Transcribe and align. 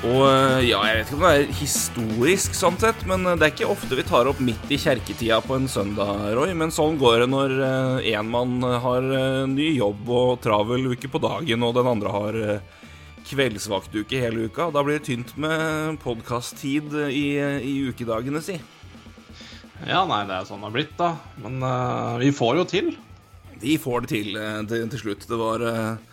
Og 0.00 0.22
øh, 0.24 0.62
ja, 0.64 0.78
jeg 0.88 0.96
vet 0.96 1.10
ikke 1.10 1.16
om 1.18 1.24
det 1.26 1.30
er 1.36 1.58
historisk 1.58 2.54
sånn 2.56 2.78
sett, 2.80 3.02
men 3.08 3.26
øh, 3.28 3.34
det 3.36 3.44
er 3.44 3.52
ikke 3.52 3.68
ofte 3.68 3.98
vi 3.98 4.04
tar 4.08 4.30
opp 4.30 4.40
midt 4.40 4.72
i 4.72 4.78
kjerketida 4.80 5.42
på 5.44 5.58
en 5.58 5.68
søndag, 5.68 6.30
Roy. 6.38 6.54
Men 6.56 6.72
sånn 6.72 6.96
går 7.00 7.24
det 7.24 7.28
når 7.34 7.54
én 8.08 8.30
mann 8.32 8.64
har 8.64 9.04
ny 9.50 9.68
jobb 9.74 10.08
og 10.08 10.40
travel 10.44 10.88
uke 10.94 11.10
på 11.12 11.20
dagen, 11.20 11.66
og 11.66 11.76
den 11.76 11.90
andre 11.92 12.14
har 12.16 12.40
kveldsvaktuke 13.28 14.24
hele 14.24 14.48
uka. 14.48 14.70
Da 14.72 14.82
blir 14.86 14.98
det 14.98 15.06
tynt 15.10 15.36
med 15.40 16.00
podkast-tid 16.02 16.96
i, 17.12 17.26
i 17.60 17.76
ukedagene, 17.92 18.40
si. 18.44 18.56
Ja, 19.84 20.02
nei, 20.08 20.24
det 20.28 20.36
er 20.36 20.48
sånn 20.48 20.60
det 20.60 20.68
har 20.68 20.74
blitt, 20.74 20.96
da. 20.98 21.14
Men 21.44 21.60
uh, 21.64 22.16
vi 22.20 22.32
får 22.36 22.60
jo 22.60 22.66
til. 22.68 22.92
Vi 23.60 23.76
får 23.80 24.04
det 24.04 24.10
til 24.14 24.36
eh, 24.40 24.60
til, 24.68 24.86
til 24.88 25.02
slutt. 25.02 25.26
Det 25.28 25.36
var 25.36 25.60
eh, 25.68 26.09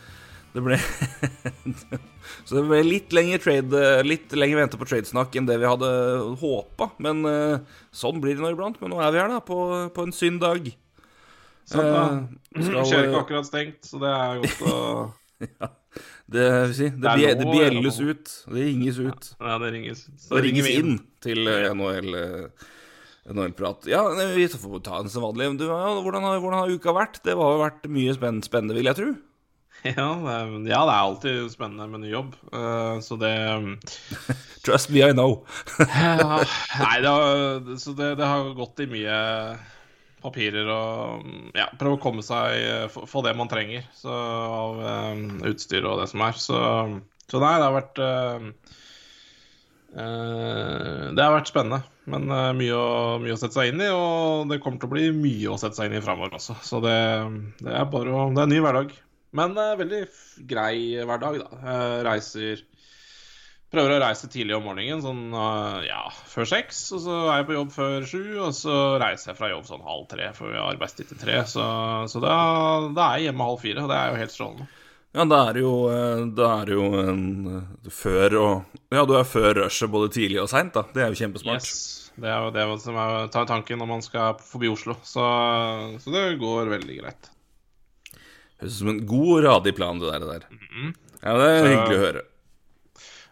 Det 0.58 0.64
ble 0.66 0.78
Så 2.48 2.56
det 2.58 2.64
ble 2.66 2.80
litt 2.86 3.14
lenger 3.16 3.42
trade 3.44 3.82
Litt 4.08 4.34
lenger 4.36 4.62
vente 4.64 4.80
på 4.80 4.88
tradesnakk 4.90 5.36
enn 5.38 5.48
det 5.50 5.58
vi 5.62 5.68
hadde 5.70 5.90
håpa. 6.42 6.90
Men 7.04 7.22
eh, 7.30 7.60
sånn 7.96 8.22
blir 8.24 8.38
det 8.38 8.44
nå 8.44 8.52
iblant. 8.56 8.80
Men 8.82 8.94
nå 8.96 9.02
er 9.04 9.14
vi 9.14 9.22
her, 9.22 9.32
da, 9.36 9.42
på, 9.46 9.58
på 9.94 10.06
en 10.08 10.16
synd-dag. 10.16 10.72
Sånn 11.68 11.90
da 11.94 12.04
Eh, 12.58 12.64
skal- 12.64 12.88
Kjører 12.90 13.09
ikke 13.12 13.22
akkurat 13.26 13.48
stengt, 13.50 13.81
så 13.86 14.00
det 14.02 14.09
er 14.16 14.40
godt 14.42 14.64
å 14.72 14.78
Det, 16.28 16.44
vil 16.68 16.74
si, 16.76 16.88
det, 16.92 17.12
Det 17.20 17.34
det 17.40 17.46
bjelles 17.52 18.00
ut. 18.02 18.31
Det 18.52 18.64
ringes 18.66 18.98
ut. 19.00 19.30
Ja, 19.40 19.58
det 19.62 19.70
ringes. 19.76 20.02
Så 20.20 20.36
Det 20.38 20.44
ringes 20.48 20.68
inn 20.74 20.98
til 21.24 21.48
eh, 21.52 21.68
NHL. 21.78 22.18
NHL-prat. 23.28 23.88
Ja, 23.92 24.02
vi 24.36 24.46
får 24.48 24.81
ta 24.86 25.02
en 25.03 25.09
som 25.12 25.26
vanlig. 25.26 25.50
Du, 25.59 25.66
ja, 25.68 25.80
hvordan, 26.00 26.24
har, 26.24 26.38
hvordan 26.40 26.62
har 26.64 26.72
uka 26.72 26.94
vært? 26.96 27.20
Det 27.26 27.36
har 27.36 27.58
vært 27.59 27.88
mye 27.92 28.14
spenn- 28.16 28.44
spennende, 28.46 28.78
vil 28.78 28.88
jeg 28.88 28.98
tro. 29.00 29.09
Ja, 29.88 30.08
det 30.20 30.33
er, 30.33 30.52
ja, 30.67 30.81
det 30.83 30.94
er 30.94 30.97
alltid 30.97 31.50
spennende 31.53 31.86
med 31.92 32.02
ny 32.03 32.11
jobb. 32.11 32.36
uh, 32.53 33.00
så 33.03 33.16
det 33.22 33.33
Trust 34.66 34.89
me, 34.89 35.03
I 35.06 35.14
know. 35.14 35.45
ja, 35.80 36.42
Nei, 36.81 36.95
det 37.03 37.11
har, 37.14 37.75
så 37.80 37.94
det, 37.95 38.16
det 38.19 38.28
har 38.28 38.53
gått 38.58 38.81
i 38.84 38.89
mye 38.92 39.17
papirer 40.23 40.67
og 40.73 41.28
ja, 41.56 41.67
prøve 41.78 41.97
å 41.97 42.02
komme 42.02 42.25
seg 42.25 42.89
få, 42.92 43.06
få 43.08 43.22
det 43.25 43.36
man 43.38 43.50
trenger 43.52 43.86
så, 43.95 44.11
av 44.11 44.81
um, 45.14 45.28
utstyr 45.47 45.86
og 45.88 46.02
det 46.02 46.09
som 46.12 46.25
er. 46.25 46.41
Så, 46.41 46.58
så 47.30 47.44
nei, 47.44 47.53
det 47.62 47.67
har 47.67 47.78
vært 47.78 48.02
uh, 48.02 48.73
uh, 49.94 51.06
Det 51.14 51.23
har 51.23 51.36
vært 51.38 51.53
spennende, 51.53 51.81
men 52.08 52.30
eh, 52.31 52.52
mye, 52.56 52.75
å, 52.75 53.17
mye 53.19 53.36
å 53.36 53.39
sette 53.39 53.58
seg 53.58 53.73
inn 53.73 53.84
i. 53.84 53.89
Og 53.94 54.47
det 54.52 54.62
kommer 54.64 54.81
til 54.81 54.89
å 54.89 54.95
bli 54.95 55.09
mye 55.16 55.52
å 55.53 55.59
sette 55.59 55.80
seg 55.80 55.89
inn 55.89 56.00
i 56.00 56.03
framover 56.03 56.38
også. 56.39 56.58
Så 56.64 56.80
det, 56.84 56.97
det 57.62 57.73
er 57.75 57.89
bare 57.91 58.16
å 58.16 58.30
Det 58.31 58.44
er 58.44 58.47
en 58.47 58.56
ny 58.56 58.62
hverdag. 58.64 58.95
Men 59.36 59.58
uh, 59.58 59.75
veldig 59.80 60.02
grei 60.47 61.03
hverdag, 61.03 61.42
da. 61.44 61.61
Uh, 61.61 62.00
reiser 62.08 62.66
Prøver 63.67 63.97
å 63.97 64.00
reise 64.00 64.30
tidlig 64.31 64.56
om 64.56 64.64
morgenen, 64.64 65.02
sånn 65.03 65.34
uh, 65.36 65.81
ja, 65.84 66.06
før 66.31 66.47
seks. 66.47 66.86
Og 66.95 67.02
så 67.03 67.17
er 67.25 67.42
jeg 67.42 67.47
på 67.50 67.58
jobb 67.58 67.73
før 67.75 68.06
sju, 68.08 68.22
og 68.45 68.53
så 68.56 68.78
reiser 69.02 69.34
jeg 69.34 69.39
fra 69.42 69.50
jobb 69.52 69.66
sånn 69.67 69.84
halv 69.84 70.06
tre, 70.14 70.30
for 70.38 70.53
vi 70.53 70.56
har 70.56 70.72
arbeidstid 70.72 71.11
til 71.11 71.19
tre. 71.19 71.42
Så, 71.52 71.66
så 72.08 72.23
da, 72.23 72.38
da 72.95 73.09
er 73.09 73.19
jeg 73.19 73.28
hjemme 73.28 73.50
halv 73.50 73.59
fire, 73.66 73.84
og 73.84 73.92
det 73.92 74.00
er 74.00 74.14
jo 74.14 74.22
helt 74.23 74.36
strålende. 74.38 74.69
Ja, 75.17 75.25
det 75.28 75.38
er 75.50 75.59
jo, 75.59 75.73
det 76.38 76.47
er 76.47 76.72
jo 76.78 76.88
en 77.02 77.22
før 77.91 78.40
og 78.40 78.81
Ja, 78.94 79.03
du 79.07 79.16
er 79.18 79.28
før 79.28 79.63
rushet 79.63 79.91
både 79.91 80.13
tidlig 80.16 80.40
og 80.44 80.52
seint, 80.52 80.72
da. 80.75 80.85
Det 80.94 81.03
er 81.03 81.12
jo 81.12 81.19
kjempesmart. 81.25 81.68
Yes. 81.68 82.12
Det 82.18 82.29
er 82.31 82.46
jo 82.47 82.53
det 82.56 82.66
som 82.81 82.97
er, 82.97 83.28
tanken 83.35 83.81
når 83.81 83.90
man 83.90 84.03
skal 84.06 84.40
forbi 84.41 84.72
Oslo. 84.72 84.96
Så, 85.06 85.25
så 86.02 86.13
det 86.13 86.40
går 86.41 86.72
veldig 86.72 87.02
greit. 87.02 87.29
Høres 88.62 88.75
ut 88.78 88.79
som 88.81 88.90
en 88.94 89.03
god 89.09 89.34
og 89.38 89.44
radig 89.45 89.75
plan, 89.78 90.00
det 90.01 90.12
der. 90.13 90.25
der. 90.25 90.47
Mhm. 90.53 90.94
Ja, 91.23 91.34
det 91.38 91.50
er 91.50 91.59
Så- 91.63 91.73
hyggelig 91.73 91.97
å 91.97 92.06
høre. 92.06 92.22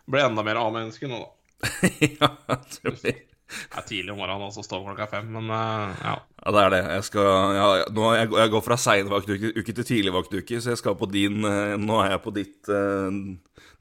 Ble 0.07 0.21
enda 0.21 0.43
mer 0.45 0.59
A-menneske 0.61 1.07
nå, 1.09 1.17
da. 1.23 1.31
ja, 2.19 2.27
det 2.75 2.91
blir- 2.99 3.23
Det 3.45 3.77
er 3.77 3.85
tidlig 3.85 4.09
om 4.11 4.17
morgenen, 4.17 4.47
og 4.49 4.53
så 4.55 4.63
står 4.65 4.81
klokka 4.87 5.05
fem, 5.09 5.27
men 5.31 5.49
uh, 5.53 5.93
ja. 6.01 6.13
ja, 6.17 6.51
det 6.51 6.61
er 6.63 6.69
det. 6.73 6.79
Jeg 6.95 7.03
skal 7.05 7.27
ja, 7.55 7.67
nå, 7.93 8.05
jeg, 8.17 8.29
jeg 8.41 8.51
går 8.55 8.63
fra 8.65 8.77
seinvaktuke 8.81 9.51
uke 9.61 9.75
til 9.77 9.85
tidligvaktuke, 9.85 10.61
så 10.61 10.73
jeg 10.73 10.79
skal 10.81 10.95
på 10.97 11.05
din 11.13 11.45
uh, 11.45 11.75
Nå 11.77 11.99
er 12.01 12.15
jeg 12.15 12.23
på 12.25 12.33
ditt 12.33 12.71
uh, 12.73 13.13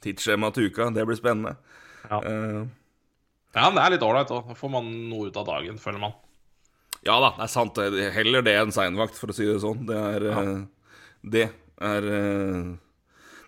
tidsskjema 0.05 0.51
til 0.53 0.69
uka. 0.69 0.91
Det 0.93 1.07
blir 1.09 1.17
spennende. 1.17 1.57
Ja. 2.11 2.21
Ja, 3.55 3.65
men 3.71 3.79
det 3.79 3.85
er 3.87 3.95
litt 3.97 4.05
ålreit 4.05 4.33
òg. 4.37 4.49
Da 4.53 4.57
får 4.59 4.71
man 4.77 4.89
noe 5.09 5.31
ut 5.31 5.37
av 5.41 5.47
dagen, 5.49 5.81
føler 5.81 6.01
man. 6.03 6.15
ja 7.07 7.17
da, 7.25 7.33
det 7.39 7.45
er 7.49 7.53
sant. 7.53 7.81
Heller 8.19 8.45
det 8.45 8.55
enn 8.61 8.73
seinvakt, 8.75 9.17
for 9.21 9.33
å 9.33 9.37
si 9.37 9.47
det 9.49 9.61
sånn. 9.65 9.85
Det 9.89 9.97
er 9.97 10.27
Det 11.25 11.49
er 11.81 12.09
eh, 12.19 12.71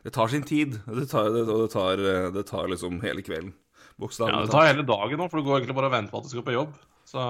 Det 0.06 0.14
tar 0.14 0.32
sin 0.32 0.46
tid. 0.46 0.78
Det 0.86 1.08
tar, 1.10 1.30
det, 1.34 1.44
og 1.46 1.66
det 1.66 1.70
tar, 1.74 2.00
eh, 2.00 2.30
det 2.34 2.46
tar 2.48 2.70
liksom 2.72 3.00
hele 3.04 3.24
kvelden. 3.26 3.52
Ja, 3.96 4.42
Det 4.44 4.52
tar 4.52 4.66
hele 4.68 4.84
dagen 4.84 5.20
nå, 5.20 5.28
for 5.30 5.40
du 5.40 5.46
går 5.46 5.60
egentlig 5.60 5.76
bare 5.78 5.88
og 5.88 5.94
venter 5.96 6.12
på 6.12 6.20
at 6.20 6.26
du 6.26 6.34
skal 6.34 6.44
på 6.46 6.56
jobb. 6.56 6.74
Så 7.08 7.20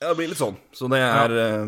Ja, 0.00 0.08
det 0.08 0.16
blir 0.16 0.32
litt 0.32 0.40
sånn. 0.40 0.56
Så 0.72 0.88
det 0.90 0.98
er 1.04 1.36
ja. 1.36 1.66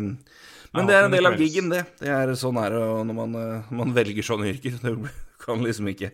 Men 0.73 0.87
det 0.89 0.95
er 0.97 1.05
en 1.05 1.13
del 1.13 1.29
av 1.29 1.35
giggen, 1.37 1.67
det. 1.69 1.83
det 2.01 2.09
er 2.09 2.31
sånn 2.37 2.57
er 2.57 2.73
det 2.73 2.81
når 3.05 3.17
man, 3.17 3.35
eh, 3.37 3.73
man 3.77 3.93
velger 3.93 4.25
sånne 4.25 4.49
yrker. 4.55 4.79
Du 4.81 5.45
kan 5.51 5.61
liksom 5.61 5.89
ikke 5.91 6.13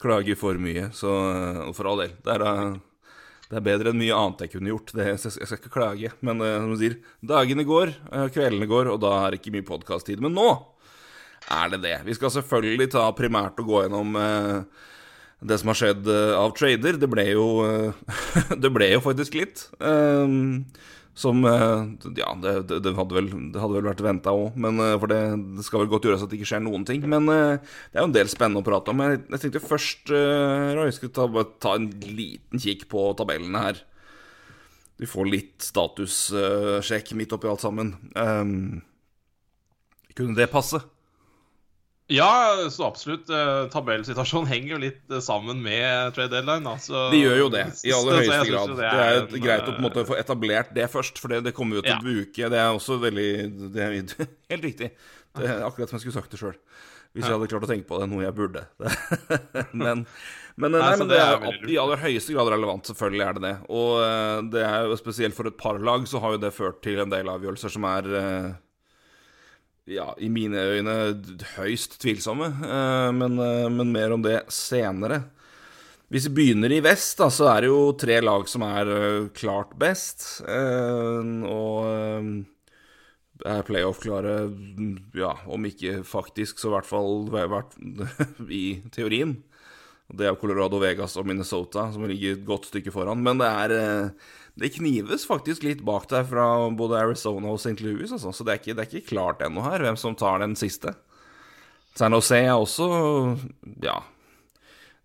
klage 0.00 0.36
for 0.38 0.56
mye. 0.60 0.86
Så 0.96 1.10
eh, 1.10 1.60
og 1.66 1.74
for 1.76 1.90
all 1.90 2.00
del. 2.04 2.14
Det 2.24 2.32
er, 2.32 2.44
eh, 2.48 3.10
det 3.50 3.58
er 3.58 3.66
bedre 3.66 3.92
enn 3.92 4.00
mye 4.00 4.16
annet 4.16 4.46
jeg 4.46 4.54
kunne 4.54 4.72
gjort. 4.72 4.94
Det, 4.96 5.08
jeg 5.10 5.20
skal 5.20 5.36
jeg 5.42 5.50
skal 5.50 5.60
ikke 5.60 5.74
klage. 5.76 6.12
Men 6.24 6.40
eh, 6.40 6.56
som 6.62 6.72
du 6.72 6.78
sier, 6.80 6.96
dagene 7.34 7.66
går, 7.68 7.92
eh, 8.08 8.28
kveldene 8.32 8.70
går, 8.70 8.92
og 8.94 9.02
da 9.04 9.12
er 9.18 9.34
det 9.34 9.42
ikke 9.42 9.54
mye 9.58 9.68
podkast-tid. 9.68 10.24
Men 10.24 10.38
nå 10.38 10.48
er 11.50 11.74
det 11.74 11.82
det. 11.84 11.96
Vi 12.06 12.14
skal 12.16 12.32
selvfølgelig 12.36 12.90
ta 12.94 13.08
primært 13.16 13.60
og 13.62 13.68
gå 13.68 13.82
gjennom 13.84 14.16
eh, 14.20 14.88
det 15.42 15.58
som 15.60 15.72
har 15.72 15.78
skjedd 15.80 16.08
eh, 16.10 16.32
av 16.38 16.54
trader. 16.58 16.98
Det 17.00 17.10
ble 17.10 17.26
jo 17.32 17.46
eh, 17.66 18.02
Det 18.62 18.72
ble 18.72 18.92
jo 18.94 19.04
faktisk 19.04 19.38
litt. 19.40 19.66
eh, 19.80 20.36
som 21.12 21.42
eh, 21.44 21.80
Ja, 22.16 22.30
det, 22.40 22.54
det, 22.72 22.94
hadde, 22.96 23.16
vel, 23.18 23.30
det 23.52 23.60
hadde 23.60 23.76
vel 23.76 23.88
vært 23.90 24.04
venta 24.04 24.32
òg, 24.32 24.54
for 25.02 25.12
det, 25.12 25.20
det 25.58 25.66
skal 25.66 25.82
vel 25.82 25.90
godt 25.92 26.08
gjøres 26.08 26.24
at 26.24 26.32
det 26.32 26.38
ikke 26.40 26.52
skjer 26.54 26.64
noen 26.64 26.86
ting. 26.88 27.04
Men 27.04 27.28
det 27.28 27.98
er 27.98 28.00
jo 28.04 28.08
en 28.08 28.16
del 28.16 28.30
spennende 28.32 28.62
å 28.62 28.68
prate 28.70 28.94
om. 28.94 29.02
Jeg, 29.04 29.24
tenkte 29.42 29.64
først, 29.64 30.12
Roy, 30.12 30.88
skal 30.96 31.12
ta, 31.12 31.28
bare 31.28 31.50
ta 31.60 31.76
en 31.76 31.90
liten 32.06 32.62
kikk 32.62 32.88
på 32.92 33.10
tabellene 33.20 33.66
her. 33.66 33.82
Vi 35.02 35.08
får 35.10 35.26
litt 35.26 35.64
statussjekk 35.66 37.12
midt 37.18 37.32
oppi 37.34 37.48
alt 37.50 37.64
sammen. 37.64 37.88
Um, 38.14 38.82
kunne 40.14 40.36
det 40.38 40.46
passe? 40.52 40.78
Ja, 42.12 42.68
så 42.70 42.84
absolutt. 42.86 43.30
Eh, 43.32 43.66
tabellsituasjonen 43.72 44.50
henger 44.50 44.74
jo 44.74 44.80
litt 44.82 45.12
eh, 45.14 45.22
sammen 45.24 45.62
med 45.64 46.12
trade 46.16 46.34
deadline. 46.34 46.68
Altså, 46.68 46.92
Så, 46.92 47.02
De 47.14 47.20
gjør 47.22 47.38
jo 47.40 47.48
det, 47.54 47.64
i 47.88 47.94
aller 47.96 48.18
høyeste 48.20 48.38
det, 48.42 48.52
grad. 48.52 48.72
Det 48.78 48.90
er 48.92 49.18
en, 49.22 49.42
greit 49.46 49.70
å 49.70 49.74
eh, 49.76 49.82
måte 49.82 50.04
få 50.08 50.18
etablert 50.20 50.72
det 50.76 50.88
først, 50.92 51.20
for 51.22 51.32
det, 51.32 51.42
det 51.48 51.54
kommer 51.56 51.78
jo 51.80 51.84
til 51.86 51.94
Ja. 51.94 51.98
å 52.00 52.04
bruke. 52.04 52.50
Det 52.52 52.60
er 52.60 52.70
også 52.76 52.98
veldig 53.00 53.28
det 53.72 53.86
er, 53.86 53.96
Helt 54.52 54.66
riktig. 54.68 54.90
Det 55.38 55.48
er 55.48 55.64
akkurat 55.64 55.88
som 55.88 55.96
jeg 55.96 56.04
skulle 56.04 56.18
sagt 56.20 56.34
det 56.34 56.40
sjøl. 56.42 56.58
Hvis 57.12 57.26
jeg 57.28 57.34
hadde 57.36 57.48
klart 57.52 57.64
å 57.66 57.68
tenke 57.68 57.88
på 57.88 57.98
det, 58.00 58.06
noe 58.08 58.24
jeg 58.24 58.34
burde. 58.36 58.62
men, 59.76 60.04
men, 60.56 60.72
nei, 60.72 60.80
Nei, 60.80 60.92
men 61.00 61.08
det 61.08 61.16
det 61.16 61.22
er 61.22 61.46
er 61.48 61.72
i 61.72 61.78
aller 61.80 62.00
høyeste 62.00 62.32
grad 62.36 62.48
relevant, 62.54 62.88
selvfølgelig 62.88 63.24
er 63.26 63.36
det 63.36 63.42
det. 63.44 63.54
Og 63.68 64.52
det 64.52 64.62
er 64.64 64.88
jo 64.88 64.96
spesielt 65.00 65.36
for 65.36 65.48
et 65.48 65.58
par 65.60 65.80
lag 65.80 66.04
så 66.08 66.20
har 66.24 66.36
jo 66.36 66.40
det 66.44 66.52
ført 66.56 66.80
til 66.84 67.00
en 67.04 67.12
del 67.12 67.28
avgjørelser 67.32 67.72
som 67.72 67.84
er 67.88 68.08
ja, 69.90 70.12
i 70.18 70.28
mine 70.30 70.62
øyne 70.76 70.96
høyst 71.56 71.98
tvilsomme, 72.02 72.48
eh, 72.62 73.10
men, 73.16 73.38
eh, 73.38 73.68
men 73.72 73.92
mer 73.92 74.12
om 74.14 74.22
det 74.22 74.44
senere. 74.52 75.24
Hvis 76.12 76.28
vi 76.28 76.34
begynner 76.36 76.70
i 76.72 76.82
vest, 76.84 77.16
da, 77.18 77.30
så 77.32 77.48
er 77.54 77.64
det 77.64 77.70
jo 77.72 77.92
tre 77.98 78.20
lag 78.20 78.46
som 78.48 78.62
er 78.66 78.86
eh, 78.92 79.28
klart 79.34 79.72
best. 79.80 80.42
og 80.46 82.44
er 83.42 83.64
playoff-klare, 83.66 84.34
ja, 85.18 85.32
om 85.50 85.64
ikke 85.66 86.04
faktisk, 86.06 86.60
så 86.60 86.68
i 86.68 86.74
hvert 86.76 86.86
fall 86.86 87.26
i 87.26 87.48
hvert- 87.50 87.78
i 88.62 88.82
teorien. 88.92 89.42
Det 90.12 90.28
er 90.28 90.36
Colorado, 90.36 90.78
Vegas 90.78 91.16
og 91.16 91.26
Minnesota 91.26 91.88
som 91.90 92.04
ligger 92.06 92.36
et 92.36 92.44
godt 92.46 92.68
stykke 92.68 92.92
foran. 92.92 93.22
Men 93.24 93.38
det 93.40 93.48
er 93.48 94.12
Det 94.60 94.68
knives 94.74 95.24
faktisk 95.24 95.62
litt 95.64 95.80
bak 95.86 96.04
der 96.10 96.26
fra 96.28 96.44
både 96.76 96.98
Arizona 97.00 97.48
og 97.54 97.60
St. 97.62 97.78
Louis, 97.80 98.10
altså. 98.12 98.34
Så 98.36 98.44
det 98.44 98.52
er 98.52 98.60
ikke, 98.60 98.74
det 98.76 98.84
er 98.84 98.90
ikke 98.98 99.08
klart 99.14 99.40
ennå 99.46 99.64
her 99.64 99.80
hvem 99.86 99.96
som 99.96 100.14
tar 100.18 100.42
den 100.44 100.52
siste. 100.60 100.92
San 101.96 102.12
Jose 102.16 102.36
er 102.42 102.52
også 102.56 102.88
Ja. 103.84 103.98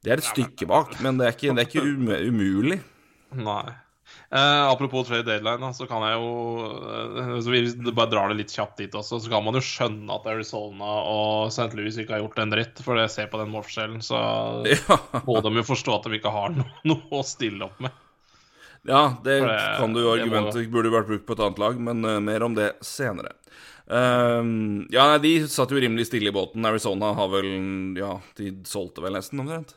Det 0.04 0.12
er 0.14 0.22
et 0.22 0.28
stykke 0.30 0.68
bak, 0.70 0.94
men 1.04 1.18
det 1.20 1.26
er 1.28 1.36
ikke, 1.36 1.56
det 1.56 1.64
er 1.64 1.70
ikke 1.72 1.84
umu- 1.88 2.28
umulig. 2.30 2.78
Nei. 3.36 3.66
Eh, 4.32 4.64
apropos 4.72 5.08
trade 5.08 5.26
deadline, 5.28 5.72
så 5.76 5.88
kan 5.88 6.04
jeg 6.04 6.16
jo 6.20 6.68
eh, 6.88 7.32
så 7.44 7.52
Vi 7.52 7.92
bare 7.92 8.10
drar 8.12 8.30
det 8.32 8.38
litt 8.40 8.54
kjapt 8.56 8.78
dit 8.80 8.92
også. 8.96 9.20
Så 9.24 9.32
kan 9.32 9.44
man 9.44 9.56
jo 9.58 9.64
skjønne 9.64 10.12
at 10.16 10.28
Arizona 10.32 10.92
og 11.08 11.52
St. 11.52 11.72
Louis 11.76 11.98
ikke 12.00 12.16
har 12.16 12.24
gjort 12.24 12.40
en 12.44 12.52
dritt. 12.54 12.80
For 12.84 13.00
jeg 13.00 13.12
ser 13.12 13.28
på 13.32 13.40
den 13.42 13.52
målforskjellen, 13.52 14.04
så 14.04 14.20
Ja, 14.72 15.00
må 15.28 15.40
de 15.44 15.56
jo 15.60 15.66
forstå 15.68 15.98
at 15.98 16.08
de 16.12 16.20
ikke 16.20 16.32
har 16.36 16.56
noe, 16.56 16.68
noe 16.88 17.20
å 17.20 17.24
stille 17.28 17.68
opp 17.68 17.80
med. 17.84 17.96
Ja 18.88 19.02
det 19.24 19.42
det- 19.44 19.58
kan 19.80 19.94
du 19.94 20.02
jo 20.02 20.14
argumentet 20.16 20.72
burde 20.72 20.94
vært 20.94 21.10
brukt 21.12 21.28
på 21.28 21.36
et 21.38 21.44
annet 21.44 21.60
lag, 21.64 21.80
men 21.90 22.06
uh, 22.06 22.20
mer 22.24 22.44
om 22.48 22.56
det 22.58 22.72
senere. 22.86 23.34
Ehm, 23.88 24.88
ja, 24.92 25.06
nei, 25.14 25.20
de 25.24 25.34
satt 25.48 25.72
jo 25.72 25.80
rimelig 25.80 26.10
stille 26.10 26.28
i 26.28 26.36
båten. 26.36 26.66
Arizona 26.68 27.14
har 27.16 27.30
vel 27.32 27.52
Ja, 27.96 28.18
de 28.36 28.52
solgte 28.68 29.04
vel 29.06 29.16
nesten, 29.16 29.40
omtrent. 29.40 29.76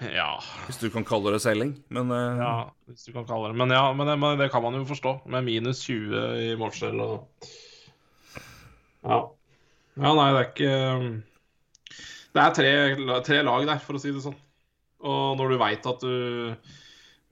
Ja, 0.00 0.40
Hvis 0.66 0.80
du 0.80 0.88
kan 0.90 1.04
kalle 1.06 1.30
det 1.34 1.42
selging. 1.44 1.76
Men 1.92 2.10
uh, 2.10 2.38
ja, 2.40 2.54
hvis 2.88 3.04
du 3.06 3.12
kan 3.14 3.26
kalle 3.28 3.52
det 3.52 3.58
Men 3.60 3.70
ja, 3.70 3.84
men 3.94 4.08
det, 4.08 4.16
men 4.18 4.38
det 4.40 4.48
kan 4.50 4.62
man 4.64 4.74
jo 4.80 4.86
forstå. 4.88 5.12
Med 5.30 5.44
minus 5.46 5.84
20 5.84 6.22
i 6.48 6.56
målskjell 6.58 7.02
og 7.04 7.28
Ja. 9.04 9.20
Ja, 10.00 10.14
nei, 10.16 10.30
det 10.32 10.40
er 10.40 10.48
ikke 10.48 10.72
Det 12.32 12.40
er 12.42 12.54
tre, 12.56 12.72
tre 13.26 13.42
lag 13.44 13.66
der, 13.68 13.82
for 13.84 13.98
å 13.98 14.00
si 14.00 14.10
det 14.14 14.24
sånn. 14.24 14.38
Og 15.04 15.36
når 15.36 15.52
du 15.52 15.58
veit 15.60 15.86
at 15.90 16.00
du 16.00 16.56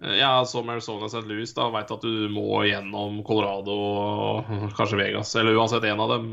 Ja, 0.01 0.45
som 0.49 0.69
Arizona 0.73 1.07
St. 1.07 1.27
Louis, 1.29 1.51
da 1.53 1.67
veit 1.75 1.91
at 1.93 2.05
du 2.05 2.29
må 2.33 2.63
gjennom 2.65 3.19
Colorado 3.27 3.75
og 3.77 4.53
kanskje 4.79 4.97
Vegas, 4.97 5.35
eller 5.37 5.59
uansett 5.61 5.85
én 5.85 6.01
av 6.01 6.15
dem, 6.15 6.31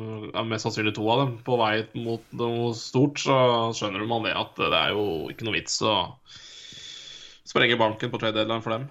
mest 0.47 0.63
sannsynlig 0.63 0.93
to 0.95 1.03
av 1.11 1.25
dem, 1.25 1.33
på 1.43 1.57
vei 1.59 1.81
mot 1.99 2.23
noe 2.39 2.69
stort, 2.79 3.19
så 3.19 3.35
skjønner 3.75 4.07
man 4.07 4.23
det 4.23 4.37
at 4.39 4.55
det 4.61 4.71
er 4.71 4.95
jo 4.95 5.27
ikke 5.33 5.49
noe 5.49 5.57
vits 5.57 5.81
å 5.83 5.97
sprenge 7.47 7.79
banken 7.79 8.13
på 8.13 8.21
trade 8.21 8.39
deadline 8.39 8.63
for 8.63 8.77
dem. 8.77 8.87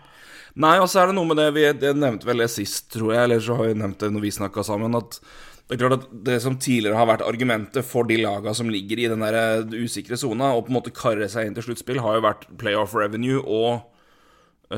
Nei, 0.60 0.76
og 0.80 0.90
så 0.92 1.02
er 1.02 1.10
det 1.10 1.16
noe 1.18 1.28
med 1.28 1.36
det 1.36 1.50
Vi 1.52 1.64
det 1.76 1.90
nevnte 1.96 2.28
vel 2.28 2.40
det 2.40 2.52
sist, 2.52 2.90
tror 2.92 3.14
jeg, 3.14 3.24
eller 3.24 3.40
så 3.44 3.56
har 3.56 3.68
vi 3.68 3.80
nevnt 3.80 4.00
det 4.04 4.12
når 4.12 4.28
vi 4.28 4.36
snakka 4.38 4.64
sammen, 4.64 4.96
at 4.96 5.20
det 5.66 5.74
er 5.74 5.82
klart 5.82 5.98
at 5.98 6.08
det 6.28 6.38
som 6.44 6.60
tidligere 6.60 7.00
har 7.00 7.08
vært 7.08 7.24
argumentet 7.26 7.84
for 7.84 8.06
de 8.06 8.20
laga 8.20 8.52
som 8.54 8.68
ligger 8.70 9.00
i 9.00 9.08
den 9.10 9.24
der 9.24 9.36
eh, 9.40 9.76
usikre 9.80 10.20
sona, 10.20 10.52
og 10.52 10.68
på 10.68 10.72
en 10.72 10.78
måte 10.82 10.94
karre 10.94 11.26
seg 11.32 11.48
inn 11.48 11.56
til 11.56 11.70
sluttspill, 11.70 12.04
har 12.04 12.20
jo 12.20 12.28
vært 12.28 12.46
playoff 12.60 12.94
revenue 12.94 13.40
og 13.40 13.70
eh, 13.80 13.84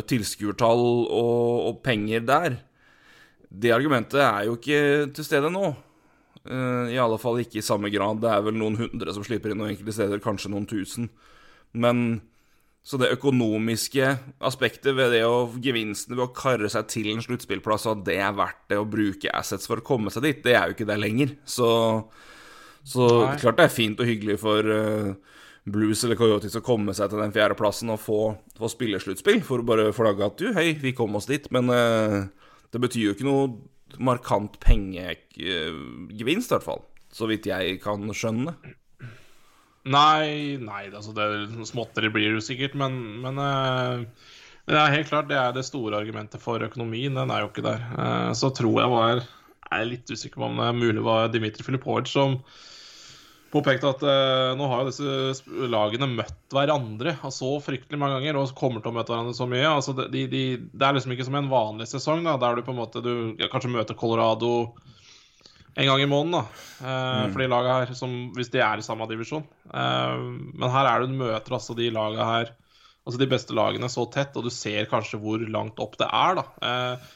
tilskuertall 0.08 0.84
og, 1.08 1.68
og 1.68 1.82
penger 1.84 2.24
der. 2.28 2.58
Det 3.48 3.72
argumentet 3.72 4.20
er 4.20 4.48
jo 4.48 4.56
ikke 4.58 4.80
til 5.16 5.26
stede 5.26 5.50
nå. 5.52 5.70
Eh, 6.44 6.94
I 6.94 7.00
alle 7.00 7.18
fall 7.20 7.40
ikke 7.42 7.60
i 7.60 7.64
samme 7.64 7.90
grad. 7.92 8.20
Det 8.22 8.32
er 8.32 8.44
vel 8.44 8.58
noen 8.60 8.78
hundre 8.80 9.14
som 9.16 9.24
slipper 9.26 9.52
inn 9.52 9.62
noen 9.62 9.72
enkelte 9.74 9.96
steder, 9.96 10.22
kanskje 10.24 10.52
noen 10.52 10.68
tusen. 10.68 11.08
Men 11.72 12.20
så 12.88 12.96
det 12.96 13.10
økonomiske 13.12 14.14
aspektet 14.48 14.94
ved 14.96 15.12
det 15.12 15.24
å 15.26 15.48
gevinstene 15.60 16.16
ved 16.16 16.24
å 16.24 16.32
karre 16.36 16.70
seg 16.72 16.86
til 16.88 17.10
en 17.12 17.20
sluttspillplass, 17.24 17.84
og 17.88 17.98
at 17.98 18.04
det 18.06 18.16
er 18.24 18.36
verdt 18.38 18.62
det 18.70 18.78
å 18.80 18.86
bruke 18.88 19.32
assets 19.36 19.68
for 19.68 19.82
å 19.82 19.84
komme 19.84 20.12
seg 20.14 20.24
dit, 20.24 20.40
det 20.46 20.54
er 20.56 20.70
jo 20.70 20.76
ikke 20.76 20.88
det 20.88 20.96
lenger. 21.00 21.34
Så, 21.44 21.68
så 22.88 23.08
klart 23.40 23.60
det 23.60 23.66
er 23.66 23.74
fint 23.74 24.00
og 24.00 24.08
hyggelig 24.08 24.38
for 24.40 24.72
eh, 24.72 25.10
Blues 25.72 26.04
eller 26.04 26.18
Coyotes 26.18 26.56
å 26.58 26.64
komme 26.64 26.94
seg 26.96 27.10
til 27.12 27.22
den 27.22 27.34
fjerdeplassen 27.34 27.92
og 27.94 28.00
få, 28.02 28.20
få 28.58 28.70
spillesluttspill, 28.72 29.42
for 29.46 29.62
å 29.62 29.68
bare 29.68 29.90
flagge 29.96 30.26
at 30.26 30.40
du, 30.40 30.50
hei, 30.56 30.72
vi 30.80 30.94
kom 30.96 31.16
oss 31.18 31.28
dit. 31.30 31.48
Men 31.54 31.72
eh, 31.74 32.20
det 32.72 32.82
betyr 32.82 33.08
jo 33.08 33.16
ikke 33.16 33.28
noe 33.28 33.48
markant 34.04 34.58
pengegevinst, 34.62 36.50
i 36.50 36.56
hvert 36.56 36.66
fall. 36.66 36.84
Så 37.14 37.28
vidt 37.30 37.48
jeg 37.48 37.78
kan 37.82 38.04
skjønne. 38.12 38.56
Nei, 39.88 40.58
nei, 40.60 40.82
altså 40.92 41.14
det 41.16 41.28
småtteri 41.70 42.10
blir 42.12 42.34
det 42.36 42.44
sikkert, 42.44 42.74
men, 42.76 42.98
men 43.22 43.40
eh, 43.40 44.02
det 44.68 44.76
er 44.76 44.96
helt 44.98 45.08
klart 45.08 45.30
det 45.30 45.38
er 45.40 45.54
det 45.56 45.64
store 45.64 45.96
argumentet 45.96 46.42
for 46.42 46.60
økonomien. 46.64 47.16
Den 47.16 47.32
er 47.32 47.44
jo 47.44 47.52
ikke 47.52 47.64
der. 47.64 47.84
Eh, 47.96 48.32
så 48.36 48.52
tror 48.54 48.82
jeg 48.82 48.92
var 48.92 49.22
Jeg 49.22 49.84
er 49.84 49.88
litt 49.88 50.10
usikker 50.10 50.40
på 50.40 50.48
om 50.48 50.60
det 50.60 50.66
er 50.66 50.76
mulig 50.76 51.04
var 51.04 51.28
Dmitrij 51.32 51.66
Filipovic 51.66 52.08
som 52.08 52.38
påpekte 53.52 53.88
at 53.88 54.02
eh, 54.04 54.50
nå 54.58 54.66
har 54.68 54.82
jo 54.82 54.90
disse 54.90 55.68
lagene 55.72 56.10
møtt 56.10 56.52
hverandre 56.52 57.14
så 57.32 57.54
fryktelig 57.64 58.00
mange 58.00 58.18
ganger 58.18 58.40
og 58.40 58.52
kommer 58.58 58.84
til 58.84 58.92
å 58.92 58.96
møte 58.98 59.14
hverandre 59.14 59.36
så 59.36 59.48
mye. 59.48 59.64
Altså, 59.70 59.94
de, 59.98 60.26
de, 60.30 60.42
det 60.72 60.86
er 60.86 60.96
liksom 60.96 61.14
ikke 61.14 61.26
som 61.28 61.38
en 61.40 61.50
vanlig 61.52 61.88
sesong, 61.90 62.22
da, 62.26 62.36
der 62.40 62.58
du 62.58 62.66
på 62.66 62.74
en 62.74 62.80
måte 62.82 63.02
du 63.04 63.12
ja, 63.40 63.48
kanskje 63.52 63.72
møter 63.72 63.98
Colorado 63.98 64.52
en 65.78 65.86
gang 65.86 66.00
i 66.02 66.08
måneden, 66.10 66.40
da. 66.40 66.62
Eh, 66.82 67.24
For 67.32 67.42
de 67.42 67.50
laga 67.52 67.76
her, 67.80 67.92
som, 67.96 68.14
hvis 68.36 68.50
de 68.52 68.62
er 68.64 68.80
i 68.80 68.86
samme 68.86 69.06
divisjon. 69.10 69.46
Eh, 69.70 70.24
men 70.58 70.74
her 70.74 70.88
er 70.90 71.04
det 71.04 71.12
du 71.12 71.20
møter 71.20 71.54
altså 71.56 71.76
de 71.78 71.92
laga 71.94 72.26
her, 72.26 72.50
altså 73.06 73.20
de 73.22 73.30
beste 73.30 73.56
lagene, 73.56 73.88
så 73.92 74.08
tett, 74.12 74.36
og 74.36 74.48
du 74.48 74.52
ser 74.52 74.90
kanskje 74.90 75.20
hvor 75.22 75.40
langt 75.48 75.80
opp 75.80 75.96
det 76.00 76.10
er, 76.10 76.42
da. 76.42 76.46
Eh, 76.68 77.14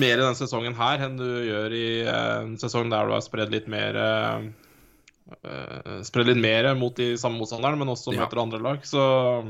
mer 0.00 0.16
i 0.16 0.22
denne 0.22 0.38
sesongen 0.38 0.76
her 0.78 1.02
enn 1.04 1.18
du 1.20 1.26
gjør 1.28 1.74
i 1.76 1.86
eh, 2.06 2.36
en 2.46 2.54
sesong 2.60 2.88
der 2.88 3.08
du 3.08 3.12
har 3.12 3.24
spredd 3.24 3.52
litt 3.52 3.68
mer 3.70 3.98
eh, 4.00 4.46
eh, 5.44 6.02
Spredd 6.06 6.26
litt 6.32 6.40
mer 6.42 6.74
mot 6.78 6.94
de 6.96 7.12
samme 7.20 7.38
motstanderne, 7.40 7.78
men 7.78 7.88
også 7.94 8.12
Ja. 8.14 8.24
møter 8.26 8.42
andre 8.42 8.60
lag. 8.62 8.82
Så 8.84 9.00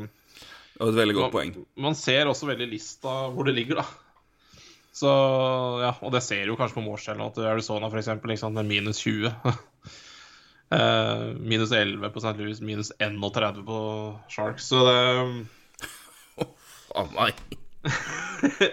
Det 0.02 0.80
var 0.80 0.88
et 0.88 1.00
veldig 1.00 1.14
godt 1.19 1.32
poeng. 1.32 1.54
man 1.76 1.94
ser 1.94 2.26
også 2.26 2.46
veldig 2.48 2.70
lista 2.70 3.08
hvor 3.32 3.44
det 3.44 3.54
ligger, 3.54 3.76
da. 3.82 3.84
Så 4.92 5.08
ja, 5.80 5.94
og 6.02 6.12
det 6.12 6.22
ser 6.22 6.44
jo 6.46 6.56
kanskje 6.56 6.74
på 6.76 6.84
målskjellen 6.84 7.24
at 7.24 7.38
Arizona 7.38 7.88
f.eks. 7.88 8.08
Liksom, 8.28 8.52
med 8.52 8.66
minus 8.69 8.98
20. 9.00 9.32
eh, 10.72 11.32
minus 11.40 11.72
11 11.72 12.10
på 12.12 12.20
St. 12.20 12.36
Louis, 12.38 12.60
minus 12.60 12.92
31 12.98 13.64
på 13.64 13.78
Sharks. 14.28 14.69
Så 14.72 14.84
det 14.84 15.46
Å 16.92 17.06
nei. 17.16 17.30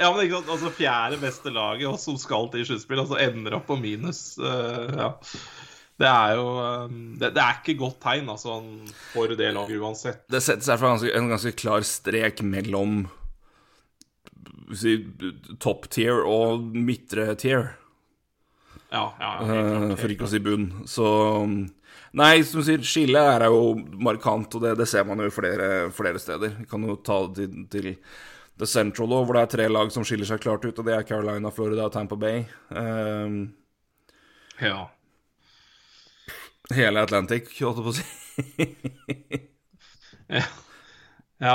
Ja, 0.01 0.09
men 0.11 0.25
ikke 0.25 0.39
sant, 0.41 0.49
altså 0.51 0.69
fjerde 0.75 1.17
beste 1.21 1.51
laget 1.53 1.87
og 1.87 1.99
som 2.01 2.17
skal 2.19 2.49
til 2.51 2.65
sluttspill, 2.67 2.99
altså 3.03 3.19
ender 3.21 3.55
opp 3.55 3.67
på 3.69 3.77
minus. 3.79 4.37
eh, 4.41 4.89
ja. 4.97 5.13
Det 5.99 6.07
er 6.07 6.35
jo 6.39 6.45
eh, 6.63 6.91
det, 7.19 7.31
det 7.35 7.43
er 7.43 7.57
ikke 7.59 7.77
godt 7.81 7.97
tegn, 8.05 8.29
altså, 8.31 8.59
for 9.11 9.35
det 9.35 9.49
laget 9.55 9.81
uansett. 9.81 10.21
Det 10.31 10.41
setter 10.45 10.63
seg 10.69 10.79
for 10.79 10.93
ganske, 10.93 11.11
en 11.17 11.31
ganske 11.33 11.55
klar 11.59 11.83
strek 11.87 12.43
mellom 12.45 13.01
si, 14.79 14.95
top 15.59 15.89
tier 15.91 16.23
og 16.23 16.69
midtre 16.75 17.33
tier, 17.39 17.73
Ja, 18.89 19.03
ja, 19.19 19.33
eh, 19.43 19.49
klart, 19.51 19.99
for 19.99 20.15
ikke 20.15 20.25
å 20.25 20.31
si 20.31 20.39
bunn. 20.41 20.71
Så 20.89 21.09
Nei, 22.17 22.39
som 22.41 22.63
du 22.63 22.65
sier, 22.65 22.81
skillet 22.81 23.21
er 23.35 23.43
jo 23.51 23.75
markant, 24.01 24.55
og 24.57 24.63
det, 24.63 24.71
det 24.79 24.87
ser 24.89 25.03
man 25.05 25.19
jo 25.21 25.29
flere, 25.29 25.91
flere 25.93 26.17
steder. 26.17 26.55
Vi 26.57 26.65
kan 26.71 26.81
jo 26.87 26.95
ta 27.05 27.19
det 27.27 27.45
til, 27.51 27.67
til 27.69 27.89
The 28.57 28.65
Central 28.65 29.13
òg, 29.13 29.27
hvor 29.27 29.37
det 29.37 29.43
er 29.43 29.51
tre 29.53 29.67
lag 29.69 29.91
som 29.93 30.05
skiller 30.07 30.25
seg 30.25 30.41
klart 30.41 30.65
ut, 30.65 30.79
og 30.81 30.87
det 30.87 30.95
er 30.95 31.05
Carolina, 31.05 31.51
Florida 31.53 31.85
og 31.85 31.93
Tampa 31.93 32.17
Bay. 32.19 32.47
Um, 32.73 33.43
Ja. 34.59 34.87
Hele 36.78 37.04
Atlantic, 37.06 37.49
holdt 37.59 37.81
jeg 37.81 37.85
på 37.85 37.94
å 37.94 37.99
si. 37.99 38.07
Ja. 40.30 40.44
ja. 41.42 41.54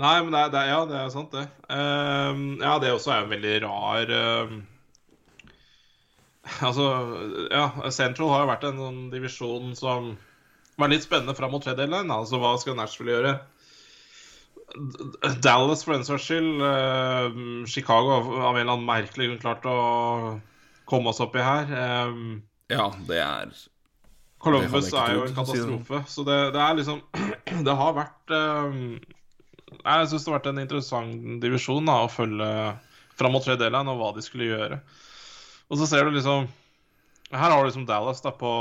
Nei, 0.00 0.16
men 0.24 0.34
det 0.34 0.40
det 0.50 0.64
ja, 0.66 0.80
det 0.88 0.96
er 0.98 1.10
sant, 1.14 1.30
det. 1.30 1.44
Ehm, 1.70 2.56
ja, 2.58 2.72
det 2.82 2.90
også 2.90 3.12
er 3.14 3.20
en 3.22 3.30
veldig 3.30 3.52
rar 3.62 4.10
ehm, 4.16 4.56
Altså, 6.66 6.86
ja, 7.52 7.68
Central 7.94 8.32
har 8.32 8.42
jo 8.42 8.48
vært 8.50 8.66
en 8.66 8.80
sånn 8.82 9.00
divisjon 9.12 9.76
som 9.78 10.10
var 10.80 10.90
litt 10.90 11.04
spennende 11.04 11.36
fram 11.38 11.52
mot 11.54 11.62
tredje 11.62 11.84
deadline. 11.84 12.10
Altså, 12.10 12.40
hva 12.42 12.56
skal 12.58 12.74
Nashville 12.78 13.12
gjøre? 13.14 13.34
Dallas, 15.44 15.84
for 15.84 15.94
den 15.94 16.06
saks 16.08 16.26
skyld. 16.26 16.62
Uh, 16.62 17.66
Chicago 17.70 18.16
av 18.40 18.54
en 18.56 18.62
eller 18.62 18.72
annen 18.74 18.88
merkelig 18.88 19.28
grunn 19.28 19.42
klart 19.42 19.66
å 19.68 19.76
komme 20.90 21.12
oss 21.12 21.22
oppi 21.22 21.44
her. 21.44 21.70
Um, 22.10 22.40
Ja, 22.70 22.88
det 23.06 23.18
er 23.22 23.54
Columbus 24.40 24.88
er 24.96 25.16
jo 25.16 25.24
en 25.26 25.34
katastrofe. 25.36 26.02
Så 26.08 26.24
det, 26.26 26.38
det 26.54 26.62
er 26.64 26.78
liksom 26.78 27.02
Det 27.66 27.74
har 27.76 27.96
vært 27.96 28.32
eh, 28.36 28.78
Jeg 29.82 30.08
syns 30.10 30.24
det 30.24 30.30
har 30.30 30.38
vært 30.38 30.48
en 30.52 30.62
interessant 30.62 31.42
divisjon 31.42 31.90
da, 31.90 31.98
å 32.04 32.12
følge 32.12 32.48
fram 33.20 33.36
mot 33.36 33.44
tredje 33.44 33.60
deadline 33.60 33.92
og 33.92 34.00
hva 34.00 34.14
de 34.16 34.24
skulle 34.24 34.48
gjøre. 34.48 34.80
Og 35.70 35.80
så 35.80 35.88
ser 35.90 36.08
du 36.08 36.16
liksom 36.16 36.48
Her 37.30 37.52
har 37.52 37.60
du 37.60 37.68
liksom 37.68 37.84
Dallas 37.86 38.24
da 38.24 38.32
på 38.34 38.52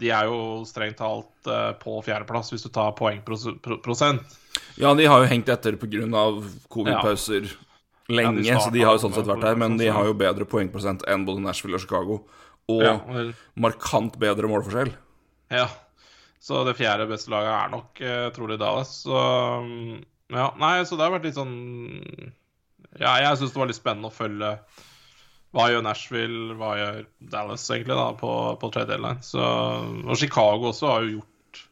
De 0.00 0.12
er 0.14 0.30
jo 0.30 0.62
strengt 0.68 1.00
talt 1.02 1.50
eh, 1.50 1.72
på 1.82 1.98
fjerdeplass 2.06 2.52
hvis 2.54 2.68
du 2.68 2.70
tar 2.74 2.94
poengprosent. 2.98 4.38
Ja, 4.80 4.94
de 4.96 5.08
har 5.10 5.24
jo 5.24 5.30
hengt 5.30 5.50
etter 5.50 5.76
pga. 5.76 6.06
covid-pauser 6.70 7.50
lenge, 8.10 8.42
Ja, 8.46 8.56
de 8.58 8.62
så 8.64 8.70
de 8.74 8.82
har 8.86 8.96
jo 8.96 9.02
sånn 9.02 9.14
sett 9.14 9.28
vært 9.28 9.44
der. 9.44 9.58
Men 9.58 9.76
de 9.80 9.90
har 9.90 10.06
jo 10.06 10.14
bedre 10.18 10.46
poengprosent 10.48 11.04
enn 11.10 11.26
både 11.26 11.42
Nashville 11.44 11.78
og 11.78 11.84
Chicago. 11.84 12.22
Og 12.68 12.82
Ja, 12.84 12.96
vel, 13.08 13.32
markant 13.56 14.18
bedre 14.20 14.50
målforskjell. 14.50 14.92
ja. 15.50 15.68
Så 16.40 16.62
det 16.64 16.72
fjerde 16.78 17.04
beste 17.04 17.28
laget 17.28 17.50
er 17.52 17.68
nok 17.68 17.98
eh, 18.00 18.26
trolig 18.32 18.56
Dallas. 18.56 18.94
Så 19.02 19.12
mm, 19.12 19.98
ja, 20.32 20.46
nei, 20.56 20.78
så 20.88 20.96
det 20.96 21.04
har 21.04 21.12
vært 21.12 21.26
litt 21.28 21.36
sånn 21.36 21.52
Ja, 22.96 23.18
jeg 23.20 23.36
syns 23.36 23.52
det 23.52 23.60
var 23.60 23.68
litt 23.68 23.76
spennende 23.76 24.08
å 24.08 24.14
følge 24.14 24.54
hva 25.52 25.66
gjør 25.68 25.82
Nashville, 25.82 26.54
hva 26.56 26.70
gjør 26.78 27.02
Dallas 27.32 27.66
egentlig 27.74 27.96
da 27.98 28.06
på, 28.16 28.30
på 28.62 28.70
trade 28.70 28.92
deadline. 28.92 29.20
Så, 29.26 29.42
og 29.42 30.16
Chicago 30.16 30.70
også 30.70 30.86
har 30.92 31.04
jo 31.04 31.16
gjort 31.18 31.62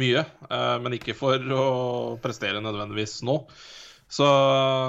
mye, 0.00 0.24
eh, 0.48 0.76
men 0.80 0.96
ikke 0.96 1.14
for 1.18 1.54
å 1.54 1.64
prestere 2.24 2.62
nødvendigvis 2.64 3.18
nå. 3.28 3.36
Så, 4.10 4.26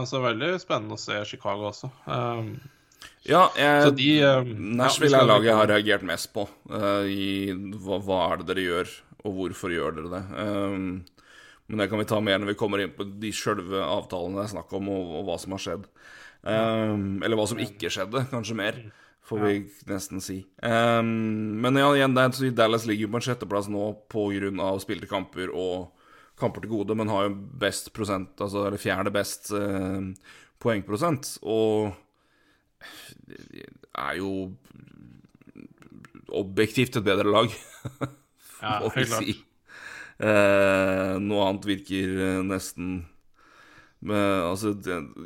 så 0.10 0.22
veldig 0.24 0.56
spennende 0.64 0.98
å 0.98 1.02
se 1.02 1.20
Chicago 1.30 1.70
også. 1.70 1.92
Um, 2.08 2.56
Ja, 3.28 3.46
jeg, 3.54 3.94
de 4.00 4.10
um, 4.26 4.52
Nashville 4.80 5.14
er 5.14 5.26
ja, 5.26 5.30
laget 5.30 5.50
jeg 5.52 5.60
har 5.60 5.70
reagert 5.70 6.06
mest 6.08 6.32
på. 6.34 6.48
Uh, 6.72 7.06
I 7.06 7.54
hva, 7.78 8.00
hva 8.02 8.22
er 8.32 8.42
det 8.42 8.50
dere 8.50 8.66
gjør, 8.66 8.96
og 9.22 9.36
hvorfor 9.38 9.76
gjør 9.76 9.98
dere 10.00 10.14
det? 10.16 10.24
Um, 10.42 10.88
men 11.72 11.84
det 11.84 11.88
kan 11.92 12.02
vi 12.02 12.08
ta 12.10 12.18
mer 12.20 12.42
når 12.42 12.52
vi 12.52 12.58
kommer 12.60 12.82
inn 12.84 12.96
på 12.98 13.06
de 13.22 13.30
sjølve 13.32 13.80
avtalene 13.80 14.42
det 14.42 14.48
er 14.48 14.56
snakk 14.58 14.74
om, 14.76 14.90
og, 14.92 15.14
og 15.22 15.30
hva 15.30 15.38
som 15.40 15.56
har 15.56 15.64
skjedd. 15.64 15.86
Um, 16.42 17.22
eller 17.22 17.38
hva 17.38 17.46
som 17.48 17.62
ikke 17.62 17.92
skjedde, 17.94 18.26
kanskje 18.34 18.58
mer, 18.58 18.82
får 19.30 19.44
vi 19.46 19.54
nesten 19.88 20.24
si. 20.26 20.42
Um, 20.66 21.62
men 21.64 21.80
ja, 21.80 21.94
igjen, 21.96 22.18
Dallas 22.58 22.88
ligger 22.90 23.06
jo 23.06 23.14
på 23.14 23.22
en 23.22 23.28
sjetteplass 23.30 23.70
nå 23.72 23.92
av 24.66 24.82
spilte 24.84 25.08
kamper 25.08 25.54
og 25.54 25.92
kamper 26.42 26.66
til 26.66 26.74
gode, 26.74 26.98
men 26.98 27.12
har 27.14 27.30
jo 27.30 27.36
best 27.62 27.92
prosent, 27.94 28.34
altså 28.42 28.66
eller 28.66 28.82
fjerde 28.82 29.14
best 29.14 29.54
uh, 29.54 30.02
poengprosent. 30.60 31.38
Og 31.46 31.94
er 34.02 34.18
jo 34.20 34.34
objektivt 36.32 36.96
et 36.96 37.06
bedre 37.06 37.32
lag, 37.32 37.54
Ja, 38.62 38.78
må 38.82 38.92
vi 38.92 39.02
helt 39.02 39.12
klart. 39.12 39.24
si. 39.26 39.38
Eh, 40.22 41.16
noe 41.24 41.48
annet 41.48 41.66
virker 41.66 42.12
eh, 42.14 42.44
nesten 42.46 43.02
men, 44.02 44.18
altså, 44.18 44.72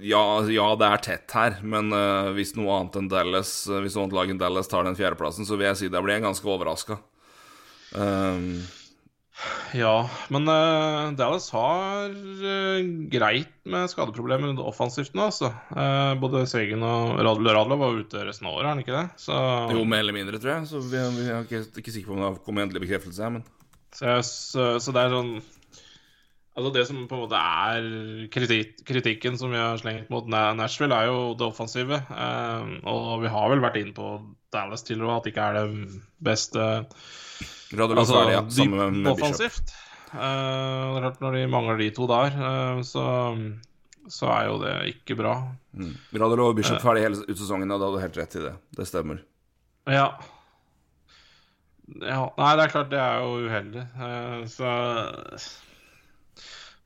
ja, 0.03 0.21
ja, 0.51 0.65
det 0.75 0.87
er 0.87 1.03
tett 1.03 1.31
her, 1.31 1.53
men 1.63 1.93
uh, 1.95 2.33
hvis 2.35 2.57
noe 2.57 2.73
annet 2.75 2.97
enn 2.99 3.05
Dallas 3.07 3.51
eh, 3.71 3.79
Hvis 3.85 3.95
noe 3.95 4.03
annet 4.03 4.15
lag 4.17 4.33
enn 4.33 4.41
Dallas 4.41 4.67
tar 4.67 4.83
den 4.83 4.97
fjerdeplassen, 4.99 5.47
så 5.47 5.55
vil 5.55 5.69
jeg 5.69 5.79
si 5.79 5.91
da 5.91 6.01
blir 6.03 6.17
jeg 6.17 6.25
ganske 6.25 6.49
overraska. 6.51 6.97
Um, 7.95 8.65
Ja, 9.75 10.05
men 10.31 10.47
uh, 10.47 11.11
Dallas 11.19 11.49
har 11.51 12.13
uh, 12.13 12.77
greit 13.11 13.51
med 13.67 13.89
skadeproblemer 13.91 14.55
offensivt 14.63 15.15
nå, 15.17 15.27
altså. 15.27 15.49
Uh, 15.75 16.15
både 16.21 16.45
Segen 16.47 16.85
og 16.87 17.19
Radler 17.19 17.57
Radler 17.57 17.81
var 17.81 17.99
ute 17.99 18.23
resten 18.23 18.47
av 18.47 18.55
året, 18.55 18.69
er 18.69 18.71
han 18.71 18.83
ikke 18.85 18.95
det? 18.95 19.03
Så, 19.25 19.35
jo, 19.75 19.83
mer 19.91 20.05
eller 20.05 20.15
mindre, 20.15 20.39
tror 20.39 20.53
jeg. 20.53 20.69
Så 20.71 20.79
vi, 20.85 21.01
vi 21.17 21.27
er 21.27 21.43
ikke, 21.43 21.65
ikke 21.81 21.95
sikre 21.97 22.11
på 22.11 22.15
om 22.15 22.23
det 22.23 22.29
har 22.29 22.39
kommet 22.45 22.67
endelig 22.67 22.85
bekreftelse 22.85 23.27
her, 23.27 23.35
men 23.35 23.45
så, 23.95 24.15
så, 24.27 24.69
så 24.83 24.95
det 24.95 25.03
er 25.03 25.13
sånn 25.13 25.35
Altså 26.55 26.69
Det 26.71 26.81
som 26.87 26.99
på 27.03 27.17
en 27.17 27.21
måte 27.25 27.39
er 27.39 27.85
kritik, 28.31 28.77
kritikken 28.87 29.35
som 29.35 29.51
vi 29.51 29.59
har 29.59 29.75
slengt 29.75 30.07
mot 30.07 30.23
Nashville, 30.31 30.95
er 30.95 31.09
jo 31.09 31.33
det 31.35 31.43
offensive. 31.43 31.97
Og 32.87 33.25
vi 33.25 33.31
har 33.33 33.49
vel 33.51 33.59
vært 33.59 33.75
inne 33.81 33.91
på 33.91 34.13
Dallas 34.55 34.87
tidligere, 34.87 35.17
at 35.17 35.27
det 35.27 35.33
ikke 35.33 35.49
er 35.49 35.57
det 35.57 35.97
beste 36.23 36.69
Radulov 37.79 38.03
Altså 38.03 38.23
ja. 38.31 38.41
Sammen 38.49 39.01
med, 39.01 39.11
offensivt. 39.11 39.75
Eh, 40.15 40.99
klart 40.99 41.21
Når 41.23 41.37
de 41.39 41.47
mangler 41.51 41.81
de 41.81 41.89
to 41.95 42.07
der, 42.09 42.37
uh, 42.39 42.81
så, 42.87 43.05
så 44.11 44.29
er 44.31 44.47
jo 44.49 44.59
det 44.63 44.75
ikke 44.93 45.17
bra. 45.19 45.35
Mm. 45.75 45.93
Radulov 46.15 46.53
og 46.53 46.59
Bishop 46.59 46.79
ferdig 46.83 47.05
hele 47.07 47.25
ut 47.25 47.35
sesongen, 47.35 47.71
og 47.71 47.81
da 47.81 47.89
hadde 47.89 47.99
du 47.99 48.05
helt 48.05 48.21
rett 48.21 48.39
i 48.39 48.45
det. 48.45 48.55
Det 48.79 48.87
stemmer. 48.87 49.21
Ja. 49.91 50.07
ja. 51.99 52.21
Nei, 52.39 52.51
det 52.55 52.65
er 52.65 52.73
klart 52.73 52.91
det 52.93 53.01
er 53.01 53.25
jo 53.25 53.45
uheldig. 53.49 53.85
Uh, 53.99 54.41
så 54.49 54.73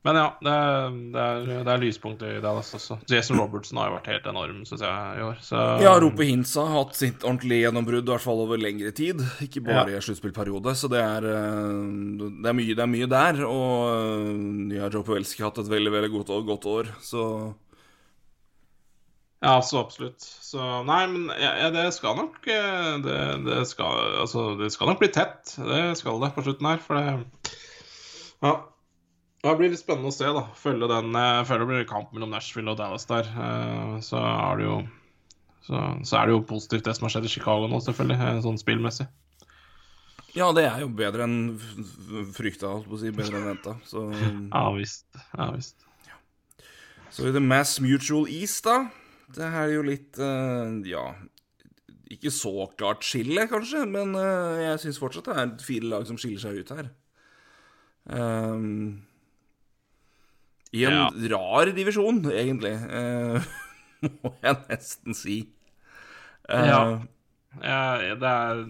Men 0.00 0.16
ja, 0.16 0.28
det 0.40 0.52
er, 0.56 0.94
det 1.12 1.22
er, 1.22 1.48
det 1.66 1.72
er 1.74 1.82
lyspunkt 1.82 2.22
i 2.24 2.30
Dallas 2.40 2.70
også. 2.72 2.96
Jason 3.10 3.36
Robertson 3.36 3.76
har 3.76 3.90
jo 3.90 3.96
vært 3.98 4.06
helt 4.08 4.28
enorm, 4.30 4.62
syns 4.64 4.80
jeg, 4.80 5.16
i 5.20 5.24
år. 5.26 5.40
Så 5.44 5.60
Ja, 5.84 5.92
Rope 6.00 6.24
Hintz 6.24 6.54
har 6.56 6.70
hatt 6.72 6.96
sitt 6.96 7.20
ordentlige 7.20 7.66
gjennombrudd, 7.66 8.08
i 8.08 8.14
hvert 8.14 8.24
fall 8.24 8.40
over 8.46 8.60
lengre 8.60 8.94
tid. 8.96 9.20
Ikke 9.44 9.60
bare 9.66 9.98
i 9.98 10.00
sluttspillperiode, 10.00 10.72
så 10.80 10.88
det 10.88 11.02
er, 11.04 11.26
eh, 11.28 11.82
det, 12.32 12.48
er 12.48 12.56
mye, 12.56 12.78
det 12.78 12.86
er 12.86 12.92
mye 12.94 13.10
der. 13.12 13.42
Og 13.44 13.74
eh, 13.90 14.78
ja, 14.78 14.88
Joe 14.88 15.04
Pawelski 15.04 15.44
har 15.44 15.52
hatt 15.52 15.60
et 15.66 15.74
veldig 15.74 15.92
veldig 15.98 16.12
godt 16.16 16.32
år, 16.38 16.48
godt 16.48 16.70
år 16.72 16.90
så 17.04 17.26
Ja, 19.44 19.58
så 19.60 19.84
absolutt. 19.84 20.24
Så 20.24 20.64
nei, 20.88 21.04
men 21.12 21.28
ja, 21.36 21.52
ja, 21.66 21.68
det 21.76 21.86
skal 21.96 22.16
nok 22.16 22.40
eh, 22.48 22.90
det, 23.04 23.20
det, 23.44 23.60
skal, 23.68 24.16
altså, 24.24 24.54
det 24.56 24.72
skal 24.72 24.94
nok 24.94 25.04
bli 25.04 25.12
tett. 25.12 25.58
Det 25.60 25.84
skal 26.00 26.24
det 26.24 26.32
på 26.32 26.48
slutten 26.48 26.72
her, 26.72 26.80
for 26.88 26.96
det 26.96 27.54
Ja. 28.40 28.56
Det 29.40 29.52
blir 29.56 29.70
litt 29.72 29.80
spennende 29.80 30.10
å 30.10 30.14
se, 30.14 30.28
da. 30.36 30.42
Følge 30.58 30.88
den 30.90 31.14
Jeg 31.16 31.46
føler 31.48 31.62
det 31.64 31.68
blir 31.70 31.86
kamp 31.88 32.10
mellom 32.12 32.32
Nashville 32.34 32.74
og 32.74 32.76
Dallas 32.80 33.06
der. 33.08 33.24
Eh, 33.30 33.94
Så 34.04 34.18
er 34.20 34.60
det 34.60 34.66
jo 34.66 34.78
så, 35.64 35.80
så 36.08 36.16
er 36.18 36.26
det 36.28 36.34
jo 36.34 36.42
positivt 36.48 36.86
det 36.88 36.94
som 36.96 37.04
har 37.06 37.12
skjedd 37.14 37.26
i 37.28 37.32
Chicago 37.32 37.68
nå, 37.68 37.78
selvfølgelig, 37.84 38.16
eh, 38.26 38.38
sånn 38.44 38.58
spillmessig. 38.60 39.06
Ja, 40.36 40.48
det 40.56 40.64
er 40.68 40.80
jo 40.84 40.88
bedre 40.94 41.24
enn 41.26 41.36
frykta, 42.36 42.68
holdt 42.70 42.88
på 42.90 42.96
å 42.96 43.00
si. 43.00 43.10
Bedre 43.14 43.40
enn 43.40 43.48
venta. 43.50 43.74
Så, 43.88 44.04
Ja 44.56 44.64
visst. 44.76 45.06
Ja 45.36 45.50
visst. 45.56 45.86
så 47.10 47.28
i 47.28 47.32
The 47.34 47.42
Mass 47.44 47.78
Mutual 47.82 48.28
East, 48.30 48.64
da. 48.68 48.90
Det 49.30 49.46
her 49.52 49.68
er 49.68 49.76
jo 49.76 49.82
litt 49.86 50.18
eh, 50.18 50.72
Ja, 50.90 51.04
ikke 52.10 52.32
så 52.34 52.66
klart 52.76 53.04
skille, 53.06 53.44
kanskje, 53.50 53.84
men 53.86 54.16
eh, 54.18 54.64
jeg 54.66 54.80
syns 54.84 54.98
fortsatt 55.02 55.28
det 55.30 55.36
er 55.38 55.52
fire 55.62 55.92
lag 55.92 56.08
som 56.08 56.18
skiller 56.18 56.42
seg 56.42 56.60
ut 56.64 56.72
her. 56.74 56.90
Um, 58.10 59.02
I 60.72 60.84
en 60.86 60.94
Ja. 60.94 61.06
rar 61.32 61.72
divisjon, 61.74 62.20
egentlig, 62.30 62.74
uh, 62.78 63.40
må 64.22 64.34
jeg 64.42 64.56
nesten 64.68 65.16
si. 65.18 65.38
Uh, 66.48 66.66
Ja. 66.66 66.82
Ja, 67.60 67.80
det 68.14 68.28
er 68.30 68.60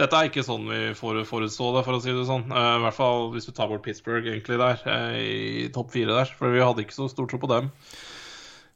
Dette 0.00 0.16
er 0.16 0.30
ikke 0.30 0.40
sånn 0.46 0.64
vi 0.70 0.78
for, 0.96 1.18
forutså 1.28 1.66
det, 1.76 1.82
for 1.84 1.98
å 1.98 2.00
si 2.00 2.08
det 2.16 2.22
sånn. 2.24 2.46
Uh, 2.48 2.78
I 2.78 2.82
hvert 2.86 2.96
fall 2.96 3.26
hvis 3.34 3.44
du 3.44 3.52
tar 3.52 3.68
bort 3.68 3.82
Pittsburgh 3.84 4.24
egentlig 4.24 4.56
der, 4.58 4.80
eh, 4.88 5.18
i 5.20 5.68
topp 5.74 5.92
fire 5.92 6.16
der. 6.16 6.30
For 6.38 6.48
vi 6.54 6.62
hadde 6.64 6.80
ikke 6.86 6.96
så 6.96 7.10
stor 7.12 7.28
tro 7.28 7.36
på 7.42 7.50
dem. 7.52 7.68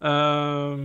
Eh, 0.04 0.76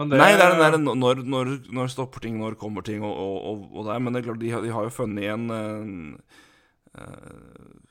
men 0.00 0.08
det 0.08 0.16
Nei, 0.16 0.30
det 0.32 0.46
er 0.46 0.54
den 0.56 0.62
der 0.64 0.94
når, 0.96 1.20
når, 1.28 1.50
når 1.68 1.92
stopper 1.92 2.24
ting, 2.24 2.38
når 2.40 2.56
kommer 2.56 2.80
ting 2.86 3.04
og, 3.04 3.12
og, 3.12 3.36
og, 3.50 3.66
og 3.76 3.90
der. 3.90 4.00
Men 4.00 4.16
det 4.16 4.22
er 4.22 4.28
klart, 4.30 4.40
de, 4.40 4.50
har- 4.54 4.64
de 4.64 4.72
har 4.72 4.88
jo 4.88 4.94
funnet 4.96 5.26
igjen 5.26 5.44
eh, 5.52 7.04
eh, 7.04 7.81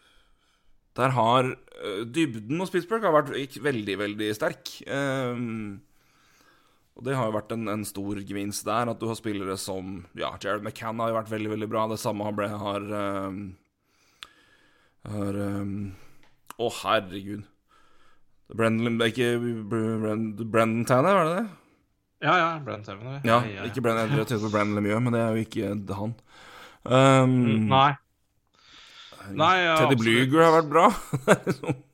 Der 0.99 1.13
har 1.15 1.53
uh, 1.53 2.01
dybden 2.03 2.59
hos 2.59 2.73
Pittsburgh 2.73 3.05
har 3.07 3.15
vært 3.15 3.57
veldig, 3.63 3.95
veldig 4.01 4.33
sterk. 4.35 4.73
Um, 4.87 5.79
og 6.97 7.05
det 7.07 7.15
har 7.15 7.29
jo 7.29 7.35
vært 7.37 7.53
en, 7.55 7.69
en 7.71 7.85
stor 7.87 8.19
gevinst 8.27 8.67
der, 8.67 8.91
at 8.91 8.99
du 8.99 9.07
har 9.09 9.17
spillere 9.17 9.55
som 9.57 10.03
Ja, 10.17 10.33
Jared 10.43 10.65
McCann 10.65 10.99
har 11.01 11.11
jo 11.11 11.17
vært 11.17 11.31
veldig, 11.31 11.53
veldig 11.55 11.69
bra. 11.71 11.87
Det 11.89 11.97
samme 12.01 12.27
har 12.27 12.35
ble, 12.37 12.49
har 12.61 12.85
eh, 12.97 13.39
Har 15.13 15.39
um, 15.39 15.71
Å, 16.59 16.69
herregud. 16.83 17.47
Brendan 18.51 18.99
Ikke 19.07 19.31
Brandon 19.39 20.83
Tanner, 20.85 21.15
var 21.15 21.29
det 21.29 21.35
det? 21.39 21.47
Ja, 22.21 22.35
ja. 22.37 22.49
Brendan 22.61 22.85
Tanner. 22.85 23.21
Ja, 23.25 23.39
ikke 23.65 23.81
Brendan, 23.81 24.11
jeg 24.11 24.27
tenkte 24.27 24.45
på 24.45 24.53
Brandon 24.53 24.77
Lemieux, 24.77 25.01
men 25.01 25.15
det 25.15 25.23
er 25.23 25.33
jo 25.33 25.47
ikke 25.47 25.73
han. 26.03 26.13
Um, 26.83 27.37
Nei. 27.71 27.93
Nei, 29.39 29.55
ja, 29.63 29.77
Teddy. 29.81 29.99
Bluger 30.01 30.45
har 30.45 30.57
vært 30.59 30.71
bra. 30.71 30.89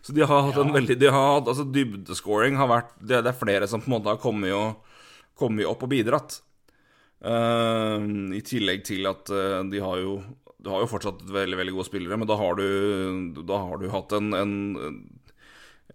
Så 0.00 0.14
de 0.16 0.24
har 0.24 0.46
hatt 0.46 0.60
en 0.60 0.72
veldig 0.74 0.96
De 1.00 1.10
har 1.12 1.34
hatt 1.36 1.48
Altså, 1.50 1.66
dybdescoring 1.68 2.58
har 2.60 2.70
vært 2.70 2.94
det, 3.00 3.20
det 3.24 3.32
er 3.32 3.40
flere 3.40 3.68
som 3.70 3.82
på 3.82 3.90
en 3.90 3.98
måte 3.98 4.12
har 4.12 4.20
kommet, 4.22 4.54
og, 4.56 5.02
kommet 5.38 5.68
opp 5.68 5.84
og 5.86 5.92
bidratt. 5.92 6.40
Uh, 7.20 8.00
I 8.32 8.40
tillegg 8.46 8.84
til 8.88 9.04
at 9.10 9.28
uh, 9.28 9.60
de 9.68 9.82
har 9.84 10.00
jo 10.00 10.20
Du 10.56 10.70
har 10.72 10.80
jo 10.80 10.88
fortsatt 10.88 11.20
veldig 11.28 11.58
veldig 11.58 11.74
gode 11.76 11.88
spillere, 11.90 12.16
men 12.16 12.28
da 12.28 12.38
har 12.40 12.56
du 12.56 13.42
Da 13.44 13.58
har 13.60 13.80
du 13.80 13.90
hatt 13.92 14.14
en, 14.16 14.32
en, 14.36 14.54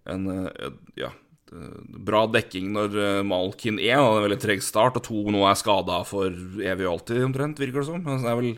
en, 0.06 0.28
uh, 0.30 0.68
Ja 0.98 1.10
uh, 1.50 1.80
bra 2.06 2.24
dekking 2.30 2.70
når 2.76 2.94
Malkin 3.26 3.80
1 3.82 3.98
hadde 3.98 4.20
en 4.20 4.26
veldig 4.28 4.38
treg 4.42 4.62
start, 4.62 5.00
og 5.00 5.06
2 5.08 5.34
nå 5.34 5.42
er 5.50 5.58
skada 5.58 5.98
for 6.06 6.30
evig 6.30 6.86
og 6.86 6.92
alltid, 6.92 7.24
omtrent, 7.26 7.62
virker 7.62 7.82
det 7.82 7.88
som. 7.90 8.06
Han 8.06 8.26
er 8.26 8.38
vel 8.38 8.54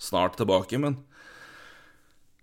snart 0.00 0.40
tilbake, 0.40 0.80
men 0.80 0.96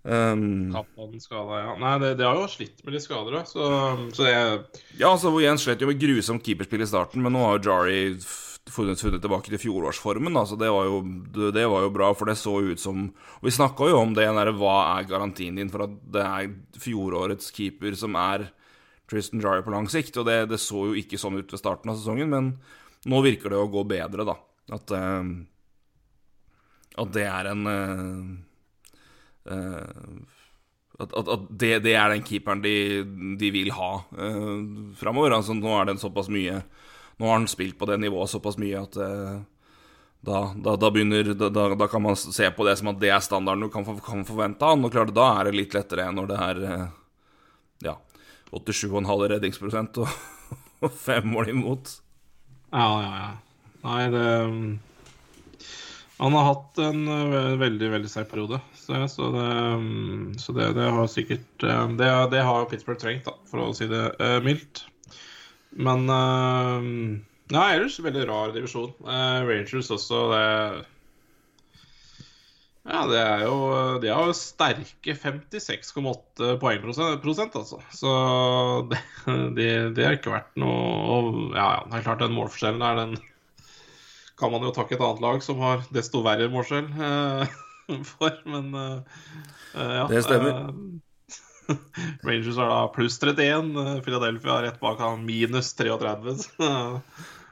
um, 0.03 1.19
skada, 1.23 1.59
ja. 1.61 1.75
Nei, 1.79 1.93
det, 2.03 2.15
det, 2.19 2.25
har 2.27 2.39
jo 2.39 2.47
slitt 2.51 2.81
med 2.83 2.97
litt 2.97 3.05
skader 3.05 3.37
da. 3.39 3.43
så, 3.47 3.67
så 4.11 4.25
det 4.27 4.33
Ja, 4.99 5.13
altså 5.13 5.31
Jens 5.39 5.63
slet 5.63 5.83
jo 5.83 5.87
med 5.87 6.01
grusomt 6.01 6.43
keeperspill 6.43 6.83
i 6.83 6.89
starten, 6.89 7.23
men 7.23 7.35
nå 7.35 7.45
har 7.45 7.59
jo 7.59 7.71
Jari 7.71 8.09
funnet, 8.71 9.01
funnet 9.01 9.23
tilbake 9.23 9.51
til 9.51 9.61
fjorårsformen. 9.61 10.35
Altså, 10.39 10.57
det, 10.59 10.69
var 10.71 10.87
jo, 10.89 10.99
det, 11.35 11.53
det 11.57 11.65
var 11.71 11.85
jo 11.85 11.93
bra, 11.95 12.11
for 12.17 12.29
det 12.29 12.37
så 12.39 12.57
ut 12.63 12.81
som 12.81 13.09
Og 13.09 13.47
vi 13.47 13.55
snakka 13.55 13.89
jo 13.91 13.99
om 14.01 14.13
det 14.15 14.27
der, 14.27 14.53
hva 14.59 14.75
er 14.97 15.09
garantien 15.09 15.55
din 15.59 15.71
for 15.71 15.87
at 15.87 15.95
det 16.13 16.23
er 16.23 16.53
fjorårets 16.83 17.51
keeper 17.55 17.97
som 17.99 18.15
er 18.19 18.49
Tristan 19.09 19.43
Jari 19.43 19.65
på 19.65 19.73
lang 19.73 19.89
sikt? 19.91 20.17
Og 20.19 20.27
det, 20.29 20.45
det 20.51 20.61
så 20.63 20.87
jo 20.89 20.99
ikke 20.99 21.19
sånn 21.21 21.39
ut 21.39 21.51
ved 21.51 21.61
starten 21.61 21.91
av 21.91 21.99
sesongen, 21.99 22.31
men 22.31 22.53
nå 23.09 23.19
virker 23.25 23.51
det 23.51 23.59
å 23.59 23.71
gå 23.71 23.83
bedre, 23.87 24.27
da. 24.27 24.37
At, 24.71 24.93
uh, 24.95 25.23
at 27.03 27.11
det 27.11 27.25
er 27.27 27.49
en 27.49 27.67
eh, 27.67 28.27
at, 29.49 31.13
at, 31.13 31.27
at 31.35 31.47
det, 31.49 31.71
det 31.83 31.95
er 31.97 32.13
den 32.13 32.23
keeperen 32.25 32.61
de, 32.63 32.75
de 33.39 33.49
vil 33.53 33.71
ha 33.75 33.91
uh, 34.05 34.59
framover. 34.99 35.35
Altså, 35.39 35.55
nå 35.57 35.73
er 35.79 35.89
den 35.89 36.01
såpass 36.01 36.31
mye 36.33 36.61
Nå 37.21 37.27
har 37.29 37.37
han 37.37 37.47
spilt 37.47 37.77
på 37.77 37.85
det 37.85 37.99
nivået 38.01 38.31
såpass 38.31 38.55
mye 38.57 38.79
at 38.79 38.95
eh, 38.97 39.35
da, 40.25 40.39
da, 40.57 40.75
da 40.81 40.89
begynner 40.91 41.27
da, 41.37 41.49
da, 41.51 41.87
kan 41.87 42.01
man 42.01 42.15
se 42.17 42.47
på 42.51 42.65
det 42.65 42.73
som 42.79 42.89
at 42.89 42.99
det 43.01 43.11
er 43.13 43.21
standarden 43.21 43.67
du 43.67 43.69
kan, 43.69 43.85
kan 44.01 44.23
forvente 44.25 44.65
av 44.65 44.73
ham. 44.73 45.11
Da 45.13 45.27
er 45.35 45.49
det 45.49 45.57
litt 45.59 45.75
lettere 45.77 46.07
når 46.15 46.29
det 46.31 46.39
er 46.47 46.61
eh, 46.71 46.85
Ja, 47.85 47.93
87,5 48.49 49.27
redningsprosent 49.35 49.99
og, 50.01 50.09
og 50.87 50.95
fem 50.95 51.27
mål 51.29 51.53
imot. 51.53 51.93
Ja, 52.71 52.87
ja, 53.03 53.13
ja. 53.19 53.31
Nei, 53.83 54.03
det 54.13 54.25
Han 56.17 56.37
har 56.39 56.49
hatt 56.49 56.79
en 56.87 57.03
eh, 57.05 57.57
veldig, 57.59 57.93
veldig 57.97 58.09
sterk 58.09 58.31
periode. 58.31 58.61
Så, 58.83 59.29
det, 59.35 60.39
så 60.41 60.55
det, 60.55 60.69
det, 60.77 60.87
har 60.95 61.11
sikkert 61.11 61.63
eh, 61.67 61.83
det, 61.99 62.09
det 62.33 62.41
har 62.43 62.65
Pittsburgh 62.71 62.99
trengt, 63.01 63.27
da, 63.27 63.37
for 63.49 63.63
å 63.63 63.75
si 63.77 63.87
det 63.91 64.03
uh, 64.19 64.39
mildt. 64.43 64.85
Men 65.73 66.07
uh, 66.09 66.81
Ja, 67.53 67.69
ellers 67.73 67.99
veldig 68.03 68.27
rar 68.29 68.51
divisjon. 68.55 68.91
Uh, 69.05 69.43
Rangers 69.47 69.91
også, 69.93 70.25
det 70.33 70.43
ja, 72.83 73.05
det 73.07 73.19
er 73.19 73.43
jo 73.45 73.57
De 74.03 74.09
har 74.11 74.27
jo 74.27 74.35
sterke 74.35 75.15
56,8 75.15 76.57
poengprosent, 76.59 77.55
altså. 77.55 77.79
Så 77.95 78.09
det, 78.91 78.99
det, 79.55 79.69
det, 79.95 80.03
har 80.03 80.17
ikke 80.17 80.33
vært 80.33 80.57
noe 80.59 81.53
Ja, 81.55 81.69
ja, 81.77 81.83
det 81.87 82.01
er 82.01 82.07
klart 82.09 82.23
den 82.25 82.35
målforskjellen 82.35 82.83
er 82.83 82.99
den 82.99 83.15
Kan 84.39 84.51
man 84.51 84.67
jo 84.67 84.73
takke 84.75 84.97
et 84.97 85.05
annet 85.05 85.23
lag 85.23 85.45
som 85.45 85.63
har 85.63 85.85
desto 85.95 86.25
verre 86.25 86.49
målskjell 86.51 86.89
eh, 86.91 87.55
for, 88.11 88.37
men 88.49 88.73
eh, 88.75 88.99
ja. 89.73 90.07
Det 90.09 90.23
stemmer. 90.25 90.49
Eh, 90.49 90.67
Rangers 92.27 92.57
har 92.59 92.69
da 92.69 92.87
pluss 92.95 93.19
31, 93.19 94.01
Philadelphia 94.03 94.51
har 94.51 94.63
rett 94.67 94.79
bak 94.79 94.99
han 94.99 95.25
minus 95.25 95.73
33. 95.73 96.09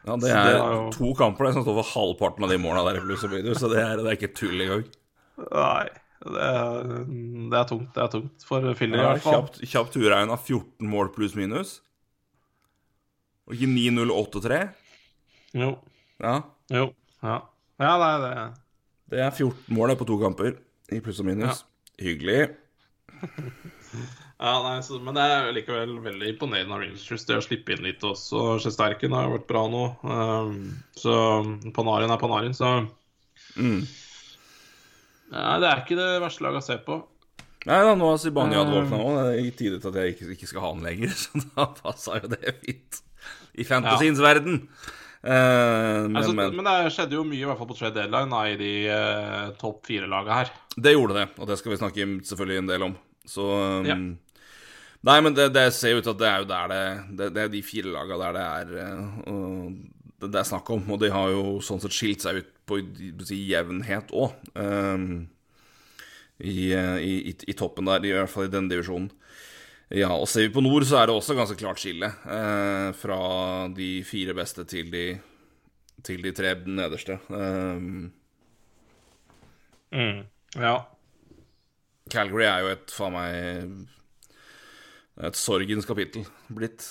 ja, 0.06 0.18
det 0.20 0.32
er, 0.32 0.58
jo... 0.58 0.90
to 0.96 1.14
kamper 1.18 1.48
det, 1.48 1.54
som 1.56 1.66
står 1.66 1.80
for 1.80 1.92
halvparten 1.94 2.48
av 2.48 2.52
de 2.52 2.60
måla 2.62 2.84
der 2.90 3.00
i 3.00 3.06
pluss 3.06 3.24
og 3.28 3.36
minus, 3.36 3.62
så 3.62 3.72
det 3.72 3.80
er, 3.84 4.02
det 4.02 4.12
er 4.12 4.20
ikke 4.20 4.34
tull 4.36 4.66
engang. 4.68 4.88
Nei. 5.48 5.88
Det 6.22 6.38
er, 6.38 6.90
det 7.50 7.58
er, 7.58 7.64
tungt. 7.66 7.88
Det 7.96 8.02
er 8.04 8.10
tungt 8.14 8.44
for 8.46 8.66
Philly, 8.78 9.00
ja, 9.00 9.08
i 9.08 9.08
hvert 9.16 9.24
fall. 9.24 9.48
Kjapt, 9.48 9.64
kjapt 9.72 9.96
uregna 9.98 10.36
14 10.38 10.90
mål 10.92 11.10
pluss 11.16 11.34
minus. 11.34 11.80
Og 13.50 13.56
ikke 13.58 13.72
9-0-8-3? 13.72 14.60
Jo. 15.58 15.72
Ja. 16.22 16.36
Jo. 16.70 16.92
Ja. 17.26 17.40
ja, 17.82 17.96
nei, 18.04 18.12
det 18.22 18.36
Det 19.12 19.20
er 19.20 19.32
14 19.36 19.76
mål 19.76 19.92
på 20.00 20.08
to 20.08 20.16
kamper 20.22 20.56
i 20.92 21.02
pluss 21.04 21.20
og 21.20 21.28
minus. 21.28 21.62
Ja. 21.62 22.06
Hyggelig. 22.06 22.40
ja, 23.22 24.54
nei, 24.64 24.78
så, 24.86 25.00
men 25.04 25.18
det 25.18 25.26
er 25.28 25.50
likevel 25.56 25.98
veldig 26.06 26.30
imponerende 26.32 26.78
av 26.78 26.84
Rangers. 26.86 27.26
Det 27.28 27.38
å 27.38 27.44
slippe 27.44 27.76
inn 27.76 27.84
litt 27.86 28.04
også. 28.08 28.56
Sjesterken 28.64 29.16
har 29.18 29.34
vært 29.34 29.50
bra 29.52 29.66
nå. 29.72 29.84
Um, 30.08 30.56
så 30.98 31.14
Panarin 31.76 32.14
er 32.14 32.22
Panarin, 32.22 32.56
så 32.58 32.72
mm. 33.60 33.82
ja, 35.36 35.60
det 35.60 35.70
er 35.70 35.84
ikke 35.84 36.00
det 36.00 36.10
verste 36.24 36.48
laget 36.48 36.64
å 36.64 36.70
se 36.72 36.80
på. 36.88 37.02
Nei 37.68 37.78
da, 37.86 37.92
nå 37.94 38.08
har 38.10 38.18
Sibania 38.18 38.64
uh, 38.64 38.72
våkna 38.74 39.04
òg. 39.04 39.20
Det 39.20 39.44
er 39.44 39.52
tide 39.60 39.84
til 39.84 39.92
at 39.92 40.00
jeg 40.02 40.16
ikke, 40.16 40.32
ikke, 40.38 40.50
skal 40.50 40.66
ha 40.66 40.74
den 40.78 40.88
lenger. 40.88 41.14
Så 41.22 41.44
da 41.52 41.68
passa 41.84 42.24
jo 42.24 42.32
det 42.32 42.56
fint. 42.64 43.04
I 43.60 43.68
fantasiens 43.68 44.24
ja. 44.24 44.32
verden. 44.32 44.64
Uh, 45.22 46.10
men, 46.10 46.18
altså, 46.18 46.34
men, 46.34 46.66
det 46.66 46.94
skjedde 46.96 47.14
jo 47.14 47.24
mye 47.28 47.44
i 47.44 47.46
hvert 47.46 47.60
fall 47.60 47.70
på 47.70 47.78
trade 47.78 47.94
deadline 48.00 48.34
da, 48.34 48.42
i 48.50 48.58
de 48.58 48.72
uh, 48.90 49.52
topp 49.62 49.86
fire-laga 49.86 50.40
her. 50.40 50.52
Det 50.74 50.96
gjorde 50.96 51.20
det, 51.20 51.28
og 51.38 51.50
det 51.50 51.58
skal 51.60 51.76
vi 51.76 51.78
snakke 51.78 52.08
selvfølgelig 52.26 52.62
en 52.64 52.72
del 52.72 52.86
om. 52.88 52.96
Så 53.30 53.46
um, 53.46 53.86
ja. 53.86 53.98
Nei, 55.06 55.18
men 55.22 55.38
det, 55.38 55.52
det, 55.54 55.68
ser 55.78 55.98
ut 55.98 56.06
til 56.06 56.14
at 56.14 56.22
det 56.22 56.30
er 56.30 56.42
jo 56.42 56.48
der 56.50 56.72
det 56.72 56.82
Det, 57.18 57.28
det 57.34 57.44
er 57.44 57.52
de 57.54 57.62
fire 57.66 57.90
laga 57.94 58.18
der 58.22 58.36
det 58.38 58.48
er 58.48 58.74
uh, 59.30 59.70
det, 60.22 60.34
er 60.42 60.50
snakk 60.50 60.74
om. 60.74 60.90
Og 60.90 61.02
de 61.02 61.12
har 61.14 61.30
jo 61.34 61.60
sånn 61.66 61.82
sett 61.82 61.96
skilt 61.98 62.26
seg 62.26 62.42
ut 62.42 62.52
på 62.70 62.82
si, 63.26 63.44
jevnhet 63.50 64.14
òg. 64.14 64.36
Um, 64.58 65.28
i, 66.42 66.74
i, 66.74 67.14
i, 67.30 67.54
toppen 67.54 67.86
der, 67.86 68.06
i 68.06 68.14
hvert 68.16 68.30
fall 68.32 68.48
i 68.48 68.54
denne 68.54 68.72
divisjonen. 68.72 69.12
Ja, 69.92 70.14
og 70.16 70.30
Ser 70.32 70.48
vi 70.48 70.54
på 70.56 70.64
nord, 70.64 70.86
så 70.88 71.02
er 71.02 71.10
det 71.10 71.18
også 71.18 71.36
ganske 71.36 71.58
klart 71.60 71.82
skille. 71.82 72.08
Eh, 72.08 72.90
fra 72.96 73.20
de 73.76 73.90
fire 74.08 74.36
beste 74.38 74.64
til 74.70 74.88
de, 74.94 75.06
til 76.06 76.24
de 76.24 76.32
tre 76.36 76.54
nederste. 76.64 77.18
Um, 77.28 78.12
mm, 79.92 80.22
ja. 80.56 80.78
Calgary 82.12 82.48
er 82.48 82.64
jo 82.64 82.72
et 82.72 82.92
faen 82.92 83.14
meg 83.16 83.88
Et 85.28 85.38
sorgens 85.38 85.86
kapittel 85.86 86.24
blitt. 86.48 86.86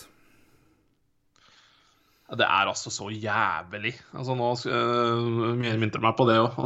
Det 2.31 2.47
er 2.47 2.69
altså 2.69 2.93
så 2.95 3.09
jævlig. 3.11 3.95
Altså 4.13 4.37
Nå 4.39 4.51
uh, 4.71 5.57
minner 5.57 6.05
meg 6.05 6.15
på 6.19 6.29
det 6.29 6.37
òg. 6.45 6.61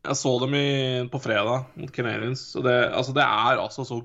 Jeg 0.00 0.16
så 0.16 0.34
dem 0.42 0.54
i, 0.58 0.66
på 1.12 1.20
fredag 1.22 1.70
mot 1.76 1.92
Canadiens, 1.92 2.56
det, 2.56 2.76
altså, 2.88 3.12
det 3.12 3.22
er 3.22 3.60
altså 3.60 3.84
så 3.84 3.98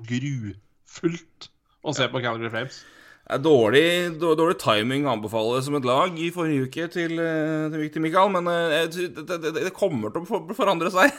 grufullt 0.95 1.49
å 1.85 1.93
se 1.95 2.07
på 2.09 2.21
Calgary 2.23 2.49
Flames. 2.49 2.83
Dårlig, 3.41 4.19
dårlig 4.21 4.57
timing 4.61 5.07
å 5.07 5.15
anbefale 5.15 5.61
som 5.65 5.77
et 5.79 5.85
lag 5.87 6.17
i 6.21 6.29
forrige 6.33 6.67
uke 6.67 6.87
til, 6.93 7.17
eh, 7.17 7.69
til 7.73 7.81
Victor 7.81 8.03
Mikael, 8.03 8.29
men 8.29 8.45
uh, 8.45 8.85
det, 8.85 9.25
det, 9.25 9.53
det, 9.55 9.73
kommer 9.73 10.13
til 10.13 10.25
å 10.25 10.57
forandre 10.57 10.91
seg. 10.93 11.13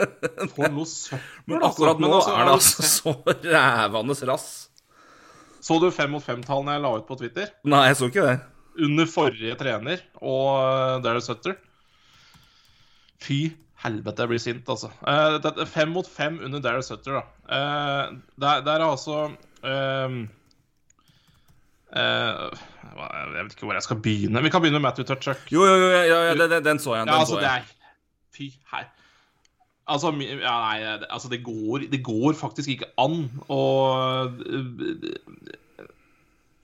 For 0.54 0.68
noe 0.72 0.88
søppel, 0.88 1.44
Men 1.48 1.64
akkurat 1.64 2.00
nå 2.00 2.12
altså, 2.12 2.34
er 2.36 2.46
det 2.46 2.54
altså 2.58 2.86
så 2.96 3.16
rævende 3.26 4.16
rass. 4.28 4.48
Så 5.60 5.76
du 5.80 5.90
fem 5.92 6.12
mot 6.12 6.24
fem-tallene 6.24 6.76
jeg 6.76 6.84
la 6.84 6.94
ut 6.96 7.08
på 7.08 7.18
Twitter? 7.20 7.50
Nei, 7.68 7.86
jeg 7.88 8.00
så 8.00 8.08
ikke 8.12 8.28
det 8.28 8.38
under 8.80 9.08
forrige 9.10 9.56
trener 9.60 10.00
og 10.22 10.46
uh, 10.56 11.00
Darryl 11.04 11.24
Sutter. 11.24 11.56
Fy 13.20 13.50
helvete, 13.84 14.24
jeg 14.24 14.30
blir 14.30 14.42
sint, 14.42 14.68
altså. 14.68 14.90
Uh, 15.04 15.64
fem 15.68 15.92
mot 15.94 16.08
fem 16.08 16.38
under 16.44 16.62
Darius 16.62 16.90
Sutter, 16.90 17.20
da. 17.20 17.24
Uh, 17.46 18.18
der, 18.40 18.62
der, 18.66 18.72
er 18.72 18.86
altså 18.86 19.16
uh, 19.64 20.20
Jeg 21.96 23.32
vet 23.34 23.52
ikke 23.56 23.66
hvor 23.66 23.76
jeg 23.76 23.86
skal 23.86 24.00
begynne. 24.04 24.42
Vi 24.42 24.52
kan 24.52 24.62
begynne 24.62 24.78
med 24.78 24.88
Matthew 24.88 25.08
Tutchuk. 25.08 25.44
Jo, 25.52 25.64
jo, 25.64 25.76
jo, 25.80 25.88
jo, 25.90 26.22
jo 26.28 26.48
den, 26.48 26.64
den, 26.64 26.78
så 26.78 26.94
jeg. 26.94 27.06
Den 27.06 27.14
ja, 27.14 27.20
altså, 27.20 27.34
så 27.34 27.40
jeg. 27.40 27.64
Det 27.66 27.86
er, 27.90 27.94
fy 28.36 28.50
her. 28.72 28.88
Altså, 29.90 30.12
ja, 30.22 30.54
nei, 30.62 31.06
altså 31.10 31.28
det, 31.32 31.40
går, 31.44 31.88
det 31.90 32.04
går 32.06 32.36
faktisk 32.38 32.68
ikke 32.76 32.92
an 33.02 33.24
å 33.50 33.62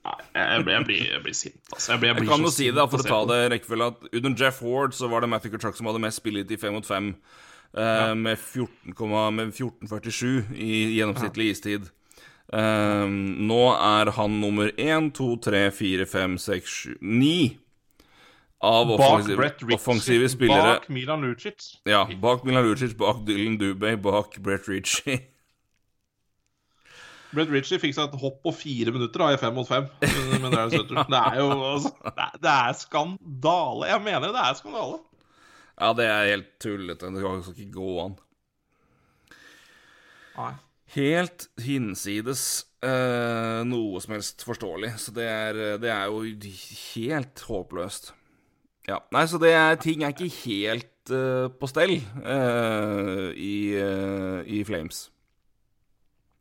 jeg, 0.07 0.63
jeg, 0.67 0.85
blir, 0.85 1.01
jeg, 1.11 1.21
blir, 1.25 1.35
sint, 1.35 1.59
altså. 1.71 1.91
Jeg, 1.91 1.99
blir, 2.01 2.13
jeg, 2.13 2.29
kan 2.29 2.45
jo 2.45 2.53
si 2.53 2.69
det, 2.71 2.85
for 2.91 3.03
å 3.03 3.07
ta 3.07 3.19
det 3.31 3.39
rekkefølge, 3.53 3.89
at 3.91 4.17
under 4.19 4.31
Jeff 4.39 4.61
Ward 4.65 4.95
så 4.97 5.09
var 5.11 5.23
det 5.23 5.31
Matthew 5.31 5.55
Kutchuk 5.55 5.77
som 5.77 5.89
hadde 5.89 6.03
mest 6.03 6.21
spillet 6.21 6.53
i 6.53 6.59
5 6.61 6.77
mot 6.77 6.87
5, 6.87 7.11
eh, 7.11 7.83
ja. 7.83 8.09
med 8.17 8.41
14,47 8.41 10.55
i 10.55 10.81
gjennomsnittlig 10.97 11.47
istid. 11.55 11.83
Eh, 12.53 13.05
nå 13.51 13.63
er 13.75 14.13
han 14.17 14.41
nummer 14.43 14.67
1, 14.73 15.13
2, 15.17 15.31
3, 15.49 15.63
4, 15.75 16.11
5, 16.13 16.37
6, 16.47 16.77
7, 16.93 16.99
9 17.01 17.55
av 18.67 18.91
offensive, 18.91 19.51
offensive 19.75 20.29
spillere. 20.29 20.79
Bak 20.79 20.89
Milan 20.89 21.21
Lucic. 21.21 21.73
Ja, 21.85 22.07
bak 22.21 22.45
Milan 22.47 22.65
Lucic, 22.65 22.95
bak 22.97 23.21
Dylan 23.27 23.57
Dubay, 23.57 23.97
bak 23.97 24.39
Brett 24.41 24.67
Ritchie. 24.67 25.19
Brett 27.33 27.51
Ritchie 27.51 27.79
fikk 27.81 27.95
seg 27.97 28.07
et 28.07 28.21
hopp 28.21 28.37
på 28.45 28.53
fire 28.55 28.93
minutter 28.95 29.23
da, 29.23 29.31
i 29.35 29.39
fem 29.41 29.55
mot 29.55 29.67
fem. 29.67 29.87
Men 30.41 30.53
det, 30.53 30.61
er 30.63 30.85
det 30.95 31.19
er 31.19 31.39
jo 31.41 31.49
altså, 31.73 31.91
det, 32.05 32.53
er, 32.53 32.77
skandale. 32.79 33.89
Jeg 33.91 34.03
mener 34.05 34.31
det 34.31 34.43
er 34.43 34.59
skandale. 34.59 35.01
Ja, 35.77 35.91
det 35.97 36.07
er 36.09 36.31
helt 36.31 36.53
tullete. 36.63 37.11
Det 37.13 37.25
skal 37.25 37.57
ikke 37.57 37.75
gå 37.75 37.97
an. 38.05 38.15
Nei. 40.37 40.53
Helt 40.95 41.49
hinsides 41.59 42.43
eh, 42.85 43.59
noe 43.67 43.99
som 44.01 44.15
helst 44.15 44.45
forståelig. 44.47 44.93
Så 45.03 45.11
det 45.17 45.27
er, 45.27 45.59
det 45.81 45.91
er, 45.91 46.07
jo 46.07 46.23
helt 46.95 47.43
håpløst. 47.49 48.13
Ja, 48.87 49.01
Nei, 49.11 49.25
så 49.27 49.39
det 49.41 49.51
er, 49.51 49.75
ting 49.83 50.05
er 50.05 50.15
ikke 50.15 50.31
helt 50.45 51.11
eh, 51.11 51.49
på 51.51 51.67
stell 51.67 51.97
eh, 51.97 53.25
i, 53.35 53.57
eh, 53.75 54.39
i 54.47 54.63
Flames. 54.67 55.09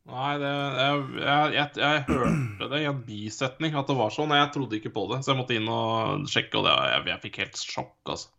Nei, 0.06 0.36
det, 0.38 0.50
jeg, 0.78 0.98
jeg, 1.18 1.54
jeg, 1.56 1.70
jeg, 1.82 2.02
hørte 2.06 2.66
det 2.70 2.78
i 2.78 2.86
en 2.86 2.98
bisetning 3.02 3.74
at 3.74 3.88
det 3.90 3.96
var 3.98 4.12
sånn. 4.14 4.34
Jeg 4.38 4.52
trodde 4.54 4.78
ikke 4.78 4.92
på 4.94 5.08
det, 5.10 5.18
så 5.24 5.32
jeg 5.32 5.40
måtte 5.40 5.56
inn 5.58 5.66
og 5.72 6.28
sjekke, 6.30 6.60
og 6.60 6.68
det, 6.68 6.74
jeg, 7.10 7.22
fikk 7.24 7.38
helt 7.42 7.58
sjokk, 7.58 7.96
altså. 8.14 8.30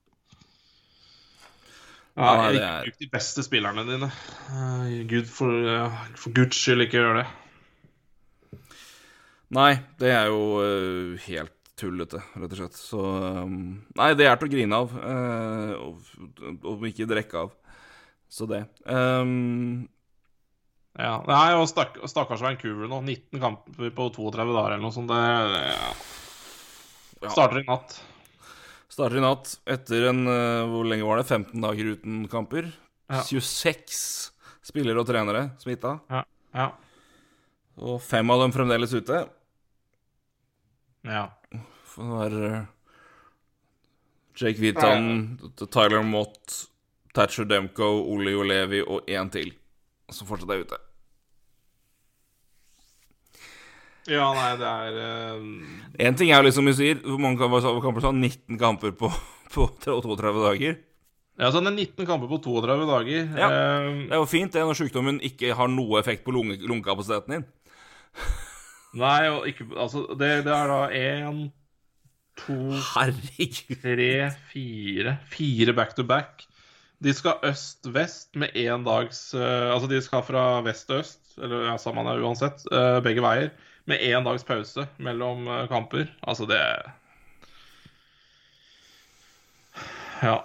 Ja, 2.17 2.29
ja, 2.31 2.45
ikke 2.49 2.69
er... 2.69 2.85
bruk 2.87 3.01
de 3.03 3.09
beste 3.13 3.43
spillerne 3.45 3.83
dine. 3.85 4.07
Gud, 5.11 5.27
for, 5.29 5.67
for 6.17 6.33
Guds 6.39 6.57
skyld, 6.57 6.87
ikke 6.87 7.03
gjør 7.03 7.19
det. 7.19 7.27
Nei, 9.53 9.73
det 9.99 10.15
er 10.15 10.31
jo 10.31 10.39
uh, 10.63 11.27
helt 11.27 11.53
tullete, 11.77 12.23
rett 12.39 12.55
og 12.55 12.57
slett. 12.61 12.79
Så 12.79 13.03
um, 13.43 13.59
Nei, 13.99 14.09
det 14.17 14.25
er 14.25 14.39
til 14.39 14.47
å 14.47 14.55
grine 14.55 14.79
av. 14.81 14.95
Om 16.73 16.89
ikke 16.89 17.11
drikke 17.11 17.43
av. 17.43 17.53
Så 18.31 18.47
det. 18.49 18.63
Um, 18.87 19.85
ja, 20.97 21.17
Nei, 21.29 21.49
og 21.53 21.67
stakk, 21.69 21.99
stakkars 22.09 22.41
Vancouver 22.41 22.89
nå. 22.89 23.03
19 23.05 23.41
kamper 23.41 23.91
på 23.93 24.07
32 24.15 24.45
dager 24.49 24.73
eller 24.73 24.81
noe 24.81 24.95
sånt. 24.95 25.11
Det 25.11 25.19
ja. 27.21 27.29
starter 27.29 27.61
i 27.61 27.65
natt. 27.67 27.99
Starter 28.89 29.19
i 29.19 29.21
natt 29.21 29.51
etter 29.69 30.07
en 30.09 30.23
uh, 30.25 30.65
Hvor 30.71 30.87
lenge 30.89 31.05
var 31.05 31.21
det? 31.21 31.27
15 31.29 31.61
dager 31.61 31.91
uten 31.93 32.23
kamper? 32.31 32.71
Ja. 33.13 33.21
26 33.21 33.99
spillere 34.65 35.03
og 35.03 35.07
trenere 35.07 35.43
smitta. 35.61 35.99
Ja. 36.09 36.23
ja. 36.57 36.71
Og 37.77 38.01
fem 38.01 38.33
av 38.33 38.41
dem 38.41 38.55
fremdeles 38.55 38.95
ute. 38.97 39.21
Ja. 41.05 41.27
For 41.87 42.01
det 42.03 42.17
var 42.17 42.39
eh, 42.49 42.65
Jake 44.37 44.59
Vitan, 44.59 45.37
Tyler 45.61 46.03
Mott, 46.05 46.57
Thatcher 47.15 47.47
Demko, 47.47 47.93
Ole 48.11 48.33
Olevi 48.37 48.81
og 48.81 49.07
én 49.07 49.31
til 49.33 49.53
som 50.13 50.27
fortsatt 50.27 50.51
er 50.53 50.65
ute. 50.65 50.81
Ja, 54.07 54.27
nei, 54.33 54.51
det 54.59 54.67
er. 54.67 55.37
Én 56.07 56.15
ting 56.17 56.31
er 56.31 56.39
jo 56.41 56.47
liksom 56.47 56.69
vi 56.69 56.75
sier, 56.77 56.99
hvor 57.03 57.19
mange 57.19 57.39
kamper 57.83 58.03
sa 58.05 58.11
19 58.15 58.59
kamper 58.61 58.93
på, 58.95 59.09
på 59.53 59.67
32 59.83 60.43
dager. 60.45 60.77
Ja, 61.37 61.51
så 61.53 61.61
det 61.61 61.69
er 61.69 61.77
19 61.77 62.07
kamper 62.09 62.31
på 62.31 62.39
32 62.41 62.87
dager. 62.89 63.27
Ja. 63.37 63.47
Eh, 63.51 63.89
Det 64.07 64.15
er 64.15 64.21
jo 64.23 64.29
fint 64.29 64.55
det 64.55 64.63
når 64.65 64.79
sykdommen 64.79 65.19
ikke 65.21 65.53
har 65.57 65.69
noe 65.69 65.99
effekt 66.01 66.23
på 66.25 66.33
lunge, 66.33 66.57
lungekapasiteten 66.63 67.35
din. 67.37 67.45
nei, 69.03 69.27
og 69.29 69.45
ikke 69.49 69.67
Altså, 69.77 70.05
det, 70.17 70.31
det 70.47 70.53
er 70.55 70.71
da 70.71 70.79
én, 70.97 71.43
to, 72.41 72.55
Herregud. 72.95 73.75
tre, 73.83 74.11
fire 74.53 75.17
Fire 75.33 75.73
back 75.77 75.93
to 75.97 76.05
back. 76.07 76.47
De 77.03 77.13
skal 77.13 77.37
øst-vest 77.45 78.33
med 78.41 78.55
én 78.57 78.81
dags 78.85 79.19
uh, 79.37 79.69
Altså, 79.75 79.85
de 79.91 79.99
skal 80.01 80.23
fra 80.25 80.47
vest 80.65 80.87
til 80.89 81.03
øst, 81.03 81.21
eller 81.37 81.67
ja, 81.69 81.75
samme 81.77 82.01
det 82.07 82.15
uansett, 82.25 82.63
uh, 82.73 82.97
begge 83.05 83.21
veier, 83.21 83.51
med 83.87 84.01
én 84.03 84.23
dags 84.27 84.43
pause 84.47 84.87
mellom 84.99 85.47
eh, 85.47 85.67
kamper. 85.71 86.09
Altså, 86.27 86.45
det 86.49 86.59
Ja. 90.23 90.39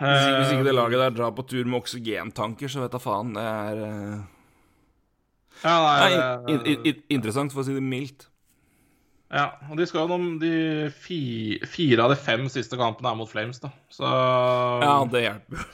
Hvis, 0.00 0.52
ikke- 0.52 0.64
det 0.64 0.72
Eh, 0.72 0.74
laget 0.74 0.98
der 0.98 1.10
drar 1.10 1.30
på 1.30 1.42
tur 1.46 1.64
med 1.64 1.80
oksygentanker, 1.82 2.68
så 2.68 2.80
vet 2.80 2.92
da 2.92 2.98
faen. 2.98 3.34
Det 3.34 3.42
er 3.42 3.76
eh, 3.84 4.20
ja, 5.62 5.74
nei, 5.84 6.16
Nei, 6.16 6.54
in, 6.54 6.66
in, 6.66 6.86
in, 6.86 7.02
interessant, 7.10 7.52
for 7.52 7.60
å 7.60 7.64
si 7.66 7.74
det 7.74 7.82
mildt. 7.82 8.26
Ja, 9.30 9.50
og 9.70 9.76
de 9.76 9.86
skal 9.86 10.08
noen 10.08 10.40
De 10.40 10.90
fi, 10.90 11.60
fire 11.64 12.02
av 12.02 12.10
de 12.10 12.16
fem 12.16 12.48
siste 12.48 12.76
kampene 12.80 13.12
er 13.12 13.14
mot 13.20 13.28
Flames, 13.30 13.60
da. 13.60 13.68
Så 13.92 14.02
Ja, 14.82 15.04
det 15.04 15.22
hjelper. 15.22 15.66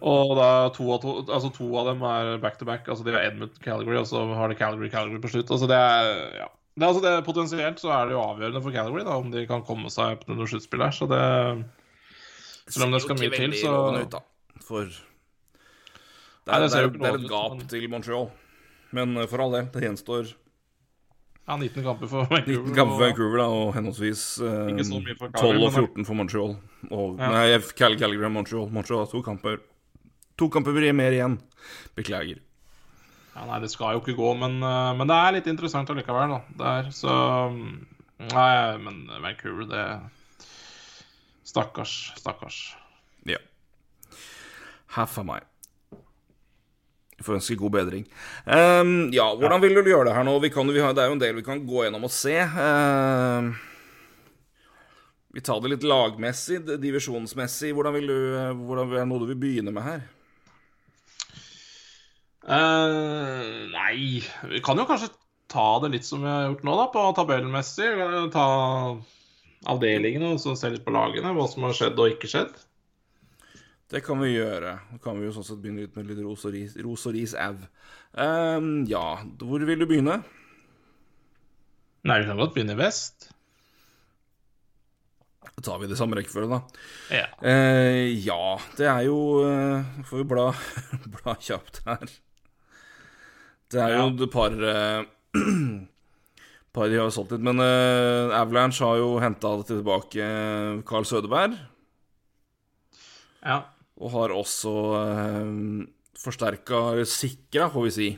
Og 0.00 0.34
da 0.38 0.48
to 0.76 0.86
av, 0.94 1.00
to, 1.02 1.14
altså 1.26 1.50
to 1.56 1.66
av 1.80 1.88
dem 1.90 2.04
er 2.06 2.36
back 2.42 2.58
to 2.60 2.66
back. 2.68 2.86
Altså 2.92 3.06
de 3.06 3.14
har 3.14 3.26
Edmund 3.28 3.56
Calgary, 3.64 3.96
og 4.00 4.06
så 4.10 4.22
har 4.38 4.52
de 4.52 4.58
Calgary 4.58 4.90
Calgary 4.92 5.20
på 5.22 5.30
slutt. 5.32 5.50
Altså 5.50 5.68
det 5.70 5.78
er 5.80 6.12
ja. 6.42 6.48
Det 6.76 6.84
er, 6.84 6.90
altså 6.90 7.00
det, 7.06 7.12
Potensielt 7.24 7.80
så 7.80 7.88
er 7.94 8.08
det 8.10 8.12
jo 8.18 8.20
avgjørende 8.20 8.60
for 8.60 8.74
Calgary 8.74 9.04
da, 9.06 9.14
om 9.16 9.30
de 9.32 9.46
kan 9.48 9.62
komme 9.64 9.88
seg 9.92 10.18
opp 10.18 10.26
til 10.28 10.36
noe 10.36 10.48
sluttspill 10.50 10.84
her. 10.84 10.92
Så 10.92 11.08
det 11.08 11.20
Selv 12.68 12.88
om 12.88 12.96
det 12.96 13.00
skal 13.04 13.16
mye 13.20 13.30
til, 13.32 13.54
så 13.62 13.74
ut, 13.96 14.10
da. 14.12 14.20
For 14.66 14.90
det 14.90 16.50
Nei, 16.52 16.58
er, 16.58 16.66
det 16.66 16.72
det, 16.74 16.80
er, 16.82 16.90
det 16.94 17.08
er 17.08 17.16
et 17.22 17.30
gap 17.30 17.54
men- 17.56 17.70
til 17.70 17.86
Montreal. 17.90 18.28
Men 18.94 19.16
eh, 19.18 19.26
for 19.30 19.42
all 19.42 19.54
del, 19.56 19.70
det 19.72 19.82
gjenstår 19.86 20.34
Ja, 21.46 21.56
19 21.56 21.84
kamper 21.84 22.08
for 22.10 22.26
Vancouver. 22.30 22.62
19 22.66 22.74
kamper 22.74 22.94
for 22.96 23.04
Vancouver, 23.04 23.38
da, 23.38 23.46
og 23.54 23.68
henholdsvis 23.76 24.22
eh, 24.42 24.72
Ikke 24.72 24.86
så 24.88 24.98
mye 25.02 25.16
for 25.20 25.36
12 25.38 25.62
og 25.62 25.72
14 25.76 26.06
for 26.08 26.18
Montreal. 26.18 26.56
Og, 26.90 27.20
Ja. 27.22 27.28
Nei, 27.30 27.44
Cal 27.78 27.94
Calgary 28.00 28.30
Montreal. 28.34 28.66
Montreal 28.74 29.04
har 29.04 29.10
to 29.12 29.22
kamper. 29.22 29.60
To 30.36 30.48
kamper 30.52 30.74
blir 30.74 30.92
mer 30.96 31.14
igjen. 31.14 31.38
Beklager. 31.96 32.42
Ja, 33.36 33.44
nei, 33.46 33.60
det 33.62 33.70
skal 33.70 33.94
jo 33.94 34.00
ikke 34.02 34.16
gå, 34.18 34.32
men, 34.40 34.58
eh, 34.64 34.92
men 34.98 35.06
det 35.10 35.16
er 35.22 35.36
litt 35.38 35.50
interessant 35.52 35.90
allikevel, 35.92 36.34
da. 36.34 36.40
Det 36.58 36.72
er, 36.72 36.90
så 36.96 37.14
mm, 37.52 37.74
Nei, 38.32 38.52
men 38.80 39.02
Vancouver, 39.20 39.66
det 39.70 39.86
Stakkars, 41.46 42.12
stakkars. 42.18 42.74
Ja. 43.28 43.38
Half 44.96 45.18
a 45.20 45.22
meg. 45.28 45.44
Får 47.24 47.38
ønske 47.38 47.56
god 47.56 47.72
bedring. 47.72 48.02
Um, 48.44 49.08
ja, 49.14 49.30
hvordan 49.40 49.62
vil 49.62 49.78
du 49.78 49.88
gjøre 49.88 50.10
det 50.10 50.16
her 50.18 50.26
nå? 50.26 50.34
Vi 50.42 50.50
kan, 50.52 50.68
vi 50.68 50.82
har, 50.84 50.92
det 50.92 51.04
er 51.04 51.08
jo 51.08 51.16
en 51.16 51.22
del 51.22 51.38
vi 51.38 51.46
kan 51.46 51.62
gå 51.64 51.86
gjennom 51.86 52.04
og 52.04 52.12
se. 52.12 52.34
Ehm, 52.36 53.54
vi 55.32 55.44
tar 55.44 55.62
det 55.64 55.72
litt 55.72 55.86
lagmessig, 55.88 56.60
divisjonsmessig. 56.82 57.72
Hvordan 57.76 57.96
vil 57.96 58.12
du, 58.12 58.18
hvordan 58.68 58.92
er 58.92 59.00
det 59.00 59.06
noe 59.08 59.24
du 59.24 59.30
vil 59.32 59.40
begynne 59.46 59.72
med 59.72 59.86
her? 59.86 60.04
Uh, 62.46 63.66
nei 63.72 64.22
Vi 64.46 64.60
kan 64.62 64.78
jo 64.78 64.84
kanskje 64.86 65.08
ta 65.50 65.80
det 65.82 65.96
litt 65.96 66.06
som 66.06 66.20
vi 66.22 66.30
har 66.30 66.50
gjort 66.50 66.68
nå, 66.68 66.76
da, 66.78 66.86
på 66.92 67.08
tabellmessig. 67.16 67.90
Ta 68.36 68.46
avdelingene 69.72 70.34
og 70.34 70.42
så 70.42 70.52
se 70.58 70.70
litt 70.74 70.84
på 70.84 70.94
lagene, 70.94 71.32
hva 71.32 71.48
som 71.48 71.64
har 71.66 71.74
skjedd 71.80 71.96
og 71.96 72.12
ikke 72.12 72.30
skjedd. 72.30 72.65
Det 73.86 74.02
kan 74.02 74.18
vi 74.18 74.32
gjøre. 74.32 74.72
Da 74.90 74.98
kan 75.02 75.20
vi 75.20 75.28
jo 75.28 75.34
sånn 75.36 75.46
sett 75.46 75.60
begynne 75.62 75.84
litt 75.84 75.94
med 75.94 76.08
litt 76.10 76.18
ros 76.24 76.42
og 76.48 76.56
ris, 76.56 76.74
ros 76.82 77.06
og 77.06 77.14
ris 77.14 77.36
au. 77.38 77.54
Um, 78.18 78.82
ja, 78.90 79.04
hvor 79.38 79.62
vil 79.62 79.78
du 79.78 79.86
begynne? 79.86 80.18
Nei, 82.06 82.20
vi 82.22 82.26
kan 82.26 82.40
godt 82.40 82.56
begynne 82.56 82.74
i 82.74 82.80
vest. 82.80 83.28
Da 85.46 85.62
tar 85.68 85.78
vi 85.80 85.90
det 85.90 85.98
samme 86.00 86.18
rekkefølge, 86.18 86.58
da. 86.58 86.82
Ja. 87.14 87.28
Uh, 87.38 88.10
ja, 88.26 88.56
det 88.76 88.88
er 88.90 89.04
jo 89.06 89.18
uh, 89.46 90.02
Får 90.08 90.20
vi 90.20 90.26
bla, 90.34 90.48
bla 91.20 91.36
kjapt 91.46 91.80
her. 91.86 92.10
Det 93.70 93.82
er 93.82 93.94
jo 94.00 94.10
et 94.10 94.34
par 94.34 94.54
uh, 94.54 95.06
Par 96.76 96.90
de 96.92 96.98
har 97.00 97.14
solgt 97.14 97.32
litt, 97.32 97.46
men 97.46 97.62
uh, 97.62 98.34
Avalanche 98.36 98.84
har 98.84 98.98
jo 99.00 99.14
henta 99.22 99.54
tilbake 99.70 100.26
Carl 100.90 101.06
Sødeberg. 101.06 101.54
ja. 103.46 103.62
Og 103.96 104.12
har 104.12 104.34
også 104.34 104.74
eh, 105.00 105.50
forsterka, 106.20 106.82
sikra, 107.08 107.70
får 107.72 107.86
vi 107.88 107.94
si, 107.94 108.08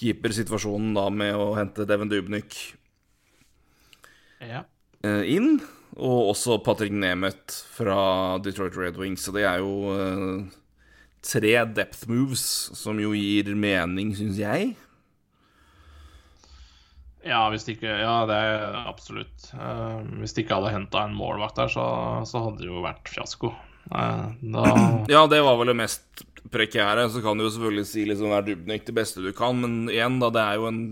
keepersituasjonen 0.00 0.96
da 0.96 1.06
med 1.14 1.38
å 1.38 1.52
hente 1.56 1.86
Devin 1.88 2.10
Dubnyk 2.10 2.56
ja. 4.44 4.64
eh, 5.06 5.24
inn. 5.36 5.58
Og 5.96 6.32
også 6.34 6.58
Patrick 6.60 6.92
Nemeth 6.92 7.62
fra 7.72 8.36
Detroit 8.44 8.76
Red 8.76 8.98
Wings. 9.00 9.24
Så 9.24 9.32
det 9.32 9.46
er 9.48 9.62
jo 9.62 9.94
eh, 9.94 10.56
tre 11.24 11.54
depth 11.76 12.10
moves 12.10 12.44
som 12.76 13.00
jo 13.00 13.14
gir 13.16 13.54
mening, 13.56 14.12
syns 14.18 14.42
jeg. 14.42 14.74
Ja, 17.26 17.46
hvis 17.50 17.64
det 17.66 17.78
ikke 17.78 17.94
Ja, 17.98 18.18
det 18.28 18.36
er 18.38 18.76
absolutt. 18.86 19.48
Uh, 19.50 20.04
hvis 20.20 20.36
de 20.36 20.44
ikke 20.44 20.60
hadde 20.60 20.74
henta 20.76 21.02
en 21.02 21.16
målvakt 21.16 21.58
der, 21.58 21.72
så, 21.72 21.86
så 22.28 22.44
hadde 22.44 22.62
det 22.62 22.68
jo 22.70 22.84
vært 22.84 23.10
fiasko. 23.10 23.50
Eh, 23.90 24.26
da 24.52 24.64
Ja, 25.10 25.26
det 25.30 25.42
var 25.46 25.58
vel 25.60 25.72
det 25.72 25.78
mest 25.78 26.24
prekære. 26.50 27.08
Så 27.10 27.22
kan 27.22 27.38
du 27.38 27.46
jo 27.46 27.52
selvfølgelig 27.54 27.86
si 27.90 28.04
liksom 28.08 28.34
er 28.34 28.46
Dubnik 28.46 28.86
det 28.86 28.96
beste 28.96 29.22
du 29.24 29.32
kan, 29.36 29.58
men 29.60 29.86
igjen, 29.92 30.20
da, 30.22 30.30
det 30.34 30.42
er 30.42 30.60
jo 30.60 30.68
en 30.70 30.82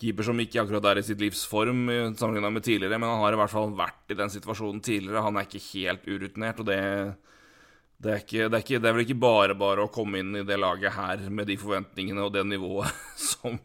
keeper 0.00 0.26
som 0.26 0.40
ikke 0.42 0.64
akkurat 0.64 0.88
er 0.90 1.00
i 1.00 1.06
sitt 1.06 1.20
livs 1.22 1.44
form 1.46 1.86
sammenligna 2.18 2.50
med 2.50 2.64
tidligere, 2.66 2.98
men 2.98 3.08
han 3.08 3.22
har 3.22 3.36
i 3.36 3.38
hvert 3.38 3.52
fall 3.52 3.70
vært 3.78 4.10
i 4.10 4.18
den 4.18 4.32
situasjonen 4.32 4.82
tidligere. 4.84 5.22
Han 5.24 5.38
er 5.38 5.46
ikke 5.46 5.62
helt 5.70 6.08
urutinert, 6.10 6.60
og 6.60 6.68
det 6.68 6.80
det 8.04 8.10
er, 8.12 8.20
ikke, 8.20 8.48
det, 8.50 8.56
er 8.58 8.64
ikke, 8.64 8.78
det 8.82 8.88
er 8.88 8.96
vel 8.96 9.04
ikke 9.06 9.22
bare 9.22 9.54
bare 9.56 9.84
å 9.86 9.92
komme 9.92 10.20
inn 10.20 10.34
i 10.36 10.44
det 10.44 10.58
laget 10.60 10.92
her 10.92 11.22
med 11.32 11.48
de 11.48 11.56
forventningene 11.56 12.26
og 12.26 12.34
det 12.34 12.42
nivået 12.44 12.90
som 13.30 13.56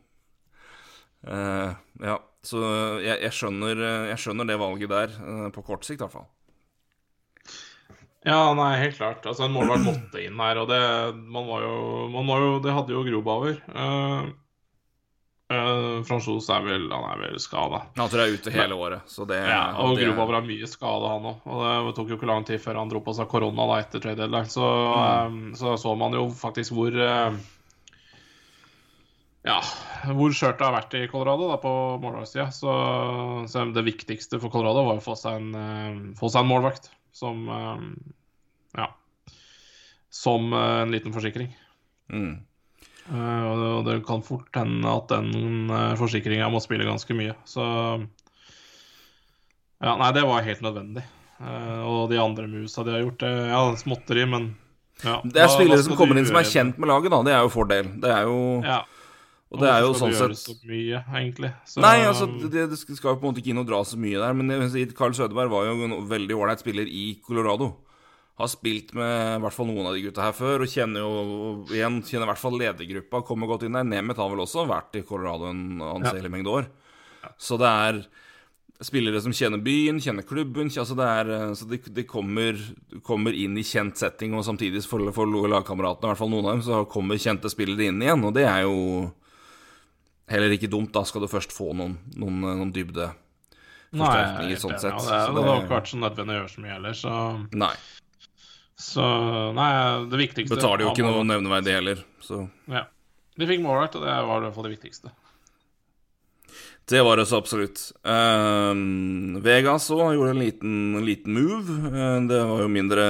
uh, 1.27 1.73
Ja, 1.99 2.15
så 2.45 2.61
jeg, 3.03 3.17
jeg, 3.25 3.33
skjønner, 3.35 3.83
jeg 4.13 4.21
skjønner 4.21 4.47
det 4.47 4.59
valget 4.61 4.93
der, 4.93 5.17
uh, 5.19 5.47
på 5.51 5.65
kort 5.65 5.83
sikt 5.83 5.99
i 5.99 6.05
hvert 6.05 6.15
fall. 6.21 6.29
Ja, 8.27 8.53
nei, 8.53 8.73
helt 8.81 8.97
klart. 8.97 9.23
Altså, 9.25 9.45
en 9.47 9.53
målvakt 9.55 9.85
måtte 9.85 10.19
inn 10.25 10.39
her, 10.43 10.57
og 10.59 10.67
det 10.67 10.79
Man 11.31 11.45
var 11.47 11.61
jo, 11.63 11.75
man 12.11 12.27
var 12.27 12.41
jo 12.43 12.59
Det 12.65 12.73
hadde 12.75 12.91
jo 12.91 13.03
Grobauer. 13.07 13.61
Uh, 13.71 14.25
uh, 15.53 16.01
Franchos 16.03 16.49
er 16.51 16.65
vel 16.67 16.89
Han 16.91 17.05
er 17.13 17.21
vel 17.23 17.39
skada. 17.39 17.85
Han 17.95 18.11
tror 18.11 18.25
jeg 18.25 18.33
er 18.33 18.41
ute 18.41 18.51
hele 18.57 18.75
året, 18.75 19.05
så 19.07 19.23
det 19.29 19.39
Ja, 19.39 19.61
og 19.79 19.95
det, 19.95 20.03
Grobauer 20.09 20.35
har 20.41 20.43
mye 20.49 20.67
skade, 20.67 21.13
han 21.13 21.29
òg. 21.31 21.47
Og 21.47 21.87
det 21.87 21.95
tok 21.95 22.11
jo 22.11 22.19
ikke 22.19 22.27
lang 22.33 22.43
tid 22.49 22.59
før 22.59 22.81
han 22.81 22.91
dro 22.91 22.99
på 23.07 23.15
seg 23.15 23.31
korona 23.31 23.69
da 23.71 23.79
etter 23.85 24.03
trade 24.03 24.19
deadline. 24.25 24.51
Så, 24.51 24.67
Mm. 24.67 25.39
eh, 25.53 25.55
så 25.61 25.77
så 25.79 25.95
man 25.97 26.11
jo 26.19 26.27
faktisk 26.35 26.75
hvor 26.75 26.91
uh, 26.99 27.31
Ja, 29.47 29.61
hvor 30.11 30.33
skjørtet 30.35 30.65
har 30.67 30.75
vært 30.75 30.93
i 30.99 31.07
Colorado 31.07 31.47
da 31.47 31.55
på 31.63 31.71
målvaktssida. 32.03 32.49
Så, 32.51 32.73
så 33.47 33.63
det 33.73 33.85
viktigste 33.87 34.39
for 34.43 34.51
Colorado 34.51 34.83
var 34.83 34.99
å 34.99 35.03
få 35.07 35.15
seg 35.15 35.39
en, 35.39 35.53
eh, 35.55 35.99
få 36.19 36.27
seg 36.29 36.43
en 36.43 36.51
målvakt 36.51 36.91
som 37.11 37.47
eh, 37.49 37.81
Ja. 38.77 38.87
Som 40.09 40.53
eh, 40.53 40.81
en 40.83 40.91
liten 40.91 41.13
forsikring. 41.13 41.51
Mm. 42.11 42.39
Eh, 43.09 43.43
og 43.49 43.85
det- 43.85 44.05
kan 44.05 44.21
fort 44.21 44.53
hende 44.53 44.85
at 44.85 45.07
den 45.09 45.69
uh, 45.69 45.95
forsikringa 45.97 46.49
må 46.49 46.61
spille 46.61 46.85
ganske 46.85 47.13
mye. 47.17 47.33
Så 47.45 47.63
Ja, 49.81 49.95
nei, 49.95 50.11
det 50.11 50.25
var 50.27 50.43
helt 50.43 50.61
nødvendig. 50.61 51.03
Eh, 51.39 51.81
og 51.87 52.09
de 52.11 52.17
andre 52.19 52.47
musa 52.51 52.83
de 52.83 52.91
har 52.91 52.99
gjort, 53.05 53.19
det 53.23 53.31
Ja, 53.49 53.61
småtteri, 53.79 54.25
men 54.27 54.55
ja. 55.03 55.21
Det 55.23 55.39
er 55.39 55.47
spillere 55.47 55.83
som 55.83 55.95
kommer 55.95 56.17
inn 56.19 56.25
som 56.27 56.35
er 56.35 56.43
kjent 56.43 56.77
med 56.77 56.89
laget, 56.91 57.11
da. 57.13 57.21
Det 57.23 57.31
er 57.33 57.45
jo 57.45 57.51
fordel. 57.53 57.93
Det 58.01 58.09
er 58.11 58.23
jo 58.27 58.61
Ja. 58.65 58.81
Og 59.49 59.61
det 59.63 59.69
er 59.71 59.81
jo 59.81 59.93
sånn 59.97 60.13
sett 60.13 60.37
så 60.37 60.53
mye, 60.69 60.99
egentlig. 61.09 61.49
Så, 61.65 61.81
Nei, 61.81 62.03
altså, 62.05 62.27
det, 62.29 62.67
det 62.69 62.77
skal 62.77 63.15
jo 63.15 63.17
på 63.17 63.25
en 63.25 63.31
måte 63.31 63.41
ikke 63.41 63.49
inn 63.55 63.61
og 63.63 63.69
dra 63.69 63.79
så 63.87 63.97
mye 63.97 64.19
der, 64.21 64.35
men 64.37 64.91
Carl 64.97 65.15
Sødeberg 65.17 65.49
var 65.49 65.65
jo 65.65 65.87
en 65.87 65.95
veldig 66.09 66.37
ålreit 66.37 66.61
spiller 66.61 66.85
i 66.85 67.05
Colorado. 67.25 67.71
har 68.37 68.47
spilt 68.47 68.93
med 68.95 69.39
i 69.39 69.41
hvert 69.43 69.55
fall 69.55 69.67
noen 69.67 69.89
av 69.89 69.97
de 69.97 70.05
gutta 70.05 70.27
her 70.27 70.37
før, 70.37 70.63
og 70.63 70.69
kjenner 70.69 71.01
jo 71.01 71.65
igjen 71.73 71.97
kjenner 72.05 72.27
i 72.27 72.31
hvert 72.31 72.43
fall 72.43 72.59
ledergruppa, 72.61 73.25
kommer 73.25 73.49
godt 73.49 73.65
inn 73.65 73.75
der. 73.75 73.89
Nemeth 73.89 74.21
har 74.21 74.29
vel 74.31 74.45
også 74.45 74.67
vært 74.69 75.01
i 75.01 75.03
Colorado 75.07 75.49
en 75.49 75.81
anselig 75.81 76.31
mengde 76.31 76.53
år. 76.53 76.69
Så 77.41 77.57
det 77.59 77.73
er 77.89 78.03
spillere 78.85 79.19
som 79.19 79.33
kjenner 79.35 79.59
byen, 79.59 79.99
kjenner 79.99 80.23
klubben. 80.23 80.69
Altså 80.71 80.95
det 80.95 81.07
er, 81.09 81.31
eh, 81.35 81.53
så 81.57 81.67
de, 81.67 81.81
de 81.97 82.05
kommer, 82.07 82.59
kommer 83.03 83.35
inn 83.35 83.57
i 83.59 83.65
kjent 83.65 83.99
setting, 83.99 84.37
og 84.37 84.45
samtidig 84.47 84.85
for, 84.87 85.03
for 85.15 85.25
lagkameratene, 85.27 86.07
i 86.07 86.13
hvert 86.13 86.21
fall 86.21 86.31
noen 86.31 86.45
av 86.45 86.53
dem, 86.53 86.67
så 86.69 86.85
kommer 86.91 87.19
kjente 87.19 87.51
spillere 87.51 87.89
inn 87.89 87.99
igjen, 88.05 88.23
og 88.23 88.37
det 88.37 88.45
er 88.47 88.63
jo 88.69 89.09
heller 90.29 90.53
ikke 90.55 90.69
dumt. 90.71 90.91
Da 90.95 91.03
skal 91.07 91.23
du 91.25 91.29
først 91.31 91.53
få 91.55 91.71
noen, 91.77 91.97
noen, 92.15 92.41
noen 92.45 92.73
dybde 92.75 93.09
Nei, 93.97 94.09
jeg, 94.51 94.59
sånn 94.61 94.77
sett. 94.77 94.93
Ja, 94.93 94.99
Det, 95.01 95.33
det- 95.33 95.41
det 95.41 95.47
har 95.49 95.63
ikke 95.63 95.73
vært 95.73 95.89
så 95.89 95.97
nødvendig 95.97 96.35
å 96.35 96.39
gjøre 96.39 96.51
så 96.53 96.61
mye 96.61 96.75
heller, 96.75 96.93
så, 96.93 97.13
Nei. 97.57 97.73
så 98.77 99.05
Nei, 99.57 99.71
det 100.11 100.19
viktigste 100.21 100.55
Betaler 100.55 100.85
jo 100.85 100.91
ikke 100.93 101.07
noe 101.07 101.25
nevneverdig 101.25 101.73
heller, 101.79 102.03
så 102.21 102.43
Ja. 102.69 102.85
De 103.39 103.47
fikk 103.47 103.61
målrett, 103.63 103.95
og 103.95 104.03
det 104.03 104.13
var 104.27 104.37
i 104.37 104.45
hvert 104.45 104.53
fall 104.55 104.67
det 104.67 104.75
viktigste. 104.77 105.11
Det 106.89 107.01
var 107.05 107.17
det 107.17 107.27
så 107.29 107.37
absolutt. 107.37 107.91
Uh, 108.03 108.73
Vegas 109.45 109.89
òg 109.93 110.15
gjorde 110.17 110.33
en 110.33 110.41
liten, 110.41 110.95
en 110.97 111.05
liten 111.05 111.33
move. 111.37 111.69
Uh, 111.69 112.27
det 112.27 112.39
var 112.49 112.63
jo 112.65 112.67
mindre 112.67 113.05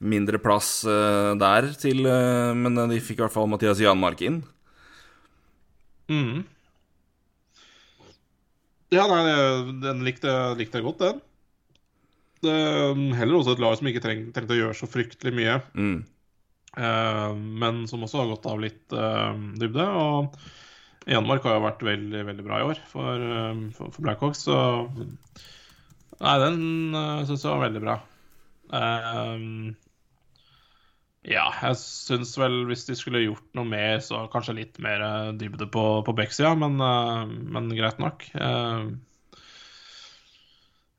Mindre 0.00 0.38
plass 0.40 0.84
uh, 0.88 1.34
der 1.36 1.74
til 1.76 2.06
eh, 2.08 2.54
Men 2.56 2.72
de 2.88 2.96
fikk 3.04 3.18
i 3.18 3.24
hvert 3.26 3.34
fall 3.34 3.50
Mathias 3.52 3.82
Janmark 3.82 4.22
inn. 4.24 4.38
Mhm. 6.10 6.44
Ja, 8.90 9.04
nei, 9.06 9.20
den 9.84 10.00
likte, 10.02 10.30
likte 10.58 10.80
jeg 10.80 10.86
godt, 10.88 11.02
den. 11.04 11.20
Det 12.42 12.54
er 12.56 12.96
heller 13.20 13.38
også 13.38 13.54
et 13.54 13.60
lag 13.62 13.76
som 13.78 13.86
ikke 13.90 14.02
treng, 14.02 14.24
trengte 14.34 14.56
å 14.56 14.58
gjøre 14.58 14.78
så 14.78 14.88
fryktelig 14.90 15.32
mye, 15.36 15.60
Mm. 15.76 16.00
eh, 16.76 17.34
men 17.34 17.86
som 17.86 18.02
også 18.02 18.18
har 18.24 18.30
gått 18.32 18.48
av 18.50 18.58
litt 18.64 18.96
eh, 18.96 19.38
dybde. 19.60 19.86
Og 19.86 20.34
Janmark 21.06 21.46
har 21.46 21.58
jo 21.58 21.66
vært 21.68 21.86
veldig 21.86 22.24
veldig 22.26 22.44
bra 22.48 22.58
i 22.58 22.66
år 22.72 22.80
for, 22.90 23.14
eh, 23.14 23.62
for, 23.76 23.92
for 23.94 24.02
Blackhawks, 24.02 24.46
så 24.48 24.58
Nei, 26.20 26.34
den 26.36 26.92
uh, 26.92 27.22
syns 27.24 27.46
jeg 27.46 27.48
var 27.48 27.62
veldig 27.62 27.80
bra. 27.80 27.94
Eh, 28.76 29.44
ja, 31.28 31.50
jeg 31.52 31.76
syns 31.76 32.32
vel 32.40 32.62
hvis 32.70 32.86
de 32.88 32.94
skulle 32.96 33.20
gjort 33.20 33.44
noe 33.58 33.68
mer, 33.68 33.98
så 34.00 34.22
kanskje 34.32 34.56
litt 34.56 34.78
mer 34.80 35.02
eh, 35.04 35.32
dybde 35.36 35.68
på, 35.72 35.84
på 36.06 36.14
backsida, 36.16 36.54
men, 36.56 36.80
eh, 36.80 37.34
men 37.56 37.68
greit 37.76 38.00
nok. 38.00 38.24
Uh, 38.32 38.88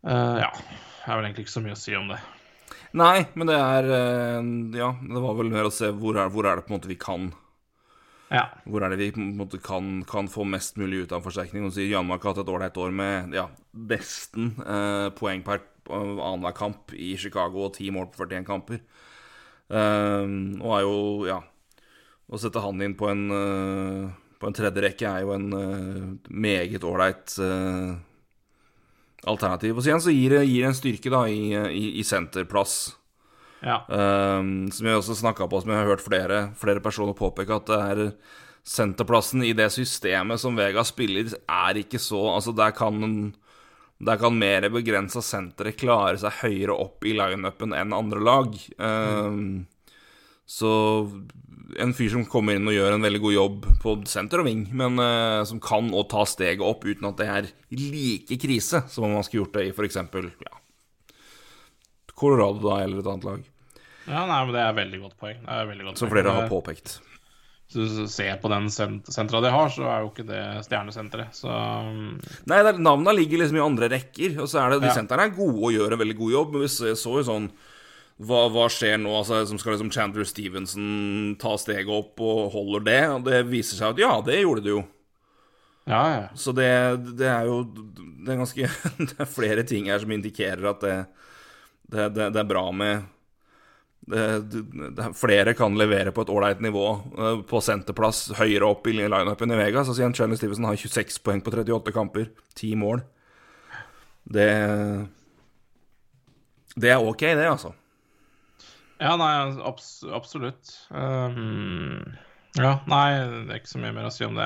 uh, 0.05 0.37
ja. 0.43 0.51
Det 0.53 1.09
er 1.09 1.17
vel 1.17 1.25
egentlig 1.25 1.47
ikke 1.47 1.55
så 1.55 1.65
mye 1.65 1.73
å 1.73 1.81
si 1.81 1.97
om 1.97 2.11
det. 2.13 2.19
Nei, 3.01 3.23
men 3.39 3.47
det 3.47 3.55
er 3.55 3.85
Ja, 4.75 4.89
det 4.99 5.21
var 5.23 5.37
vel 5.37 5.49
mer 5.49 5.69
å 5.69 5.71
se 5.73 5.87
hvor 5.95 6.17
er, 6.19 6.27
hvor 6.29 6.45
er 6.45 6.59
det 6.59 6.65
på 6.65 6.73
en 6.73 6.75
måte 6.75 6.89
vi 6.91 6.97
kan 6.99 7.29
Ja. 8.27 8.43
Hvor 8.67 8.83
er 8.83 8.91
det 8.91 8.99
vi 8.99 9.07
på 9.15 9.21
en 9.23 9.37
måte 9.39 9.61
kan, 9.63 10.01
kan 10.07 10.27
få 10.29 10.43
mest 10.45 10.75
mulig 10.77 11.05
ut 11.05 11.15
av 11.15 11.23
forsterkning? 11.23 11.65
Og 11.65 11.73
sier 11.73 11.87
Janmark 11.87 12.27
har 12.27 12.35
hatt 12.35 12.43
et 12.43 12.51
ålreit 12.51 12.77
år 12.83 12.91
med 12.95 13.33
ja, 13.35 13.47
nesten 13.73 14.51
eh, 14.59 15.07
poeng 15.17 15.41
per 15.47 15.63
annenhver 15.89 16.53
kamp 16.55 16.93
i 16.93 17.15
Chicago 17.19 17.65
og 17.65 17.77
ti 17.79 17.89
mål 17.95 18.11
på 18.11 18.27
41 18.27 18.45
kamper. 18.47 18.83
Eh, 19.71 20.33
og 20.59 20.75
er 20.75 20.83
jo, 20.83 20.95
ja 21.29 21.39
Å 22.31 22.39
sette 22.39 22.63
han 22.63 22.83
inn 22.83 22.95
på 22.99 23.07
en, 23.11 23.25
eh, 23.35 24.07
på 24.39 24.49
en 24.49 24.55
tredje 24.55 24.83
rekke 24.83 25.07
er 25.07 25.25
jo 25.25 25.35
en 25.35 25.51
eh, 25.55 26.07
meget 26.31 26.83
ålreit 26.87 27.35
eh, 27.43 27.91
alternativ. 29.27 29.75
Og 29.75 29.83
så 29.83 29.91
igjen 29.91 30.03
så 30.03 30.15
gir 30.15 30.37
det 30.37 30.45
en 30.67 30.77
styrke 30.77 31.11
da 31.13 31.25
i, 31.29 31.51
i, 31.53 31.85
i 31.99 32.05
senterplass. 32.07 32.95
Ja. 33.61 33.83
Um, 33.87 34.71
som 34.73 34.87
jeg 34.87 34.97
også 34.97 35.19
snakka 35.19 35.45
på, 35.45 35.59
som 35.61 35.69
jeg 35.69 35.83
har 35.83 35.91
hørt 35.91 36.01
flere, 36.01 36.39
flere 36.57 36.81
personer 36.81 37.13
påpeke, 37.17 37.59
at 37.59 37.67
det 37.69 37.81
er 37.91 38.01
senterplassen 38.65 39.43
i 39.45 39.53
det 39.57 39.69
systemet 39.73 40.41
som 40.41 40.57
Vega 40.57 40.83
spiller, 40.85 41.29
er 41.45 41.81
ikke 41.81 42.01
så 42.01 42.23
Altså, 42.35 42.53
der 42.57 42.73
kan 42.77 43.33
der 44.01 44.17
kan 44.17 44.33
mer 44.37 44.65
begrensa 44.73 45.21
sentre 45.21 45.73
klare 45.77 46.17
seg 46.21 46.39
høyere 46.41 46.73
opp 46.73 47.05
i 47.05 47.13
lineupen 47.17 47.75
enn 47.77 47.93
andre 47.93 48.23
lag. 48.25 48.55
Um, 48.81 49.67
Så 50.51 50.67
en 51.79 51.93
fyr 51.95 52.09
som 52.11 52.25
kommer 52.27 52.57
inn 52.57 52.67
og 52.67 52.73
gjør 52.75 52.97
en 52.97 53.05
veldig 53.05 53.19
god 53.23 53.33
jobb 53.35 53.67
på 53.79 53.93
senter 54.09 54.41
og 54.41 54.47
ving, 54.49 54.65
men 54.75 54.97
uh, 54.99 55.45
som 55.47 55.61
kan 55.63 55.87
å 55.95 56.01
ta 56.11 56.25
steget 56.27 56.59
opp 56.65 56.83
uten 56.83 57.07
at 57.07 57.21
det 57.21 57.27
er 57.31 57.47
like 57.77 58.35
krise 58.41 58.81
som 58.91 59.05
om 59.07 59.13
man 59.15 59.23
skulle 59.23 59.45
gjort 59.45 59.55
det 59.59 59.67
i 59.69 59.71
f.eks. 59.71 59.95
Ja, 60.43 60.57
Colorado 62.17 62.59
da, 62.67 62.81
eller 62.83 62.99
et 62.99 63.07
annet 63.13 63.23
lag. 63.29 63.45
ja, 64.09 64.25
nei, 64.27 64.41
men 64.45 64.51
det 64.57 64.65
er 64.65 64.75
veldig 64.81 64.99
godt 65.05 65.15
poeng. 65.21 65.39
Det 65.45 65.55
er 65.61 65.69
veldig 65.71 65.87
godt 65.87 66.01
Som 66.01 66.09
poeng. 66.09 66.17
flere 66.17 66.35
har 66.35 66.49
påpekt. 66.51 66.97
Hvis 67.71 67.97
du 67.97 68.07
ser 68.11 68.35
på 68.41 68.49
den 68.51 68.69
sent 68.73 69.07
sentra 69.13 69.39
de 69.43 69.51
har, 69.53 69.69
så 69.71 69.85
er 69.87 70.03
jo 70.03 70.09
ikke 70.11 70.27
det 70.27 70.41
stjernesenteret. 70.67 71.35
Så 71.37 71.47
um, 71.49 72.17
Nei, 72.51 72.57
er, 72.59 72.79
navnene 72.79 73.13
ligger 73.15 73.43
liksom 73.43 73.59
i 73.59 73.63
andre 73.63 73.91
rekker, 73.93 74.39
og 74.43 74.49
så 74.51 74.59
er 74.63 74.73
det 74.73 74.81
de 74.83 74.89
Ja. 74.91 74.95
sentrene 74.97 75.29
er 75.29 75.35
gode 75.37 75.59
og 75.59 75.75
gjør 75.75 75.95
en 75.95 76.01
veldig 76.03 76.17
god 76.19 76.33
jobb, 76.35 76.55
men 76.55 76.65
vi 76.65 76.71
så 76.71 77.15
jo 77.19 77.27
sånn 77.27 77.51
hva, 78.21 78.41
hva 78.53 78.67
skjer 78.69 78.99
nå? 79.01 79.13
Altså, 79.17 79.39
som 79.49 79.57
skal 79.57 79.73
liksom 79.75 79.91
Chandler 79.93 80.27
Stevenson 80.29 81.37
ta 81.41 81.55
steget 81.57 81.89
opp 81.89 82.21
og 82.21 82.51
holder 82.53 82.83
det? 82.85 82.99
Og 83.15 83.23
det 83.25 83.39
viser 83.49 83.79
seg 83.79 83.95
at 83.95 84.01
ja, 84.03 84.11
det 84.25 84.41
gjorde 84.43 84.65
det 84.65 84.75
jo. 84.75 84.83
ja, 85.89 86.03
ja. 86.13 86.27
Så 86.37 86.53
det, 86.53 86.69
det 87.17 87.29
er 87.31 87.47
jo 87.49 87.63
Det 87.71 88.29
er 88.35 88.43
ganske 88.43 88.69
Det 89.09 89.17
er 89.17 89.31
flere 89.31 89.65
ting 89.65 89.89
her 89.89 90.03
som 90.03 90.13
indikerer 90.13 90.69
at 90.69 90.85
det, 90.85 90.99
det, 91.89 92.11
det, 92.19 92.37
er 92.43 92.51
bra 92.51 92.67
med 92.75 93.07
Flere 95.15 95.53
kan 95.53 95.77
levere 95.77 96.11
på 96.11 96.23
et 96.25 96.31
ålreit 96.33 96.61
nivå 96.63 96.85
eh, 97.17 97.41
på 97.47 97.61
senterplass 97.63 98.31
høyere 98.39 98.67
opp 98.67 98.87
i 98.89 98.95
lineupen 98.97 99.53
i 99.53 99.59
Vegas. 99.59 99.91
Altså 99.91 100.09
Chandler 100.09 100.39
Stevenson 100.39 100.67
har 100.67 100.79
26 100.79 101.21
poeng 101.23 101.43
på 101.45 101.53
38 101.53 101.93
kamper. 101.95 102.31
10 102.55 102.75
mål. 102.81 103.03
Det 104.23 104.49
Det 106.75 106.89
er 106.89 107.03
ok, 107.03 107.21
det, 107.35 107.47
altså. 107.47 107.73
Ja, 109.01 109.15
nei, 109.17 109.31
abs 109.65 110.03
absolutt. 110.13 110.75
Um, 110.93 112.13
ja, 112.55 112.75
nei, 112.85 113.07
det 113.47 113.55
er 113.55 113.61
ikke 113.61 113.71
så 113.73 113.81
mye 113.81 113.95
mer 113.95 114.09
å 114.09 114.13
si 114.13 114.27
om 114.27 114.37
det. 114.37 114.45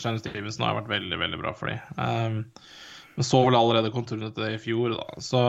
Charlie 0.00 0.22
Stevenson 0.22 0.64
har 0.64 0.78
vært 0.78 0.92
veldig, 0.92 1.18
veldig 1.20 1.40
bra 1.42 1.52
for 1.56 1.68
dem. 1.68 1.80
Um, 2.00 2.38
men 3.20 3.24
så 3.28 3.42
vel 3.44 3.52
allerede 3.52 3.90
konturene 3.92 4.30
til 4.32 4.46
det 4.46 4.54
i 4.54 4.60
fjor, 4.62 4.94
da. 4.96 5.20
Så 5.20 5.40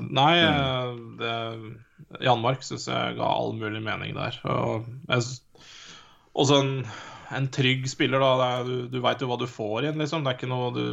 nei, 0.00 0.36
det, 1.20 1.32
Jan 2.14 2.22
Janmark 2.24 2.62
syns 2.64 2.86
jeg 2.88 3.18
ga 3.18 3.26
all 3.28 3.52
mulig 3.58 3.82
mening 3.84 4.14
der. 4.16 4.38
Og 4.48 4.86
jeg 5.10 5.26
også 6.32 6.60
en, 6.62 6.70
en 7.36 7.48
trygg 7.52 7.84
spiller, 7.92 8.24
da. 8.24 8.46
Er, 8.46 8.64
du 8.64 8.88
du 8.88 8.96
veit 9.04 9.20
jo 9.20 9.28
hva 9.28 9.36
du 9.36 9.44
får 9.44 9.84
igjen, 9.84 10.00
liksom. 10.00 10.24
Det 10.24 10.32
er 10.32 10.38
ikke 10.40 10.48
noe 10.54 10.70
du 10.72 10.86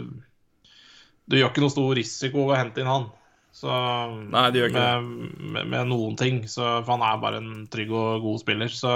Du 1.29 1.38
gjør 1.39 1.53
ikke 1.53 1.63
noe 1.63 1.75
stor 1.77 1.95
risiko 2.01 2.43
ved 2.49 2.58
å 2.58 2.60
hente 2.65 2.84
inn 2.84 2.91
han. 2.91 3.08
Så 3.55 3.79
Nei, 4.19 4.43
det 4.51 4.60
gjør 4.60 4.73
ikke 4.73 4.91
med, 5.08 5.39
med, 5.55 5.71
med 5.71 5.91
noen 5.93 6.19
ting. 6.19 6.43
Så, 6.51 6.67
for 6.82 6.97
han 6.97 7.08
er 7.08 7.23
bare 7.23 7.39
en 7.39 7.63
trygg 7.71 7.95
og 7.95 8.27
god 8.27 8.43
spiller. 8.43 8.75
Så 8.75 8.91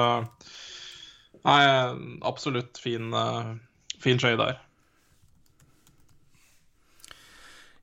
nei, 1.47 1.63
absolutt 2.27 2.83
fin, 2.83 3.15
eh, 3.15 3.55
fin 4.03 4.19
trade 4.19 4.43
der. 4.43 4.59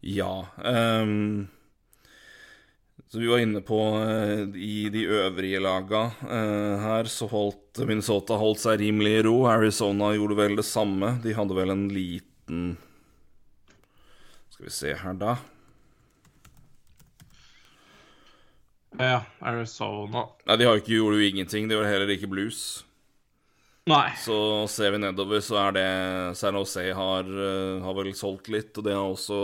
Ja. 0.01 0.47
Um, 0.57 1.49
så 3.09 3.19
vi 3.19 3.27
var 3.27 3.39
inne 3.39 3.61
på 3.61 3.79
uh, 3.99 4.57
i 4.57 4.89
de 4.89 5.05
øvrige 5.05 5.61
laga 5.61 6.03
uh, 6.23 6.77
her, 6.81 7.05
så 7.05 7.27
holdt 7.27 7.83
Minnesota 7.83 8.39
holdt 8.41 8.63
seg 8.63 8.81
rimelig 8.81 9.19
i 9.19 9.23
ro. 9.27 9.37
Arizona 9.51 10.13
gjorde 10.17 10.39
vel 10.39 10.57
det 10.61 10.67
samme. 10.69 11.17
De 11.25 11.35
hadde 11.37 11.57
vel 11.57 11.75
en 11.75 11.89
liten 11.93 12.77
Skal 14.55 14.69
vi 14.69 14.75
se 14.75 14.95
her, 15.03 15.17
da. 15.19 15.37
Ja, 18.99 19.21
Arizona 19.39 20.25
Nei, 20.47 20.57
de 20.59 20.67
har 20.67 20.81
ikke, 20.81 20.97
gjorde 20.97 21.21
jo 21.21 21.29
ingenting. 21.29 21.69
De 21.69 21.77
gjorde 21.77 21.93
heller 21.93 22.15
ikke 22.15 22.31
blues. 22.31 22.63
Nei. 23.91 24.11
Så 24.23 24.37
ser 24.71 24.95
vi 24.95 25.01
nedover, 25.03 25.43
så 25.43 25.59
er 25.65 25.75
det 25.75 25.87
San 26.39 26.55
Jose 26.59 26.85
har, 26.95 27.27
eh, 27.27 27.83
har 27.83 27.97
vel 27.97 28.13
solgt 28.15 28.51
litt, 28.53 28.71
og 28.79 28.87
det 28.87 28.95
har 28.95 29.07
også 29.09 29.39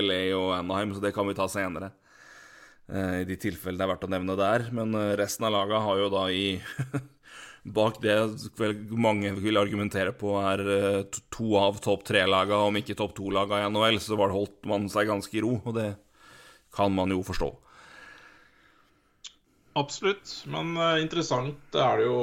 LA 0.00 0.20
og 0.38 0.54
Anaheim, 0.56 0.94
så 0.94 1.02
det 1.04 1.12
kan 1.16 1.28
vi 1.28 1.36
ta 1.36 1.48
senere. 1.50 1.92
eh, 2.90 3.20
I 3.22 3.24
de 3.24 3.36
tilfellene 3.36 3.78
det 3.78 3.86
er 3.86 3.92
verdt 3.92 4.08
å 4.08 4.10
nevne 4.10 4.36
der. 4.36 4.70
Men 4.72 4.94
eh, 4.94 5.16
resten 5.20 5.46
av 5.46 5.52
laga 5.52 5.80
har 5.84 5.98
jo 5.98 6.10
da 6.12 6.26
i 6.32 6.60
Bak 7.76 7.98
det 8.00 8.14
mange 8.88 9.34
vil 9.36 9.60
argumentere 9.60 10.14
på 10.16 10.32
er 10.40 10.62
to 11.28 11.56
av 11.60 11.76
topp 11.84 12.06
tre-laga, 12.08 12.56
om 12.64 12.78
ikke 12.80 12.96
topp 12.96 13.12
to-laga 13.18 13.58
i 13.60 13.66
NHL, 13.68 14.00
så 14.00 14.16
holdt 14.16 14.64
man 14.64 14.88
seg 14.88 15.10
ganske 15.10 15.36
i 15.36 15.42
ro, 15.44 15.58
og 15.60 15.74
det 15.76 15.90
kan 16.72 16.88
man 16.94 17.12
jo 17.12 17.20
forstå. 17.20 17.50
Absolutt, 19.78 20.32
men 20.50 20.74
eh, 20.76 20.96
interessant 21.02 21.76
er 21.78 22.00
det 22.00 22.06
jo 22.08 22.22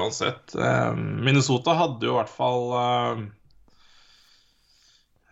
uansett. 0.00 0.54
Eh, 0.58 0.94
Minnesota 0.96 1.76
hadde 1.78 2.08
jo 2.08 2.16
i 2.16 2.18
hvert 2.18 2.32
fall 2.32 2.72
eh, 2.78 3.20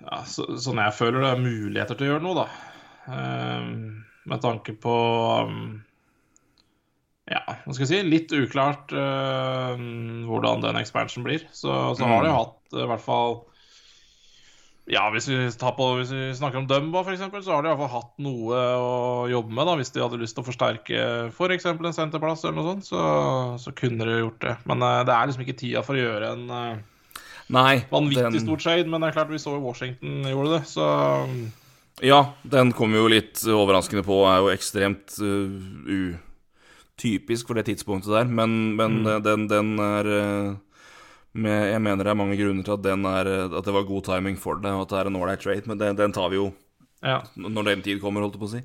ja, 0.04 0.20
så, 0.30 0.46
Sånn 0.62 0.78
jeg 0.78 0.94
føler 0.94 1.24
det, 1.24 1.32
er 1.32 1.42
muligheter 1.42 1.98
til 1.98 2.06
å 2.06 2.10
gjøre 2.12 2.26
noe, 2.26 2.44
da. 2.44 2.46
Med 4.26 4.40
tanke 4.42 4.72
på 4.82 4.94
Ja, 7.30 7.42
hva 7.46 7.74
skal 7.74 7.84
jeg 7.84 7.90
si, 7.92 8.00
litt 8.06 8.34
uklart 8.34 8.90
hvordan 8.90 10.64
den 10.64 10.78
expansion 10.80 11.26
blir. 11.26 11.46
Så, 11.54 11.70
så 11.94 12.10
har 12.10 12.22
de 12.26 12.32
jo 12.32 12.38
hatt 12.40 12.78
i 12.82 12.88
hvert 12.90 13.04
fall 13.04 13.38
Ja, 14.86 15.08
hvis 15.10 15.26
vi, 15.26 15.36
på, 15.58 15.86
hvis 15.98 16.12
vi 16.14 16.26
snakker 16.38 16.60
om 16.60 16.66
Dumba, 16.70 17.00
f.eks., 17.02 17.24
så 17.42 17.56
har 17.56 17.64
de 17.64 17.68
i 17.68 17.72
hvert 17.72 17.80
fall 17.80 17.94
hatt 17.96 18.12
noe 18.22 18.58
å 18.78 18.90
jobbe 19.30 19.54
med. 19.54 19.66
da, 19.66 19.74
Hvis 19.80 19.90
de 19.94 20.02
hadde 20.04 20.20
lyst 20.20 20.36
til 20.38 20.44
å 20.44 20.46
forsterke 20.46 21.06
f.eks. 21.32 21.66
For 21.66 21.88
en 21.90 21.96
senterplass 21.96 22.44
eller 22.44 22.60
noe 22.60 22.68
sånt, 22.68 22.86
så, 22.86 23.06
så 23.58 23.74
kunne 23.74 24.06
de 24.06 24.20
gjort 24.20 24.44
det. 24.44 24.54
Men 24.70 24.84
uh, 24.86 25.00
det 25.08 25.16
er 25.16 25.30
liksom 25.30 25.46
ikke 25.46 25.58
tida 25.58 25.82
for 25.86 25.98
å 25.98 26.04
gjøre 26.04 26.34
en 26.36 26.44
Nei, 27.46 27.84
vanvittig 27.90 28.24
den... 28.26 28.42
stort 28.42 28.62
trade. 28.62 28.86
Men 28.90 29.02
det 29.02 29.10
er 29.10 29.18
klart 29.18 29.32
vi 29.32 29.42
så 29.42 29.56
jo 29.56 29.64
Washington 29.66 30.26
gjorde 30.30 30.54
det, 30.56 30.62
så 30.70 30.86
Ja, 32.04 32.20
den 32.44 32.70
kom 32.76 32.94
jo 32.94 33.06
litt 33.10 33.42
overraskende 33.42 34.06
på. 34.06 34.22
Er 34.30 34.44
jo 34.44 34.54
ekstremt 34.54 35.18
uh, 35.18 36.14
typisk 36.96 37.50
for 37.50 37.58
det 37.58 37.66
tidspunktet 37.68 38.12
der, 38.12 38.30
men, 38.30 38.76
men 38.76 39.02
mm. 39.02 39.10
den, 39.24 39.48
den, 39.50 39.72
er 39.82 40.06
eh, 40.08 40.54
med, 41.36 41.70
Jeg 41.70 41.82
mener 41.84 42.04
det 42.04 42.12
er 42.12 42.18
mange 42.18 42.36
grunner 42.38 42.66
til 42.66 42.76
at, 42.76 42.90
er, 42.90 43.30
at 43.46 43.64
det 43.68 43.74
var 43.76 43.88
god 43.88 44.04
timing 44.08 44.36
for 44.40 44.60
det, 44.62 44.72
og 44.72 44.86
at 44.86 44.92
det 44.92 45.00
er 45.00 45.10
en 45.10 45.18
ålreit 45.20 45.42
trade, 45.44 45.66
men 45.70 45.80
den, 45.80 45.98
den, 45.98 46.14
tar 46.16 46.30
vi 46.32 46.40
jo 46.40 46.50
ja. 47.04 47.20
når 47.36 47.70
den 47.70 47.84
tid 47.86 48.00
kommer, 48.02 48.24
holdt 48.24 48.38
jeg 48.38 48.44
på 48.44 48.50
å 48.50 48.54
si. 48.56 48.62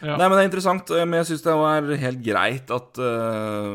Ja. 0.00 0.16
Nei, 0.16 0.26
men 0.26 0.36
det 0.36 0.42
er 0.42 0.48
interessant, 0.48 0.90
eh, 0.96 1.04
men 1.04 1.20
jeg 1.20 1.30
syns 1.30 1.44
det 1.44 1.56
var 1.60 1.88
helt 2.02 2.20
greit 2.24 2.70
at 2.72 3.00
uh, 3.04 3.74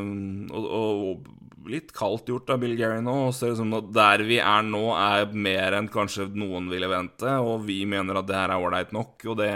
og, 0.50 0.64
og, 0.66 1.28
litt 1.70 1.90
kaldt 1.94 2.30
gjort 2.30 2.50
av 2.54 2.60
Bill 2.62 2.76
Gary 2.78 3.00
nå. 3.02 3.14
Og 3.28 3.34
ser 3.34 3.54
ut 3.54 3.58
som 3.58 3.72
at 3.74 3.88
der 3.94 4.22
vi 4.26 4.38
er 4.38 4.66
nå, 4.66 4.84
er 4.94 5.32
mer 5.34 5.74
enn 5.78 5.90
kanskje 5.90 6.28
noen 6.38 6.68
ville 6.70 6.90
vente. 6.90 7.30
Og 7.42 7.64
vi 7.66 7.80
mener 7.90 8.20
at 8.20 8.28
det 8.28 8.38
her 8.38 8.54
er 8.54 8.62
ålreit 8.62 8.94
nok, 8.94 9.18
og 9.26 9.38
det, 9.40 9.50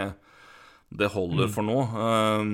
det 0.91 1.11
holder 1.13 1.47
mm. 1.47 1.53
for 1.55 1.67
nå. 1.67 1.77
Um, 1.95 2.51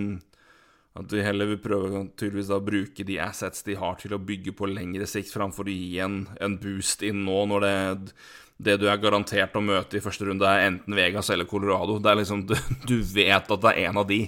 at 0.98 1.10
de 1.12 1.22
heller 1.22 1.52
vil 1.52 1.60
prøve 1.62 2.02
tydeligvis 2.18 2.50
da 2.50 2.58
bruke 2.64 3.06
de 3.06 3.20
assets 3.22 3.62
de 3.68 3.76
har, 3.78 3.98
til 4.02 4.16
å 4.16 4.22
bygge 4.24 4.56
på 4.58 4.70
lengre 4.72 5.06
sikt, 5.10 5.30
framfor 5.34 5.70
å 5.70 5.76
gi 5.76 6.00
en, 6.02 6.24
en 6.42 6.58
boost 6.62 7.06
inn 7.06 7.22
nå, 7.28 7.38
når 7.52 7.66
det, 7.66 7.76
det, 8.58 8.78
du 8.82 8.88
er 8.90 9.02
garantert 9.04 9.56
å 9.58 9.64
møte 9.64 10.00
i 10.00 10.04
første 10.04 10.26
runde, 10.26 10.48
er 10.50 10.72
enten 10.72 10.98
Vegas 10.98 11.30
eller 11.34 11.50
Colorado. 11.50 12.00
Det 12.02 12.12
er 12.12 12.22
liksom, 12.24 12.44
Du, 12.50 12.58
du 12.90 12.98
vet 13.14 13.54
at 13.54 13.64
det 13.64 13.74
er 13.74 13.92
en 13.92 14.02
av 14.02 14.10
de. 14.10 14.24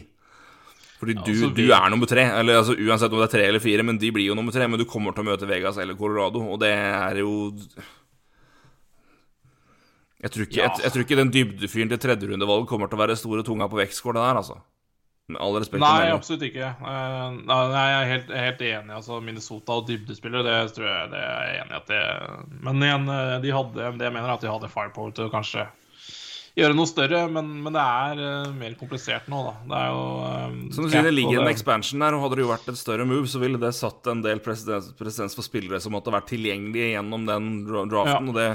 Fordi 1.00 1.16
du, 1.16 1.32
ja, 1.32 1.34
altså, 1.34 1.52
du 1.56 1.66
er 1.72 1.92
nummer 1.94 2.10
tre. 2.12 2.26
Eller 2.42 2.60
altså, 2.60 2.76
Uansett 2.76 3.14
om 3.16 3.22
det 3.22 3.30
er 3.30 3.38
tre 3.38 3.46
eller 3.48 3.64
fire, 3.64 3.86
men 3.88 3.98
de 3.98 4.12
blir 4.14 4.28
jo 4.28 4.36
nummer 4.38 4.54
tre. 4.54 4.68
Men 4.70 4.82
du 4.82 4.86
kommer 4.90 5.16
til 5.16 5.26
å 5.26 5.30
møte 5.32 5.50
Vegas 5.50 5.80
eller 5.82 5.98
Colorado, 5.98 6.44
og 6.44 6.60
det 6.62 6.74
er 6.76 7.24
jo 7.24 7.32
jeg 10.20 10.34
tror, 10.36 10.44
ikke, 10.44 10.58
ja. 10.60 10.66
jeg, 10.68 10.84
jeg 10.84 10.92
tror 10.92 11.06
ikke 11.06 11.18
den 11.18 11.30
dybdefyren 11.32 11.92
til 11.94 12.00
tredjerundevalg 12.04 12.66
kommer 12.68 12.90
til 12.92 13.00
å 13.00 13.02
være 13.06 13.16
store 13.16 13.46
tunga 13.48 13.70
på 13.72 13.80
vektskåla 13.80 14.26
der, 14.26 14.42
altså. 14.42 14.58
Med 15.30 15.42
all 15.46 15.60
respekt. 15.62 15.82
Nei, 15.84 16.10
absolutt 16.10 16.46
ikke. 16.48 16.72
Uh, 16.82 17.36
nei, 17.46 17.58
jeg 17.70 17.98
er 17.98 18.08
helt, 18.10 18.32
helt, 18.34 18.64
enig. 18.66 18.94
Altså, 18.98 19.20
Minnesota 19.22 19.76
og 19.78 19.86
dybdespillere, 19.86 20.42
det 20.48 20.74
tror 20.74 20.88
jeg 20.90 21.12
det 21.12 21.20
er 21.22 21.44
jeg 21.52 21.60
enig 21.60 21.76
i 21.76 21.78
at 21.78 21.92
det 21.92 22.00
Men 22.66 22.88
igjen, 22.88 23.06
eh, 23.14 23.36
de 23.44 23.52
hadde, 23.54 23.92
det 24.00 24.08
jeg 24.08 24.16
mener 24.16 24.34
at 24.34 24.42
de 24.42 24.50
hadde 24.50 24.72
firepower 24.74 25.14
til 25.14 25.30
å 25.30 25.34
kanskje 25.34 25.68
gjøre 26.58 26.76
noe 26.76 26.90
større, 26.90 27.22
men, 27.32 27.52
men 27.64 27.76
det 27.78 27.86
er 27.86 28.24
uh, 28.26 28.50
mer 28.58 28.74
komplisert 28.80 29.30
nå, 29.32 29.44
da. 29.46 29.54
Det 29.70 29.78
er 29.78 29.94
jo 29.94 30.74
Som 30.76 30.88
du 30.88 30.92
sier, 30.92 31.06
det 31.06 31.14
ligger 31.14 31.44
en 31.44 31.54
expansion 31.54 32.02
der, 32.02 32.18
og 32.18 32.26
hadde 32.26 32.40
det 32.40 32.46
jo 32.48 32.52
vært 32.52 32.74
et 32.74 32.82
større 32.82 33.06
move, 33.08 33.30
så 33.30 33.42
ville 33.44 33.62
det 33.62 33.72
satt 33.78 34.10
en 34.10 34.26
del 34.26 34.42
presedens, 34.42 35.38
for 35.38 35.46
spillere 35.46 35.80
som 35.84 35.94
måtte 35.96 36.14
vært 36.14 36.32
tilgjengelige 36.34 36.96
gjennom 36.96 37.30
den 37.30 37.52
draften, 37.70 38.34
ja. 38.34 38.34
og 38.34 38.40
det 38.42 38.50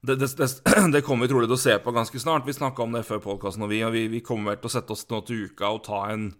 det, 0.00 0.14
det, 0.14 0.28
det, 0.38 0.48
det, 0.92 1.02
kommer 1.06 1.26
vi 1.26 1.32
trolig 1.32 1.48
til 1.48 1.58
å 1.58 1.62
se 1.62 1.78
på 1.82 1.94
ganske 1.94 2.20
snart. 2.22 2.46
Vi 2.46 2.54
snakka 2.56 2.84
om 2.84 2.94
det 2.94 3.06
før 3.08 3.22
podkasten, 3.24 3.64
og 3.66 3.72
vi, 3.72 3.82
og 3.86 3.94
vi, 3.96 4.06
vi 4.12 4.22
kommer 4.24 4.54
vel 4.54 4.62
til 4.62 4.70
å 4.70 4.76
sette 4.76 4.94
oss 4.94 5.08
nå 5.10 5.22
til 5.26 5.48
uka 5.48 5.74
og 5.74 5.84
ta 5.88 6.04
en 6.12 6.30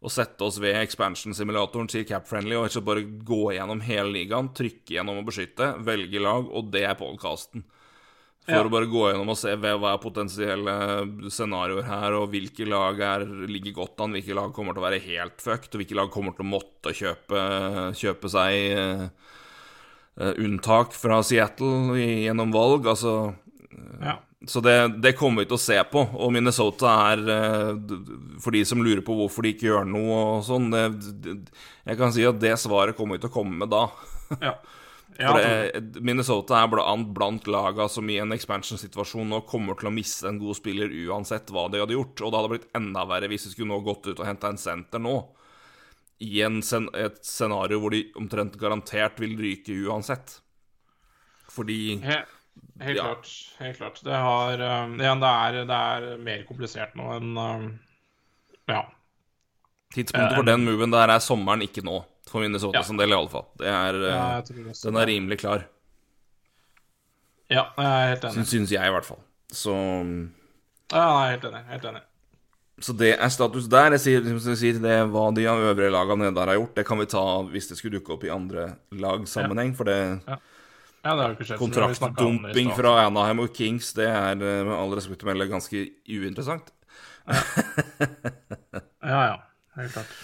og 0.00 0.08
sette 0.08 0.46
oss 0.46 0.56
ved 0.62 0.78
expansion-simulatoren 0.80 1.90
til 1.92 2.06
CapFriendly 2.08 2.56
og 2.56 2.70
ikke 2.70 2.84
bare 2.86 3.02
gå 3.28 3.40
gjennom 3.52 3.82
hele 3.84 4.14
ligaen, 4.14 4.48
trykke 4.56 4.94
gjennom 4.94 5.18
og 5.20 5.26
beskytte, 5.28 5.74
velge 5.84 6.22
lag, 6.24 6.48
og 6.48 6.70
det 6.72 6.86
er 6.88 6.96
podkasten. 6.96 7.66
For 8.46 8.56
ja. 8.56 8.64
å 8.64 8.72
bare 8.72 8.88
gå 8.88 9.02
gjennom 9.10 9.34
og 9.34 9.36
se 9.36 9.52
hva 9.60 9.74
er 9.90 10.00
potensielle 10.00 10.76
scenarioer 11.28 11.84
her, 11.84 12.16
og 12.16 12.30
hvilke 12.32 12.64
lag 12.64 13.02
er, 13.04 13.26
ligger 13.44 13.76
godt 13.82 14.00
an, 14.00 14.16
hvilke 14.16 14.38
lag 14.38 14.54
kommer 14.56 14.72
til 14.72 14.80
å 14.80 14.86
være 14.86 15.02
helt 15.04 15.44
fucked, 15.44 15.74
og 15.74 15.82
hvilke 15.82 15.98
lag 16.00 16.08
kommer 16.14 16.32
til 16.36 16.46
å 16.46 16.52
måtte 16.54 16.96
kjøpe, 16.96 17.44
kjøpe 18.00 18.32
seg 18.32 18.80
uh, 18.80 19.36
unntak 20.16 20.92
fra 20.96 21.22
Seattle 21.24 21.98
gjennom 22.00 22.52
valg. 22.54 22.88
Altså 22.90 23.14
uh, 23.30 23.94
ja. 24.02 24.18
Så 24.48 24.62
det, 24.64 24.74
det, 25.04 25.12
kommer 25.18 25.44
vi 25.44 25.50
til 25.50 25.58
å 25.58 25.60
se 25.60 25.76
på. 25.92 26.02
Og 26.16 26.32
Minnesota 26.32 26.94
er, 27.12 27.24
uh, 27.28 28.36
for 28.40 28.56
de 28.56 28.64
som 28.68 28.80
lurer 28.84 29.04
på 29.04 29.16
hvorfor 29.18 29.44
de 29.44 29.54
ikke 29.54 29.68
gjør 29.68 29.88
noe 29.88 30.20
og 30.38 30.44
sånn 30.46 30.70
Jeg 30.72 31.96
kan 32.00 32.14
si 32.16 32.24
at 32.24 32.40
det 32.40 32.54
svaret 32.60 32.96
kommer 32.96 33.18
vi 33.18 33.24
til 33.26 33.32
å 33.32 33.36
komme 33.40 33.60
med 33.62 33.72
da. 33.72 33.88
Ja. 34.40 34.54
Ja, 35.20 35.34
det, 35.36 36.00
Minnesota 36.00 36.62
er 36.62 36.70
blant, 36.72 37.10
blant 37.12 37.48
laga 37.50 37.88
som 37.92 38.08
i 38.08 38.16
en 38.22 38.32
expansion-situasjon 38.32 39.28
nå 39.28 39.42
kommer 39.50 39.76
til 39.76 39.90
å 39.90 39.92
miste 39.92 40.30
en 40.30 40.40
god 40.40 40.56
spiller 40.56 40.92
uansett 41.10 41.52
hva 41.52 41.66
de 41.68 41.82
hadde 41.82 41.96
gjort. 41.96 42.16
Og 42.22 42.32
det 42.32 42.40
hadde 42.40 42.52
blitt 42.54 42.70
enda 42.78 43.04
verre 43.10 43.28
hvis 43.28 43.44
de 43.48 43.52
skulle 43.52 43.72
nå 43.74 43.82
gått 43.84 44.08
ut 44.08 44.16
og 44.16 44.26
henta 44.28 44.52
en 44.52 44.60
senter 44.60 45.02
nå 45.02 45.18
i 46.20 46.42
sen 46.62 46.88
et 46.94 47.22
scenario 47.24 47.80
hvor 47.80 47.94
de 47.94 48.04
omtrent 48.20 48.58
garantert 48.60 49.20
vil 49.20 49.38
ryke 49.40 49.76
uansett. 49.88 50.38
Fordi 51.50 51.96
He 52.04 52.20
Helt 52.80 52.96
ja. 52.96 53.02
klart. 53.02 53.28
Helt 53.58 53.76
klart. 53.76 54.00
Det, 54.04 54.14
har, 54.14 54.84
um, 54.84 55.00
igjen, 55.00 55.20
det, 55.20 55.28
er, 55.28 55.58
det 55.68 55.76
er 55.76 56.22
mer 56.24 56.44
komplisert 56.48 56.96
nå 56.98 57.10
enn 57.16 57.36
um, 57.36 57.68
Ja. 58.70 58.84
Tidspunktet 59.94 60.36
for 60.38 60.46
den 60.46 60.64
moven 60.64 60.92
der 60.94 61.10
er 61.10 61.22
sommeren, 61.24 61.64
ikke 61.66 61.82
nå. 61.86 61.98
For 62.30 62.44
Minnesota 62.44 62.78
ja. 62.78 62.84
som 62.86 62.98
del, 63.00 63.10
iallfall. 63.10 63.48
Ja, 63.58 63.80
uh, 63.90 64.76
den 64.84 65.00
er 65.00 65.08
rimelig 65.10 65.40
klar. 65.42 65.64
Ja, 67.50 67.66
jeg 67.74 67.88
er 67.88 68.12
helt 68.12 68.28
enig. 68.28 68.36
Syns, 68.38 68.52
syns 68.54 68.74
jeg, 68.76 68.86
i 68.86 68.94
hvert 68.94 69.08
fall. 69.08 69.18
Så 69.50 69.74
Ja, 69.74 71.02
jeg 71.02 71.24
er 71.24 71.34
helt 71.34 71.48
enig. 71.50 71.64
Helt 71.72 71.88
enig. 71.90 72.04
Så 72.80 72.94
det 72.96 73.10
er 73.16 73.32
status 73.32 73.66
der. 73.68 73.92
Jeg 73.98 74.02
sier, 74.04 74.28
jeg 74.30 74.56
sier 74.56 74.78
det 74.80 74.94
hva 75.12 75.26
de 75.36 75.44
øvrige 75.50 75.92
lagene 75.92 76.24
nede 76.24 76.36
der 76.38 76.52
har 76.54 76.56
gjort, 76.56 76.76
det 76.78 76.86
kan 76.88 77.00
vi 77.00 77.10
ta 77.12 77.24
hvis 77.50 77.68
det 77.68 77.76
skulle 77.76 77.98
dukke 77.98 78.14
opp 78.16 78.24
i 78.24 78.32
andre 78.32 78.70
lagsammenheng, 78.96 79.74
for 79.76 79.90
det 79.90 79.98
ja. 80.00 80.40
Ja, 81.00 81.14
det. 81.16 81.56
Kontraktdumping 81.56 82.74
fra 82.76 83.06
Anaheim 83.06 83.40
og 83.40 83.54
Kings, 83.56 83.94
det 83.96 84.04
er 84.04 84.34
eh, 84.36 84.64
med 84.68 84.74
all 84.76 84.92
respekt 84.92 85.22
å 85.24 85.30
melde 85.30 85.48
ganske 85.48 85.86
uinteressant. 86.04 86.74
Ja. 87.24 87.38
ja, 89.12 89.20
ja. 89.30 89.38
Helt 89.78 89.94
klart. 89.94 90.18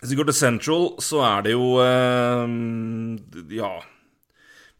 Hvis 0.00 0.12
vi 0.12 0.18
går 0.20 0.30
til 0.30 0.38
Central, 0.38 0.86
så 1.02 1.24
er 1.26 1.42
det 1.48 1.56
jo 1.56 1.72
eh, 1.82 3.56
Ja. 3.58 3.72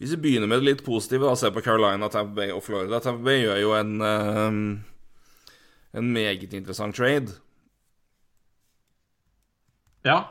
Hvis 0.00 0.14
vi 0.14 0.22
begynner 0.22 0.48
med 0.48 0.62
det 0.62 0.68
litt 0.68 0.84
positive, 0.86 1.26
da, 1.26 1.34
ser 1.36 1.50
på 1.52 1.60
Carolina, 1.64 2.08
Tampa 2.08 2.38
Bay 2.38 2.54
og 2.54 2.62
Florida 2.64 3.02
Tampa 3.04 3.20
Bay 3.26 3.42
gjør 3.42 3.58
jo 3.60 3.74
en 3.76 3.90
uh, 4.00 4.54
en 5.96 6.12
meget 6.14 6.54
interessant 6.54 6.96
trade. 6.96 7.34
Ja. 10.06 10.22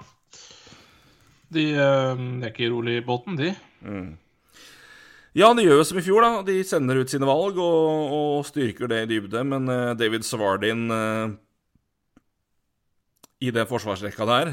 De, 1.49 1.61
de 1.61 1.75
er 1.75 2.49
ikke 2.51 2.71
rolig 2.71 2.99
i 2.99 3.05
båten, 3.05 3.37
de. 3.37 3.53
Mm. 3.81 4.17
Ja, 5.37 5.51
de 5.53 5.65
gjør 5.65 5.79
jo 5.81 5.85
som 5.85 5.99
i 5.99 6.05
fjor, 6.05 6.25
da. 6.25 6.41
De 6.45 6.57
sender 6.65 7.01
ut 7.03 7.11
sine 7.11 7.27
valg 7.29 7.59
og, 7.61 8.15
og 8.15 8.47
styrker 8.47 8.89
det 8.89 9.03
i 9.05 9.11
dybde. 9.13 9.43
Men 9.45 9.69
uh, 9.69 9.93
David 9.97 10.25
Svardin 10.25 10.89
uh, 10.89 11.29
i 13.39 13.53
den 13.55 13.69
forsvarsrekka 13.69 14.25
der 14.27 14.49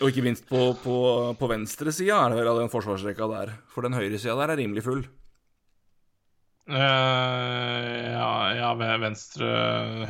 Og 0.00 0.10
ikke 0.10 0.24
minst 0.24 0.48
på, 0.48 0.72
på, 0.82 0.96
på 1.38 1.50
venstresida 1.50 2.16
er 2.24 2.32
det 2.32 2.40
vel 2.40 2.50
av 2.50 2.58
den 2.62 2.72
forsvarsrekka 2.72 3.28
der. 3.30 3.54
For 3.70 3.86
den 3.86 3.96
høyresida 3.98 4.36
der 4.38 4.54
er 4.54 4.60
rimelig 4.62 4.86
full. 4.86 5.04
Uh, 6.68 8.12
ja, 8.12 8.32
ja, 8.52 8.96
venstre 9.00 9.46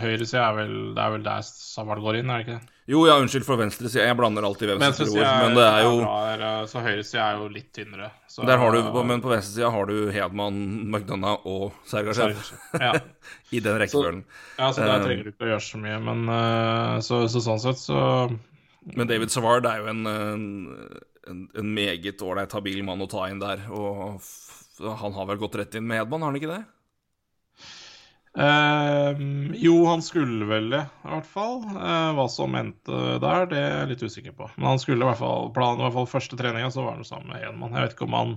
Høyresida 0.01 0.41
er 0.49 0.57
vel 0.57 0.73
Det 0.97 1.05
er 1.05 1.13
vel 1.15 1.23
der 1.23 1.45
Savard 1.47 2.03
går 2.03 2.19
inn, 2.19 2.33
er 2.35 2.41
det 2.41 2.47
ikke 2.49 2.57
det? 2.57 2.73
Jo, 2.89 3.03
ja, 3.05 3.19
unnskyld 3.21 3.45
for 3.45 3.61
venstresida. 3.61 4.07
Jeg 4.09 4.17
blander 4.17 4.47
alltid 4.49 4.71
venstre 4.73 5.05
ord. 5.13 5.27
Men 5.43 5.59
det 5.59 5.65
er 5.67 5.83
jo 5.85 5.99
er, 6.09 6.45
Så 6.71 6.81
høyresida 6.81 7.27
er 7.27 7.43
jo 7.43 7.51
litt 7.53 7.69
tynnere. 7.77 8.09
Så, 8.33 8.47
der 8.49 8.57
har 8.57 8.73
du, 8.73 8.81
men 9.05 9.21
på 9.21 9.29
venstresida 9.29 9.69
har 9.75 9.91
du 9.91 10.09
Hedman, 10.15 10.63
McDonagh 10.89 11.45
og 11.47 11.77
Sergasjev. 11.91 12.41
Ja. 12.81 12.95
I 13.59 13.61
den 13.61 13.77
rekkefølgen. 13.83 14.23
Ja, 14.57 14.71
så 14.73 14.87
der 14.87 14.95
eh, 14.95 15.05
trenger 15.05 15.29
du 15.29 15.33
ikke 15.35 15.45
å 15.45 15.53
gjøre 15.53 15.67
så 15.69 15.83
mye. 15.83 16.01
Men 16.09 16.25
uh, 16.33 16.97
så, 17.05 17.21
så, 17.29 17.45
sånn 17.45 17.61
sett, 17.61 17.83
så 17.83 18.01
Men 18.97 19.13
David 19.13 19.37
Savard 19.37 19.69
er 19.69 19.85
jo 19.85 19.93
en, 19.93 20.09
en, 20.09 21.47
en 21.61 21.73
meget 21.77 22.25
ålreit 22.25 22.57
habil 22.57 22.81
mann 22.89 23.05
å 23.05 23.11
ta 23.13 23.29
inn 23.29 23.45
der. 23.45 23.69
Og 23.69 24.17
han 24.81 25.17
har 25.17 25.29
vel 25.31 25.41
gått 25.41 25.57
rett 25.61 25.79
inn 25.79 25.87
med 25.89 26.03
Hedman, 26.03 26.25
har 26.25 26.33
han 26.33 26.41
ikke 26.41 26.57
det? 26.57 26.65
Uh, 28.39 29.19
jo, 29.59 29.75
han 29.89 30.03
skulle 30.05 30.47
vel 30.47 30.69
det, 30.71 30.85
i 31.05 31.11
hvert 31.11 31.27
fall. 31.27 31.63
Uh, 31.75 32.15
hva 32.15 32.29
som 32.31 32.55
endte 32.59 33.19
der, 33.23 33.49
det 33.51 33.59
er 33.59 33.73
jeg 33.73 33.93
litt 33.93 34.05
usikker 34.07 34.37
på. 34.39 34.51
Men 34.57 34.73
han 34.75 34.83
skulle 34.83 35.03
i 35.03 35.09
hvert 35.09 35.21
fall 35.21 35.51
planen, 35.57 35.83
i 35.83 35.87
hvert 35.89 35.97
fall 35.97 36.11
første 36.11 36.39
treninga, 36.39 36.71
så 36.71 36.85
var 36.87 36.99
han 36.99 37.09
sammen 37.09 37.33
med 37.33 37.43
Hedman. 37.43 37.75
Jeg 37.75 37.89
vet 37.89 37.97
ikke 37.97 38.09
om 38.09 38.19
han 38.19 38.37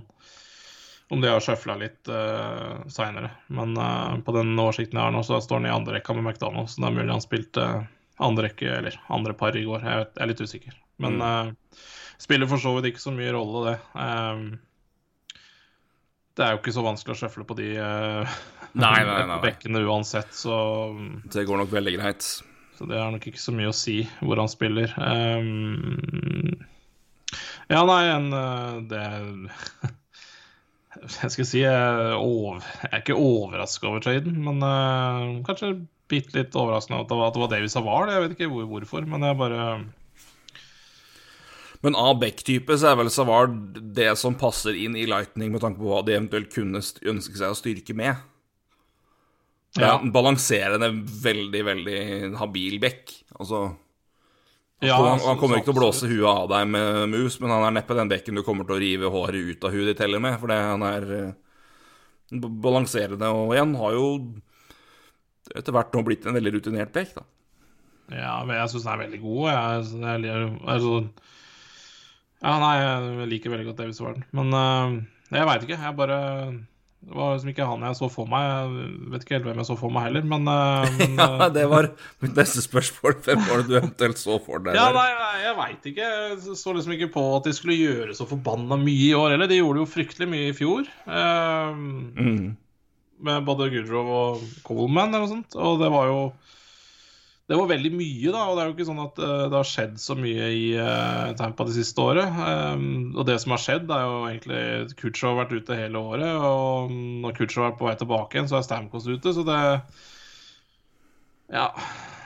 om 1.12 1.20
det 1.20 1.28
har 1.28 1.42
sjøfla 1.44 1.74
litt 1.76 2.08
uh, 2.08 2.82
seinere. 2.88 3.34
Men 3.52 3.76
uh, 3.76 4.16
på 4.24 4.32
den 4.32 4.54
oversikten 4.56 4.96
jeg 4.96 5.04
har 5.04 5.12
nå, 5.12 5.20
så 5.28 5.42
står 5.44 5.60
han 5.60 5.68
i 5.68 5.74
andre 5.74 5.98
rekka 5.98 6.16
med 6.16 6.24
McDonald's, 6.24 6.74
så 6.74 6.82
det 6.82 6.88
er 6.88 6.96
mulig 6.96 7.12
han 7.12 7.24
spilte 7.24 7.66
andre 8.22 8.48
rekke, 8.48 8.70
eller 8.78 8.96
andre 9.12 9.34
par 9.36 9.56
i 9.58 9.64
går. 9.66 9.84
Jeg, 9.84 10.00
vet, 10.00 10.14
jeg 10.16 10.24
er 10.24 10.30
litt 10.30 10.42
usikker. 10.42 10.78
Men 11.02 11.20
eh, 11.26 11.78
spiller 12.22 12.48
for 12.50 12.62
så 12.62 12.74
vidt 12.76 12.92
ikke 12.92 13.02
så 13.02 13.14
mye 13.14 13.32
rolle, 13.34 13.62
det. 13.70 13.76
Um, 13.92 14.44
det 16.36 16.44
er 16.44 16.54
jo 16.54 16.60
ikke 16.62 16.74
så 16.74 16.84
vanskelig 16.84 17.14
å 17.14 17.20
sjøfle 17.24 17.44
på 17.48 17.56
de 17.58 17.68
uh, 17.76 18.36
Nei, 18.72 18.98
nei, 19.04 19.20
nei, 19.28 19.38
bekkene 19.46 19.84
uansett, 19.84 20.32
så, 20.36 20.56
Det 21.32 21.44
går 21.48 21.62
nok 21.62 21.72
veldig 21.72 21.96
greit. 21.98 22.28
så 22.78 22.88
det 22.88 23.00
har 23.00 23.12
nok 23.12 23.26
ikke 23.28 23.42
så 23.42 23.54
mye 23.56 23.72
å 23.72 23.76
si 23.76 23.98
hvor 24.22 24.40
han 24.40 24.50
spiller. 24.50 24.94
Um, 24.96 26.56
ja, 27.68 27.82
nei, 27.88 28.02
en 28.12 28.32
eh, 28.36 28.78
Det 28.90 29.02
Jeg 31.22 31.32
skal 31.34 31.46
si 31.48 31.62
jeg 31.62 31.72
er, 31.72 32.14
over, 32.20 32.60
jeg 32.84 32.90
er 32.92 33.00
ikke 33.00 33.16
overraska 33.16 33.88
over 33.88 34.02
traden, 34.04 34.36
men 34.44 34.60
uh, 34.60 35.40
kanskje 35.46 35.72
bitte 36.12 36.36
litt 36.36 36.56
overraskende 36.58 37.00
at 37.02 37.08
det 37.10 37.16
var, 37.16 37.30
at 37.30 37.36
det 37.36 37.42
var 37.42 37.50
Davies 37.50 37.74
Savard. 37.74 38.12
Jeg 38.12 38.22
vet 38.22 38.34
ikke 38.36 38.50
hvor, 38.52 38.68
hvorfor, 38.70 39.08
men 39.08 39.24
jeg 39.24 39.38
bare 39.40 39.62
Men 41.82 41.96
av 41.98 42.18
Beck-type 42.22 42.76
så 42.78 42.92
er 42.92 42.98
vel 43.00 43.10
Savard 43.10 43.54
det 43.96 44.12
som 44.20 44.36
passer 44.38 44.76
inn 44.78 44.94
i 44.98 45.06
Lightning 45.10 45.50
med 45.50 45.64
tanke 45.64 45.82
på 45.82 45.88
hva 45.90 46.02
de 46.06 46.14
eventuelt 46.14 46.52
kunne 46.54 46.78
ønske 46.78 47.38
seg 47.38 47.50
å 47.50 47.58
styrke 47.58 47.96
med. 47.98 48.28
Ja. 49.80 49.94
en 49.96 50.12
balanserende, 50.12 50.90
veldig, 51.24 51.62
veldig 51.64 52.00
habil 52.36 52.76
Beck. 52.80 53.08
Altså 53.38 53.70
Ja, 54.84 54.98
han, 55.00 55.22
han 55.24 55.38
kommer 55.40 55.58
ikke 55.58 55.70
til 55.70 55.76
å 55.76 55.80
blåse 55.80 56.10
huet 56.10 56.28
av 56.28 56.50
deg 56.52 56.68
med 56.74 57.08
mus, 57.14 57.38
men 57.40 57.54
han 57.54 57.64
er 57.68 57.76
neppe 57.78 57.96
den 57.96 58.10
bekken 58.10 58.36
du 58.36 58.42
kommer 58.44 58.68
til 58.68 58.76
å 58.76 58.82
rive 58.82 59.12
håret 59.14 59.48
ut 59.54 59.64
av 59.64 59.72
huet 59.72 59.88
ditt 59.92 60.02
heller 60.04 60.20
med, 60.20 60.36
fordi 60.42 60.58
han 60.60 60.84
er 60.86 61.06
eh, 61.16 61.36
balanserende. 62.36 63.30
Og 63.32 63.54
igjen 63.56 63.76
har 63.80 63.96
jo 63.96 64.08
etter 65.56 65.74
hvert 65.74 65.94
nå 65.96 66.02
blitt 66.06 66.26
en 66.26 66.36
veldig 66.36 66.56
rutinert 66.58 66.92
bekk, 66.94 67.16
da. 67.16 67.26
Ja, 68.12 68.34
jeg 68.44 68.70
syns 68.72 68.84
den 68.84 68.92
er 68.92 69.04
veldig 69.06 69.20
god. 69.22 69.42
Jeg, 69.48 69.84
jeg, 70.02 70.24
jeg, 70.28 70.48
altså, 70.74 70.96
ja, 72.42 72.58
nei, 72.58 72.74
jeg 72.82 73.30
liker 73.30 73.52
veldig 73.54 73.70
godt 73.70 73.80
David 73.80 73.96
Savard. 73.96 74.22
Men 74.34 74.52
uh, 74.56 74.98
jeg 75.30 75.48
veit 75.48 75.64
ikke. 75.64 75.78
Jeg 75.78 75.96
bare 75.98 76.18
Det 77.02 77.14
var 77.18 77.36
liksom 77.36 77.50
ikke 77.52 77.68
han 77.68 77.84
jeg 77.86 77.98
så 77.98 78.08
for 78.10 78.30
meg. 78.30 78.48
Jeg 78.48 79.10
vet 79.12 79.24
ikke 79.24 79.36
helt 79.36 79.46
hvem 79.46 79.60
jeg 79.62 79.68
så 79.68 79.76
for 79.78 79.94
meg 79.94 80.08
heller, 80.08 80.26
men, 80.32 80.50
uh, 80.50 80.88
men 80.98 81.14
Ja, 81.22 81.28
eh, 81.36 81.52
det 81.54 81.66
var 81.70 81.88
mitt 82.24 82.40
neste 82.40 82.64
spørsmål. 82.64 83.16
Hvem 83.26 83.44
var 83.46 83.62
det 83.62 83.70
du 83.70 83.76
eventuelt 83.78 84.18
så 84.22 84.40
for 84.42 84.64
deg? 84.66 84.78
Ja, 84.78 84.88
nei, 84.96 85.06
nei, 85.20 85.36
jeg 85.44 85.58
veit 85.60 85.86
ikke. 85.92 86.10
Jeg 86.10 86.58
så 86.64 86.74
liksom 86.74 86.96
ikke 86.98 87.12
på 87.14 87.28
at 87.36 87.46
de 87.46 87.54
skulle 87.56 87.78
gjøre 87.78 88.18
så 88.18 88.26
forbanna 88.30 88.80
mye 88.80 89.06
i 89.06 89.14
år 89.18 89.36
heller. 89.36 89.50
De 89.50 89.60
gjorde 89.62 89.84
jo 89.84 89.92
fryktelig 89.94 90.30
mye 90.34 90.50
i 90.50 90.56
fjor. 90.58 90.90
Mm. 91.06 92.56
med 93.22 93.46
både 93.46 93.70
Goodrow 93.70 94.08
og 94.16 94.42
Coleman 94.66 95.12
eller 95.12 95.28
noe 95.28 95.30
sånt. 95.36 95.54
Og 95.54 95.78
det 95.78 95.92
var 95.94 96.10
jo 96.10 96.18
Det 97.52 97.58
var 97.60 97.68
veldig 97.68 97.90
mye, 97.92 98.30
da. 98.32 98.42
Og 98.48 98.56
det 98.56 98.62
er 98.62 98.68
jo 98.70 98.72
ikke 98.72 98.86
sånn 98.88 99.00
at 99.02 99.18
eh, 99.20 99.40
det 99.52 99.58
har 99.58 99.66
skjedd 99.68 99.98
så 100.00 100.14
mye 100.16 100.46
i 100.56 100.62
uh, 100.80 101.34
Tampa 101.36 101.66
det 101.68 101.74
siste 101.76 102.00
året. 102.00 102.38
Um, 102.40 103.10
og 103.12 103.26
det 103.28 103.34
som 103.42 103.52
har 103.52 103.60
skjedd, 103.60 103.92
er 103.92 104.06
jo 104.08 104.14
egentlig 104.30 104.62
Kutcher 104.96 105.28
har 105.28 105.36
vært 105.42 105.52
ute 105.58 105.76
hele 105.76 106.00
året. 106.00 106.30
Og 106.48 106.94
når 107.26 107.36
Kutcher 107.36 107.66
er 107.66 107.76
på 107.76 107.90
vei 107.90 107.92
tilbake 108.00 108.38
igjen, 108.38 108.48
så 108.48 108.56
er 108.56 108.64
Stamkos 108.64 109.10
ute. 109.10 109.34
Så 109.36 109.44
det 109.44 109.58
Ja. 111.52 111.68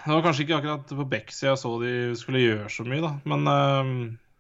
Det 0.07 0.15
var 0.15 0.23
kanskje 0.23 0.45
ikke 0.45 0.61
akkurat 0.61 0.95
på 0.95 1.09
Beck-sida 1.11 1.57
jeg 1.57 1.59
så 1.59 1.73
de 1.83 1.93
skulle 2.15 2.45
gjøre 2.45 2.71
så 2.71 2.87
mye, 2.87 3.03
da. 3.03 3.13
Men, 3.27 3.49
um, 3.51 3.95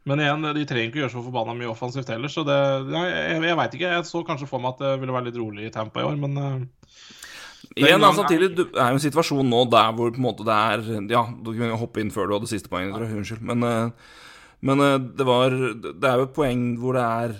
men 0.06 0.22
igjen, 0.22 0.46
de 0.54 0.66
trenger 0.70 0.92
ikke 0.92 1.02
gjøre 1.02 1.14
så 1.16 1.26
forbanna 1.26 1.56
mye 1.58 1.72
offensivt 1.72 2.12
heller, 2.14 2.30
så 2.30 2.46
det 2.46 2.60
jeg, 2.94 3.40
jeg 3.42 3.58
veit 3.58 3.74
ikke. 3.74 3.90
Jeg 3.96 4.06
så 4.06 4.22
kanskje 4.28 4.46
for 4.46 4.62
meg 4.62 4.76
at 4.76 4.84
det 4.84 4.92
ville 5.02 5.18
være 5.18 5.32
litt 5.32 5.40
rolig 5.42 5.66
i 5.66 5.74
Tampa 5.74 6.04
i 6.04 6.06
år, 6.06 6.14
men 6.22 6.38
uh, 6.38 6.92
Igjen, 7.76 8.00
altså, 8.00 8.22
samtidig, 8.24 8.48
det 8.56 8.64
er 8.72 8.88
jo 8.94 8.96
en 8.96 9.02
situasjon 9.04 9.50
nå 9.52 9.64
der 9.68 9.90
hvor 9.92 10.08
på 10.14 10.16
en 10.16 10.24
måte 10.24 10.44
det 10.48 10.54
er 10.56 11.10
Ja, 11.12 11.26
du 11.28 11.50
kunne 11.52 11.76
hoppe 11.76 12.00
inn 12.00 12.10
før 12.14 12.30
du 12.30 12.36
hadde 12.38 12.48
siste 12.48 12.70
poeng. 12.72 12.94
Unnskyld. 12.96 13.42
Men, 13.44 13.62
eh, 13.62 13.90
men 14.64 14.80
eh, 14.80 14.96
det 15.18 15.26
var 15.28 15.50
Det 15.52 16.08
er 16.08 16.16
jo 16.22 16.28
et 16.30 16.34
poeng 16.38 16.62
hvor 16.80 16.96
det 16.96 17.04
er 17.04 17.36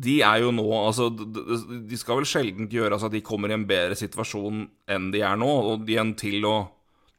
de- 0.00 0.20
er 0.24 0.40
jo 0.40 0.50
nå 0.52 0.64
Altså, 0.86 1.08
de- 1.12 1.96
skal 1.98 2.16
vel 2.20 2.24
sjelden 2.28 2.68
gjøre 2.72 2.92
altså, 2.96 3.06
at 3.10 3.12
de 3.16 3.20
kommer 3.24 3.50
i 3.50 3.56
en 3.56 3.66
bedre 3.68 3.96
situasjon 3.96 4.68
enn 4.88 5.10
de 5.12 5.20
er 5.20 5.36
nå, 5.36 5.48
og 5.48 5.86
de 5.86 5.92
igjen 5.96 6.14
til 6.16 6.44
å, 6.48 6.54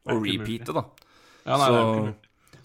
å 0.09 0.17
repeate, 0.21 0.73
da. 0.73 0.83
ja, 1.45 1.57
nei, 1.57 1.67
Så, 1.67 2.13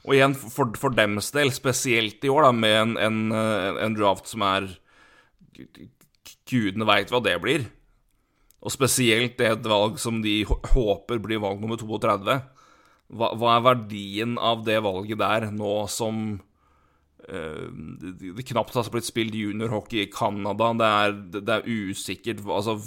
og 0.06 0.14
igjen, 0.14 0.34
for, 0.38 0.70
for 0.78 0.90
dems 0.96 1.32
del, 1.34 1.50
spesielt 1.52 2.24
i 2.24 2.28
år, 2.32 2.46
da, 2.48 2.52
med 2.52 2.76
en, 2.80 2.96
en, 2.96 3.32
eh, 3.32 3.84
en 3.84 3.94
draft 3.98 4.28
som 4.30 4.42
er 4.46 4.68
Gudene 6.46 6.86
veit 6.86 7.10
hva 7.10 7.20
det 7.24 7.34
blir. 7.42 7.64
Og 8.66 8.74
spesielt 8.74 9.36
det 9.38 9.46
et 9.46 9.70
valg 9.70 10.00
som 10.02 10.18
de 10.24 10.40
håper 10.44 11.22
blir 11.22 11.42
valg 11.42 11.62
nummer 11.62 11.78
32. 11.78 12.36
Hva, 13.14 13.30
hva 13.38 13.54
er 13.54 13.66
verdien 13.68 14.34
av 14.42 14.64
det 14.66 14.80
valget 14.82 15.20
der, 15.20 15.46
nå 15.54 15.74
som 15.92 16.40
eh, 17.30 17.68
det, 17.70 18.46
knapt 18.50 18.74
har 18.74 18.90
blitt 18.90 19.06
spilt 19.06 19.36
juniorhockey 19.38 20.02
i 20.02 20.10
Canada? 20.10 20.72
Det 20.74 20.88
er, 20.90 21.14
det, 21.36 21.60
er 21.60 21.68
usikkert 21.70 22.42
Altså 22.42 22.80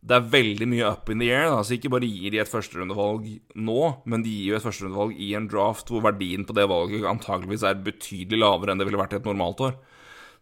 det 0.00 0.16
er 0.16 0.30
veldig 0.32 0.68
mye 0.70 0.86
up 0.94 1.10
in 1.12 1.20
the 1.20 1.28
air. 1.28 1.50
Da. 1.50 1.64
Så 1.66 1.76
ikke 1.76 1.90
bare 1.92 2.08
gir 2.08 2.32
de 2.32 2.40
et 2.40 2.48
førsterundevalg 2.48 3.26
nå, 3.58 3.80
men 4.08 4.22
de 4.24 4.32
gir 4.32 4.54
jo 4.54 4.60
et 4.60 4.64
førsterundevalg 4.64 5.18
i 5.18 5.34
en 5.36 5.50
draft 5.50 5.90
hvor 5.92 6.06
verdien 6.06 6.46
på 6.48 6.56
det 6.56 6.70
valget 6.70 7.04
antageligvis 7.10 7.66
er 7.68 7.82
betydelig 7.84 8.40
lavere 8.40 8.72
enn 8.72 8.80
det 8.80 8.86
ville 8.88 9.00
vært 9.02 9.18
i 9.18 9.20
et 9.20 9.28
normalt 9.28 9.60
år. 9.66 9.76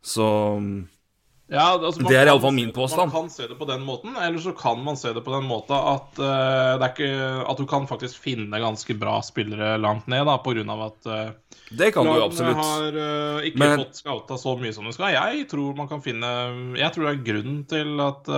Så 0.04 0.28
Ja, 1.48 1.78
altså, 1.78 2.02
Det 2.04 2.12
er 2.12 2.28
i 2.28 2.30
alle 2.30 2.42
fall 2.42 2.52
min 2.52 2.72
påstand. 2.76 3.08
Man 3.08 3.22
kan 3.24 3.30
se 3.32 3.46
det 3.48 3.56
på 3.56 3.64
den 3.68 3.80
måten, 3.86 4.12
eller 4.20 4.40
så 4.42 4.52
kan 4.52 4.82
man 4.84 4.98
se 5.00 5.14
det 5.16 5.22
på 5.24 5.32
den 5.32 5.46
måten 5.48 5.72
at, 5.72 6.18
uh, 6.20 6.74
det 6.76 6.90
ikke, 6.92 7.12
at 7.48 7.60
du 7.60 7.64
kan 7.68 7.86
faktisk 7.88 8.20
finne 8.20 8.60
ganske 8.60 8.96
bra 9.00 9.14
spillere 9.24 9.78
langt 9.80 10.10
ned, 10.12 10.26
da, 10.28 10.34
på 10.44 10.52
grunn 10.52 10.68
av 10.74 10.82
at 10.90 11.08
uh, 11.08 11.62
det 11.72 11.88
kan 11.94 12.04
du 12.04 12.12
absolutt. 12.20 12.60
har 12.60 12.98
uh, 13.00 13.46
ikke 13.48 13.62
Men- 13.62 13.80
fått 13.80 13.96
scouta 14.02 14.36
så 14.40 14.54
mye 14.60 14.74
som 14.76 14.84
de 14.84 14.92
skal. 14.92 15.16
Jeg 15.16 15.48
tror 15.48 15.76
man 15.76 15.88
kan 15.88 16.04
finne 16.04 16.28
Jeg 16.76 16.92
tror 16.92 17.08
det 17.08 17.14
er 17.14 17.26
grunnen 17.32 17.62
til 17.68 18.00
at 18.04 18.32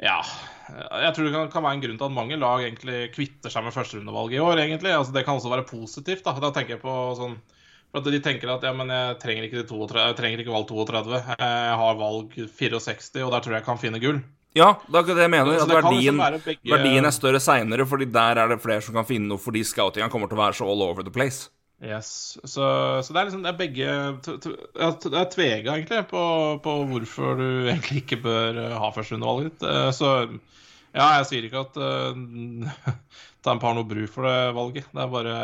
Ja. 0.00 0.20
Jeg 0.70 1.14
tror 1.14 1.24
det 1.26 1.32
kan, 1.34 1.48
kan 1.52 1.64
være 1.64 1.76
en 1.76 1.82
grunn 1.82 1.96
til 1.98 2.06
at 2.06 2.14
mange 2.16 2.36
lag 2.40 2.62
egentlig 2.64 3.00
kvitter 3.14 3.52
seg 3.52 3.64
med 3.64 3.74
førsterundevalget 3.74 4.36
i 4.38 4.44
år, 4.44 4.60
egentlig. 4.62 4.92
Altså, 4.96 5.12
det 5.12 5.24
kan 5.26 5.40
også 5.40 5.50
være 5.52 5.66
positivt, 5.68 6.22
da. 6.24 6.36
Da 6.40 6.52
tenker 6.54 6.76
jeg 6.76 6.84
på 6.84 6.94
sånn 7.18 7.40
for 7.90 8.00
at 8.00 8.10
De 8.14 8.20
tenker 8.22 8.50
at 8.54 8.62
ja, 8.66 8.72
men 8.76 8.90
jeg 8.94 9.16
trenger 9.22 9.46
ikke, 9.48 9.62
de 9.62 9.68
32, 9.70 10.02
jeg 10.08 10.18
trenger 10.18 10.42
ikke 10.44 10.54
valg 10.54 10.68
32, 10.70 11.22
jeg 11.38 11.78
har 11.84 11.96
valg 12.00 12.36
64, 12.60 13.10
og 13.24 13.32
der 13.34 13.40
tror 13.44 13.56
jeg 13.56 13.60
jeg 13.60 13.68
kan 13.70 13.80
finne 13.82 14.02
gull. 14.02 14.20
Ja, 14.58 14.72
det 14.82 14.94
er 14.96 15.00
akkurat 15.04 15.18
det 15.20 15.24
jeg 15.28 15.30
mener. 15.30 15.60
At 15.62 15.70
verdien, 15.70 16.16
liksom 16.18 16.44
begge- 16.46 16.72
verdien 16.74 17.06
er 17.06 17.14
større 17.14 17.40
seinere, 17.42 17.86
fordi 17.86 18.08
der 18.10 18.38
er 18.42 18.48
det 18.50 18.60
flere 18.62 18.82
som 18.82 18.96
kan 18.98 19.06
finne 19.06 19.30
noe, 19.30 19.38
fordi 19.38 19.62
scoutinga 19.62 20.10
kommer 20.10 20.26
til 20.30 20.38
å 20.38 20.42
være 20.42 20.58
så 20.58 20.66
all 20.66 20.82
over 20.82 21.06
the 21.06 21.12
place. 21.14 21.48
Yes. 21.80 22.36
Så, 22.44 22.60
så 23.00 23.14
det 23.14 23.20
er 23.22 23.28
liksom 23.30 23.44
det 23.46 23.52
er 23.54 23.56
begge 23.56 23.92
Det 24.20 25.14
er 25.16 25.28
tvega, 25.32 25.76
egentlig, 25.78 26.02
på, 26.10 26.24
på 26.60 26.74
hvorfor 26.90 27.38
du 27.38 27.46
egentlig 27.72 28.02
ikke 28.02 28.18
bør 28.26 28.58
eh, 28.66 28.74
ha 28.82 28.90
førsterundevalget 28.92 29.54
ditt. 29.54 29.64
Eh, 29.70 29.90
Så 29.96 30.10
ja, 30.92 31.06
jeg 31.20 31.28
sier 31.30 31.46
ikke 31.46 31.62
at 31.62 31.78
uh, 31.80 32.92
Tampa 33.46 33.70
har 33.70 33.78
noe 33.78 33.88
bruk 33.88 34.10
for 34.12 34.26
det 34.28 34.36
valget. 34.58 34.90
Det 34.92 35.04
er 35.06 35.14
bare 35.14 35.36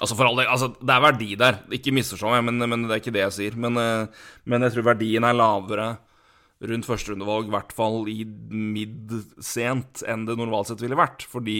Altså 0.00 0.16
for 0.16 0.24
all 0.24 0.38
del, 0.40 0.48
altså 0.48 0.70
det 0.80 0.94
er 0.94 1.04
verdi 1.04 1.34
der. 1.38 1.60
Ikke 1.76 1.92
misforstå 1.94 2.30
meg, 2.32 2.46
men, 2.48 2.64
men 2.70 2.86
det 2.88 2.96
er 2.96 3.02
ikke 3.02 3.14
det 3.14 3.26
jeg 3.26 3.36
sier. 3.36 3.58
Men, 3.60 3.76
eh, 3.80 4.24
men 4.48 4.64
jeg 4.64 4.76
tror 4.76 4.88
verdien 4.92 5.26
er 5.28 5.36
lavere 5.36 5.88
rundt 6.70 6.86
førsterundevalg, 6.86 7.48
i 7.48 7.54
hvert 7.56 7.72
fall 7.74 8.06
i 8.10 8.20
midd-sent, 8.24 10.04
enn 10.08 10.28
det 10.28 10.38
normalt 10.38 10.70
sett 10.70 10.82
ville 10.82 10.98
vært. 10.98 11.26
Fordi 11.28 11.58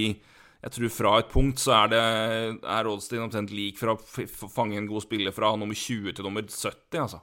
jeg 0.63 0.75
tror 0.77 0.95
fra 0.95 1.17
et 1.19 1.33
punkt 1.33 1.59
så 1.59 1.75
er 1.81 1.91
det 1.91 2.03
er 2.03 2.87
Rodstein 2.87 3.25
omtrent 3.25 3.51
lik 3.55 3.81
fra 3.81 3.97
å 3.97 4.49
fange 4.53 4.79
en 4.79 4.87
god 4.91 5.05
spiller 5.05 5.35
fra 5.35 5.51
nummer 5.59 5.75
20 5.75 6.15
til 6.15 6.29
nummer 6.29 6.47
70, 6.47 7.01
altså. 7.03 7.19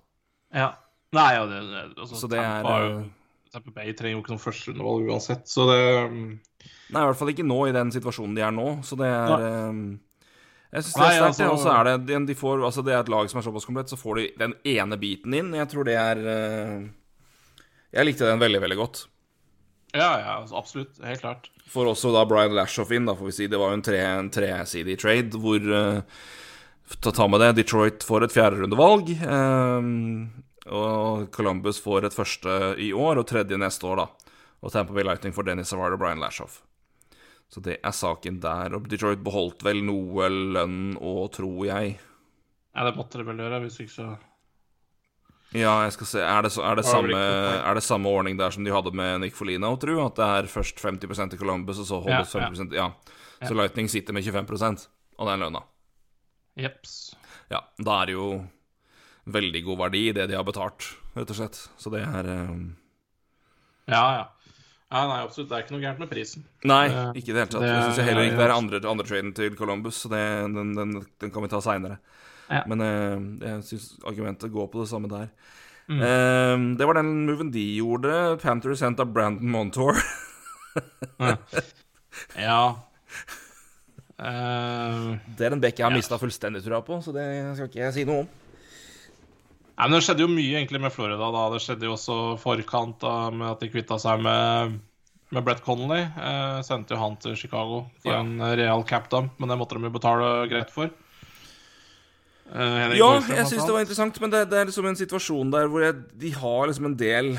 Ja. 0.56 0.74
Nei, 1.16 1.30
ja, 1.34 1.46
det, 1.50 1.62
altså, 1.98 2.20
Så 2.20 2.28
det 2.30 2.38
er 2.38 2.62
Tampa, 2.62 2.76
eh, 2.86 3.08
Tampa 3.56 3.72
Bay 3.74 3.96
trenger 3.98 4.20
jo 4.20 4.22
ikke 4.22 4.36
noe 4.36 4.44
førsterundevalg 4.44 5.08
uansett, 5.10 5.48
så 5.50 5.66
det 5.72 5.80
mm, 6.12 6.28
Nei, 6.94 7.02
i 7.02 7.08
hvert 7.08 7.18
fall 7.18 7.32
ikke 7.32 7.48
nå, 7.48 7.58
i 7.70 7.74
den 7.74 7.94
situasjonen 7.94 8.36
de 8.38 8.44
er 8.46 8.54
nå. 8.54 8.68
Så 8.86 8.98
det 9.00 9.08
er 9.08 9.34
eh, 9.48 9.80
Jeg 10.70 10.84
synes 10.86 10.94
det 10.96 11.06
er 11.06 11.16
sterkt. 11.18 11.28
altså- 11.28 11.52
Og 11.52 11.60
så 11.60 11.72
er 11.80 11.84
det 11.88 12.06
de, 12.08 12.26
de 12.26 12.36
får, 12.38 12.64
altså 12.66 12.84
det 12.86 12.94
er 12.94 13.00
et 13.00 13.10
lag 13.10 13.30
som 13.30 13.40
er 13.40 13.44
såpass 13.48 13.66
komplett, 13.66 13.90
så 13.90 13.98
får 13.98 14.16
de 14.20 14.26
den 14.38 14.54
ene 14.66 14.98
biten 15.02 15.34
inn. 15.34 15.54
Jeg 15.58 15.68
tror 15.72 15.84
det 15.86 15.96
er 15.98 16.18
eh, 16.18 16.90
Jeg 17.94 18.06
likte 18.06 18.28
den 18.30 18.40
veldig, 18.40 18.62
veldig 18.62 18.78
godt. 18.78 19.06
Ja, 19.96 20.20
ja, 20.20 20.36
altså, 20.42 20.56
absolutt. 20.60 21.00
Helt 21.04 21.22
klart. 21.22 21.50
Får 21.68 21.86
også 21.90 22.12
da 22.14 22.22
Brian 22.30 22.54
Lashoff 22.54 22.92
inn, 22.94 23.06
da, 23.10 23.16
får 23.18 23.26
vi 23.26 23.32
si. 23.32 23.48
Det 23.50 23.58
var 23.58 23.72
jo 23.72 23.80
en, 23.80 23.82
tre, 23.82 23.98
en 23.98 24.30
tresidig 24.30 25.00
trade 25.02 25.34
hvor 25.42 25.58
uh, 25.74 26.02
ta, 27.02 27.10
ta 27.12 27.26
med 27.28 27.42
det. 27.42 27.56
Detroit 27.64 28.06
får 28.06 28.28
et 28.28 28.36
fjerderundevalg. 28.36 29.10
Um, 29.26 30.30
og 30.70 31.32
Columbus 31.34 31.82
får 31.82 32.06
et 32.06 32.14
første 32.14 32.76
i 32.78 32.92
år, 32.94 33.18
og 33.18 33.26
tredje 33.26 33.58
neste 33.58 33.90
år, 33.90 34.04
da. 34.04 34.32
Og 34.62 34.72
Tampa 34.72 34.94
Bay 34.94 35.04
Lightning 35.08 35.34
får 35.34 35.46
Dennis 35.50 35.74
Savard 35.74 35.94
og 35.98 36.00
Brian 36.04 36.22
Lashoff. 36.22 36.62
Så 37.50 37.64
det 37.66 37.80
er 37.82 37.94
saken 37.96 38.38
der. 38.44 38.76
Og 38.78 38.88
Detroit 38.90 39.24
beholdt 39.26 39.64
vel 39.66 39.82
noe 39.86 40.30
lønn 40.30 40.98
òg, 40.98 41.32
tror 41.40 41.64
jeg. 41.66 41.96
Ja, 42.76 42.86
det 42.86 42.96
måtte 42.98 43.20
det 43.20 43.26
vel 43.28 43.42
gjøre, 43.42 43.64
hvis 43.66 43.80
ikke 43.82 43.96
så 43.96 44.10
Ja, 45.58 45.80
jeg 45.88 45.96
skal 45.96 46.10
se. 46.12 46.22
Er 46.22 46.46
det, 46.46 46.52
så, 46.54 46.62
er 46.62 46.78
det, 46.78 46.86
samme, 46.86 47.18
er 47.18 47.74
det 47.74 47.82
samme 47.82 48.12
ordning 48.14 48.38
der 48.38 48.54
som 48.54 48.64
de 48.64 48.74
hadde 48.74 48.94
med 48.94 49.24
Nick 49.24 49.36
Folino, 49.36 49.74
tro? 49.82 49.98
At 50.06 50.20
det 50.20 50.28
er 50.38 50.52
først 50.52 50.78
50 50.78 51.34
i 51.34 51.40
Columbus, 51.42 51.82
og 51.82 51.90
så 51.90 52.02
holdes 52.06 52.36
Ja, 52.36 52.46
ja. 52.46 52.52
50% 52.54 52.78
Ja. 52.78 52.92
Så 53.48 53.56
Lightning 53.56 53.88
sitter 53.90 54.14
med 54.14 54.24
25% 54.24 54.88
av 55.18 55.28
den 55.32 55.40
lønna. 55.40 55.64
Jeps. 56.60 57.16
Ja, 57.50 57.64
da 57.80 58.02
er 58.02 58.10
det 58.10 58.18
jo 58.18 58.28
veldig 59.32 59.62
god 59.66 59.80
verdi 59.86 60.04
i 60.10 60.14
det 60.14 60.28
de 60.30 60.38
har 60.38 60.46
betalt, 60.46 60.86
rett 61.16 61.32
og 61.32 61.40
slett. 61.40 61.60
Så 61.80 61.92
det 61.94 62.04
er 62.04 62.30
um... 62.50 62.76
Ja, 63.90 64.04
ja. 64.20 64.26
Ja, 64.92 65.04
nei, 65.08 65.20
absolutt. 65.22 65.50
Det 65.52 65.58
er 65.58 65.64
ikke 65.66 65.76
noe 65.76 65.82
gærent 65.84 66.00
med 66.02 66.10
prisen. 66.10 66.44
Nei, 66.66 66.88
Eh, 66.90 67.12
ikke 67.20 67.30
i 67.30 67.34
det 67.36 67.42
hele 67.44 67.52
tatt. 67.54 67.62
det 67.62 67.70
Jeg 67.70 67.84
syns 67.92 68.00
er- 68.00 68.08
heller 68.10 68.24
ikke 68.26 68.38
det 68.40 68.48
er 68.48 68.56
andre, 68.56 68.80
andre 68.90 69.06
traden 69.06 69.34
til 69.36 69.56
Columbus, 69.56 69.96
så 70.04 70.10
det, 70.10 70.24
den, 70.56 70.74
den, 70.76 71.06
den 71.20 71.32
kan 71.32 71.44
vi 71.44 71.48
ta 71.52 71.60
seinere. 71.62 72.00
Ja. 72.50 72.64
Men 72.66 72.82
eh, 72.82 73.48
jeg 73.48 73.64
syns 73.70 74.00
argumentet 74.04 74.52
går 74.52 74.68
på 74.74 74.82
det 74.82 74.90
samme 74.90 75.08
der. 75.12 75.30
Mm. 75.90 76.02
Eh, 76.02 76.78
det 76.78 76.88
var 76.88 76.94
den 76.98 77.26
moven 77.28 77.52
de 77.52 77.68
gjorde. 77.78 78.40
Panthers 78.42 78.82
henta 78.82 79.06
Brandon 79.06 79.50
Montour. 79.50 79.94
Ja. 82.38 82.76
Uh, 84.20 85.16
Det 85.38 85.46
er 85.48 85.54
en 85.56 85.62
bekk 85.64 85.78
jeg 85.80 85.86
har 85.86 85.94
Ja. 85.94 85.96
mista 85.96 86.18
fullstendig 86.20 86.60
trua 86.66 86.82
på, 86.84 86.98
så 87.02 87.14
det 87.16 87.56
skal 87.56 87.70
ikke 87.70 87.80
jeg 87.86 87.94
si 87.94 88.04
noe 88.04 88.26
om. 88.26 88.28
Nei, 89.80 89.88
men 89.88 89.96
Det 89.96 90.04
skjedde 90.04 90.26
jo 90.26 90.32
mye 90.32 90.58
egentlig 90.60 90.82
med 90.84 90.92
Florida. 90.92 91.32
da. 91.32 91.50
Det 91.54 91.62
skjedde 91.64 91.88
jo 91.88 91.96
også 91.96 92.16
forkant 92.42 93.00
da, 93.00 93.30
med 93.32 93.48
at 93.54 93.62
de 93.64 93.70
kvitta 93.72 93.96
seg 94.02 94.20
med, 94.26 94.80
med 95.32 95.46
Brett 95.46 95.62
Connolly. 95.64 96.02
Eh, 96.04 96.58
sendte 96.68 96.98
jo 96.98 97.00
han 97.00 97.16
til 97.24 97.38
Chicago 97.40 97.86
for 98.04 98.12
Ja. 98.12 98.20
en 98.20 98.42
real 98.60 98.84
cap 98.84 99.08
men 99.14 99.48
det 99.48 99.58
måtte 99.58 99.78
de 99.80 99.88
jo 99.88 99.96
betale 99.96 100.50
greit 100.52 100.70
for. 100.70 100.90
Eh, 102.52 102.98
Ja, 102.98 103.06
Borgstrøm, 103.06 103.36
jeg 103.38 103.46
syns 103.46 103.66
det 103.66 103.74
var 103.76 103.84
interessant, 103.86 104.20
men 104.22 104.30
det, 104.34 104.50
det 104.50 104.58
er 104.60 104.66
liksom 104.66 104.88
en 104.90 104.96
situasjon 105.00 105.52
der 105.54 105.68
hvor 105.70 105.84
jeg, 105.86 105.96
de 106.18 106.32
har 106.34 106.68
liksom 106.68 106.86
en 106.90 106.96
del 106.98 107.38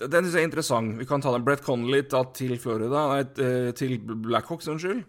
Den 0.00 0.24
syns 0.24 0.32
jeg 0.34 0.42
er 0.42 0.48
interessant. 0.48 0.98
Vi 0.98 1.04
kan 1.04 1.20
ta 1.20 1.30
den 1.34 1.44
Brett 1.44 1.62
Connolly 1.62 2.00
da, 2.08 2.24
til 2.34 2.56
Florida, 2.58 3.02
nei, 3.12 3.20
eh, 3.44 3.70
til 3.76 3.98
Blackhawks, 4.00 4.66
unnskyld. 4.66 5.04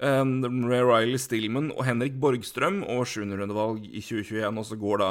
Um, 0.00 0.42
Ray 0.68 0.82
Riley 0.84 1.16
Stillman 1.16 1.70
og 1.72 1.84
Henrik 1.86 2.18
Borgstrøm 2.20 2.82
og 2.84 3.06
7. 3.08 3.30
rundevalg 3.38 3.84
i 3.86 4.00
2021, 4.04 4.58
og 4.60 4.66
så 4.68 4.76
går 4.80 4.98
da 5.00 5.10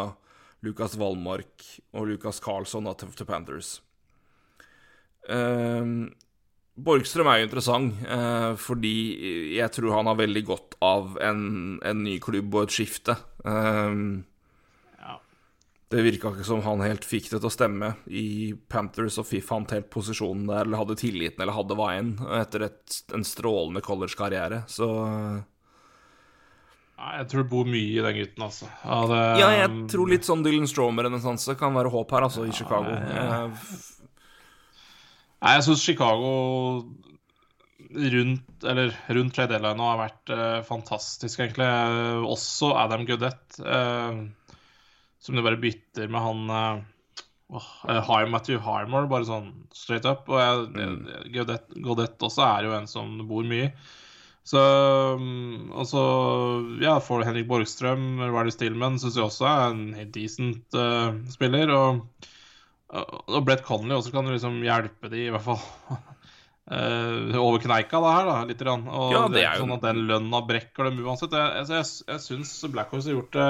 Lukas 0.64 0.96
Wallmark 0.98 1.66
og 1.94 2.08
Lukas 2.10 2.40
Carlsson 2.44 2.88
av 2.88 3.02
til 3.02 3.28
Panthers. 3.28 3.80
Um, 5.30 6.14
Borgstrøm 6.76 7.30
er 7.32 7.40
jo 7.40 7.48
interessant, 7.48 8.02
eh, 8.04 8.54
fordi 8.60 8.96
jeg 9.56 9.72
tror 9.72 9.94
han 9.96 10.10
har 10.12 10.18
veldig 10.20 10.42
godt 10.44 10.76
av 10.84 11.16
en, 11.24 11.78
en 11.80 12.02
ny 12.04 12.18
klubb 12.20 12.52
og 12.52 12.66
et 12.66 12.76
skifte. 12.76 13.16
Um, 13.46 14.26
Ja. 15.00 15.20
det 15.90 16.04
virka 16.04 16.34
ikke 16.34 16.44
som 16.44 16.62
han 16.66 16.84
helt 16.84 17.08
fikk 17.08 17.30
det 17.30 17.40
til 17.40 17.48
å 17.48 17.54
stemme 17.54 17.94
i 18.12 18.54
Panthers 18.68 19.20
og 19.22 19.32
fant 19.46 19.72
helt 19.72 19.88
posisjonen 19.90 20.50
der, 20.50 20.66
eller 20.66 20.82
hadde 20.84 21.00
tilliten, 21.00 21.40
eller 21.40 21.56
hadde 21.56 21.80
veien, 21.80 22.18
etter 22.42 22.68
et, 22.68 23.02
en 23.14 23.24
strålende 23.24 23.82
college-karriere. 23.86 24.66
Så 24.68 24.90
jeg 26.96 27.28
tror 27.32 27.44
det 27.44 27.52
bor 27.52 27.68
mye 27.68 27.92
i 27.92 28.04
den 28.04 28.18
gutten, 28.22 28.46
altså. 28.46 28.70
Ja, 28.84 29.00
det, 29.10 29.24
ja, 29.42 29.50
jeg 29.60 29.72
tror 29.92 30.12
litt 30.12 30.28
sånn 30.28 30.46
Dylan 30.46 30.70
Stromer-renessanse 30.70 31.58
kan 31.60 31.76
være 31.76 31.92
håp 31.92 32.14
her, 32.16 32.28
altså, 32.30 32.46
i 32.48 32.56
Chicago. 32.56 32.96
Eh, 32.96 33.66
Nei, 35.44 35.58
jeg 35.58 35.66
syns 35.68 35.84
Chicago 35.84 36.32
rundt 37.96 38.64
eller 38.66 38.96
rundt 39.14 39.36
trade 39.36 39.54
deadline 39.54 39.84
har 39.84 40.00
vært 40.00 40.32
uh, 40.34 40.60
fantastisk, 40.68 41.40
egentlig. 41.40 41.68
Eh, 41.68 42.24
også 42.26 42.72
Adam 42.80 43.06
Goodett, 43.08 43.60
uh, 43.62 44.24
som 45.22 45.38
du 45.38 45.44
bare 45.46 45.60
bytter 45.62 46.10
med 46.12 46.24
han 46.24 46.50
uh, 46.50 48.26
Matthew 48.32 48.60
Harmore, 48.64 49.12
bare 49.12 49.28
sånn 49.28 49.52
straight 49.76 50.08
up. 50.10 50.26
Og 50.32 50.42
jeg, 50.42 50.66
mm. 50.74 51.30
Goodett, 51.36 51.70
Goodett 51.76 52.26
også 52.26 52.48
er 52.48 52.70
jo 52.70 52.76
en 52.80 52.90
som 52.90 53.20
bor 53.30 53.46
mye 53.48 53.70
i. 53.70 53.72
Så 54.46 54.62
altså, 55.74 56.02
ja, 56.84 57.00
for 57.02 57.24
Henrik 57.26 57.48
Borgstrøm, 57.50 58.20
Riley 58.30 58.54
Stillman, 58.54 59.00
syns 59.02 59.18
jeg 59.18 59.26
også 59.26 59.48
er 59.50 59.64
en 59.74 59.86
helt 59.98 60.12
decent 60.14 60.78
uh, 60.78 61.18
spiller. 61.34 61.72
Og 61.74 62.04
og 62.96 63.42
Brett 63.44 63.64
Connolly 63.66 63.96
også 63.98 64.12
kan 64.14 64.28
liksom 64.30 64.60
hjelpe 64.64 65.10
de, 65.12 65.24
i 65.26 65.32
hvert 65.34 65.44
fall 65.44 65.58
uh, 66.70 67.34
over 67.46 67.58
kneika, 67.64 68.00
da 68.00 68.12
her, 68.14 68.30
da, 68.30 68.36
litt. 68.48 68.62
Og 68.70 69.12
Ja, 69.12 69.24
det 69.26 69.34
det 69.40 69.42
er 69.48 69.56
jo- 69.58 69.64
sånn 69.66 69.74
at 69.76 69.88
den 69.88 70.04
lønna 70.08 70.44
brekker 70.48 70.88
dem 70.92 71.02
uansett. 71.04 71.34
Jeg, 71.34 71.66
jeg, 71.66 71.82
jeg, 71.82 72.06
jeg 72.14 72.24
syns 72.28 72.54
Blackhorse 72.72 73.10
har 73.10 73.18
gjort 73.18 73.36
det 73.36 73.50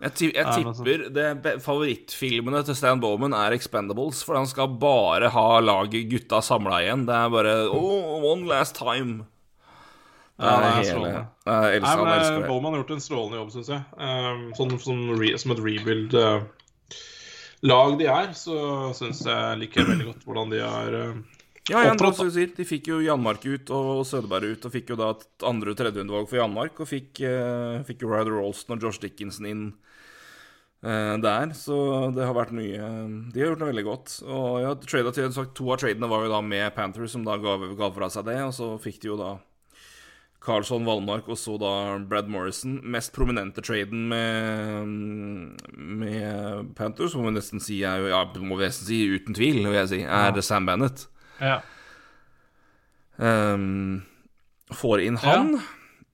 Er. 0.00 0.08
Eh, 0.08 0.32
er 0.32 0.32
er 0.32 0.32
Eh, 0.32 0.32
er 0.32 0.32
eh, 0.32 0.32
er 0.32 0.32
Jeg, 0.32 0.64
tipper 0.64 1.12
det 1.12 1.60
favorittfilmene 1.60 2.64
til 2.64 2.72
Stan 2.74 2.96
Bowman 3.00 3.34
er 3.36 3.52
Expendables, 3.52 4.24
for 4.24 4.34
han 4.34 4.46
skal 4.46 4.68
bare 4.80 5.28
ha 5.28 5.60
laget 5.60 6.08
gutta 6.08 6.40
samla 6.40 6.80
igjen. 6.80 7.06
Det 7.06 7.14
er 7.14 7.28
bare 7.28 7.68
Oh, 7.68 8.24
one 8.32 8.46
last 8.48 8.74
time. 8.76 9.26
Ja, 10.40 10.56
er 10.56 10.60
det 10.60 10.68
er 10.68 10.72
hele. 10.96 11.26
Jeg 11.44 11.80
Nei, 11.84 11.96
men 11.96 12.06
eh, 12.08 12.14
elsker. 12.16 12.46
Bowman 12.48 12.72
har 12.72 12.80
gjort 12.80 12.96
en 12.96 13.00
strålende 13.04 13.36
jobb, 13.36 13.50
syns 13.52 13.68
jeg. 13.68 13.82
Um, 14.00 14.56
sånn, 14.56 14.72
sånn 14.80 15.12
re, 15.20 15.36
som 15.36 15.52
et 15.52 15.60
rebuild-lag 15.60 16.48
de 18.00 18.08
er, 18.08 18.32
så 18.32 18.96
syns 18.96 19.20
jeg 19.28 19.60
liker 19.60 19.84
veldig 19.84 20.08
godt 20.14 20.24
hvordan 20.24 20.48
de 20.54 20.64
har 20.64 20.88
uh, 20.96 21.12
Ja, 21.68 21.84
ja, 21.84 21.92
opptrådt, 21.92 22.16
som 22.16 22.32
sier, 22.32 22.48
De 22.56 22.64
fikk 22.64 22.88
jo 22.88 23.04
Janmark 23.04 23.44
ut 23.44 23.68
og 23.68 24.00
Sødeberg 24.08 24.56
ut, 24.56 24.64
og 24.64 24.72
fikk 24.72 24.88
jo 24.94 24.96
da 24.96 25.12
et 25.12 25.28
andre- 25.44 25.68
og 25.74 25.76
tredjerundevalg 25.76 26.24
for 26.32 26.40
Janmark. 26.40 26.72
Og 26.80 26.88
fikk, 26.88 27.20
uh, 27.20 27.84
fikk 27.84 28.00
jo 28.06 28.14
Ryder 28.14 28.32
Rolston 28.40 28.78
og 28.78 28.82
Josh 28.88 28.96
Dickinson 29.04 29.44
inn 29.44 29.68
eh, 29.68 29.89
der. 30.80 31.50
Så 31.52 31.76
det 32.16 32.24
har 32.24 32.32
vært 32.32 32.54
mye 32.56 32.86
De 33.34 33.42
har 33.42 33.50
gjort 33.50 33.60
det 33.60 33.68
veldig 33.68 33.84
godt. 33.84 34.16
Og 34.24 34.60
ja, 34.64 34.72
tradet 34.80 35.14
til, 35.18 35.30
sagt, 35.36 35.54
to 35.58 35.68
av 35.74 35.82
tradene 35.82 36.08
var 36.08 36.24
jo 36.24 36.32
da 36.32 36.40
med 36.40 36.72
Panthers, 36.76 37.12
som 37.12 37.26
da 37.26 37.36
ga, 37.42 37.58
ga 37.76 37.92
fra 37.96 38.08
seg 38.12 38.28
det. 38.30 38.38
Og 38.46 38.54
så 38.56 38.72
fikk 38.80 39.02
de 39.02 39.12
jo 39.12 39.18
da 39.20 39.34
Carlsson 40.40 40.86
Valmark 40.88 41.28
og 41.28 41.36
så 41.38 41.56
da 41.60 41.72
Brad 42.08 42.30
Morrison. 42.32 42.78
Mest 42.82 43.12
prominente 43.12 43.60
traden 43.64 44.06
med, 44.08 45.60
med 45.76 46.70
Panthers, 46.78 47.14
må 47.14 47.28
vi 47.28 47.36
nesten 47.36 47.60
si 47.60 47.82
er 47.84 48.08
Ja, 48.08 48.24
må 48.40 48.56
vi 48.56 48.64
nesten 48.70 48.88
si 48.88 49.02
uten 49.12 49.36
tvil, 49.36 49.60
vil 49.66 49.76
jeg 49.82 49.92
si, 49.92 50.00
er 50.04 50.40
Sam 50.44 50.68
Bennett. 50.68 51.04
Ja. 51.40 51.60
Um, 53.20 54.00
får 54.72 55.04
inn 55.04 55.20
han. 55.20 55.58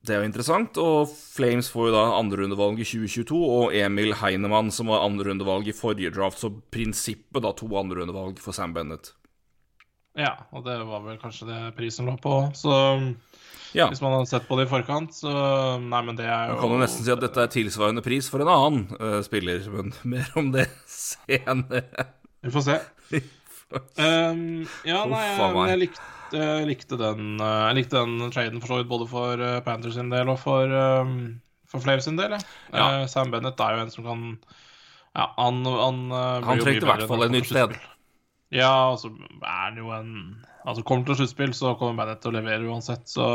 Det 0.07 0.15
er 0.15 0.21
jo 0.23 0.29
interessant. 0.29 0.79
Og 0.79 1.09
Flames 1.11 1.69
får 1.73 1.89
jo 1.89 1.95
da 1.97 2.03
andrerundevalg 2.21 2.79
i 2.83 2.87
2022, 2.87 3.39
og 3.59 3.75
Emil 3.75 4.13
Heinemann, 4.21 4.71
som 4.75 4.91
var 4.93 5.03
andrerundevalg 5.07 5.67
i 5.67 5.75
forrige 5.77 6.13
draft, 6.15 6.39
så 6.43 6.51
prinsippet 6.73 7.43
da 7.43 7.51
to 7.59 7.67
andrerundevalg 7.81 8.39
for 8.43 8.55
Sam 8.57 8.75
Bennett. 8.77 9.13
ja, 10.17 10.31
og 10.55 10.63
det 10.65 10.79
var 10.89 11.03
vel 11.05 11.19
kanskje 11.21 11.49
det 11.51 11.59
prisen 11.77 12.07
lå 12.09 12.15
på. 12.23 12.37
Så 12.57 12.73
Ja. 13.75 13.89
hvis 13.91 14.01
man 14.01 14.13
hadde 14.15 14.29
sett 14.31 14.47
på 14.49 14.57
det 14.57 14.69
i 14.69 14.71
forkant, 14.71 15.11
så 15.13 15.29
Nei, 15.83 16.01
men 16.07 16.17
det 16.17 16.25
er 16.25 16.47
jo 16.49 16.53
Man 16.55 16.61
kan 16.63 16.71
jo 16.71 16.79
nesten 16.85 17.05
si 17.05 17.11
at 17.13 17.21
dette 17.21 17.43
er 17.43 17.51
tilsvarende 17.53 18.01
pris 18.03 18.29
for 18.31 18.41
en 18.41 18.49
annen 18.49 18.87
uh, 19.01 19.21
spiller, 19.27 19.67
men 19.75 19.93
mer 20.15 20.31
om 20.39 20.53
det 20.55 20.69
senere. 20.87 21.83
Vi 22.47 22.51
får 22.55 22.63
se. 22.71 22.79
Um, 23.75 24.63
ja, 24.87 25.01
nei, 25.11 25.23
jeg, 25.27 25.55
jeg 25.67 25.79
likte, 25.81 26.05
jeg 26.39 26.67
likte 26.69 26.99
den 27.01 27.41
uh, 27.41 27.65
Jeg 27.67 27.79
likte 27.81 27.99
den 27.99 28.31
traden 28.31 28.61
for 28.63 28.71
så 28.71 28.79
vidt 28.79 28.91
både 28.93 29.09
for 29.11 29.43
uh, 29.43 29.57
Panthers 29.67 29.97
sin 29.99 30.13
del 30.13 30.31
og 30.31 30.39
for, 30.39 30.71
um, 30.71 31.17
for 31.67 31.83
Flames 31.83 32.07
sin 32.07 32.19
del. 32.21 32.37
Ja. 32.71 32.87
Uh, 33.03 33.03
Sam 33.11 33.35
Bennett 33.35 33.59
er 33.59 33.75
jo 33.75 33.83
en 33.83 33.93
som 33.95 34.07
kan 34.07 34.25
Ja, 35.17 35.33
han, 35.35 35.65
han, 35.67 36.01
uh, 36.15 36.47
Han 36.47 36.63
trengte 36.63 36.87
i 36.87 36.91
hvert 36.93 37.11
fall 37.11 37.27
en 37.27 37.35
nytt 37.35 37.51
sted. 37.51 37.75
Ja, 38.55 38.93
og 38.93 39.01
så 39.03 39.11
er 39.43 39.63
han 39.65 39.81
jo 39.83 39.91
en 39.97 40.13
Altså, 40.67 40.83
kommer 40.83 41.07
til 41.07 41.21
sluttspill, 41.21 41.53
så 41.55 41.77
kommer 41.79 42.05
Bennett 42.05 42.23
til 42.23 42.33
å 42.33 42.39
levere 42.39 42.67
uansett, 42.71 43.07
så 43.11 43.27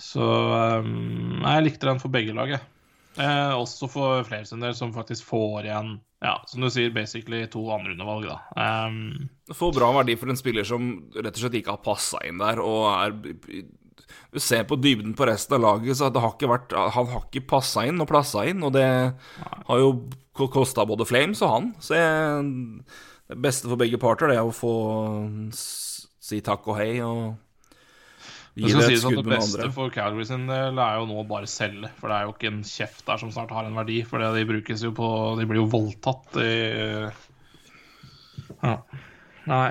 Så 0.00 0.24
um, 0.24 1.44
jeg 1.44 1.64
likte 1.68 1.88
den 1.88 2.00
for 2.00 2.12
begge 2.12 2.34
lag, 2.36 2.56
jeg. 2.56 2.64
Eh, 3.20 3.52
også 3.52 3.88
for 3.92 4.24
flere 4.24 4.48
sin 4.48 4.62
del, 4.64 4.74
som 4.76 4.94
faktisk 4.94 5.26
får 5.28 5.68
igjen 5.68 5.94
Ja, 6.22 6.36
som 6.46 6.62
du 6.62 6.70
sier, 6.70 6.92
basically 6.94 7.42
to 7.50 7.64
andrerundevalg, 7.74 8.28
da. 8.30 8.38
Um, 8.86 9.28
Får 9.50 9.72
bra 9.74 9.88
verdi 9.98 10.14
for 10.20 10.30
en 10.30 10.38
spiller 10.38 10.66
som 10.66 10.92
rett 11.16 11.34
og 11.34 11.40
slett 11.42 11.56
ikke 11.58 11.74
har 11.74 11.82
passa 11.82 12.20
inn 12.28 12.38
der, 12.42 12.62
og 12.62 12.84
er 12.94 13.64
Du 14.32 14.38
ser 14.40 14.62
på 14.68 14.78
dybden 14.78 15.16
på 15.18 15.26
resten 15.26 15.56
av 15.56 15.64
laget, 15.64 15.98
så 15.98 16.10
har 16.12 16.36
vært 16.46 16.74
Han 16.94 17.10
har 17.10 17.24
ikke 17.26 17.48
passa 17.56 17.86
inn 17.88 18.00
og 18.00 18.08
plassa 18.10 18.46
inn, 18.46 18.62
og 18.62 18.74
det 18.76 18.86
har 18.86 19.82
jo 19.82 19.96
kosta 20.52 20.86
både 20.88 21.08
Flames 21.08 21.42
og 21.42 21.50
han. 21.56 21.72
Så 21.82 21.98
jeg, 21.98 22.46
det 23.28 23.40
beste 23.42 23.68
for 23.68 23.80
begge 23.80 23.98
parter 24.00 24.30
det 24.30 24.38
er 24.38 24.46
å 24.46 24.54
få 24.54 24.74
si 26.22 26.40
takk 26.44 26.68
og 26.70 26.78
hei 26.78 26.92
og 27.02 27.34
det 28.52 28.68
skal 28.68 28.84
sies 28.84 29.04
at 29.08 29.14
det 29.16 29.24
beste 29.24 29.68
for 29.72 29.92
Calgary 29.94 30.26
sin 30.28 30.42
del 30.48 30.80
er 30.82 30.98
jo 31.00 31.06
nå 31.08 31.22
bare 31.28 31.48
selge. 31.48 31.88
For 32.00 32.12
det 32.12 32.18
er 32.18 32.26
jo 32.26 32.34
ikke 32.34 32.50
en 32.50 32.64
kjeft 32.68 33.06
der 33.06 33.22
som 33.22 33.30
snart 33.32 33.54
har 33.56 33.68
en 33.68 33.78
verdi. 33.78 34.02
For 34.08 34.20
de 34.20 34.44
brukes 34.48 34.84
jo 34.84 34.92
på 34.96 35.08
De 35.38 35.46
blir 35.48 35.62
jo 35.62 35.70
voldtatt 35.72 36.36
i 36.42 36.50
Ja. 38.62 38.76
Nei. 39.48 39.70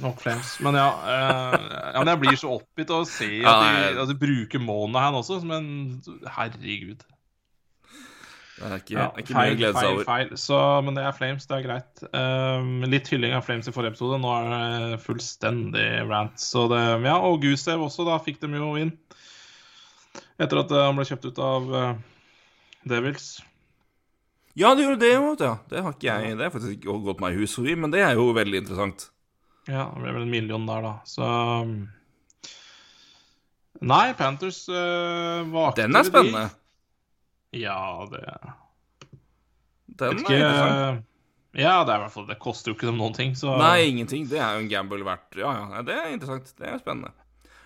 Nok 0.00 0.22
flems. 0.22 0.54
Men 0.64 0.78
ja, 0.78 0.88
eh, 1.12 1.64
ja 1.92 2.00
men 2.00 2.10
jeg 2.14 2.20
blir 2.22 2.38
så 2.40 2.54
oppgitt 2.56 2.92
av 2.94 3.02
å 3.02 3.08
se 3.08 3.28
at 3.44 3.64
de, 3.66 3.88
at 4.00 4.08
de 4.08 4.16
bruker 4.16 4.62
Monahan 4.62 5.18
også, 5.18 5.42
men 5.44 5.66
herregud. 6.38 7.04
Det 8.54 8.68
er 8.68 8.74
ikke, 8.78 8.94
ja, 8.94 9.06
ikke 9.18 9.34
feil, 9.34 9.38
mye 9.38 9.54
å 9.54 9.58
glede 9.58 9.80
seg 9.80 9.88
over. 9.90 10.04
Feil, 10.06 10.28
så, 10.38 10.58
men 10.86 10.94
det 10.94 11.02
er 11.02 11.16
Flames, 11.16 11.46
det 11.50 11.56
er 11.56 11.64
greit. 11.64 12.02
Um, 12.14 12.84
litt 12.86 13.08
hylling 13.10 13.34
av 13.34 13.42
Flames 13.46 13.66
i 13.66 13.74
forrige 13.74 13.96
episode. 13.96 14.20
Nå 14.22 14.34
er 14.36 14.52
det 14.92 15.00
fullstendig 15.02 15.88
rant. 16.06 16.38
Så 16.38 16.68
det, 16.70 16.82
ja, 17.02 17.16
og 17.18 17.40
Gusev 17.42 17.82
også, 17.82 18.06
da 18.06 18.20
fikk 18.22 18.38
dem 18.44 18.54
jo 18.60 18.70
inn. 18.78 18.92
Etter 20.38 20.62
at 20.62 20.70
uh, 20.70 20.84
han 20.86 21.00
ble 21.00 21.08
kjøpt 21.08 21.26
ut 21.26 21.42
av 21.42 21.74
uh, 21.74 21.90
Devils. 22.86 23.32
Ja, 24.54 24.70
det 24.78 24.86
gjorde 24.86 25.02
det 25.02 25.12
jo, 25.16 25.34
ja. 25.42 25.56
Det 25.66 25.82
har 25.82 25.96
ikke 25.96 26.06
jeg 26.12 26.38
Det 26.38 26.46
har 26.46 26.54
faktisk 26.54 26.76
ikke 26.76 26.98
gått 27.08 27.22
meg 27.24 27.34
i 27.34 27.42
hus 27.42 27.56
forbi, 27.58 27.74
men 27.74 27.90
det 27.90 28.04
er 28.06 28.14
jo 28.14 28.30
veldig 28.36 28.62
interessant. 28.62 29.08
Ja, 29.66 29.88
det 29.90 30.02
ble 30.04 30.12
vel 30.14 30.26
en 30.28 30.30
million 30.30 30.66
der, 30.68 30.84
da. 30.84 30.94
Så 31.10 31.26
um, 31.26 31.78
Nei, 33.82 34.12
Panthers 34.14 34.62
uh, 34.70 35.42
var 35.50 35.74
Den 35.74 35.98
er 35.98 36.06
spennende. 36.06 36.52
Ja, 37.54 38.06
det 38.10 38.22
Den 40.00 40.20
ikke, 40.20 40.34
er 40.34 40.40
interessant. 40.40 41.10
Ja, 41.54 41.74
det 41.86 41.92
er 41.94 42.00
i 42.00 42.02
hvert 42.02 42.14
fall 42.16 42.24
Det 42.26 42.36
koster 42.42 42.72
jo 42.72 42.74
ikke 42.74 42.88
dem 42.88 42.98
noen 42.98 43.14
ting, 43.14 43.36
så 43.38 43.54
Nei, 43.60 43.86
ingenting. 43.92 44.26
Det 44.30 44.40
er 44.42 44.56
jo 44.56 44.64
en 44.64 44.72
gamble 44.72 45.06
verdt 45.06 45.38
Ja, 45.38 45.52
ja, 45.70 45.84
det 45.86 45.94
er 45.94 46.10
interessant. 46.10 46.50
Det 46.58 46.66
er 46.66 46.82
spennende. 46.82 47.14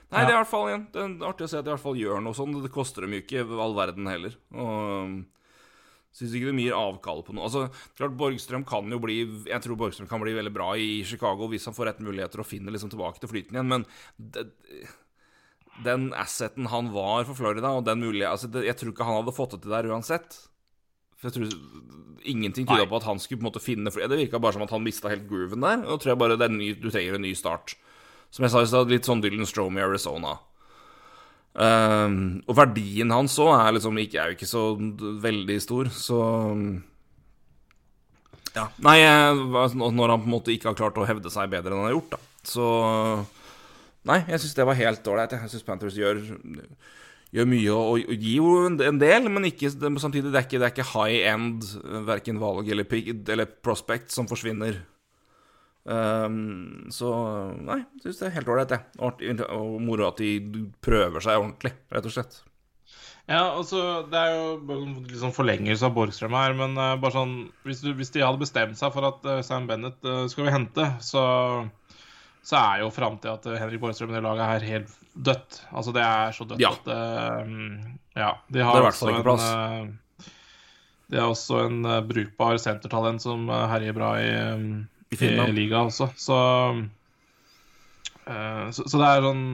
Nei, 0.09 0.23
ja. 0.23 0.27
det 0.27 0.33
er 0.33 0.37
i 0.37 0.41
hvert 0.43 0.51
fall 0.51 0.69
igjen 0.69 0.85
Det 0.93 1.01
er 1.01 1.27
artig 1.31 1.47
å 1.47 1.51
se 1.53 1.59
at 1.61 1.65
de 1.67 1.73
i 1.73 1.75
hvert 1.75 1.87
fall 1.87 1.99
gjør 2.01 2.23
noe 2.25 2.37
sånn. 2.37 2.55
Det 2.65 2.73
koster 2.75 3.07
dem 3.07 3.17
jo 3.17 3.23
ikke 3.25 3.47
all 3.49 3.77
verden 3.79 4.09
heller. 4.11 4.37
Og 4.53 5.19
Syns 6.19 6.33
ikke 6.35 6.51
det 6.51 6.65
gir 6.65 6.75
avkall 6.77 7.21
på 7.23 7.35
noe. 7.37 7.47
Altså, 7.47 7.67
klart 7.99 8.17
Borgstrøm 8.19 8.65
kan 8.67 8.89
jo 8.91 8.99
bli 9.03 9.21
Jeg 9.47 9.61
tror 9.65 9.79
Borgstrøm 9.79 10.09
kan 10.11 10.23
bli 10.23 10.33
veldig 10.35 10.55
bra 10.55 10.73
i 10.81 11.05
Chicago 11.07 11.51
hvis 11.53 11.69
han 11.69 11.77
får 11.77 11.93
rett 11.93 12.01
muligheter 12.05 12.43
og 12.43 12.49
finner 12.49 12.75
liksom 12.75 12.91
tilbake 12.93 13.21
til 13.23 13.31
flyten 13.31 13.59
igjen, 13.59 13.69
men 13.69 13.85
det, 14.17 14.49
den 15.85 16.09
asseten 16.19 16.69
han 16.73 16.91
var 16.95 17.27
for 17.29 17.39
Florida, 17.39 17.71
og 17.71 17.85
den 17.87 18.01
mulige 18.03 18.29
altså, 18.29 18.49
det, 18.51 18.65
Jeg 18.67 18.77
tror 18.79 18.93
ikke 18.93 19.07
han 19.07 19.21
hadde 19.21 19.37
fått 19.37 19.57
det 19.57 19.63
til 19.63 19.75
der 19.75 19.91
uansett. 19.93 20.39
For 21.19 21.29
jeg 21.29 21.37
tror 21.37 22.25
Ingenting 22.29 22.67
tyda 22.67 22.87
på 22.91 22.99
at 22.99 23.07
han 23.07 23.21
skulle 23.23 23.39
på 23.39 23.47
en 23.47 23.51
måte 23.53 23.63
finne 23.63 23.93
Det 23.95 24.19
virka 24.19 24.41
bare 24.43 24.57
som 24.57 24.65
at 24.65 24.73
han 24.75 24.83
mista 24.83 25.09
helt 25.09 25.29
grooven 25.31 25.63
der. 25.63 25.85
Og 25.87 26.01
tror 26.01 26.13
jeg 26.13 26.21
bare 26.21 26.37
det 26.37 26.51
ny, 26.51 26.73
du 26.75 26.91
trenger 26.91 27.15
en 27.15 27.25
ny 27.25 27.33
start. 27.39 27.77
Som 28.35 28.45
jeg 28.45 28.53
sa 28.53 28.63
i 28.63 28.69
stad, 28.69 28.91
litt 28.91 29.07
sånn 29.09 29.23
Dylan 29.25 29.47
Strome 29.49 29.81
i 29.81 29.87
Arizona. 29.87 30.35
Um, 31.59 32.43
og 32.47 32.55
verdien 32.59 33.11
hans 33.11 33.39
òg 33.43 33.55
er 33.57 33.73
liksom 33.75 33.97
ikke, 33.99 34.19
er 34.21 34.31
jo 34.31 34.37
ikke 34.37 34.51
så 34.51 34.65
veldig 35.25 35.57
stor, 35.65 35.91
så 35.95 36.19
Ja. 38.55 38.69
Nei, 38.83 38.99
når 39.03 40.13
han 40.13 40.23
på 40.23 40.29
en 40.29 40.35
måte 40.35 40.53
ikke 40.53 40.71
har 40.71 40.79
klart 40.79 40.99
å 40.99 41.07
hevde 41.09 41.31
seg 41.31 41.51
bedre 41.51 41.73
enn 41.73 41.81
han 41.83 41.89
har 41.89 41.97
gjort, 41.97 42.15
da, 42.15 42.21
så 42.47 42.69
Nei, 44.07 44.21
jeg 44.31 44.43
syns 44.43 44.55
det 44.57 44.67
var 44.69 44.79
helt 44.79 45.09
ålreit. 45.11 45.35
Jeg 45.35 45.53
syns 45.53 45.67
Panthers 45.67 45.97
gjør, 45.99 46.21
gjør 47.35 47.49
mye 47.51 47.73
og, 47.75 48.05
og, 48.05 48.13
gir 48.15 48.39
jo 48.39 48.53
en 48.69 49.01
del, 49.01 49.27
men 49.33 49.49
ikke, 49.51 49.73
samtidig 49.75 50.31
det 50.31 50.39
er 50.39 50.47
ikke, 50.47 50.61
det 50.61 50.69
er 50.69 50.77
ikke 50.77 50.93
high 50.95 51.33
end 51.33 51.67
verken 52.07 52.39
valg 52.41 52.71
eller, 52.71 52.87
eller 53.35 53.51
prospect 53.65 54.15
som 54.15 54.31
forsvinner. 54.31 54.79
Um, 55.89 56.91
så 56.93 57.09
nei, 57.65 57.81
syns 58.03 58.21
det 58.21 58.29
er 58.29 58.37
helt 58.37 58.51
ålreit, 58.53 58.75
det. 58.75 58.81
Og 59.57 59.79
moro 59.81 60.11
at 60.11 60.21
de 60.21 60.67
prøver 60.85 61.25
seg 61.25 61.41
ordentlig, 61.41 61.73
rett 61.95 62.09
og 62.09 62.15
slett. 62.15 62.43
Ja, 63.29 63.43
altså, 63.53 64.09
Det 64.09 64.17
er 64.17 64.37
jo 64.37 65.01
liksom 65.05 65.35
forlengelse 65.37 65.85
av 65.85 65.93
Borgstrøm 65.97 66.37
her, 66.37 66.55
men 66.57 66.77
uh, 66.81 66.95
bare 67.01 67.13
sånn 67.13 67.35
hvis, 67.69 67.83
du, 67.85 67.93
hvis, 67.97 68.13
de 68.15 68.25
hadde 68.25 68.41
bestemt 68.41 68.79
seg 68.81 68.95
for 68.95 69.05
at 69.05 69.27
uh, 69.29 69.41
Sam 69.45 69.69
Bennett 69.69 70.01
uh, 70.09 70.25
skal 70.33 70.47
vi 70.47 70.55
hente, 70.55 70.87
så, 71.05 71.25
så 72.49 72.57
er 72.57 72.83
jo 72.83 72.91
framtida 72.95 73.37
til 73.45 73.59
Henrik 73.61 73.83
Borgstrøm 73.83 74.13
i 74.13 74.17
det 74.17 74.25
laget 74.25 74.49
her 74.49 74.69
helt 74.73 74.93
dødt. 75.13 75.63
Altså, 75.69 75.93
det 75.93 76.05
er 76.05 76.37
så 76.37 76.47
dødt 76.49 76.63
ja. 76.65 76.73
at 76.73 76.93
Ja. 78.19 78.31
De 78.49 78.63
har 78.65 78.89
også 78.89 79.11
en 79.13 79.99
De 81.09 81.17
har 81.17 81.29
også 81.29 81.67
en 81.67 81.83
brukbar 82.09 82.57
sentertalent 82.61 83.23
som 83.23 83.49
herjer 83.49 83.97
bra 83.97 84.15
i 84.21 84.33
um, 84.55 84.87
i, 85.11 85.25
i 85.25 85.53
liga 85.53 85.85
også. 85.87 86.11
Så, 86.17 86.39
uh, 88.29 88.67
så, 88.71 88.85
så, 88.85 88.99
det 88.99 89.07
er 89.09 89.25
sånn 89.25 89.47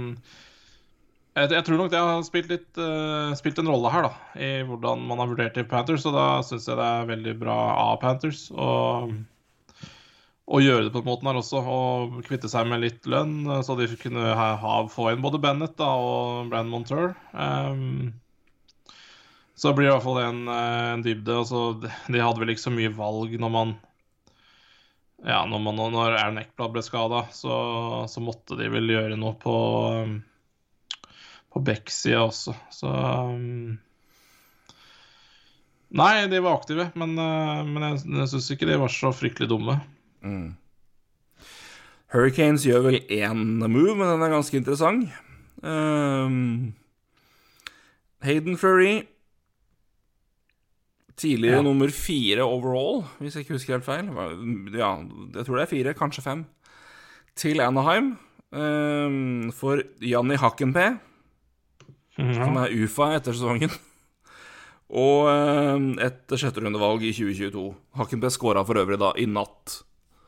jeg, 1.35 1.51
jeg, 1.51 1.65
tror 1.67 1.81
nok 1.81 1.91
det 1.91 2.01
har 2.01 2.27
spilt, 2.27 2.51
litt, 2.53 2.69
uh, 2.79 3.35
spilt 3.39 3.59
en 3.59 3.71
rolle 3.71 3.91
her, 3.91 4.07
da, 4.07 4.13
i 4.39 4.51
hvordan 4.67 5.03
man 5.09 5.23
har 5.23 5.31
vurdert 5.31 5.59
i 5.59 5.67
Panthers. 5.67 6.07
Og 6.07 6.15
da 6.15 6.27
syns 6.47 6.69
jeg 6.71 6.79
det 6.79 6.91
er 6.91 7.09
veldig 7.11 7.37
bra 7.41 7.59
av 7.89 7.97
Panthers 8.03 8.47
å, 8.55 8.69
å 10.45 10.61
gjøre 10.61 10.87
det 10.87 10.93
på 10.93 11.01
den 11.01 11.09
måten 11.09 11.31
her 11.31 11.39
også. 11.41 11.63
Og 11.63 12.19
kvitte 12.27 12.51
seg 12.53 12.69
med 12.71 12.85
litt 12.85 13.09
lønn, 13.11 13.47
så 13.65 13.77
de 13.79 13.89
kunne 14.01 14.35
ha, 14.37 14.51
ha, 14.61 14.77
få 14.91 15.11
inn 15.13 15.25
både 15.25 15.41
Bennett 15.43 15.79
da, 15.81 15.95
og 15.97 16.51
Brann 16.53 16.71
Montour. 16.73 17.15
Um, 17.33 18.13
så 19.57 19.73
blir 19.73 19.87
det 19.87 19.93
i 19.93 19.95
hvert 19.95 20.07
fall 20.07 20.21
en, 20.25 20.45
en 20.51 21.05
dybde. 21.05 21.41
Altså, 21.45 21.65
de 21.81 22.21
hadde 22.21 22.43
vel 22.43 22.55
ikke 22.55 22.67
så 22.67 22.75
mye 22.75 22.93
valg 22.95 23.37
når 23.41 23.53
man 23.55 23.77
ja, 25.25 25.41
når, 25.49 25.61
man, 25.65 25.79
når 25.95 26.19
Aaron 26.19 26.39
Eckblad 26.43 26.75
ble 26.75 26.83
skada, 26.85 27.23
så, 27.33 27.55
så, 28.13 28.21
måtte 28.21 28.59
de 28.59 28.69
vel 28.69 28.91
gjøre 28.93 29.17
noe 29.17 29.33
på 29.41 29.55
um, 30.05 30.19
på 31.55 31.63
Beck-sida 31.65 32.27
også, 32.27 32.53
så 32.75 32.91
um, 33.31 33.77
Nei, 35.95 36.27
de 36.27 36.41
var 36.43 36.59
aktive, 36.59 36.89
men, 36.99 37.15
uh, 37.15 37.63
men 37.63 37.85
jeg, 37.87 38.01
jeg 38.19 38.31
syns 38.33 38.51
ikke 38.51 38.67
de 38.67 38.81
var 38.83 38.91
så 38.91 39.13
fryktelig 39.15 39.47
dumme. 39.53 39.79
Mm. 40.25 40.55
Hurricanes 42.15 42.65
gjør 42.67 42.89
vel 42.89 43.01
én 43.13 43.43
move, 43.67 43.97
men 43.99 44.07
den 44.07 44.23
er 44.23 44.33
ganske 44.33 44.57
interessant. 44.57 45.11
Um, 45.65 46.75
Hayden 48.25 48.57
Furry 48.61 49.05
Tidligere 51.15 51.61
ja. 51.61 51.63
nummer 51.63 51.89
fire 51.95 52.43
overall, 52.43 53.05
hvis 53.21 53.37
jeg 53.37 53.45
ikke 53.45 53.55
husker 53.55 53.77
helt 53.77 53.87
feil. 53.87 54.09
Ja, 54.75 54.97
jeg 55.37 55.47
tror 55.47 55.57
det 55.57 55.63
er 55.63 55.71
fire, 55.71 55.95
kanskje 55.95 56.25
fem. 56.25 56.45
Til 57.39 57.63
Anaheim 57.63 58.17
um, 58.51 59.53
for 59.55 59.83
Janni 60.03 60.35
Hakken-P, 60.43 60.79
ja. 62.19 62.35
som 62.35 62.59
er 62.59 62.75
UFA 62.75 63.13
etter 63.21 63.37
sesongen. 63.37 63.71
Og 64.91 65.31
um, 65.31 65.93
et 66.03 66.35
sjetterundevalg 66.35 67.07
i 67.07 67.15
2022. 67.15 67.63
Hakken-P 68.01 68.35
skåra 68.35 68.67
for 68.67 68.83
øvrig 68.83 68.99
da 68.99 69.15
i 69.15 69.29
natt. 69.31 69.85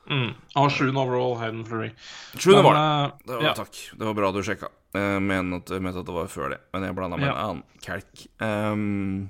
Mm. 0.07 0.35
Og 0.61 0.69
sjuende 0.71 1.03
overall, 1.03 1.35
Hayden 1.41 1.65
Fleury. 1.67 1.91
Sjuende 2.39 2.63
var 2.67 2.77
det. 2.77 2.83
Eh, 2.83 3.25
det 3.27 3.35
var, 3.35 3.47
ja. 3.49 3.55
Takk. 3.59 3.81
Det 3.99 4.09
var 4.09 4.19
bra 4.19 4.33
du 4.35 4.43
sjekka. 4.47 4.71
Jeg 4.97 5.23
mener 5.23 5.59
at, 5.61 5.73
at, 5.73 6.05
det 6.07 6.15
var 6.15 6.29
før 6.33 6.55
det, 6.55 6.61
men 6.73 6.87
jeg 6.87 6.97
blanda 6.97 7.19
med 7.21 7.29
ja. 7.29 7.35
en 7.35 7.43
annen 7.43 7.83
kelk. 7.85 8.23
Um, 8.41 9.27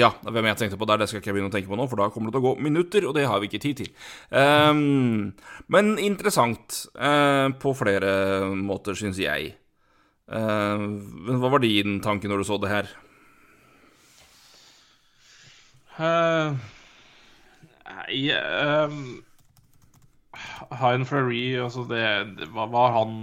ja, 0.00 0.08
hvem 0.24 0.48
jeg 0.48 0.58
tenkte 0.58 0.78
på 0.80 0.88
der, 0.88 1.02
det 1.02 1.10
skal 1.10 1.20
ikke 1.20 1.30
jeg 1.30 1.36
begynne 1.36 1.52
å 1.52 1.54
tenke 1.54 1.68
på 1.68 1.76
nå, 1.78 1.86
for 1.90 2.00
da 2.00 2.08
kommer 2.12 2.30
det 2.30 2.38
til 2.38 2.42
å 2.42 2.46
gå 2.48 2.64
minutter, 2.64 3.06
og 3.08 3.14
det 3.18 3.26
har 3.28 3.42
vi 3.42 3.50
ikke 3.50 3.62
tid 3.62 3.82
til. 3.82 3.90
Um, 4.32 5.34
men 5.72 5.94
interessant 6.00 6.86
uh, 6.96 7.52
på 7.60 7.74
flere 7.76 8.48
måter, 8.56 8.96
syns 8.98 9.20
jeg. 9.20 9.52
Uh, 10.32 10.88
hva 11.36 11.52
var 11.52 11.62
din 11.62 12.00
tanke 12.04 12.30
når 12.30 12.40
du 12.40 12.48
så 12.48 12.58
det 12.62 12.72
her? 12.72 12.92
Uh, 16.00 16.56
yeah, 18.10 18.84
um, 18.86 19.22
Hein 20.80 21.04
Free, 21.04 21.60
altså 21.60 21.84
det, 21.84 22.02
det 22.38 22.48
var 22.52 22.92
han 22.94 23.14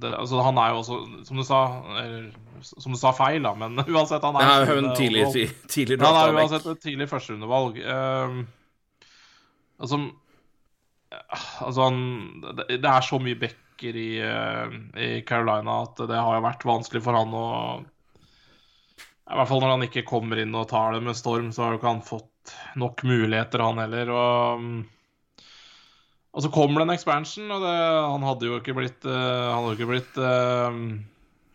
det, 0.00 0.14
altså 0.14 0.40
Han 0.40 0.58
er 0.58 0.72
jo 0.72 0.82
også, 0.82 0.98
som 1.28 1.40
du 1.40 1.44
sa 1.44 1.60
eller, 2.00 2.30
som 2.64 2.94
du 2.94 2.98
sa 2.98 3.12
feil, 3.16 3.42
da, 3.44 3.52
men 3.58 3.76
uansett 3.96 4.24
Han 4.24 4.38
er, 4.40 4.64
ja, 4.64 4.76
en 4.78 4.92
tidlig, 4.96 5.26
tidlig 5.68 5.98
Han 6.00 6.20
er 6.20 6.38
uansett 6.40 6.68
et 6.72 6.80
tidlig 6.82 7.08
førsterundevalg. 7.10 7.82
Um, 7.84 8.46
altså, 9.78 10.00
altså 11.60 11.90
han, 11.90 12.00
det, 12.46 12.68
det, 12.70 12.88
er 12.88 13.04
så 13.04 13.20
mye 13.20 13.40
backer 13.40 14.00
i, 14.00 14.08
uh, 14.24 14.72
i, 14.96 15.10
Carolina 15.28 15.82
at 15.84 16.00
det 16.08 16.16
har 16.16 16.38
jo 16.38 16.46
vært 16.46 16.64
vanskelig 16.68 17.04
for 17.04 17.20
han 17.20 17.36
å 17.36 17.48
I 18.96 19.36
hvert 19.36 19.52
fall 19.52 19.60
når 19.60 19.76
han 19.76 19.86
ikke 19.90 20.06
kommer 20.08 20.40
inn 20.40 20.56
og 20.56 20.70
tar 20.72 20.96
det 20.96 21.04
med 21.04 21.18
storm, 21.18 21.52
så 21.52 21.66
har 21.66 21.76
jo 21.76 21.82
ikke 21.82 21.92
han 21.92 22.04
fått 22.06 22.32
nok 22.78 23.02
muligheter, 23.06 23.64
han 23.64 23.82
heller. 23.84 24.12
og 24.12 24.68
og 26.36 26.42
så 26.44 26.50
kommer 26.52 26.82
det 26.82 26.84
en 26.84 26.92
expansion, 26.98 27.48
og 27.48 27.62
det, 27.64 27.76
han 28.12 28.24
hadde 28.28 28.44
jo 28.44 28.56
ikke 28.60 28.74
blitt, 28.76 29.06
uh, 29.08 29.70
ikke 29.72 29.86
blitt 29.88 30.18
uh, 30.20 30.74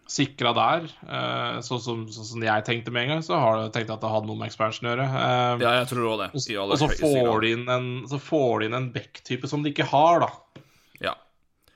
sikra 0.10 0.56
der. 0.58 0.88
Uh, 1.06 1.60
sånn 1.62 1.84
som, 1.84 2.00
så, 2.10 2.26
så 2.26 2.40
jeg 2.42 2.66
tenkte 2.66 2.94
med 2.94 3.06
en 3.06 3.14
gang, 3.14 3.22
så 3.22 3.38
har 3.38 3.60
jeg 3.60 3.76
tenkt 3.76 3.94
at 3.94 4.02
det 4.02 4.10
hadde 4.10 4.26
noe 4.32 4.40
med 4.40 4.50
expansion 4.50 4.90
å 4.90 4.96
gjøre. 4.96 5.06
Uh, 5.14 5.62
ja, 5.62 5.76
jeg 5.84 5.92
tror 5.92 6.08
også 6.16 6.24
det. 6.24 6.56
Og, 6.58 6.74
og 6.74 6.82
så, 6.82 6.90
får 6.98 7.46
de 7.46 7.52
inn 7.60 7.70
en, 7.70 7.92
så 8.10 8.18
får 8.26 8.56
de 8.64 8.72
inn 8.72 8.80
en 8.80 8.90
back-type 8.96 9.52
som 9.54 9.62
de 9.62 9.70
ikke 9.70 9.86
har, 9.94 10.26
da. 10.26 10.64
Ja. 11.06 11.14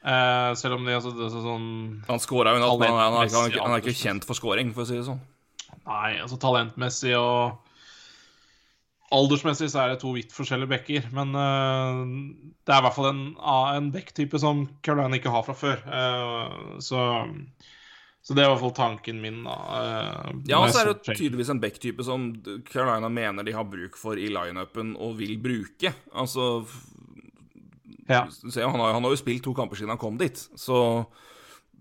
Eh, 0.06 0.50
selv 0.58 0.80
om 0.80 0.86
de 0.86 0.94
altså, 0.94 1.10
det 1.18 1.32
sånn 1.34 1.70
Han 2.06 2.20
scora 2.22 2.52
jo, 2.54 2.60
men 2.62 2.66
han, 2.70 2.82
han, 2.86 3.14
han, 3.14 3.24
er 3.26 3.50
ikke- 3.50 3.64
han, 3.64 3.78
er 3.80 4.02
kjent 4.02 4.26
for 4.28 4.38
scoring, 4.38 4.74
for 4.74 4.84
å 4.84 4.90
si 4.90 5.00
det 5.00 5.06
sånn. 5.08 5.22
Nei, 5.86 6.18
altså 6.22 6.38
talentmessig 6.42 7.16
og 7.18 7.65
aldersmessig 9.16 9.70
så 9.72 9.82
er 9.82 9.94
det 9.94 10.02
to 10.02 10.12
vidt 10.16 10.34
forskjellige 10.36 10.72
bekker, 10.72 11.08
Men 11.16 11.32
uh, 11.36 12.02
det 12.66 12.74
er 12.74 12.82
i 12.82 12.86
hvert 12.86 12.98
fall 12.98 13.10
en, 13.12 13.24
en 13.40 13.92
back-type 13.94 14.40
som 14.42 14.66
Carolina 14.86 15.20
ikke 15.20 15.34
har 15.34 15.46
fra 15.48 15.56
før. 15.58 15.82
Uh, 15.88 16.78
så, 16.84 17.02
så 18.26 18.34
det 18.36 18.44
er 18.44 18.50
i 18.50 18.54
hvert 18.54 18.64
fall 18.64 18.76
tanken 18.78 19.22
min, 19.22 19.44
eh, 19.46 20.32
Ja, 20.50 20.60
og 20.64 20.72
så 20.74 20.82
er 20.82 20.92
det 20.92 21.04
tydeligvis 21.12 21.52
en 21.54 21.62
back-type 21.62 22.06
som 22.08 22.32
Carolina 22.72 23.12
mener 23.14 23.46
de 23.46 23.54
har 23.54 23.68
bruk 23.70 24.00
for 24.02 24.18
i 24.18 24.32
lineupen 24.34 24.96
og 24.98 25.20
vil 25.20 25.38
bruke. 25.42 25.94
Altså 26.14 26.66
Ja. 28.10 28.26
se, 28.30 28.62
han, 28.62 28.80
har, 28.80 28.94
han 28.94 29.04
har 29.06 29.14
jo 29.14 29.22
spilt 29.22 29.44
to 29.46 29.54
kamper 29.54 29.78
siden 29.78 29.94
han 29.94 30.02
kom 30.02 30.18
dit, 30.18 30.42
så 30.58 31.06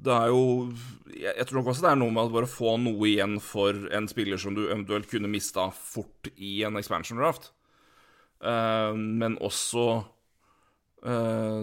det 0.05 0.15
er 0.15 0.33
jo 0.33 0.73
Jeg, 1.15 1.47
tror 1.47 1.61
nok 1.61 1.71
også 1.73 1.85
det 1.85 1.93
er 1.93 2.01
noe 2.01 2.13
med 2.15 2.27
at 2.27 2.35
bare 2.35 2.51
få 2.51 2.75
noe 2.83 3.07
igjen 3.07 3.39
for 3.43 3.77
en 3.95 4.09
spiller 4.11 4.41
som 4.41 4.57
du 4.57 4.65
eventuelt 4.67 5.07
kunne 5.11 5.31
mista 5.31 5.69
fort 5.71 6.31
i 6.35 6.65
en 6.67 6.77
expansion 6.81 7.21
draft. 7.21 7.53
Uh, 8.43 8.93
men 8.99 9.39
også 9.39 9.85
uh, 11.07 11.63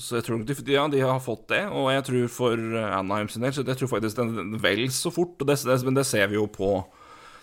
Så 0.00 0.16
jeg 0.16 0.24
tror 0.24 0.38
nok 0.38 0.46
de, 0.48 0.56
ja, 0.70 0.86
de 0.88 1.02
har 1.02 1.20
fått 1.20 1.48
det, 1.50 1.64
og 1.68 1.90
jeg 1.92 2.06
tror 2.06 2.30
for 2.32 2.62
Anaheim 2.86 3.28
sin 3.28 3.44
del 3.44 3.52
Så 3.52 3.66
jeg 3.66 3.80
tror 3.80 3.90
faktisk 3.90 4.20
den, 4.20 4.54
vel 4.62 4.86
så 4.94 5.12
fort, 5.12 5.34
det, 5.42 5.58
det, 5.66 5.80
men 5.84 5.98
det 5.98 6.06
ser 6.08 6.30
vi 6.30 6.38
jo 6.38 6.46
på 6.48 6.78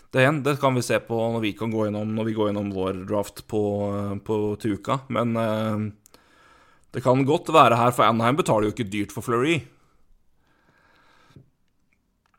det 0.09 0.23
igjen, 0.23 0.39
det 0.41 0.55
kan 0.57 0.73
vi 0.73 0.81
se 0.81 0.97
på 1.05 1.13
når 1.35 1.43
vi 1.43 1.51
kan 1.53 1.69
gå 1.69 1.83
gjennom 1.85 2.15
Når 2.17 2.25
vi 2.25 2.33
går 2.33 2.49
gjennom 2.49 2.71
vår 2.73 3.03
draft 3.11 3.43
på, 3.51 3.61
på 4.25 4.37
til 4.61 4.79
uka. 4.79 5.03
Men 5.13 5.35
uh, 5.37 5.83
det 6.95 7.03
kan 7.05 7.21
godt 7.27 7.51
være 7.53 7.77
her, 7.77 7.93
for 7.93 8.07
Anaheim 8.07 8.39
betaler 8.39 8.65
jo 8.65 8.73
ikke 8.73 8.89
dyrt 8.89 9.13
for 9.13 9.21
Fleury. 9.21 9.59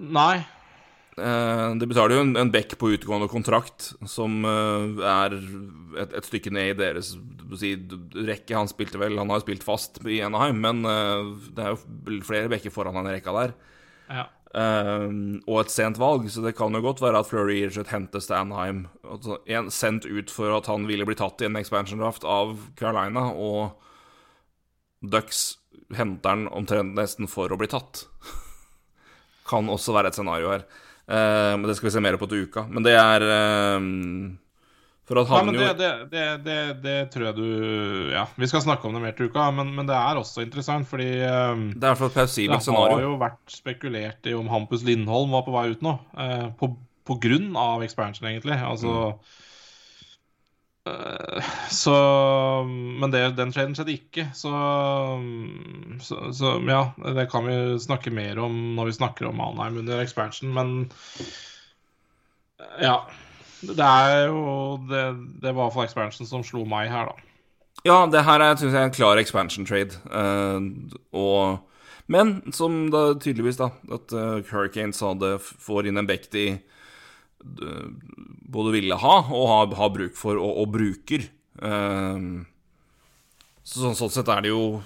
Nei. 0.01 0.41
Eh, 1.21 1.69
de 1.77 1.89
betaler 1.91 2.17
jo 2.17 2.25
en, 2.25 2.33
en 2.39 2.51
bekk 2.53 2.77
på 2.81 2.93
utgående 2.95 3.29
kontrakt, 3.31 3.91
som 4.09 4.41
eh, 4.47 5.03
er 5.05 5.37
et, 5.37 6.15
et 6.17 6.29
stykke 6.29 6.53
ned 6.55 6.73
i 6.73 6.79
deres 6.79 7.13
si, 7.61 7.75
rekke. 8.15 8.57
Han 8.57 8.71
spilte 8.71 9.01
vel, 9.01 9.19
han 9.21 9.33
har 9.33 9.43
spilt 9.45 9.67
fast 9.67 10.01
i 10.07 10.23
Anaheim, 10.25 10.61
men 10.65 10.85
eh, 10.89 11.33
det 11.57 11.67
er 11.67 11.75
jo 11.75 12.21
flere 12.27 12.53
bekker 12.53 12.73
foran 12.75 12.97
han 13.01 13.11
i 13.11 13.17
rekka 13.19 13.37
der. 13.37 13.57
Ja. 14.11 14.29
Og 14.51 15.61
et 15.61 15.71
sent 15.71 16.01
valg, 16.01 16.25
så 16.27 16.43
det 16.43 16.57
kan 16.59 16.75
jo 16.75 16.81
godt 16.83 16.99
være 16.99 17.21
at 17.23 17.29
Fleury 17.29 17.61
slett 17.71 17.93
hentes 17.93 18.27
til 18.27 18.35
Anaheim. 18.35 18.81
Altså, 19.07 19.37
en, 19.47 19.69
sendt 19.71 20.09
ut 20.11 20.33
for 20.35 20.57
at 20.57 20.67
han 20.67 20.89
ville 20.89 21.07
bli 21.07 21.15
tatt 21.21 21.45
i 21.45 21.47
en 21.47 21.59
expansion 21.61 22.03
draft 22.03 22.27
av 22.27 22.57
Carolina, 22.81 23.29
og 23.31 23.77
Ducks 25.07 25.61
henter 25.95 26.35
han 26.35 26.49
omtrent 26.51 26.99
nesten 26.99 27.31
for 27.31 27.55
å 27.55 27.61
bli 27.61 27.71
tatt. 27.71 28.09
kan 29.51 29.73
også 29.73 29.97
være 29.97 30.13
et 30.13 30.19
scenario 30.19 30.55
her. 30.55 30.69
Eh, 31.11 31.57
men 31.59 31.67
det 31.67 31.77
skal 31.77 31.89
vi 31.89 31.97
se 31.97 32.05
mer 32.05 32.19
på 32.21 32.29
til 32.31 32.47
uka. 32.47 32.67
Men 32.71 32.87
det 32.87 32.95
er 32.99 33.25
eh, 33.27 33.89
For 35.11 35.23
at 35.25 35.33
han 35.33 35.51
jo 35.51 35.67
det, 35.75 35.89
det, 36.13 36.27
det, 36.45 36.59
det, 36.85 36.99
tror 37.11 37.27
jeg 37.31 37.35
du 37.41 38.13
Ja, 38.15 38.29
vi 38.39 38.47
skal 38.47 38.63
snakke 38.63 38.87
om 38.87 38.95
det 38.95 39.03
mer 39.03 39.17
til 39.19 39.31
uka, 39.31 39.49
men, 39.57 39.73
men 39.75 39.89
det 39.91 39.97
er 39.99 40.21
også 40.21 40.45
interessant, 40.47 40.87
fordi 40.87 41.11
um, 41.27 41.67
Det 41.75 41.91
er 41.91 41.99
for 41.99 42.13
et 42.13 42.19
plausibelt 42.21 42.63
scenario. 42.63 42.95
det 42.95 43.03
har 43.03 43.09
jo 43.09 43.19
vært 43.25 43.59
spekulert 43.59 44.31
i 44.31 44.39
om 44.39 44.51
Hampus 44.53 44.87
Lindholm 44.87 45.35
var 45.35 45.47
på 45.49 45.57
vei 45.57 45.67
ut 45.75 45.83
nå. 45.83 45.99
eh, 46.15 46.49
på, 46.61 46.73
på 47.11 47.19
grunn 47.27 47.57
av 47.59 47.83
expansion, 47.83 48.31
egentlig. 48.31 48.61
Altså 48.63 48.95
eh, 49.09 49.39
Så 51.71 51.95
Men 53.01 53.13
det, 53.13 53.23
den 53.39 53.53
traden 53.55 53.77
skjedde 53.77 53.95
ikke, 53.95 54.27
så, 54.37 54.51
så 56.05 56.31
Så 56.37 56.57
ja, 56.69 56.83
det 57.17 57.29
kan 57.33 57.47
vi 57.47 57.57
snakke 57.83 58.13
mer 58.15 58.41
om 58.43 58.59
når 58.77 58.91
vi 58.91 58.99
snakker 58.99 59.31
om 59.31 59.41
Anheim 59.45 59.81
under 59.85 60.03
expansion, 60.03 60.53
men 60.55 60.91
Ja. 62.81 63.01
Det 63.61 63.85
er 63.85 64.27
jo 64.31 64.79
Det, 64.89 65.03
det 65.43 65.53
var 65.53 65.67
iallfall 65.69 65.85
expansion 65.85 66.29
som 66.29 66.45
slo 66.45 66.65
meg 66.69 66.89
her, 66.93 67.11
da. 67.11 67.27
Ja, 67.85 68.05
det 68.07 68.25
her 68.25 68.41
er 68.45 68.57
synes 68.57 68.75
jeg, 68.77 68.85
en 68.85 68.95
klar 68.95 69.17
expansion 69.21 69.67
trade. 69.67 69.97
Uh, 70.13 70.61
og 71.13 71.67
Men 72.11 72.53
som 72.53 72.91
da 72.91 73.15
tydeligvis, 73.15 73.57
da, 73.61 73.71
at 73.93 74.13
uh, 74.13 74.41
Hurricanes 74.51 75.01
hadde 75.01 75.37
får 75.39 75.87
inn 75.87 76.01
en 76.01 76.09
bekt 76.09 76.35
eh, 76.35 76.59
både 77.41 78.75
ville 78.75 78.99
ha 79.01 79.17
og 79.25 79.45
har, 79.51 79.75
har 79.79 79.93
bruk 79.95 80.17
for, 80.19 80.41
og, 80.41 80.63
og 80.63 80.73
bruker. 80.77 81.27
Eh, 81.61 82.27
så, 83.63 83.77
sånn, 83.85 83.99
sånn 83.99 84.13
sett 84.13 84.31
er 84.33 84.45
det 84.45 84.53
jo 84.53 84.81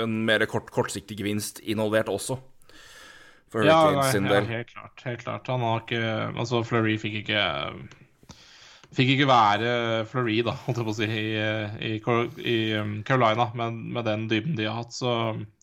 en 0.00 0.18
mer 0.26 0.44
kort, 0.50 0.70
kortsiktig 0.74 1.18
gevinst 1.18 1.60
involvert 1.62 2.10
også. 2.12 2.38
For 3.52 3.66
Ja, 3.66 3.92
nei, 3.94 4.08
sin 4.10 4.26
ja, 4.26 4.40
helt 4.48 4.72
klart. 4.72 5.02
Helt 5.06 5.22
klart. 5.22 5.48
Han 5.52 5.62
har 5.62 5.84
ikke 5.84 6.02
Altså, 6.34 6.64
Fleury 6.66 6.96
fikk 6.98 7.20
ikke 7.22 7.42
Fikk 8.94 9.08
ikke 9.14 9.26
være 9.26 9.70
Fleury, 10.06 10.36
da, 10.46 10.52
holdt 10.66 10.78
jeg 10.78 10.86
på 10.86 10.92
å 10.92 10.96
si, 10.96 11.06
i, 11.08 11.30
i, 11.88 11.92
i 12.52 12.56
um, 12.78 12.92
Carolina, 13.06 13.48
men 13.58 13.80
med 13.96 14.06
den 14.06 14.28
dybden 14.30 14.54
de 14.58 14.68
har 14.68 14.76
hatt, 14.78 14.94
så 14.94 15.10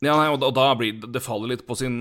Ja, 0.03 0.17
nei, 0.19 0.25
og 0.33 0.39
da, 0.41 0.49
og 0.51 0.55
da 0.57 0.65
blir 0.75 0.97
det- 0.99 1.11
det 1.15 1.21
faller 1.23 1.53
litt 1.53 1.63
på 1.67 1.77
sin 1.79 1.95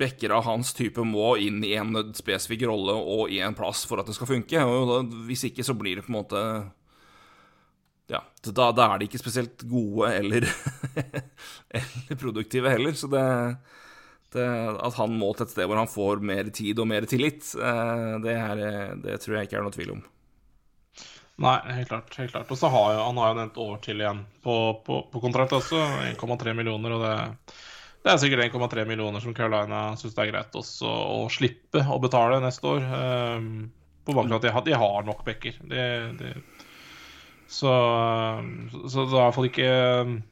Bekker 0.00 0.32
av 0.34 0.44
hans 0.48 0.72
type 0.74 1.02
må 1.06 1.34
inn 1.38 1.62
i 1.66 1.74
en 1.78 1.94
spesifikk 2.16 2.66
rolle 2.70 2.94
og 2.98 3.30
i 3.30 3.38
en 3.44 3.54
plass 3.54 3.84
for 3.86 4.00
at 4.00 4.06
det 4.08 4.14
skal 4.16 4.30
funke. 4.30 4.62
Og 4.64 4.90
da, 4.90 4.98
hvis 5.28 5.44
ikke, 5.50 5.64
så 5.66 5.74
blir 5.78 5.96
det 6.00 6.06
på 6.06 6.12
en 6.14 6.18
måte 6.20 6.42
Ja, 8.10 8.22
da, 8.42 8.70
da 8.74 8.88
er 8.94 8.98
de 8.98 9.06
ikke 9.06 9.20
spesielt 9.22 9.62
gode 9.70 10.08
eller, 10.16 10.46
eller 11.78 12.18
produktive 12.18 12.72
heller. 12.72 12.96
Så 12.98 13.10
det, 13.12 13.22
det 14.36 14.46
At 14.78 14.96
han 14.98 15.16
må 15.18 15.32
til 15.34 15.46
et 15.46 15.52
sted 15.52 15.68
hvor 15.68 15.80
han 15.80 15.90
får 15.90 16.22
mer 16.24 16.50
tid 16.54 16.78
og 16.82 16.88
mer 16.90 17.06
tillit, 17.10 17.42
eh, 17.58 18.14
det, 18.24 18.36
er, 18.36 18.96
det 19.02 19.18
tror 19.22 19.38
jeg 19.38 19.48
ikke 19.48 19.60
er 19.60 19.66
noe 19.66 19.74
tvil 19.74 19.94
om. 19.96 20.04
Nei, 21.40 21.56
helt 21.72 21.88
klart. 21.88 22.14
helt 22.20 22.34
klart. 22.34 22.50
Og 22.52 22.58
så 22.60 22.68
har 22.68 22.94
jo, 22.94 23.02
han 23.06 23.18
har 23.20 23.32
jo 23.32 23.44
et 23.46 23.60
år 23.64 23.76
til 23.84 24.02
igjen 24.02 24.22
på, 24.44 24.56
på, 24.84 25.02
på 25.08 25.22
kontrakt 25.22 25.54
også. 25.56 25.80
1,3 26.10 26.52
millioner, 26.56 26.96
og 26.96 27.04
det, 27.06 27.54
det 28.04 28.12
er 28.12 28.20
sikkert 28.20 28.44
1,3 28.50 28.84
millioner 28.88 29.24
som 29.24 29.34
Carolina 29.36 29.86
syns 29.96 30.16
det 30.16 30.26
er 30.26 30.32
greit 30.34 30.58
også 30.60 30.90
å 30.90 31.22
slippe 31.32 31.80
å 31.80 31.96
betale 32.02 32.42
neste 32.44 32.68
år. 32.68 32.84
Um, 33.40 33.70
på 34.04 34.16
bakgrunn 34.16 34.36
av 34.36 34.60
at 34.60 34.68
de 34.68 34.76
har, 34.82 35.00
nok 35.06 35.24
backer. 35.24 35.56
De, 35.70 35.86
de, 36.20 36.34
så, 37.50 37.72
så, 38.70 38.88
så 38.88 39.04
det 39.04 39.10
er 39.10 39.18
i 39.18 39.24
hvert 39.24 39.34
fall 39.34 39.48
ikke 39.48 39.70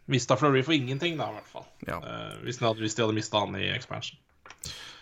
mista 0.07 0.37
Flurry 0.39 0.63
for 0.63 0.77
ingenting, 0.77 1.17
da, 1.19 1.27
i 1.33 1.39
hvert 1.39 1.51
fall. 1.51 1.65
Ja. 1.89 1.99
Uh, 1.99 2.37
hvis, 2.45 2.61
de 2.61 2.67
hadde, 2.69 2.85
hvis 2.85 2.95
de 2.95 3.03
hadde 3.03 3.17
mista 3.17 3.43
han 3.43 3.57
i 3.59 3.67
expansion. 3.75 4.21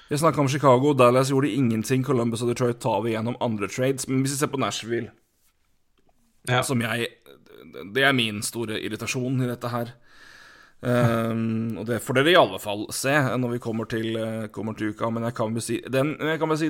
Vi 0.09 0.19
snakka 0.19 0.41
om 0.41 0.49
Chicago. 0.49 0.95
Dallas 0.95 1.29
gjorde 1.29 1.51
ingenting. 1.51 2.05
Columbus 2.07 2.43
og 2.43 2.49
Detroit 2.53 2.79
tar 2.81 3.03
vi 3.05 3.12
gjennom 3.12 3.37
andre 3.43 3.69
trades. 3.69 4.07
Men 4.09 4.23
hvis 4.23 4.37
vi 4.37 4.41
ser 4.41 4.53
på 4.53 4.61
Nashville 4.62 5.11
Ja. 6.49 6.62
som 6.62 6.81
jeg 6.81 7.09
Det 7.93 8.05
er 8.05 8.12
min 8.12 8.43
store 8.43 8.79
irritasjon 8.81 9.43
i 9.43 9.49
dette 9.51 9.69
her. 9.69 9.91
Um, 10.81 11.79
og 11.81 11.87
det 11.89 11.99
får 12.05 12.14
dere 12.14 12.31
i 12.31 12.39
alle 12.39 12.59
fall 12.62 12.87
se 12.95 13.11
når 13.11 13.57
vi 13.57 13.59
kommer 13.59 13.89
til, 13.91 14.17
eh, 14.17 14.47
kommer 14.53 14.77
til 14.77 14.93
uka, 14.93 15.09
men 15.11 15.25
jeg 15.25 15.35
kan 15.35 15.55
vel 15.55 15.62
si, 15.64 15.81
den, 15.81 16.17
jeg 16.21 16.39
kan 16.39 16.49
vel 16.49 16.59
si 16.61 16.69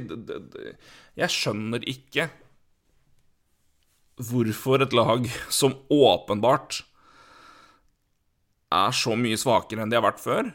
Jeg 1.16 1.28
skjønner 1.28 1.82
ikke 1.84 2.30
hvorfor 4.16 4.84
et 4.84 4.94
lag 4.96 5.26
som 5.52 5.74
åpenbart 5.92 6.82
er 8.76 8.94
så 8.96 9.14
mye 9.18 9.38
svakere 9.38 9.84
enn 9.84 9.92
de 9.92 9.98
har 9.98 10.06
vært 10.06 10.22
før, 10.22 10.48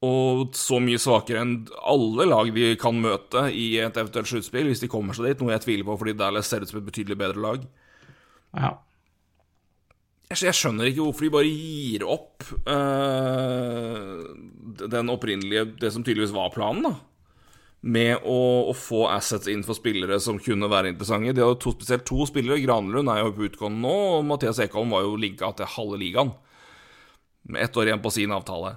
og 0.00 0.54
så 0.56 0.78
mye 0.80 1.00
svakere 1.00 1.42
enn 1.44 1.56
alle 1.84 2.24
lag 2.30 2.48
vi 2.56 2.70
kan 2.80 2.96
møte 2.96 3.50
i 3.52 3.74
et 3.82 3.98
eventuelt 4.00 4.30
sluttspill, 4.30 4.70
hvis 4.70 4.80
de 4.80 4.88
kommer 4.88 5.16
seg 5.16 5.28
dit, 5.28 5.42
noe 5.42 5.52
jeg 5.52 5.66
tviler 5.66 5.88
på 5.88 5.98
fordi 6.00 6.16
Dallas 6.16 6.48
ser 6.48 6.64
ut 6.64 6.70
som 6.70 6.80
et 6.80 6.86
betydelig 6.86 7.18
bedre 7.20 7.44
lag. 7.44 7.66
Ja. 8.56 8.72
Jeg, 10.30 10.38
jeg 10.46 10.56
skjønner 10.56 10.88
ikke 10.88 11.04
hvorfor 11.04 11.26
de 11.26 11.32
bare 11.34 11.52
gir 11.52 12.06
opp 12.06 12.46
eh, 12.70 14.24
den 14.94 15.10
opprinnelige 15.12 15.64
Det 15.82 15.90
som 15.92 16.04
tydeligvis 16.06 16.34
var 16.34 16.52
planen, 16.54 16.86
da. 16.86 16.94
Med 17.80 18.26
å, 18.28 18.40
å 18.68 18.74
få 18.76 19.06
assets 19.08 19.48
inn 19.48 19.62
for 19.64 19.78
spillere 19.78 20.18
som 20.20 20.36
kunne 20.42 20.68
være 20.68 20.90
interessante. 20.92 21.32
De 21.32 21.46
hadde 21.46 21.62
to, 21.64 21.72
spesielt 21.78 22.04
to 22.08 22.26
spillere. 22.28 22.60
Granlund 22.60 23.08
er 23.08 23.22
jo 23.22 23.32
på 23.38 23.46
utgående 23.48 23.80
nå, 23.86 23.96
og 24.18 24.26
Mathias 24.28 24.60
Ekholm 24.60 24.92
var 24.92 25.06
jo 25.06 25.16
linka 25.20 25.48
til 25.56 25.70
halve 25.78 26.00
ligaen. 26.02 26.34
Med 27.48 27.64
ett 27.64 27.80
år 27.80 27.88
igjen 27.88 28.04
på 28.04 28.12
sin 28.12 28.36
avtale. 28.36 28.74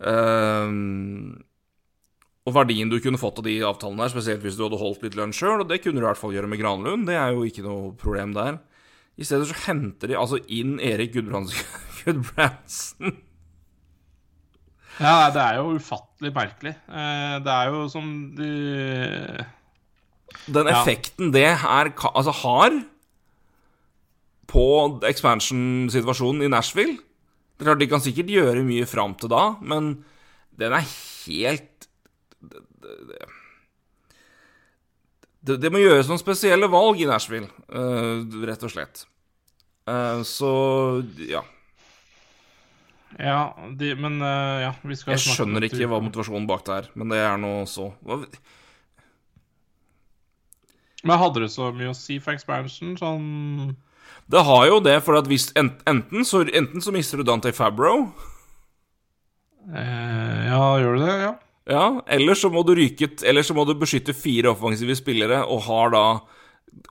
Um, 0.00 1.36
og 2.48 2.54
verdien 2.56 2.88
du 2.88 2.96
kunne 3.04 3.20
fått 3.20 3.42
av 3.42 3.44
de 3.44 3.58
avtalene 3.68 4.06
der, 4.06 4.12
spesielt 4.14 4.44
hvis 4.46 4.56
du 4.56 4.64
hadde 4.64 4.80
holdt 4.80 5.04
litt 5.04 5.18
lønn 5.18 5.36
sjøl, 5.36 5.60
og 5.60 5.68
det 5.68 5.82
kunne 5.84 6.00
du 6.00 6.06
i 6.06 6.08
hvert 6.08 6.20
fall 6.20 6.32
gjøre 6.32 6.48
med 6.48 6.62
Granlund, 6.62 7.04
det 7.10 7.18
er 7.20 7.36
jo 7.36 7.44
ikke 7.46 7.66
noe 7.66 7.92
problem 8.00 8.32
der. 8.36 8.62
I 9.20 9.26
stedet 9.28 9.50
så 9.50 9.58
henter 9.66 10.08
de 10.08 10.16
altså 10.16 10.40
inn 10.48 10.78
Erik 10.80 11.12
Gudbrandsen. 11.18 13.20
Ja, 15.00 15.30
det 15.32 15.40
er 15.40 15.58
jo 15.60 15.76
ufattelig 15.78 16.32
merkelig. 16.36 16.74
Eh, 16.88 17.36
det 17.44 17.54
er 17.54 17.70
jo 17.72 17.86
som 17.88 18.06
de 18.36 18.50
Den 20.46 20.66
Ja. 20.68 20.82
effekten 20.82 21.32
det 21.32 21.58
her 21.58 21.90
altså 22.14 22.32
har 22.42 22.84
på 24.50 25.00
expansion-situasjonen 25.06 26.42
i 26.44 26.48
Nashville. 26.48 26.98
Det 27.58 27.66
er 27.66 27.70
klart, 27.70 27.78
De 27.78 27.86
kan 27.86 28.00
sikkert 28.00 28.26
gjøre 28.26 28.64
mye 28.64 28.86
fram 28.86 29.14
til 29.14 29.28
da, 29.28 29.56
men 29.60 30.04
den 30.58 30.72
er 30.72 30.84
helt 31.26 31.88
det, 32.40 32.62
det, 32.80 33.18
det, 35.44 35.60
det 35.60 35.72
må 35.72 35.78
gjøres 35.78 36.08
noen 36.08 36.20
spesielle 36.20 36.68
valg 36.72 37.00
i 37.00 37.08
Nashville, 37.08 37.48
uh, 37.72 38.24
rett 38.46 38.62
og 38.64 38.72
slett. 38.72 39.04
Uh, 39.88 40.22
så 40.26 40.50
ja. 41.28 41.42
Ja, 43.20 43.52
de, 43.76 43.92
men 44.00 44.16
uh, 44.24 44.62
ja, 44.62 44.70
vi 44.80 44.96
skal 44.96 45.16
Jeg 45.18 45.34
skjønner 45.36 45.66
ikke 45.66 45.88
hva 45.90 46.00
motivasjonen 46.00 46.46
bak 46.48 46.64
det 46.64 46.78
er, 46.78 46.88
men 46.96 47.12
det 47.12 47.20
er 47.20 47.36
nå 47.40 47.52
så 47.68 47.90
hva, 48.06 48.22
Men 51.04 51.20
hadde 51.20 51.44
det 51.44 51.50
så 51.52 51.68
mye 51.76 51.92
å 51.92 51.96
si 51.96 52.16
for 52.22 52.32
expansion? 52.36 52.94
Sånn 53.00 53.74
Det 54.30 54.44
har 54.48 54.64
jo 54.70 54.80
det, 54.84 54.96
for 55.04 55.20
at 55.20 55.28
hvis 55.28 55.50
enten, 55.58 56.24
så, 56.24 56.46
enten 56.48 56.84
så 56.84 56.94
mister 56.96 57.20
du 57.20 57.28
Dante 57.28 57.52
Fabro 57.56 57.94
Ja, 59.68 60.64
gjør 60.80 60.96
du 60.96 61.04
det? 61.04 61.14
Ja. 61.26 61.34
Ja, 61.70 61.84
eller 62.08 62.38
så 62.38 62.48
må 62.50 62.62
du 62.66 62.72
ryke 62.78 63.10
Eller 63.28 63.44
så 63.46 63.54
må 63.54 63.66
du 63.68 63.76
beskytte 63.78 64.16
fire 64.16 64.54
offensive 64.54 64.96
spillere 64.98 65.42
og 65.44 65.66
har 65.68 65.92
da 65.92 66.04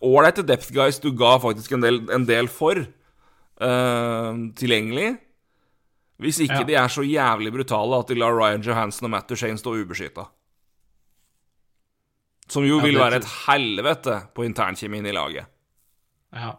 ålreite 0.03 0.43
depth 0.45 0.69
guys 0.75 0.99
du 1.01 1.09
ga 1.15 1.37
faktisk 1.41 1.73
en 1.73 1.83
del, 1.83 1.99
en 2.11 2.25
del 2.27 2.49
for 2.51 2.81
uh, 2.83 4.31
tilgjengelig. 4.59 5.13
Hvis 6.19 6.39
ikke 6.43 6.59
Ja. 6.59 6.63
de 6.67 6.75
er 6.75 6.87
så 6.91 7.01
jævlig 7.07 7.51
brutale 7.53 7.99
at 7.99 8.07
de 8.11 8.15
lar 8.19 8.33
Ryan 8.35 8.61
Johansen 8.61 9.05
og 9.07 9.11
Matt 9.13 9.29
Duchene 9.29 9.57
stå 9.57 9.71
ubeskytta. 9.79 10.25
Som 12.49 12.65
jo 12.65 12.79
vil 12.81 12.97
være 12.97 13.21
et 13.21 13.27
helvete 13.45 14.15
på 14.35 14.43
internkjemien 14.43 15.05
i 15.05 15.11
laget. 15.15 15.45
ja. 16.33 16.55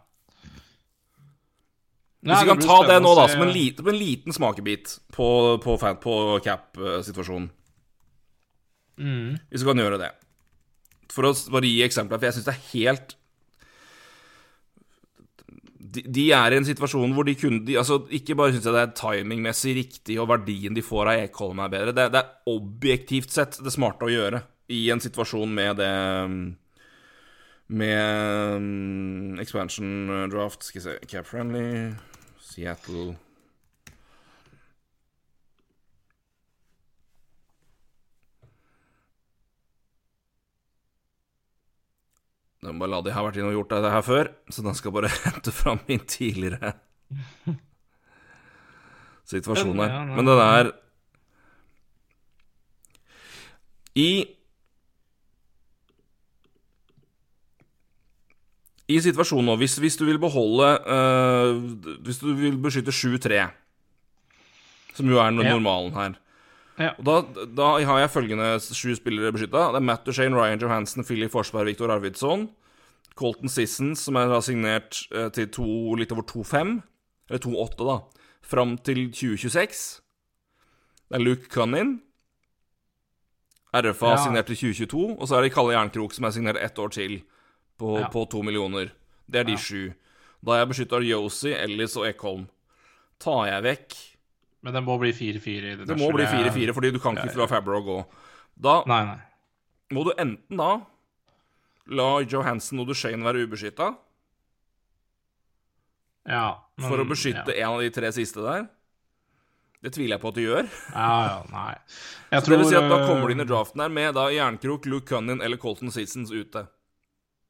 Hvis 2.21 2.43
vi 2.43 2.47
kan 2.51 2.59
ta 2.61 2.75
det 2.85 2.99
nå, 3.01 3.15
da, 3.17 3.23
som 3.27 3.41
en, 3.41 3.49
liten, 3.49 3.87
en 3.89 3.97
liten 3.97 4.33
smakebit 4.33 4.99
på, 5.11 5.57
på, 5.63 5.73
på 6.03 6.13
cap-situasjonen. 6.45 7.47
mm. 9.01 9.39
Hvis 9.49 9.63
vi 9.63 9.69
kan 9.71 9.81
gjøre 9.81 9.97
det. 9.97 10.11
For 11.11 11.25
å 11.25 11.33
bare 11.51 11.65
gi 11.65 11.81
eksempler, 11.81 12.19
for 12.21 12.29
jeg 12.29 12.35
syns 12.37 12.45
det 12.45 12.53
er 12.53 12.67
helt 12.75 13.15
de, 15.91 16.25
er 16.31 16.53
i 16.53 16.59
en 16.59 16.67
situasjon 16.67 17.13
hvor 17.15 17.27
de 17.27 17.35
kunne 17.39 17.63
de, 17.67 17.77
altså, 17.79 18.01
Ikke 18.15 18.35
bare 18.39 18.53
syns 18.55 18.67
jeg 18.67 18.75
det 18.75 18.83
er 18.83 18.95
timingmessig 18.97 19.75
riktig, 19.77 20.17
og 20.21 20.29
verdien 20.31 20.75
de 20.77 20.83
får 20.85 21.11
av 21.11 21.23
Ekholm 21.25 21.59
er 21.63 21.73
bedre. 21.73 21.95
Det, 21.95 22.07
det 22.13 22.21
er 22.21 22.53
objektivt 22.53 23.33
sett 23.33 23.59
det 23.63 23.73
smarte 23.73 24.07
å 24.07 24.13
gjøre 24.13 24.43
i 24.71 24.85
en 24.93 25.03
situasjon 25.03 25.51
med 25.55 25.81
det 25.81 25.95
Med 27.71 28.61
um, 28.61 29.39
expansion 29.39 30.29
draft 30.31 30.63
Skal 30.67 30.81
vi 30.81 30.85
se 30.87 31.11
Cap 31.11 31.27
friendly 31.27 31.91
Seattle 32.43 33.13
Bare 42.61 42.91
la 42.91 42.99
de 43.01 43.09
ha 43.15 43.23
vært 43.25 43.39
inne 43.39 43.49
og 43.49 43.55
gjort 43.57 43.71
dette 43.73 43.89
her 43.89 44.03
før, 44.05 44.27
så 44.53 44.61
den 44.61 44.75
skal 44.77 44.93
bare 44.93 45.09
hente 45.25 45.53
fram 45.55 45.79
min 45.87 46.03
tidligere 46.05 46.75
situasjon 49.31 49.79
her. 49.81 49.95
Men 50.11 50.27
det 50.29 50.35
der 50.37 50.69
I 53.97 54.09
I 58.91 58.97
situasjonen 58.99 59.47
nå, 59.47 59.55
hvis, 59.61 59.77
hvis 59.79 59.95
du 59.99 60.03
vil 60.07 60.19
beholde 60.19 60.67
uh, 60.83 61.59
Hvis 62.03 62.19
du 62.19 62.33
vil 62.35 62.57
beskytte 62.59 62.91
7-3, 62.91 63.45
som 64.97 65.07
jo 65.07 65.19
er 65.23 65.31
no- 65.31 65.45
normalen 65.47 65.95
her 65.95 66.17
Ja. 66.81 66.91
og 66.97 67.05
da, 67.05 67.45
da 67.45 67.67
har 67.85 67.99
jeg 68.01 68.09
følgende 68.13 68.47
sju 68.61 68.95
spillere 68.97 69.31
beskytta. 69.35 69.67
Det 69.73 69.79
er 69.81 69.85
Matt 69.87 70.05
Duchene, 70.07 70.35
Ryan 70.37 70.59
Johansen, 70.63 71.03
Philip 71.05 71.31
Forsberg, 71.33 71.65
Viktor 71.71 71.91
Arvidsson. 71.93 72.49
Colton 73.15 73.49
Sissons, 73.51 73.99
som 74.07 74.15
er 74.15 74.31
signert 74.41 75.01
eh, 75.13 75.27
til 75.35 75.49
to, 75.51 75.65
litt 75.99 76.11
over 76.15 76.23
2,5, 76.23 76.77
eller 77.29 77.41
2,8, 77.43 77.87
da, 77.89 77.97
fram 78.41 78.77
til 78.87 79.09
2026. 79.11 79.81
Det 81.11 81.19
er 81.19 81.25
Luke 81.25 81.49
Cunnin. 81.51 81.97
RFA 83.75 84.09
Ja. 84.15 84.17
signert 84.23 84.47
til 84.47 84.55
2022. 84.55 85.17
Og 85.19 85.27
så 85.27 85.37
er 85.37 85.41
det 85.45 85.53
Kalle 85.53 85.73
Jernkrok, 85.75 86.13
som 86.13 86.25
er 86.25 86.31
signert 86.35 86.57
ett 86.59 86.79
år 86.79 86.89
til, 86.91 87.21
på, 87.79 87.99
Ja. 87.99 88.07
på 88.11 88.25
to 88.29 88.41
millioner. 88.43 88.91
Det 89.29 89.39
er 89.39 89.43
de 89.43 89.55
sju. 89.57 89.93
Da 90.43 90.51
har 90.51 90.65
jeg 90.65 90.69
beskytta 90.73 90.99
Yosi, 91.03 91.53
Ellis 91.53 91.95
og 91.97 92.07
Ekholm. 92.07 92.47
Tar 93.19 93.45
jeg 93.47 93.63
vekk 93.63 93.95
Men 94.63 94.73
det 94.73 94.83
må 94.85 94.99
bli 95.01 95.11
4-4 95.11 95.71
i 95.73 95.75
det 95.79 95.87
Det 95.89 95.97
må 95.97 96.11
bli 96.13 96.23
4-4, 96.29 96.73
fordi 96.77 96.91
du 96.93 96.99
kan 97.01 97.15
ikke 97.17 97.35
la 97.39 97.47
Fabro 97.49 97.79
gå. 97.81 98.05
Da 98.61 98.83
Nei, 98.85 98.99
nei. 99.05 99.19
må 99.95 100.03
du 100.05 100.11
enten 100.21 100.57
da 100.57 100.81
la 101.87 102.09
Johansen 102.21 102.79
og 102.79 102.87
Duchene 102.91 103.23
være 103.25 103.47
ubeskytta 103.47 103.95
Ja. 106.29 106.61
men- 106.77 106.89
for 106.89 106.97
å 107.01 107.07
beskytte 107.09 107.55
ja. 107.57 107.65
en 107.67 107.73
av 107.75 107.79
de 107.81 107.89
tre 107.89 108.11
siste 108.11 108.41
der. 108.41 108.67
Det 109.81 109.93
tviler 109.93 110.13
jeg 110.17 110.21
på 110.21 110.27
at 110.29 110.35
du 110.35 110.41
gjør. 110.41 110.67
Ja, 110.93 111.09
ja, 111.25 111.43
nei. 111.49 111.75
Jeg 112.31 112.43
Så 112.43 112.49
det 112.51 112.59
vil 112.59 112.67
si 112.69 112.75
at 112.75 112.87
Da 112.87 112.99
øh, 112.99 113.07
kommer 113.07 113.25
du 113.27 113.33
inn 113.33 113.41
i 113.41 113.49
draften 113.49 113.81
her 113.81 113.89
med 113.89 114.13
da 114.13 114.27
Jernkrok, 114.29 114.85
Luke 114.85 115.07
Cunnin 115.09 115.41
eller 115.41 115.57
Colton 115.57 115.89
Sissons 115.89 116.29
ute. 116.29 116.67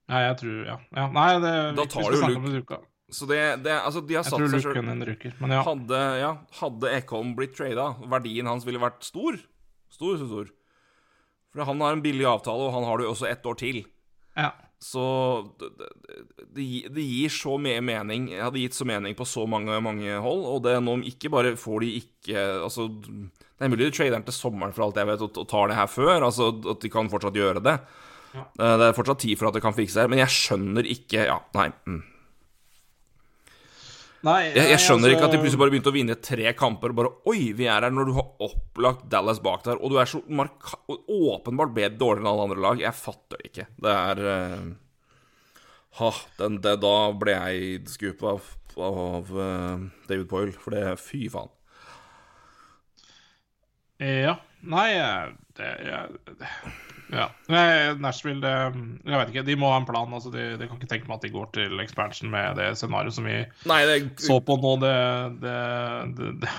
Ja, 0.07 0.15
jeg 0.31 0.37
tror 0.39 0.65
Ja. 0.65 0.77
ja 0.95 1.07
nei, 1.11 1.33
det 1.39 1.75
Da 1.75 1.81
vi 1.83 1.87
tar 1.89 2.01
skal 2.03 2.11
du 2.11 2.17
snakke 2.17 2.33
Luke- 2.33 2.37
om 2.37 2.45
det 2.53 2.63
uka. 2.63 2.77
Så 3.11 3.27
det, 3.27 3.39
det 3.65 3.73
Altså, 3.75 4.01
de 4.07 4.15
har 4.15 4.23
Jeg 4.23 4.31
satt 4.31 4.39
tror 4.39 4.53
seg 4.53 4.63
sjøl 4.63 4.77
Gunnin 4.79 5.05
ryker. 5.07 5.33
Men 5.41 5.51
ja. 5.57 5.61
Hadde, 5.67 6.01
ja, 6.21 6.31
hadde 6.61 6.91
Ekholm 6.95 7.35
blitt 7.35 7.57
trada, 7.57 7.91
verdien 8.11 8.47
hans 8.47 8.63
ville 8.67 8.79
vært 8.81 9.03
stor. 9.03 9.37
Stor, 9.91 10.17
så 10.17 10.27
stor. 10.29 10.51
For 11.51 11.67
han 11.67 11.81
har 11.83 11.97
en 11.97 12.03
billig 12.03 12.23
avtale, 12.29 12.69
og 12.69 12.75
han 12.77 12.85
har 12.87 13.01
det 13.01 13.09
jo 13.09 13.13
også 13.15 13.27
ett 13.27 13.45
år 13.45 13.57
til. 13.59 13.81
ja. 14.39 14.51
Så 14.81 15.01
det, 15.61 15.67
det, 16.57 16.63
det, 16.89 17.03
gir 17.05 17.29
så 17.29 17.53
mye 17.61 17.83
mening 17.85 18.31
Det 18.31 18.39
hadde 18.41 18.63
gitt 18.63 18.73
så 18.73 18.87
mening 18.89 19.13
på 19.13 19.27
så 19.29 19.43
mange, 19.45 19.75
mange 19.85 20.15
hold, 20.23 20.41
og 20.49 20.63
det 20.65 20.71
nå 20.81 20.95
ikke 21.05 21.29
bare 21.29 21.51
får 21.53 21.83
de 21.83 21.89
ikke 21.99 22.45
Altså, 22.65 22.87
det 22.97 23.67
er 23.67 23.69
mulig 23.69 23.91
de 23.91 23.93
trader 23.93 24.15
den 24.15 24.25
til 24.25 24.33
sommeren 24.33 24.73
for 24.73 24.87
alt 24.87 24.97
jeg 24.97 25.05
vet, 25.11 25.21
og, 25.21 25.37
og 25.37 25.45
tar 25.51 25.69
det 25.69 25.77
her 25.77 25.85
før, 25.85 26.25
altså 26.25 26.49
at 26.73 26.81
de 26.81 26.89
kan 26.89 27.11
fortsatt 27.13 27.37
gjøre 27.37 27.61
det. 27.61 27.75
Ja. 28.33 28.47
Eh, 28.57 28.73
Det 28.81 28.87
er 28.87 28.97
fortsatt 28.97 29.21
tid 29.21 29.37
for 29.37 29.51
at 29.51 29.59
det 29.59 29.61
kan 29.61 29.77
fikse 29.77 30.01
her, 30.01 30.09
men 30.09 30.23
jeg 30.23 30.33
skjønner 30.33 30.89
ikke 30.95 31.27
Ja, 31.29 31.37
nei. 31.53 31.67
Mm. 31.85 32.01
Nei, 34.21 34.51
Jeg, 34.53 34.67
jeg 34.69 34.81
skjønner 34.83 35.15
ikke 35.15 35.25
at 35.25 35.31
de 35.31 35.37
altså- 35.37 35.41
plutselig 35.41 35.59
bare 35.63 35.73
begynte 35.73 35.89
å 35.89 35.95
vinne 35.95 36.15
tre 36.21 36.51
kamper, 36.53 36.91
og 36.93 36.97
bare 36.99 37.11
Oi, 37.31 37.53
vi 37.57 37.65
er 37.65 37.81
her 37.87 37.93
når 37.93 38.05
du 38.05 38.13
har 38.19 38.27
opplagt 38.45 39.07
Dallas 39.09 39.39
bak 39.41 39.63
der, 39.65 39.81
og 39.81 39.89
du 39.89 39.97
er 39.97 40.05
så 40.05 40.21
åpenbart 40.21 41.73
bedre 41.73 41.97
dårligere 41.97 42.21
enn 42.21 42.29
alle 42.29 42.45
andre 42.49 42.61
lag. 42.61 42.83
Jeg 42.83 42.93
fatter 42.93 43.41
det 43.41 43.49
ikke. 43.49 43.67
Det 43.81 43.95
er 43.97 44.21
uh, 44.27 44.69
Ha, 45.97 46.11
den, 46.37 46.61
det, 46.63 46.77
da 46.85 46.93
ble 47.19 47.33
jeg 47.33 47.81
skupa 47.91 48.37
av, 48.37 48.45
av 48.77 49.33
uh, 49.35 49.81
David 50.07 50.29
Poyle, 50.29 50.53
for 50.53 50.77
det 50.77 50.85
Fy 51.01 51.25
faen. 51.33 51.49
Ja. 54.01 54.37
Nei, 54.61 54.87
det, 55.57 55.73
jeg, 55.81 56.21
det 56.37 56.49
Ja. 57.11 57.25
Nashville, 57.99 58.39
det 58.39 58.51
Jeg 59.03 59.17
vet 59.19 59.31
ikke. 59.33 59.43
De 59.49 59.55
må 59.59 59.67
ha 59.73 59.79
en 59.81 59.87
plan. 59.89 60.13
altså 60.15 60.31
De, 60.31 60.45
de 60.57 60.67
kan 60.69 60.77
ikke 60.79 60.87
tenke 60.93 61.09
meg 61.09 61.17
at 61.19 61.25
de 61.27 61.33
går 61.33 61.49
til 61.57 61.79
expansion 61.83 62.31
med 62.31 62.55
det 62.55 62.69
scenarioet 62.79 63.17
som 63.17 63.25
vi 63.27 63.39
Nei, 63.67 63.79
det, 63.89 63.97
så 64.23 64.37
på 64.47 64.55
nå. 64.61 64.77
Det, 64.79 64.93
det, 65.43 66.31
det. 66.45 66.53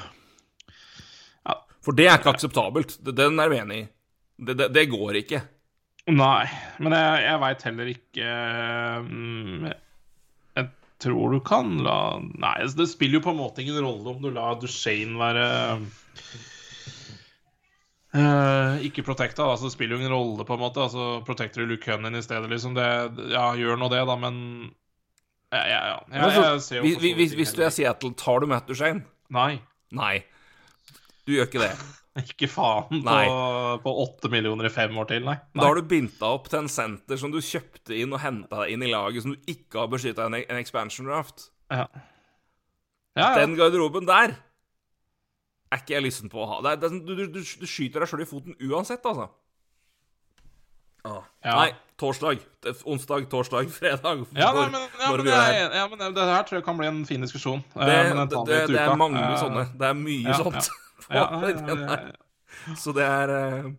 for 1.83 1.97
det 1.99 2.05
er 2.07 2.19
ikke 2.21 2.35
akseptabelt. 2.37 2.99
Det- 3.03 3.17
Den 3.19 3.41
er 3.41 3.49
vi 3.51 3.59
enig 3.63 3.79
i. 3.81 3.89
Det, 4.43 4.57
det, 4.61 4.69
det 4.77 4.85
går 4.93 5.17
ikke. 5.23 5.41
Nei. 6.13 6.45
Men 6.83 6.93
jeg, 6.99 7.25
jeg 7.25 7.41
veit 7.47 7.63
heller 7.69 7.91
ikke 7.93 8.31
mm, 9.07 9.67
Jeg 10.59 10.69
tror 11.03 11.33
du 11.37 11.41
kan 11.47 11.77
la 11.85 11.97
Nei, 12.21 12.57
altså, 12.65 12.77
det 12.83 12.89
spiller 12.91 13.21
jo 13.21 13.25
på 13.29 13.31
en 13.35 13.39
måte 13.41 13.63
ingen 13.63 13.79
rolle 13.85 14.11
om 14.11 14.21
du 14.23 14.31
lar 14.35 14.59
Duchene 14.63 15.15
være 15.21 15.47
eh, 18.15 18.85
ikke 18.89 19.05
protecta. 19.07 19.47
Altså, 19.49 19.69
det 19.69 19.75
spiller 19.77 19.97
jo 19.97 20.03
ingen 20.03 20.15
rolle, 20.15 20.47
på 20.49 20.57
en 20.57 20.63
måte. 20.63 20.85
Altså, 20.85 21.23
Protector 21.27 21.67
Luke 21.69 21.85
Cunnin 21.85 22.19
i 22.19 22.23
stedet, 22.25 22.51
liksom. 22.53 22.77
Det, 22.79 22.87
ja, 23.33 23.49
gjør 23.59 23.81
nå 23.81 23.89
det, 23.93 24.03
da, 24.09 24.19
men 24.21 24.37
ja, 25.53 25.63
ja, 25.69 25.81
ja. 25.93 25.97
Jeg, 26.09 26.21
jeg, 26.21 26.45
jeg 26.45 26.61
ser 26.65 26.79
jo 26.79 26.85
hvis, 26.87 27.01
hvis, 27.19 27.35
hvis 27.41 27.57
du 27.57 27.65
er. 27.65 27.73
Seattle, 27.75 28.15
tar 28.17 28.41
du 28.41 28.49
Matt 28.49 28.71
Duchene? 28.71 29.05
Nei. 29.33 29.57
Nei. 29.93 30.15
Du 31.27 31.35
gjør 31.37 31.51
ikke 31.51 31.67
det. 31.67 31.75
Ikke 32.21 32.45
faen 32.51 32.91
på, 32.91 32.99
Nei. 33.07 33.25
på 33.81 33.93
åtte 34.03 34.29
millioner 34.29 34.67
i 34.69 34.71
fem 34.73 34.93
år 35.01 35.07
til, 35.09 35.23
nei. 35.25 35.39
Da 35.57 35.63
har 35.65 35.79
du 35.79 35.87
binta 35.89 36.29
opp 36.37 36.51
til 36.53 36.59
en 36.59 36.69
senter 36.69 37.17
som 37.17 37.33
du 37.33 37.39
kjøpte 37.41 37.97
inn 37.97 38.13
og 38.13 38.21
henta 38.21 38.59
deg 38.61 38.75
inn 38.75 38.85
i 38.85 38.91
laget, 38.93 39.25
som 39.25 39.33
du 39.33 39.49
ikke 39.49 39.81
har 39.81 39.89
beskytta 39.89 40.27
en, 40.29 40.37
en 40.43 40.61
expansion 40.61 41.09
draft. 41.09 41.47
Ja. 41.73 41.87
Ja, 43.17 43.23
ja. 43.23 43.31
Den 43.41 43.57
garderoben 43.57 44.05
der 44.09 44.35
er 45.73 45.81
ikke 45.81 45.97
jeg 45.97 46.05
lysten 46.05 46.33
på 46.33 46.43
å 46.43 46.49
ha. 46.51 46.59
Det 46.65 46.73
er, 46.75 46.81
det 46.83 46.89
er, 46.89 46.93
sånn- 46.95 47.07
du, 47.07 47.15
du, 47.23 47.41
du, 47.41 47.69
skyter 47.69 48.05
deg 48.05 48.11
sjøl 48.11 48.25
i 48.25 48.29
foten 48.29 48.59
uansett, 48.69 49.07
altså. 49.09 49.31
Ah. 51.03 51.23
Ja. 51.43 51.55
Nei, 51.59 51.71
torsdag. 51.99 52.43
Onsdag, 52.87 53.27
torsdag, 53.33 53.71
fredag. 53.79 54.27
Ja, 54.39 54.53
nei, 54.55 54.69
men, 54.71 54.85
ja, 55.01 55.11
men, 55.11 55.25
det, 55.27 55.35
er 55.35 55.77
ja, 55.81 55.87
men 55.91 56.03
det, 56.03 56.27
her 56.31 56.47
tror 56.47 56.61
jeg 56.61 56.67
kan 56.67 56.79
bli 56.79 56.91
en 56.91 57.03
fin 57.09 57.25
diskusjon. 57.25 57.63
Eh, 57.75 57.87
Det, 57.87 57.97
uh, 58.13 58.23
det, 58.23 58.43
det, 58.51 58.61
det 58.75 58.83
er 58.85 58.99
mange 59.01 59.23
uh, 59.23 59.35
sånne. 59.41 59.67
Det 59.79 59.89
er 59.89 59.99
mye 59.99 60.31
ja, 60.31 60.39
sånt. 60.39 60.71
Så 62.79 62.93
det 62.95 63.03
er 63.03 63.31
eh, 63.33 63.71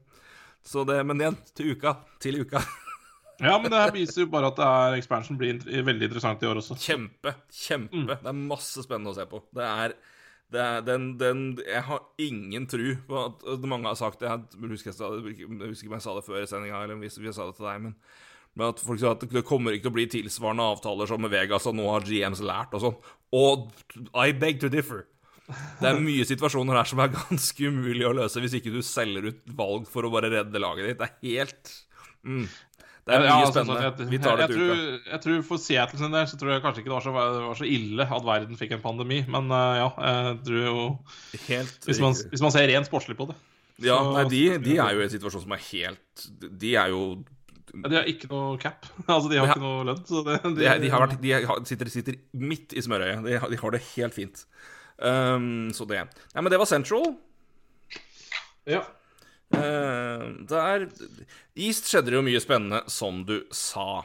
Så 0.65 0.81
det 0.83 0.97
Men 1.07 1.21
igjen, 1.21 1.37
til 1.55 1.75
uka. 1.77 1.93
Til 2.19 2.41
uka. 2.43 2.59
ja, 3.39 3.53
men 3.61 3.69
det 3.71 3.79
her 3.79 3.93
viser 3.95 4.25
jo 4.25 4.31
bare 4.33 4.49
at 4.51 4.57
det 4.59 4.67
er 4.67 4.97
expansion 4.97 5.39
blir 5.39 5.61
veldig 5.63 6.09
interessant 6.09 6.43
i 6.43 6.49
år 6.49 6.59
også. 6.59 6.75
Kjempe. 6.81 7.35
Kjempe. 7.53 8.17
Det 8.19 8.33
er 8.33 8.41
masse 8.41 8.83
spennende 8.83 9.13
å 9.13 9.17
se 9.17 9.25
på. 9.29 9.39
Det 9.55 9.63
er 9.63 9.95
den, 10.51 11.05
den 11.17 11.39
Jeg 11.65 11.81
har 11.87 12.03
ingen 12.21 12.67
tru 12.69 12.95
på 13.07 13.21
at 13.25 13.63
Mange 13.65 13.87
har 13.87 13.97
sagt 13.97 14.19
det. 14.21 14.29
Jeg 14.29 14.69
husker, 14.69 14.91
jeg, 14.91 15.37
jeg 15.37 15.69
husker 15.71 15.87
ikke 15.87 15.93
om 15.93 15.97
jeg 15.97 16.05
sa 16.05 16.13
det 16.17 16.25
før 16.27 16.43
i 16.43 16.49
sendinga, 16.49 16.83
eller 16.83 16.99
hvis 17.01 17.17
vi 17.21 17.33
sa 17.33 17.47
det 17.47 17.57
til 17.57 17.69
deg, 17.69 17.81
men 17.87 17.97
men 18.53 18.69
at 18.69 18.81
folk 18.85 18.99
sa 19.01 19.15
at 19.15 19.23
det 19.33 19.41
kommer 19.47 19.73
ikke 19.73 19.87
til 19.87 19.93
å 19.93 19.95
bli 19.95 20.05
tilsvarende 20.13 20.65
avtaler 20.75 21.09
som 21.09 21.23
med 21.25 21.33
Vegas, 21.33 21.65
og 21.69 21.73
nå 21.77 21.87
har 21.89 22.05
GMs 22.05 22.43
lært 22.45 22.75
og 22.77 22.83
sånn. 22.83 22.99
Og 23.33 23.63
I 24.13 24.35
beg 24.37 24.61
to 24.61 24.69
differ. 24.69 25.07
Det 25.81 25.89
er 25.89 25.97
mye 25.99 26.25
situasjoner 26.27 26.77
her 26.77 26.87
som 26.87 27.01
er 27.03 27.11
ganske 27.15 27.65
umulig 27.67 28.05
å 28.07 28.13
løse 28.15 28.41
hvis 28.43 28.59
ikke 28.59 28.71
du 28.75 28.79
selger 28.85 29.31
ut 29.31 29.41
valg 29.57 29.89
for 29.91 30.05
å 30.05 30.13
bare 30.13 30.31
redde 30.31 30.61
laget 30.61 30.91
ditt. 30.91 31.01
Det 31.01 31.09
er 31.09 31.17
helt 31.41 31.73
mm. 32.21 32.45
Det 33.03 33.11
er 33.15 33.19
mye 33.19 33.27
Ja, 33.27 33.37
altså, 33.43 33.51
spennende. 33.51 33.79
sånn, 33.83 33.99
jeg, 33.99 34.09
Vi 34.13 34.17
tar 34.23 34.37
det 34.39 34.43
jeg, 34.45 34.49
til 34.55 34.69
uka. 34.71 35.11
jeg 35.11 35.21
tror 35.25 35.41
For 35.43 35.57
Seattle 35.59 35.99
sin 35.99 36.13
del 36.15 36.27
så 36.31 36.37
tror 36.39 36.51
jeg 36.53 36.61
kanskje 36.63 36.79
ikke 36.83 36.91
det 36.91 36.95
var 36.95 37.03
så, 37.03 37.11
var 37.17 37.57
så 37.59 37.67
ille 37.67 38.05
at 38.07 38.23
verden 38.29 38.55
fikk 38.59 38.71
en 38.77 38.83
pandemi. 38.85 39.17
Men 39.27 39.51
uh, 39.51 39.75
ja, 39.75 39.89
jeg 40.07 40.37
tror 40.47 40.61
jo 40.63 40.85
Helt 41.49 41.87
Hvis 41.89 41.99
man, 41.99 42.13
hvis 42.31 42.41
man 42.45 42.51
ser 42.55 42.67
rent 42.71 42.87
sportslig 42.87 43.17
på 43.19 43.27
det. 43.27 43.35
Ja, 43.83 43.97
så- 43.99 44.13
nei, 44.15 44.23
de, 44.31 44.41
de 44.63 44.77
er 44.79 44.93
jo 44.95 45.01
i 45.01 45.03
en 45.03 45.09
situasjon 45.11 45.43
som 45.43 45.51
er 45.57 45.63
helt 45.71 46.27
De 46.61 46.75
er 46.79 46.93
jo 46.93 47.01
Ja, 47.73 47.89
De 47.89 47.95
har 47.97 48.05
ikke 48.07 48.29
noe 48.31 48.55
cap. 48.61 48.85
Altså, 49.09 49.27
de 49.33 49.39
har 49.41 49.47
Ja. 49.47 49.53
ikke 49.57 49.65
noe 49.65 49.83
lønn. 49.91 50.03
Så 50.07 50.23
det, 50.23 50.39
De, 50.45 50.79
de, 50.85 50.89
har 50.93 51.03
vært, 51.07 51.19
de 51.19 51.31
har- 51.43 51.63
sitter, 51.65 51.89
sitter 51.91 52.15
midt 52.37 52.71
i 52.77 52.79
smørøyet. 52.85 53.23
De, 53.25 53.35
har- 53.41 53.49
de 53.49 53.57
har 53.57 53.71
det 53.75 53.81
helt 53.97 54.13
fint. 54.15 54.45
Um, 55.03 55.71
så 55.73 55.83
det 55.89 56.05
Nei, 56.05 56.39
men 56.41 56.51
det 56.53 56.59
var 56.61 56.69
Central. 56.69 57.15
Ja. 58.69 58.83
Uh, 59.53 60.45
der 60.49 60.87
East 61.53 61.89
skjedde 61.89 62.11
det 62.11 62.17
jo 62.17 62.25
mye 62.25 62.41
spennende, 62.41 62.83
som 62.91 63.21
du 63.27 63.39
sa. 63.53 64.03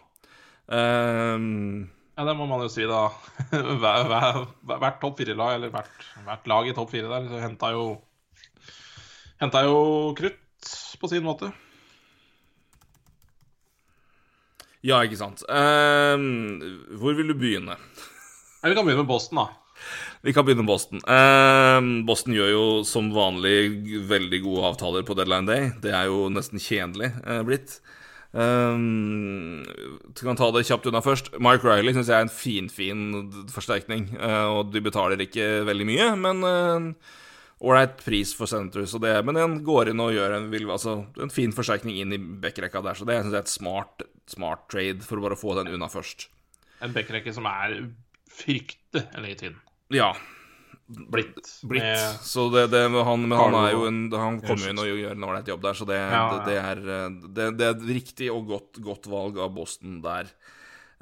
Um, 0.68 1.88
ja, 2.18 2.24
det 2.26 2.34
må 2.36 2.49
man 2.51 2.64
jo 2.64 2.68
si, 2.72 2.84
da. 2.88 3.07
Hver, 3.80 4.09
hver, 4.11 4.42
hvert 4.66 5.01
topp 5.01 5.20
fire-lag, 5.22 5.55
eller 5.57 5.72
hvert, 5.72 6.05
hvert 6.26 6.51
lag 6.51 6.68
i 6.68 6.74
topp 6.76 6.92
fire 6.92 7.09
der, 7.12 7.30
så 7.30 7.40
henta 7.44 7.72
jo 7.76 7.88
Henta 9.38 9.61
jo 9.62 10.14
krutt 10.18 10.70
på 10.99 11.09
sin 11.11 11.22
måte. 11.22 11.53
ja, 14.82 14.99
ikke 15.07 15.18
sant. 15.18 15.44
Um, 15.46 16.59
hvor 16.99 17.14
vil 17.14 17.30
du 17.30 17.36
begynne? 17.38 17.76
Vi 18.64 18.74
kan 18.74 18.82
begynne 18.82 19.05
med 19.05 19.11
Boston, 19.11 19.38
da. 19.42 19.46
Vi 20.22 20.32
kan 20.34 20.44
begynne 20.44 20.64
med 20.64 20.72
Boston. 20.72 21.02
Um, 21.06 21.90
Boston 22.06 22.34
gjør 22.34 22.50
jo 22.50 22.64
som 22.86 23.12
vanlig 23.14 24.02
veldig 24.08 24.40
gode 24.42 24.72
avtaler 24.72 25.06
på 25.06 25.14
deadline 25.18 25.46
day. 25.46 25.70
Det 25.82 25.94
er 25.94 26.08
jo 26.10 26.26
nesten 26.32 26.62
kjedelig 26.62 27.12
eh, 27.22 27.44
blitt. 27.46 27.78
Um, 28.32 29.62
kan 30.18 30.36
ta 30.36 30.50
det 30.52 30.66
kjapt 30.68 30.88
unna 30.90 31.00
først. 31.04 31.30
Mark 31.42 31.62
Riley 31.64 31.94
syns 31.94 32.10
jeg 32.10 32.18
er 32.18 32.26
en 32.26 32.34
finfin 32.34 33.06
forsterkning. 33.54 34.10
eh, 34.18 34.44
og 34.50 34.74
de 34.74 34.82
betaler 34.84 35.22
ikke 35.22 35.62
veldig 35.68 35.86
mye, 35.88 36.10
men 36.26 36.42
ålreit 37.58 38.02
pris 38.02 38.34
for 38.34 38.50
Senators. 38.50 38.96
Og 38.98 39.04
det, 39.06 39.14
men 39.26 39.38
den 39.38 39.56
går 39.66 39.92
inn 39.92 40.02
og 40.02 40.12
gjør 40.16 40.34
en, 40.40 40.50
altså, 40.66 40.96
en 41.22 41.32
fin 41.34 41.54
forsterkning 41.54 42.02
inn 42.02 42.14
i 42.14 42.20
backrekka 42.42 42.82
der. 42.82 42.98
Så 42.98 43.06
det 43.06 43.20
syns 43.22 43.32
jeg 43.32 43.38
er 43.38 43.46
et 43.46 43.54
smart, 43.54 44.04
smart 44.30 44.66
trade 44.72 45.06
for 45.06 45.22
å 45.22 45.28
bare 45.28 45.38
få 45.38 45.54
den 45.60 45.70
unna 45.78 45.90
først. 45.92 46.26
En 46.82 46.94
backrekke 46.94 47.30
som 47.34 47.46
er 47.50 47.80
fryktelig 48.34 49.38
tynn. 49.40 49.58
Ja, 49.95 50.12
Blitt. 50.89 51.51
blitt. 51.68 52.01
Så 52.24 52.47
det, 52.49 52.70
det, 52.72 52.80
han, 53.05 53.24
men 53.28 53.36
han 53.36 53.55
er 53.61 53.74
jo 53.74 53.82
en 53.91 53.99
Han 54.16 54.39
kommer 54.41 54.70
inn 54.70 54.78
og 54.80 54.86
gjør 54.89 55.12
en 55.12 55.26
ålreit 55.26 55.51
jobb 55.51 55.61
der, 55.66 55.76
så 55.76 55.84
det, 55.89 55.99
Ja, 56.01 56.20
ja. 56.32 56.39
det, 56.47 56.55
er, 56.64 57.51
det, 57.61 57.66
et 57.74 57.82
riktig 57.91 58.30
og 58.32 58.47
godt, 58.49 58.80
godt 58.84 59.09
valg 59.12 59.36
av 59.45 59.53
Boston 59.53 59.99
der. 60.05 60.30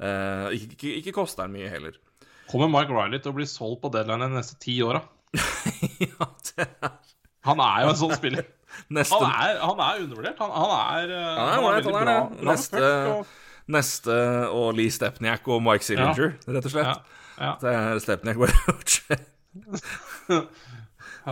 Eh, 0.03 0.57
ikke, 0.57 0.73
ikke, 0.75 0.91
ikke 0.99 1.13
koster 1.15 1.45
han 1.47 1.55
mye 1.55 1.69
heller. 1.71 1.95
kommer 2.51 2.67
Mike 2.73 2.91
Riley 2.91 3.23
til 3.23 3.31
å 3.31 3.37
bli 3.39 3.47
solgt 3.47 3.79
på 3.85 3.91
deadline 3.95 4.27
de 4.27 4.35
neste 4.35 4.59
ti 4.59 4.75
åra? 4.83 4.99
ja, 6.03 6.27
det 6.51 6.67
er 6.67 6.91
Han 7.47 7.63
er 7.63 7.85
jo 7.85 7.93
en 7.93 7.99
sånn 8.03 8.15
spiller. 8.19 8.43
neste, 8.99 9.15
Han 9.23 9.31
er, 9.47 9.61
han 9.63 9.83
er 9.87 10.01
undervurdert. 10.03 10.41
Han, 10.43 10.51
han 10.51 10.73
er 10.83 11.15
eh, 11.15 11.29
Han 11.31 11.69
er 11.71 11.87
han 11.87 12.11
er 12.11 12.49
Neste- 12.51 12.91
og- 13.13 13.35
neste 13.67 14.17
og 14.55 14.69
Lee 14.77 14.91
Stepniak 14.95 15.47
og 15.51 15.63
Mike 15.63 15.83
Sillinger, 15.83 16.35
rett 16.47 16.67
og 16.69 16.71
slett. 16.75 17.15
Ja. 17.37 17.53
Det 17.61 17.69
er 17.69 17.97
bare 18.41 18.57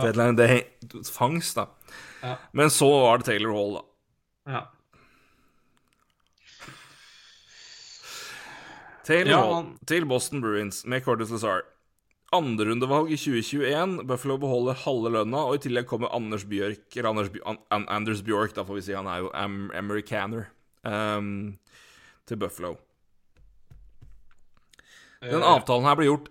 Deadline 0.02 0.36
day 0.36 0.62
fangst, 1.12 1.56
da. 1.58 1.66
Ja. 2.22 2.36
Men 2.52 2.70
så 2.70 2.88
var 2.90 3.18
det 3.18 3.28
Taylor 3.30 3.54
Hall, 3.54 3.78
da. 3.78 3.84
ja. 4.52 4.64
Taylor 9.06 9.38
Hall 9.38 9.66
til 9.86 10.06
Boston 10.10 10.42
Bruins 10.42 10.84
med 10.86 11.04
Cordes 11.04 11.30
Lazar. 11.30 11.62
Andrerundevalg 12.34 13.12
i 13.14 13.16
2021. 13.16 14.00
Buffalo 14.08 14.36
beholder 14.42 14.80
halve 14.82 15.12
lønna, 15.14 15.44
og 15.46 15.60
i 15.60 15.62
tillegg 15.62 15.86
kommer 15.86 16.10
Anders 16.14 16.42
Bjørk 16.48 16.96
Eller 16.96 17.12
Anders, 17.12 17.30
An 17.46 17.60
An 17.70 17.86
Anders 17.88 18.22
Bjørk, 18.26 18.56
da 18.56 18.64
får 18.66 18.80
vi 18.80 18.82
si. 18.88 18.96
Han 18.98 19.06
er 19.06 19.22
jo 19.22 19.30
am 19.34 19.70
americaner. 19.78 20.50
Um, 20.82 21.58
til 22.26 22.38
Buffalo. 22.42 22.74
Den 25.22 25.42
Eh, 25.42 25.48
avtalen 25.48 25.86
her 25.88 25.96
ble 25.98 26.06
gjort 26.10 26.28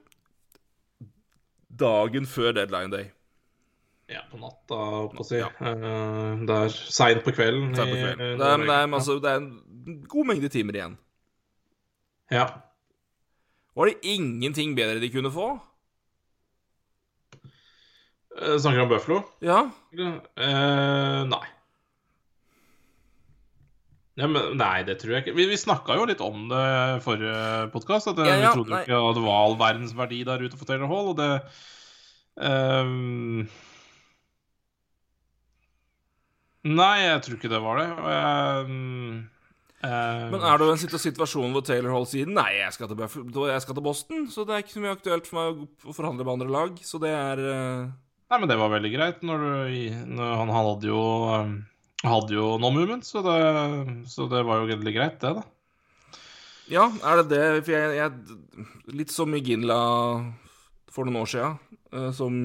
dagen 1.76 2.26
før 2.30 2.54
deadline 2.56 2.92
day. 2.94 3.12
Ja, 4.08 4.22
på 4.30 4.38
natta, 4.38 4.78
holdt 4.78 5.16
på 5.18 5.24
å 5.24 5.28
si. 5.28 5.40
Ja. 5.40 5.50
Eh, 5.60 6.44
det 6.46 6.58
er 6.68 6.70
seint 6.70 7.24
på 7.26 7.34
kvelden. 7.34 7.72
På 7.74 7.82
kvelden. 7.82 8.22
i 8.22 8.38
det, 8.38 8.52
er, 8.52 8.62
det, 8.62 8.76
er, 8.76 8.94
altså, 8.94 9.18
det 9.24 9.32
er 9.32 9.42
en 9.42 10.04
god 10.12 10.30
mengde 10.30 10.52
timer 10.54 10.78
igjen. 10.78 10.98
Ja. 12.34 12.46
Var 13.76 13.90
det 13.90 13.98
ingenting 14.08 14.76
bedre 14.78 15.02
de 15.02 15.10
kunne 15.14 15.32
få? 15.34 15.50
Eh, 18.38 18.58
Snakker 18.60 18.78
du 18.78 18.86
om 18.86 18.90
Buffalo? 18.94 19.20
Ja. 19.42 19.60
Eh, 19.98 21.22
nei. 21.32 21.46
Ja, 24.16 24.30
men, 24.32 24.54
nei, 24.56 24.80
det 24.88 24.96
tror 25.02 25.18
jeg 25.18 25.26
ikke. 25.26 25.36
Vi, 25.36 25.46
vi 25.52 25.60
snakka 25.60 25.98
jo 26.00 26.06
litt 26.08 26.22
om 26.24 26.48
det 26.48 26.64
i 26.64 27.00
forrige 27.04 27.40
podkast. 27.74 28.14
At 28.14 28.22
eh, 28.24 28.30
Ja, 28.30 28.38
ja, 28.40 28.42
vi 28.48 28.62
trodde 28.62 28.72
nei. 28.72 28.84
ikke 28.86 29.00
at 29.02 29.18
det 29.18 29.24
var 29.26 29.40
all 29.42 29.58
verdens 29.60 29.96
verdi 29.98 30.22
der 30.28 30.44
ute 30.46 30.60
for 30.60 30.70
Taylor 30.70 30.92
Hall. 30.92 31.12
Og 31.12 31.18
det 31.20 31.32
um... 32.40 33.44
Nei, 36.66 36.96
jeg 37.04 37.20
tror 37.26 37.38
ikke 37.38 37.52
det 37.52 37.62
var 37.62 37.82
det. 37.82 37.90
Jeg, 38.16 38.80
eh, 39.84 40.24
Men 40.32 40.48
er 40.48 40.64
du 40.64 40.66
i 40.66 40.72
en 40.72 40.82
situasjon 41.04 41.52
hvor 41.54 41.68
Taylor 41.68 41.94
Hall 41.94 42.08
sier 42.10 42.32
Nei, 42.32 42.56
jeg 42.62 42.72
skal 42.74 42.90
til, 42.90 43.04
jeg 43.04 43.68
skal 43.68 43.78
til 43.78 43.86
Boston, 43.86 44.26
så 44.32 44.48
det 44.48 44.56
er 44.56 44.64
ikke 44.64 44.78
så 44.80 44.88
mye 44.88 44.96
aktuelt 44.96 45.30
for 45.30 45.42
meg 45.44 45.86
å 45.86 46.00
forhandle 46.00 46.24
med 46.24 46.38
andre 46.40 46.52
lag. 46.56 46.80
Så 46.88 47.04
det 47.04 47.12
er 47.12 47.44
uh... 47.44 47.94
Nei, 48.32 48.40
men 48.40 48.50
det 48.50 48.62
var 48.64 48.72
veldig 48.80 48.96
greit. 48.96 49.28
Når 49.28 49.44
du, 49.44 49.80
når 50.16 50.38
han 50.40 50.56
hadde 50.56 50.94
jo 50.96 51.04
um, 51.36 51.58
hadde 52.10 52.38
jo 52.38 52.56
no 52.62 52.72
movement, 52.74 53.06
så 53.08 53.22
det, 53.26 53.36
så 54.12 54.30
det 54.32 54.44
var 54.48 54.62
jo 54.62 54.70
egentlig 54.70 54.96
greit, 54.96 55.20
det, 55.22 55.34
da. 55.40 55.46
Ja, 56.72 56.88
er 57.06 57.22
det 57.22 57.28
det? 57.30 57.44
For 57.66 57.76
jeg, 57.76 57.98
jeg 58.00 58.96
Litt 58.98 59.12
som 59.14 59.34
i 59.38 59.42
Ginla 59.46 59.78
for 60.94 61.06
noen 61.06 61.22
år 61.22 61.30
sia, 61.30 61.52
eh, 61.94 62.10
som 62.16 62.40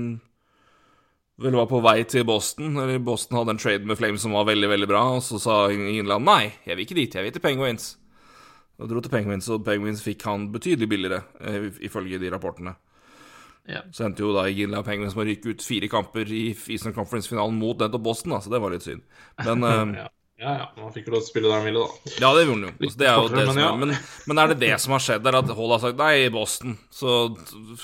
vel 1.41 1.57
var 1.57 1.69
på 1.71 1.81
vei 1.85 2.03
til 2.09 2.27
Boston. 2.29 2.75
Eller 2.77 3.01
Boston 3.05 3.41
hadde 3.41 3.55
en 3.57 3.63
trade 3.63 3.89
med 3.89 3.97
Flames 4.01 4.21
som 4.25 4.37
var 4.37 4.49
veldig, 4.51 4.69
veldig 4.75 4.91
bra, 4.91 5.07
og 5.17 5.25
så 5.25 5.41
sa 5.41 5.63
Ginla 5.73 6.21
nei, 6.21 6.53
jeg 6.67 6.77
vil 6.77 6.87
ikke 6.89 6.99
dit, 7.01 7.17
jeg 7.17 7.27
vil 7.27 7.37
til 7.37 7.45
Penguins. 7.45 7.95
Og 8.81 8.89
dro 8.89 9.01
til 9.05 9.13
Penguins, 9.13 9.49
og 9.53 9.65
Penguins 9.65 10.05
fikk 10.05 10.25
han 10.29 10.49
betydelig 10.53 10.89
billigere, 10.89 11.25
eh, 11.41 11.69
ifølge 11.89 12.21
de 12.21 12.33
rapportene. 12.33 12.77
Ja. 13.71 13.83
Så 13.95 14.07
endte 14.07 14.25
jo 14.25 14.33
da 14.35 14.47
Gilla 14.51 14.83
Penguins 14.87 15.15
med 15.17 15.27
å 15.27 15.29
ryke 15.31 15.53
ut 15.55 15.63
fire 15.65 15.91
kamper 15.91 16.31
i 16.33 16.49
Eastern 16.51 16.95
Conference-finalen 16.97 17.59
mot 17.61 17.79
nettopp 17.79 18.03
Boston, 18.09 18.35
da, 18.35 18.41
så 18.43 18.53
det 18.53 18.63
var 18.63 18.75
litt 18.75 18.87
synd. 18.87 19.05
Men 19.45 19.65
eh, 19.71 20.01
Ja, 20.01 20.09
ja. 20.41 20.55
ja. 20.63 20.67
Man 20.81 20.95
fikk 20.95 21.11
jo 21.11 21.15
lov 21.15 21.23
til 21.23 21.29
å 21.29 21.31
spille 21.31 21.51
der 21.51 21.61
han 21.61 21.69
ville, 21.69 21.85
da. 21.85 22.15
Ja, 22.25 22.33
det 22.37 22.47
gjorde 22.47 22.57
han 22.57 22.65
jo. 22.67 22.91
Så 22.91 23.03
det 23.03 23.11
er 23.11 23.15
jo 23.15 23.27
kortere, 23.27 23.45
det 23.45 23.53
men 23.53 23.63
er. 23.67 23.77
Men, 23.83 23.95
men 24.33 24.43
er 24.43 24.53
det 24.53 24.59
det 24.65 24.73
som 24.83 24.97
har 24.97 25.05
skjedd 25.05 25.27
der, 25.27 25.39
at 25.43 25.53
Hall 25.61 25.77
har 25.77 25.85
sagt 25.85 26.01
nei 26.01 26.15
i 26.25 26.33
Boston, 26.35 26.75
så 26.95 27.21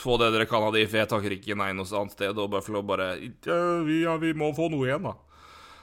få 0.00 0.18
det 0.22 0.32
dere 0.34 0.48
kan 0.50 0.66
av 0.66 0.74
de, 0.74 0.86
for 0.88 1.02
jeg 1.02 1.12
takker 1.12 1.36
ikke 1.38 1.58
nei 1.60 1.70
noe 1.76 1.86
annet 2.00 2.16
sted, 2.16 2.34
og 2.34 2.50
Buffalo 2.56 2.82
bare 2.86 3.12
ja, 3.20 3.60
vi, 3.86 4.02
ja, 4.06 4.16
vi 4.22 4.34
må 4.34 4.50
få 4.56 4.70
noe 4.72 4.88
igjen, 4.88 5.06
da. 5.06 5.14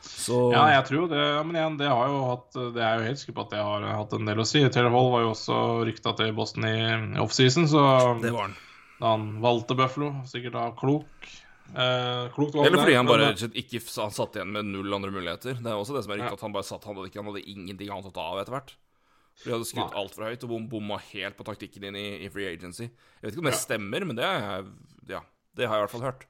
Så 0.03 0.49
Ja, 0.51 0.65
jeg 0.73 0.83
tror 0.89 1.07
det. 1.07 1.19
Ja, 1.19 1.43
men 1.47 1.55
igjen, 1.55 1.77
det 1.79 1.87
har 1.87 2.09
jo 2.11 2.17
hatt 2.27 2.57
Det 2.75 2.81
er 2.83 2.97
jo 2.99 3.05
helt 3.07 3.21
sikker 3.21 3.37
på 3.37 3.45
at 3.45 3.53
det 3.53 3.61
har 3.63 3.85
hatt 3.87 4.15
en 4.17 4.27
del 4.27 4.41
å 4.43 4.45
si. 4.47 4.59
Taylor 4.67 4.91
Hall 4.91 5.11
var 5.13 5.23
jo 5.23 5.31
også 5.31 5.59
rykta 5.87 6.11
til 6.19 6.33
Boston 6.35 6.67
i 6.67 6.75
offseason, 7.23 7.69
så 7.71 7.83
det 8.19 8.33
var 8.35 8.49
han. 8.49 8.57
Da 8.99 9.13
han 9.15 9.27
valgte 9.43 9.75
Buffalo, 9.79 10.11
sikkert 10.29 10.53
da 10.59 10.67
klok 10.77 11.31
Eh, 11.73 12.25
klokt 12.35 12.53
valg 12.53 12.67
Eller 12.67 12.77
fordi 12.83 12.93
han 12.93 13.07
bare 13.07 13.23
eh, 13.23 13.31
og 13.33 13.39
slett 13.39 13.55
ikke 13.57 13.79
han 14.03 14.11
satt 14.13 14.35
igjen 14.35 14.51
med 14.51 14.67
null 14.67 14.93
andre 14.93 15.09
muligheter. 15.15 15.55
Det 15.57 15.71
er 15.71 15.79
også 15.79 15.95
det 15.95 16.03
som 16.05 16.11
er 16.13 16.19
riktig, 16.19 16.33
Ja. 16.33 16.37
at 16.37 16.41
han 16.43 16.53
bare 16.53 16.67
satt 16.67 16.83
Han 16.85 16.97
hadde, 16.99 17.07
ikke, 17.09 17.21
han 17.23 17.29
hadde 17.31 17.49
ingenting 17.49 17.89
annet 17.89 18.09
å 18.11 18.13
ta 18.13 18.25
av 18.33 18.41
etter 18.41 18.53
hvert. 18.53 18.73
For 19.39 19.47
de 19.47 19.53
hadde 19.55 19.69
skutt 19.71 19.95
altfor 19.97 20.27
høyt 20.27 20.43
og 20.43 20.51
bom, 20.51 20.67
bomma 20.69 20.99
helt 21.07 21.37
på 21.39 21.45
taktikken 21.47 21.81
din 21.87 21.95
i, 21.97 22.03
i 22.25 22.29
free 22.29 22.51
agency. 22.51 22.83
Jeg 22.91 23.23
vet 23.23 23.33
ikke 23.33 23.41
om 23.45 23.49
det 23.49 23.55
Ja. 23.55 23.61
stemmer, 23.63 24.05
men 24.05 24.19
det, 24.19 24.27
er, 24.27 24.67
ja, 25.15 25.21
det 25.55 25.65
har 25.71 25.79
jeg 25.79 25.81
i 25.81 25.85
hvert 25.87 25.95
fall 25.95 26.05
hørt. 26.11 26.27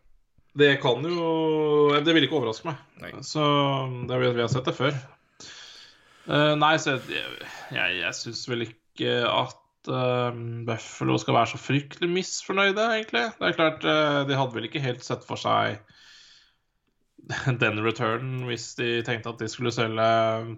Det 0.56 0.70
kan 0.86 1.04
jo 1.04 2.00
Det 2.06 2.14
vil 2.16 2.24
ikke 2.30 2.40
overraske 2.40 2.70
meg. 2.70 2.78
Nei. 3.02 3.12
Så 3.26 3.44
det, 4.08 4.22
vi, 4.22 4.32
vi 4.38 4.46
har 4.46 4.54
sett 4.54 4.70
det 4.70 4.78
før. 4.78 4.96
Uh, 6.30 6.54
nei, 6.56 6.78
så 6.80 6.94
jeg, 7.02 7.28
jeg, 7.74 7.98
jeg 8.00 8.16
syns 8.22 8.46
vel 8.48 8.64
ikke 8.70 9.18
at 9.28 9.58
eh, 9.92 10.38
Buffalo 10.68 11.18
skal 11.22 11.38
være 11.38 11.52
så 11.54 11.60
fryktelig 11.62 12.10
misfornøyde, 12.12 12.86
egentlig. 12.98 13.26
Det 13.40 13.50
er 13.50 13.58
klart, 13.58 13.84
uh, 13.88 14.22
de 14.28 14.38
hadde 14.38 14.56
vel 14.56 14.68
ikke 14.70 14.84
helt 14.84 15.04
sett 15.06 15.26
for 15.28 15.40
seg 15.40 15.82
den 17.64 17.80
returnen 17.86 18.44
hvis 18.50 18.74
de 18.76 18.98
tenkte 19.08 19.32
at 19.32 19.40
de 19.40 19.48
skulle 19.52 19.72
selge 19.72 20.08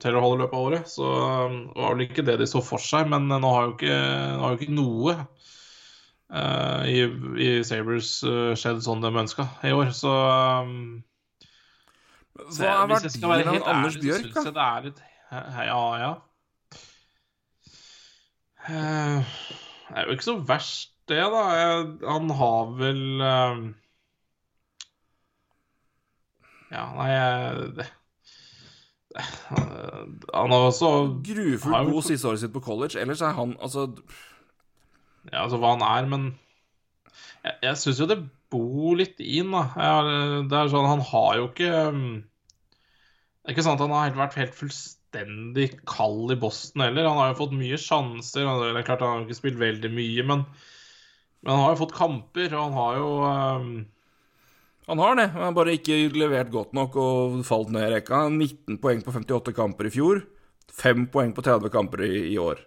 Taylor 0.02 0.24
Hall 0.26 0.38
i 0.38 0.44
løpet 0.44 0.58
av 0.58 0.70
året. 0.70 0.92
Så 0.92 1.08
eh, 1.08 1.58
det 1.72 1.82
var 1.86 1.96
vel 1.96 2.06
ikke 2.08 2.28
det 2.28 2.38
de 2.42 2.50
så 2.50 2.62
for 2.66 2.82
seg, 2.82 3.10
men 3.14 3.30
nå 3.32 3.56
har 3.56 3.70
jo 3.70 3.76
ikke, 3.78 3.98
har 4.44 4.54
jo 4.54 4.62
ikke 4.62 4.78
noe 4.78 5.18
uh, 5.18 6.84
i, 6.90 7.02
i 7.42 7.50
Sabres 7.68 8.18
skjedd 8.60 8.86
sånn 8.86 9.04
de 9.06 9.14
ønska 9.26 9.50
i 9.66 9.74
år, 9.76 9.92
så 9.96 10.14
um, 10.66 10.80
Hva 12.52 12.78
er 12.84 12.96
verdien 12.96 13.52
av 13.56 13.70
Anders 13.74 14.00
Bjørk, 14.02 14.32
da? 14.36 14.96
Ja, 15.32 15.84
ja. 16.02 16.16
Eh, 18.70 19.34
Det 19.86 19.98
er 19.98 20.06
jo 20.08 20.16
ikke 20.16 20.26
så 20.26 20.38
verst, 20.48 20.94
det, 21.10 21.22
da. 21.22 21.42
Jeg, 21.54 21.90
han 22.10 22.30
har 22.34 22.72
vel 22.80 23.02
uh... 23.22 23.66
Ja, 26.74 26.88
nei 26.98 27.10
jeg 27.12 27.68
det, 27.78 27.86
det, 29.14 29.26
Han 30.34 30.52
har 30.52 30.64
også 30.66 30.90
Grufullt 31.24 31.76
Har 31.76 31.86
god 31.92 32.08
siste 32.08 32.28
året 32.28 32.42
sitt 32.42 32.56
på 32.56 32.64
college. 32.66 32.98
Ellers 33.00 33.22
er 33.22 33.38
han 33.38 33.54
altså 33.62 33.86
Ja, 35.32 35.44
altså 35.44 35.62
hva 35.62 35.76
han 35.76 35.86
er, 35.86 36.10
men 36.10 36.26
jeg, 37.46 37.54
jeg 37.62 37.78
syns 37.78 38.02
jo 38.02 38.10
det 38.10 38.18
bor 38.52 38.98
litt 38.98 39.22
i 39.22 39.40
han, 39.44 39.54
da. 39.54 39.64
Jeg, 39.78 40.50
det 40.50 40.58
er 40.58 40.74
sånn, 40.74 40.90
han 40.90 41.06
har 41.14 41.32
jo 41.38 41.48
ikke 41.52 41.70
Det 41.70 43.46
er 43.46 43.54
ikke 43.56 43.66
sant 43.70 43.78
at 43.80 43.86
han 43.86 43.94
har 43.94 44.10
helt 44.10 44.22
vært 44.26 44.40
helt 44.42 44.58
fullstendig 44.58 45.05
kald 45.90 46.34
i 46.34 46.38
Boston 46.40 46.86
heller. 46.86 47.10
Han 47.10 47.20
har 47.22 47.34
jo 47.34 47.40
fått 47.42 47.58
mye 47.58 47.80
sjanser. 47.82 48.46
Det 48.46 48.72
er 48.72 48.88
klart 48.88 49.04
Han 49.06 49.12
har 49.14 49.26
ikke 49.26 49.40
spilt 49.42 49.60
veldig 49.62 49.92
mye, 49.94 50.28
men, 50.28 50.46
men 51.42 51.54
han 51.54 51.64
har 51.64 51.76
jo 51.76 51.82
fått 51.84 51.98
kamper, 51.98 52.54
og 52.54 52.62
han 52.64 52.78
har 52.80 53.00
jo 53.00 53.10
um, 53.24 53.74
Han 54.92 55.02
har 55.02 55.20
det. 55.20 55.28
Han 55.34 55.48
har 55.48 55.58
bare 55.58 55.76
ikke 55.80 56.00
levert 56.14 56.54
godt 56.54 56.78
nok 56.78 56.96
og 57.02 57.42
falt 57.48 57.74
ned 57.74 57.88
i 57.88 57.96
rekka. 57.96 58.28
19 58.30 58.80
poeng 58.84 59.04
på 59.06 59.16
58 59.16 59.56
kamper 59.58 59.90
i 59.90 59.94
fjor. 59.96 60.24
5 60.76 61.10
poeng 61.14 61.34
på 61.36 61.44
30 61.46 61.72
kamper 61.74 62.04
i, 62.06 62.16
i 62.34 62.40
år. 62.42 62.62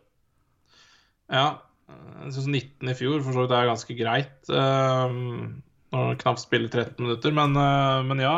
Ja. 1.33 1.49
Jeg 1.89 2.35
syns 2.35 2.49
19 2.51 2.91
i 2.91 2.97
fjor 2.99 3.23
for 3.23 3.33
så 3.33 3.45
vidt 3.45 3.55
er 3.57 3.69
ganske 3.71 3.97
greit. 3.97 4.51
Um, 4.51 5.63
når 5.93 6.11
han 6.11 6.19
knapt 6.21 6.43
spiller 6.43 6.69
13 6.69 6.99
minutter, 7.01 7.33
men, 7.37 7.57
uh, 7.57 8.05
men 8.05 8.21
ja 8.21 8.35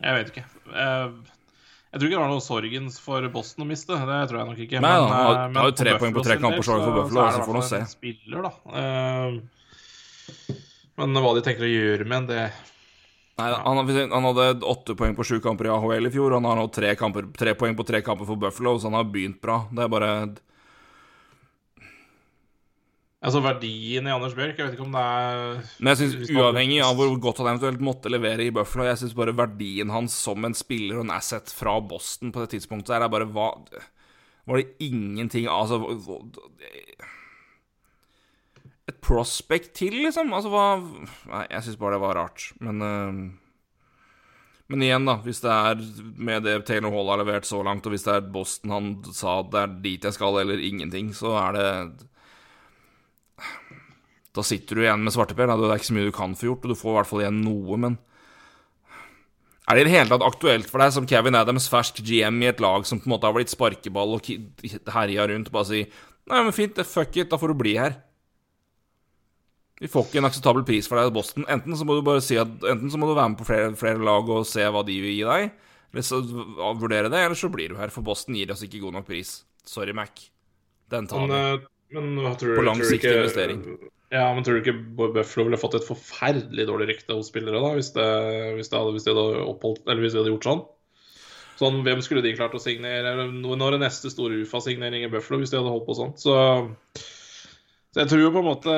Jeg 0.00 0.16
vet 0.16 0.32
ikke. 0.32 0.46
Uh, 0.72 1.20
jeg 1.90 1.98
tror 1.98 2.06
ikke 2.06 2.16
det 2.16 2.22
var 2.22 2.30
noe 2.30 2.44
sorgens 2.44 2.98
for 3.02 3.24
Boston 3.34 3.64
å 3.64 3.68
miste. 3.70 3.96
Det 3.98 4.18
tror 4.30 4.38
jeg 4.38 4.48
nok 4.50 4.60
ikke. 4.66 4.80
Nei, 4.80 4.90
men, 4.94 5.08
han 5.10 5.26
har- 5.26 5.48
men 5.48 5.60
har 5.62 5.70
jo 5.70 5.76
tre 5.80 5.94
poeng 5.98 6.14
på 6.14 6.22
tre 6.22 6.36
kamper 6.38 6.62
så, 6.62 6.76
for 6.84 6.98
Buffalo, 7.00 7.24
så 7.26 7.36
så 7.36 7.46
får 7.48 7.58
han 7.58 7.68
se. 7.70 7.80
Spiller, 7.96 8.42
da. 8.46 8.52
Uh, 8.70 9.40
men 11.00 11.22
hva 11.24 11.34
de 11.34 11.42
tenker 11.42 11.66
å 11.66 11.70
gjøre 11.70 12.06
med 12.06 12.18
en, 12.22 12.26
det 12.30 12.50
Nei, 13.40 13.48
han, 13.56 14.10
han 14.12 14.26
hadde 14.28 14.66
åtte 14.68 14.94
poeng 14.98 15.14
på 15.16 15.24
sju 15.24 15.38
kamper 15.40 15.64
i 15.66 15.72
AHL 15.72 16.06
i 16.06 16.12
fjor. 16.12 16.34
Han 16.36 16.44
har 16.44 16.58
nå 16.58 16.66
tre, 16.74 16.92
kamper, 16.98 17.24
tre 17.32 17.54
poeng 17.56 17.72
på 17.78 17.86
tre 17.88 18.02
kamper 18.04 18.28
for 18.28 18.36
Buffalo, 18.36 18.74
så 18.78 18.90
han 18.90 18.98
har 18.98 19.06
begynt 19.08 19.40
bra. 19.40 19.62
Det 19.72 19.86
er 19.86 19.88
bare 19.88 20.10
Altså 23.20 23.42
verdien 23.44 24.06
i 24.08 24.12
Anders 24.14 24.32
Bjørk, 24.32 24.56
jeg 24.56 24.64
vet 24.64 24.76
ikke 24.78 24.86
om 24.86 24.94
det 24.96 25.00
er 25.04 25.58
Men 25.76 25.90
jeg 25.92 25.98
synes 26.00 26.30
uavhengig 26.32 26.78
av 26.80 26.94
hvor 26.96 27.10
godt 27.20 27.42
han 27.42 27.50
eventuelt 27.50 27.82
måtte 27.84 28.08
levere 28.12 28.46
i 28.46 28.52
Buffalo, 28.56 28.86
jeg 28.88 28.96
syns 29.02 29.16
bare 29.18 29.34
verdien 29.36 29.92
hans 29.92 30.16
som 30.16 30.46
en 30.48 30.56
spiller 30.56 30.96
og 30.96 31.04
en 31.04 31.12
asset 31.18 31.52
fra 31.52 31.74
Boston 31.84 32.32
på 32.32 32.46
det 32.46 32.54
tidspunktet 32.54 32.94
der 32.94 33.04
er 33.04 33.12
bare 33.12 33.28
hva 33.28 33.50
Var 34.48 34.62
det 34.62 34.86
ingenting 34.88 35.50
Altså 35.52 35.82
Et 38.88 38.96
prospect 39.04 39.74
til, 39.76 40.00
liksom? 40.06 40.32
Altså 40.32 40.50
hva 40.54 40.64
Nei, 40.80 41.44
jeg 41.52 41.66
syns 41.66 41.78
bare 41.78 41.98
det 41.98 42.02
var 42.02 42.16
rart. 42.18 42.48
Men 42.58 42.80
eh, 42.82 43.20
Men 44.70 44.82
igjen, 44.86 45.04
da. 45.04 45.18
Hvis 45.22 45.42
det 45.44 45.50
er 45.52 45.84
med 46.16 46.44
det 46.46 46.56
Taylor 46.64 46.94
Hall 46.94 47.12
har 47.12 47.20
levert 47.20 47.44
så 47.44 47.60
langt, 47.66 47.84
og 47.84 47.92
hvis 47.92 48.06
det 48.06 48.16
er 48.16 48.32
Boston 48.32 48.70
han 48.72 48.90
sa 49.12 49.42
det 49.42 49.60
er 49.60 49.76
dit 49.84 50.08
jeg 50.08 50.16
skal, 50.16 50.40
eller 50.40 50.62
ingenting, 50.62 51.12
så 51.12 51.34
er 51.42 51.58
det 51.58 51.68
da 54.36 54.42
sitter 54.46 54.78
du 54.78 54.82
igjen 54.84 55.02
med 55.02 55.12
svarteper. 55.14 55.46
Det 55.50 55.70
er 55.70 55.80
ikke 55.80 55.88
så 55.90 55.96
mye 55.96 56.06
du 56.10 56.14
kan 56.14 56.34
få 56.38 56.46
gjort, 56.50 56.64
og 56.64 56.70
du 56.74 56.78
får 56.78 56.92
i 56.92 56.96
hvert 57.00 57.10
fall 57.10 57.22
igjen 57.24 57.40
noe, 57.44 57.76
men 57.86 57.98
Er 59.70 59.76
det 59.76 59.82
i 59.84 59.86
det 59.86 59.92
hele 59.94 60.10
tatt 60.10 60.24
aktuelt 60.26 60.66
for 60.70 60.82
deg 60.82 60.90
som 60.92 61.04
Kevin 61.06 61.36
Adams, 61.38 61.68
fersk 61.70 62.00
GM 62.02 62.40
i 62.42 62.48
et 62.50 62.58
lag 62.62 62.82
som 62.88 62.98
på 62.98 63.06
en 63.06 63.12
måte 63.14 63.28
har 63.28 63.34
blitt 63.36 63.52
sparkeball 63.52 64.16
og 64.16 64.26
herja 64.90 65.26
rundt, 65.30 65.50
bare 65.54 65.68
si 65.68 65.82
Nei, 66.30 66.40
men 66.42 66.52
fint, 66.54 66.74
fuck 66.86 67.16
it, 67.16 67.28
da 67.30 67.38
får 67.38 67.48
du 67.52 67.54
bli 67.58 67.76
her. 67.78 67.94
Vi 69.80 69.88
får 69.88 70.04
ikke 70.08 70.18
en 70.20 70.28
akseptabel 70.28 70.62
pris 70.68 70.86
for 70.90 70.98
deg 71.00 71.08
i 71.08 71.14
Boston. 71.14 71.46
Enten 71.50 71.74
så 71.78 71.86
må 71.88 71.96
du 71.96 72.02
bare 72.06 72.20
si 72.22 72.36
at 72.38 72.50
Enten 72.68 72.90
så 72.92 72.98
må 73.00 73.08
du 73.08 73.14
være 73.16 73.32
med 73.32 73.38
på 73.40 73.46
flere, 73.48 73.70
flere 73.80 74.02
lag 74.04 74.28
og 74.30 74.44
se 74.46 74.66
hva 74.68 74.82
de 74.86 74.98
vil 75.02 75.14
gi 75.16 75.24
deg, 75.26 75.54
eller 75.94 76.06
så 76.06 76.20
vurdere 76.82 77.08
det, 77.10 77.22
eller 77.24 77.38
så 77.38 77.48
blir 77.50 77.72
du 77.72 77.78
her, 77.80 77.90
for 77.94 78.04
Boston 78.06 78.36
gir 78.38 78.52
oss 78.52 78.62
ikke 78.66 78.82
god 78.84 78.98
nok 78.98 79.06
pris. 79.08 79.32
Sorry, 79.66 79.94
Mac. 79.96 80.26
Den 80.92 81.08
tar 81.10 81.24
vi. 81.26 81.32
eh, 81.32 81.64
men 81.96 82.36
tror, 82.38 82.56
På 82.58 82.66
lang 82.66 82.78
tror 82.82 82.92
ikke- 82.98 83.16
investering. 83.22 83.64
Ja, 84.10 84.26
men 84.34 84.42
tror 84.42 84.58
du 84.58 84.64
ikke 84.64 84.74
Buffalo 85.14 85.46
ville 85.46 85.60
fått 85.60 85.76
et 85.78 85.86
forferdelig 85.86 86.64
dårlig 86.66 86.88
rykte 86.88 87.14
hos 87.14 87.28
spillere 87.30 87.60
da, 87.62 87.70
hvis, 87.76 87.92
det, 87.94 88.06
hvis, 88.56 88.70
det 88.72 88.78
hadde, 88.80 88.94
hvis 88.96 89.06
de 89.06 89.14
hadde 89.14 89.44
oppholdt 89.46 89.84
Eller 89.86 90.02
hvis 90.02 90.16
de 90.16 90.18
hadde 90.18 90.32
gjort 90.32 90.48
sånn? 90.48 90.64
Sånn, 91.60 91.78
Hvem 91.86 92.02
skulle 92.02 92.24
de 92.24 92.34
klart 92.34 92.56
å 92.56 92.62
signere? 92.62 93.12
Når 93.30 93.76
er 93.76 93.82
neste 93.84 94.10
store 94.10 94.40
UFA-signering 94.42 95.06
i 95.06 95.12
Buffalo, 95.12 95.38
hvis 95.42 95.52
de 95.52 95.60
hadde 95.60 95.70
holdt 95.70 95.86
på 95.86 95.96
sånn? 95.98 96.14
Så, 96.18 96.34
så 97.92 98.02
jeg 98.02 98.10
tror 98.10 98.24
jo 98.24 98.34
på 98.34 98.42
en 98.42 98.48
måte 98.50 98.76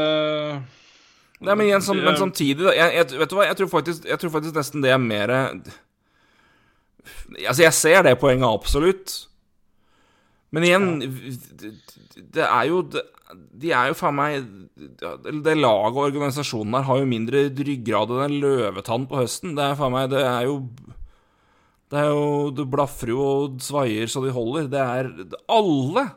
Nei, 1.43 1.57
men, 1.57 1.65
igjen, 1.71 1.83
som, 1.83 1.99
men 1.99 2.19
samtidig, 2.21 2.61
da 2.69 2.75
jeg, 2.77 2.93
jeg, 3.01 3.19
Vet 3.23 3.33
du 3.33 3.39
hva, 3.39 3.49
jeg 3.49 3.59
tror, 3.59 3.71
faktisk, 3.73 4.05
jeg 4.13 4.21
tror 4.21 4.35
faktisk 4.37 4.59
nesten 4.61 4.85
det 4.85 4.93
er 4.93 5.01
mer 5.03 5.33
Altså, 7.49 7.63
jeg 7.65 7.75
ser 7.75 8.05
det 8.07 8.13
poenget 8.21 8.47
absolutt. 8.47 9.15
Men 10.55 10.67
igjen, 10.69 10.85
det, 11.59 11.73
det 12.37 12.45
er 12.45 12.69
jo 12.69 12.83
det, 12.93 13.03
De 13.33 13.71
er 13.73 13.91
jo 13.91 13.97
faen 13.97 14.17
meg 14.17 14.47
Det 14.77 15.55
laget 15.57 15.97
og 15.97 16.07
organisasjonen 16.07 16.77
her 16.77 16.87
har 16.89 17.01
jo 17.01 17.09
mindre 17.09 17.45
ryggrad 17.57 18.13
enn 18.13 18.25
en 18.27 18.41
løvetann 18.43 19.07
på 19.11 19.21
høsten. 19.23 19.55
Det 19.57 19.65
er 19.65 19.79
faen 19.79 19.95
meg 19.95 20.11
Det 20.13 20.23
er 20.25 20.49
jo 20.49 20.57
Det 21.93 22.01
er 22.03 22.11
jo 22.13 22.51
Du 22.57 22.65
blafrer 22.69 23.15
jo 23.15 23.21
og 23.27 23.61
svaier 23.65 24.11
så 24.11 24.25
de 24.25 24.35
holder. 24.35 24.69
Det 24.73 24.83
er 24.83 25.13
Alle 25.53 26.09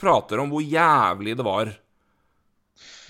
prater 0.00 0.40
om 0.42 0.50
hvor 0.52 0.64
jævlig 0.64 1.36
det 1.38 1.46
var. 1.46 1.72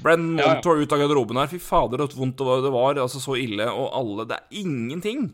Brenn 0.02 0.36
Ja, 0.38 0.58
ja. 0.58 0.60
Ut 0.60 0.92
av 0.92 1.00
garderoben 1.00 1.40
her. 1.40 1.48
Fy 1.48 1.58
fader, 1.62 2.04
så 2.04 2.20
vondt. 2.20 2.42
Det 2.64 2.72
var 2.74 3.00
altså 3.00 3.22
så 3.22 3.36
ille. 3.40 3.66
Og 3.72 3.88
alle 3.96 4.28
Det 4.28 4.36
er 4.36 4.62
ingenting. 4.62 5.30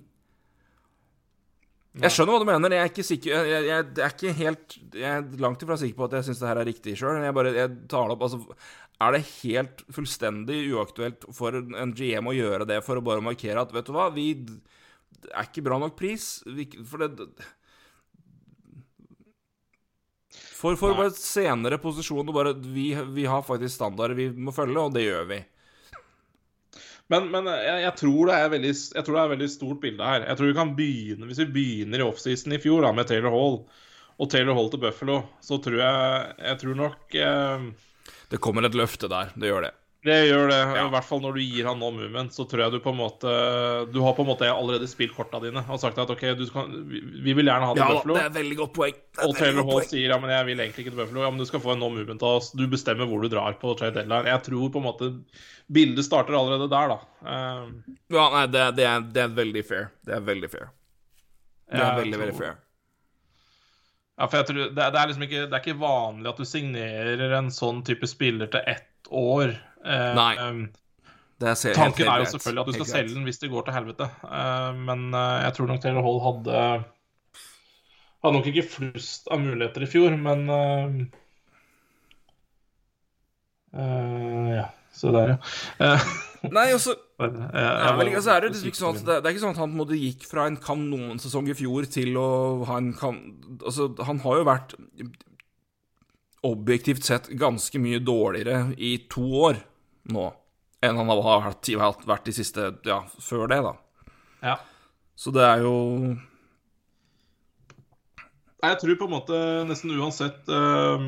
Jeg 2.01 2.15
skjønner 2.15 2.33
hva 2.33 2.41
du 2.41 2.49
mener. 2.49 2.73
Jeg 2.73 2.81
er 2.83 2.91
ikke 2.91 3.05
sikker 3.05 3.33
Jeg, 3.33 3.49
jeg, 3.53 3.65
jeg 3.69 4.05
er 4.07 4.15
ikke 4.15 4.37
helt 4.39 4.77
Jeg 4.97 5.09
er 5.11 5.43
langt 5.45 5.65
ifra 5.65 5.77
sikker 5.77 5.99
på 5.99 6.07
at 6.07 6.15
jeg 6.17 6.29
syns 6.31 6.41
det 6.41 6.49
her 6.49 6.61
er 6.63 6.69
riktig 6.71 6.95
sjøl. 6.97 7.19
Jeg 7.21 7.37
bare 7.37 7.53
jeg 7.57 7.73
tar 7.93 8.15
opp 8.15 8.25
Altså, 8.25 8.41
er 9.03 9.17
det 9.17 9.25
helt 9.43 9.83
fullstendig 9.93 10.61
uaktuelt 10.73 11.27
for 11.37 11.59
en 11.59 11.93
GM 11.99 12.31
å 12.31 12.37
gjøre 12.37 12.69
det 12.71 12.79
for 12.87 12.97
å 13.01 13.05
bare 13.05 13.25
markere 13.25 13.61
at 13.61 13.75
Vet 13.75 13.91
du 13.91 13.97
hva, 13.97 14.07
vi 14.15 14.31
er 15.33 15.49
ikke 15.49 15.65
bra 15.67 15.77
nok 15.83 15.97
pris. 15.99 16.37
Vi, 16.47 16.69
for 16.89 17.03
det 17.03 17.29
For, 20.63 20.79
for 20.79 20.95
bare 20.95 21.11
senere 21.19 21.81
posisjon 21.83 22.23
og 22.23 22.37
bare 22.37 22.55
vi, 22.55 22.93
vi 23.17 23.25
har 23.27 23.43
faktisk 23.43 23.75
standarder 23.75 24.15
vi 24.15 24.29
må 24.31 24.55
følge, 24.55 24.79
og 24.79 24.95
det 24.95 25.03
gjør 25.09 25.27
vi. 25.27 25.41
Men, 27.13 27.29
men 27.33 27.49
jeg, 27.53 27.83
jeg, 27.85 27.95
tror 28.01 28.33
veldig, 28.55 28.73
jeg 28.73 29.05
tror 29.05 29.17
det 29.17 29.21
er 29.21 29.27
et 29.29 29.35
veldig 29.35 29.51
stort 29.53 29.81
bilde 29.83 30.09
her. 30.09 30.27
Jeg 30.31 30.39
tror 30.39 30.49
vi 30.49 30.57
kan 30.57 30.75
begynne, 30.79 31.29
Hvis 31.29 31.43
vi 31.45 31.51
begynner 31.59 32.01
i 32.01 32.07
offseason 32.07 32.57
i 32.57 32.61
fjor 32.63 32.87
da, 32.87 32.93
med 32.97 33.11
Taylor 33.11 33.35
Hall, 33.35 33.59
og 34.23 34.31
Taylor 34.33 34.57
Hall 34.57 34.71
til 34.73 34.81
Buffalo, 34.81 35.19
så 35.45 35.59
tror 35.61 35.81
jeg 35.83 36.35
Jeg 36.39 36.59
tror 36.63 36.79
nok 36.79 37.17
eh, 37.17 37.69
Det 38.33 38.41
kommer 38.41 38.65
et 38.65 38.79
løfte 38.79 39.11
der. 39.13 39.33
Det 39.37 39.51
gjør 39.51 39.69
det. 39.69 39.75
Det 40.03 40.17
gjør 40.27 40.49
det. 40.51 40.57
Ja. 40.75 40.81
I 40.89 40.91
hvert 40.91 41.07
fall 41.07 41.21
når 41.23 41.37
du 41.37 41.41
gir 41.45 41.67
han 41.69 41.79
no 41.79 41.93
movement, 41.95 42.33
så 42.35 42.43
tror 42.51 42.65
jeg 42.65 42.73
du 42.75 42.81
på 42.83 42.91
en 42.91 42.97
måte 42.99 43.31
Du 43.95 44.01
har 44.03 44.17
på 44.17 44.25
en 44.25 44.31
måte 44.33 44.49
allerede 44.51 44.89
spilt 44.91 45.15
korta 45.15 45.39
dine 45.45 45.63
og 45.63 45.79
sagt 45.79 46.01
at 46.03 46.11
OK, 46.11 46.25
du 46.41 46.43
kan, 46.51 46.73
vi 46.91 46.99
vi 47.23 47.35
vil 47.39 47.47
gjerne 47.47 47.69
ha 47.71 47.77
det 47.77 47.85
Ja 47.85 47.87
Buffalo. 47.93 48.17
det 48.19 48.25
er 48.25 48.35
veldig 48.35 48.57
godt 48.59 48.73
poeng. 48.81 48.97
Og 49.29 49.37
Taylor 49.39 49.69
Hall 49.69 49.87
sier 49.87 50.11
ja, 50.11 50.19
men 50.19 50.33
jeg 50.35 50.49
vil 50.49 50.65
egentlig 50.65 50.83
ikke 50.87 50.91
til 50.97 50.99
Buffalo. 51.05 51.23
Ja, 51.23 51.31
men 51.31 51.39
du 51.39 51.47
skal 51.47 51.63
få 51.63 51.77
en 51.77 51.83
no 51.85 51.93
movement 51.95 52.25
av 52.27 52.41
oss. 52.41 52.51
Du 52.59 52.65
bestemmer 52.73 53.07
hvor 53.07 53.23
du 53.23 53.31
drar 53.31 53.55
på 53.63 53.77
trade 53.79 53.95
deadline. 54.01 54.27
Jeg 54.33 54.43
tror 54.51 54.75
på 54.75 54.83
en 54.83 54.89
måte 54.91 55.13
bildet 55.73 56.05
starter 56.09 56.35
allerede 56.35 56.67
der, 56.75 56.97
da. 56.97 56.99
Um, 57.23 57.97
Ja, 58.11 58.27
nei, 58.35 58.45
det, 58.51 58.67
det, 58.83 58.89
er, 58.91 59.07
det 59.15 59.23
er 59.29 59.39
veldig 59.39 59.65
fair. 59.71 59.87
Det 60.03 60.19
er 60.19 60.27
veldig 60.27 60.51
fair. 60.59 60.71
Det 61.71 61.79
er 61.81 61.95
veldig, 62.03 62.13
tror- 62.19 62.27
veldig 62.27 62.39
fair. 62.43 62.59
Ja, 64.19 64.27
for 64.29 64.37
jeg 64.43 64.47
tror, 64.51 64.59
det, 64.67 64.75
det 64.93 64.99
er 65.01 65.09
liksom 65.09 65.23
ikke, 65.31 65.47
det 65.49 65.57
er 65.57 65.63
ikke 65.63 65.81
vanlig 65.81 66.29
at 66.35 66.41
du 66.43 66.45
signerer 66.47 67.33
en 67.39 67.49
sånn 67.55 67.81
type 67.87 68.07
spiller 68.11 68.51
til 68.53 68.67
ett 68.69 69.09
år. 69.09 69.55
Eh, 69.85 70.15
Nei. 70.15 70.33
eh, 70.39 70.67
Det 71.43 71.49
er 71.51 71.75
tanken 71.75 72.07
er 72.07 72.23
jo 72.23 72.31
selvfølgelig 72.31 72.63
at 72.63 72.71
du 72.71 72.77
skal 72.79 72.91
selge 72.91 73.15
den 73.17 73.25
hvis 73.27 73.41
det 73.43 73.51
går 73.51 73.67
til 73.67 73.75
helvete. 73.75 74.09
Eh, 74.25 74.83
men 74.89 75.09
jeg 75.13 75.55
tror 75.57 75.71
nok 75.71 75.83
Taylor 75.83 76.07
Hall 76.07 76.21
hadde 76.29 76.61
Hadde 78.23 78.37
nok 78.39 78.47
ikke 78.47 78.69
flust 78.71 79.27
av 79.35 79.41
muligheter 79.43 79.83
i 79.83 79.91
fjor, 79.91 80.15
men 80.15 80.47
Ja, 83.73 84.69
se 84.93 85.09
der, 85.09 85.33
ja. 85.81 85.97
Nei, 86.53 86.69
altså 86.75 86.95
bare, 87.19 87.49
eh, 87.55 87.63
Ja, 87.63 87.73
jeg 87.89 87.99
men 87.99 88.15
altså 88.19 88.35
er 88.35 88.45
det, 88.45 88.51
liksom 88.53 88.69
ikke 88.71 88.81
sånn 88.83 88.97
at 88.99 89.05
det, 89.07 89.17
det 89.23 89.29
er 89.31 89.35
ikke 89.35 89.43
sånn 89.47 89.55
at 89.57 89.61
han 89.63 89.75
måte 89.79 89.99
gikk 89.99 90.27
fra 90.29 90.47
en 90.51 90.59
kanonsesong 90.61 91.49
i 91.51 91.57
fjor 91.57 91.87
til 91.91 92.19
å 92.21 92.29
ha 92.69 92.79
en 92.83 92.93
kan... 92.99 93.21
Altså, 93.63 93.89
han 94.05 94.21
har 94.25 94.41
jo 94.41 94.47
vært 94.49 94.75
objektivt 96.43 97.07
sett 97.07 97.31
ganske 97.39 97.79
mye 97.83 98.01
dårligere 98.03 98.73
i 98.77 98.97
to 99.11 99.23
år 99.47 99.61
nå 100.11 100.31
enn 100.83 100.99
han 100.99 101.11
har 101.13 101.23
vært, 101.47 101.71
har 101.79 101.99
vært 102.09 102.27
de 102.27 102.35
siste 102.35 102.73
Ja, 102.89 103.03
før 103.23 103.47
det, 103.51 103.61
da. 103.63 103.75
ja. 104.43 104.57
Så 105.15 105.31
det 105.35 105.45
er 105.47 105.63
jo 105.63 105.75
Jeg 108.63 108.79
tror 108.81 108.99
på 108.99 109.07
en 109.07 109.15
måte 109.15 109.39
nesten 109.69 109.95
uansett 109.95 110.51
eh, 110.51 111.07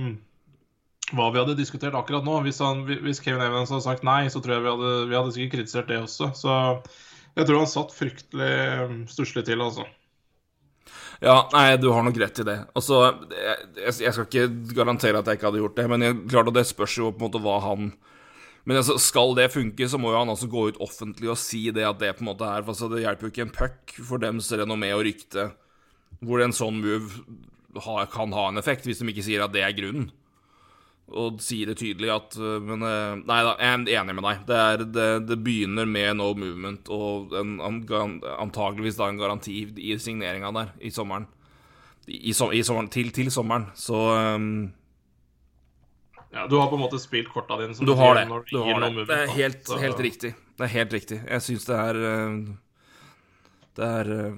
hva 1.15 1.27
vi 1.31 1.41
hadde 1.41 1.57
diskutert 1.59 1.97
akkurat 1.99 2.27
nå 2.27 2.39
Hvis, 2.47 2.61
han, 2.65 2.85
hvis 2.87 3.23
Kevin 3.23 3.45
Evans 3.47 3.73
hadde 3.75 3.87
sagt 3.87 4.07
nei, 4.07 4.25
så 4.31 4.43
tror 4.43 4.57
jeg 4.57 4.65
vi 4.65 4.73
hadde, 4.73 4.95
vi 5.11 5.19
hadde 5.19 5.35
sikkert 5.35 5.59
kritisert 5.59 5.91
det 5.91 6.01
også. 6.05 6.31
Så 6.39 6.55
jeg 7.35 7.49
tror 7.49 7.61
han 7.65 7.71
satt 7.71 7.95
fryktelig 7.95 8.49
eh, 8.55 8.97
stusslig 9.11 9.45
til, 9.49 9.63
altså. 9.65 9.87
Ja, 11.23 11.37
nei, 11.55 11.77
du 11.81 11.89
har 11.95 12.03
nok 12.07 12.19
rett 12.21 12.41
i 12.43 12.47
det. 12.47 12.57
Altså, 12.77 13.01
jeg, 13.33 13.69
jeg 13.79 13.95
jeg 14.07 14.15
skal 14.17 14.27
ikke 14.27 14.75
garantere 14.77 15.21
at 15.21 15.31
jeg 15.31 15.39
ikke 15.39 15.49
hadde 15.51 15.63
gjort 15.63 15.79
det, 15.79 15.87
men 15.91 16.05
jeg, 16.05 16.19
klart 16.31 16.51
at 16.51 16.59
det 16.59 16.67
spørs 16.69 16.97
jo 16.99 17.13
på 17.13 17.23
en 17.23 17.27
måte 17.29 17.43
hva 17.43 17.59
han 17.65 17.93
Men 18.65 18.81
altså, 18.81 18.97
skal 19.01 19.35
det 19.37 19.51
funke, 19.53 19.89
så 19.89 20.01
må 20.01 20.13
jo 20.15 20.23
han 20.23 20.33
altså 20.33 20.49
gå 20.49 20.69
ut 20.71 20.81
offentlig 20.85 21.29
og 21.35 21.41
si 21.41 21.67
det 21.75 21.85
at 21.85 22.01
det 22.01 22.15
på 22.17 22.25
en 22.25 22.31
måte 22.31 22.49
er 22.49 22.65
altså, 22.65 22.89
Det 22.89 23.03
hjelper 23.05 23.29
jo 23.29 23.33
ikke 23.35 23.45
en 23.45 23.57
puck 23.59 23.97
for 24.09 24.23
dems 24.23 24.49
renommé 24.57 24.95
og 24.97 25.05
rykte 25.05 25.51
hvor 26.25 26.41
en 26.41 26.55
sånn 26.57 26.79
move 26.81 27.25
ha, 27.85 28.05
kan 28.09 28.33
ha 28.33 28.49
en 28.49 28.61
effekt, 28.61 28.87
hvis 28.87 29.03
de 29.03 29.09
ikke 29.11 29.25
sier 29.27 29.43
at 29.45 29.53
det 29.53 29.65
er 29.65 29.75
grunnen. 29.77 30.13
Og 31.13 31.41
sier 31.45 31.69
det 31.69 31.77
tydelig 31.83 32.09
at 32.15 32.37
øh, 32.41 32.63
Men 32.65 32.81
øh, 32.81 33.19
nei 33.29 33.41
da, 33.45 33.51
jeg 33.61 33.75
er 33.93 33.99
enig 34.01 34.15
med 34.17 34.25
deg. 34.25 34.45
Det, 34.49 34.61
er, 34.61 34.85
det, 34.89 35.09
det 35.29 35.37
begynner 35.45 35.85
med 35.85 36.17
no 36.17 36.31
movement 36.33 36.89
og 36.89 37.35
en, 37.37 37.59
an, 37.61 37.83
antageligvis 38.39 38.97
da 38.97 39.11
en 39.11 39.21
garanti 39.21 39.59
i 39.77 39.99
signeringa 40.01 40.55
der 40.57 40.73
i 40.81 40.93
sommeren. 40.95 41.27
I, 42.09 42.23
i, 42.31 42.33
i 42.33 42.65
sommeren 42.65 42.89
til, 42.89 43.13
til 43.13 43.29
sommeren. 43.35 43.69
Så 43.77 44.01
øhm, 44.17 44.73
Ja, 46.35 46.47
du 46.51 46.57
har 46.59 46.69
på 46.71 46.77
en 46.79 46.83
måte 46.83 46.99
spilt 46.99 47.29
korta 47.33 47.57
dine. 47.61 47.75
som 47.75 47.87
du 47.87 47.95
har 47.95 48.15
det. 48.19 48.27
Du 48.51 48.59
har 48.63 48.81
det. 48.81 49.07
Det 49.07 49.19
er 49.23 49.33
helt, 49.37 49.67
Så- 49.67 49.79
helt 49.79 50.01
riktig. 50.01 50.35
Det 50.57 50.65
er 50.65 50.73
helt 50.73 50.93
riktig. 50.93 51.21
Jeg 51.29 51.43
syns 51.43 51.65
det 51.67 51.77
er 51.77 51.95
øh, 51.95 52.35
det 53.77 53.85
er, 53.85 54.11
øh, 54.11 54.33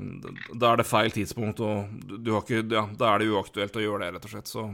Da 0.58 0.72
er 0.72 0.76
det 0.76 0.86
feil 0.86 1.10
tidspunkt, 1.10 1.60
og 1.60 1.88
du, 2.08 2.16
du 2.16 2.32
har 2.32 2.42
ikke 2.42 2.62
Ja, 2.72 2.86
da 2.96 3.14
er 3.14 3.18
det 3.18 3.28
uaktuelt 3.28 3.76
å 3.76 3.84
gjøre 3.84 4.00
det, 4.04 4.14
rett 4.14 4.24
og 4.24 4.30
slett. 4.30 4.48
Så 4.48 4.66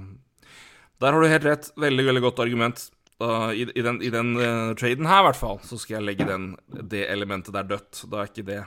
der 1.01 1.13
har 1.13 1.21
du 1.21 1.29
helt 1.29 1.45
rett. 1.45 1.71
Veldig, 1.77 2.05
veldig 2.07 2.23
godt 2.23 2.39
argument. 2.39 2.91
Uh, 3.23 3.51
I, 3.55 3.67
I 3.75 3.83
den, 3.83 4.01
i 4.03 4.11
den 4.11 4.37
uh, 4.37 4.75
traden 4.75 5.07
her, 5.07 5.21
i 5.23 5.27
hvert 5.29 5.39
fall, 5.39 5.59
så 5.63 5.79
skal 5.79 6.01
jeg 6.01 6.07
legge 6.09 6.27
den, 6.27 6.57
det 6.91 7.05
elementet 7.11 7.55
der 7.55 7.63
dødt. 7.63 8.05
Da 8.11 8.23
er 8.23 8.31
ikke 8.31 8.47
det 8.47 8.65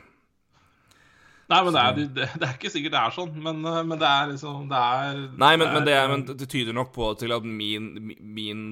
Nei, 1.45 1.59
men 1.61 1.76
det 1.76 1.81
er, 1.81 1.97
det, 2.09 2.27
det 2.41 2.47
er 2.47 2.53
ikke 2.55 2.72
sikkert 2.73 2.93
det 2.95 3.01
er 3.03 3.13
sånn, 3.13 3.34
men, 3.45 3.59
eh, 3.69 3.84
men 3.85 3.99
det 4.01 4.07
er 4.09 4.31
liksom 4.31 4.63
Det 4.72 4.80
er 4.81 5.19
Nei, 5.38 5.51
men, 5.61 5.69
men, 5.76 5.85
det, 5.85 5.93
er, 5.93 6.09
men 6.09 6.23
det 6.26 6.47
tyder 6.49 6.73
nok 6.73 6.89
på 6.95 7.11
til 7.22 7.35
at 7.35 7.45
min, 7.45 7.91
min, 8.17 8.63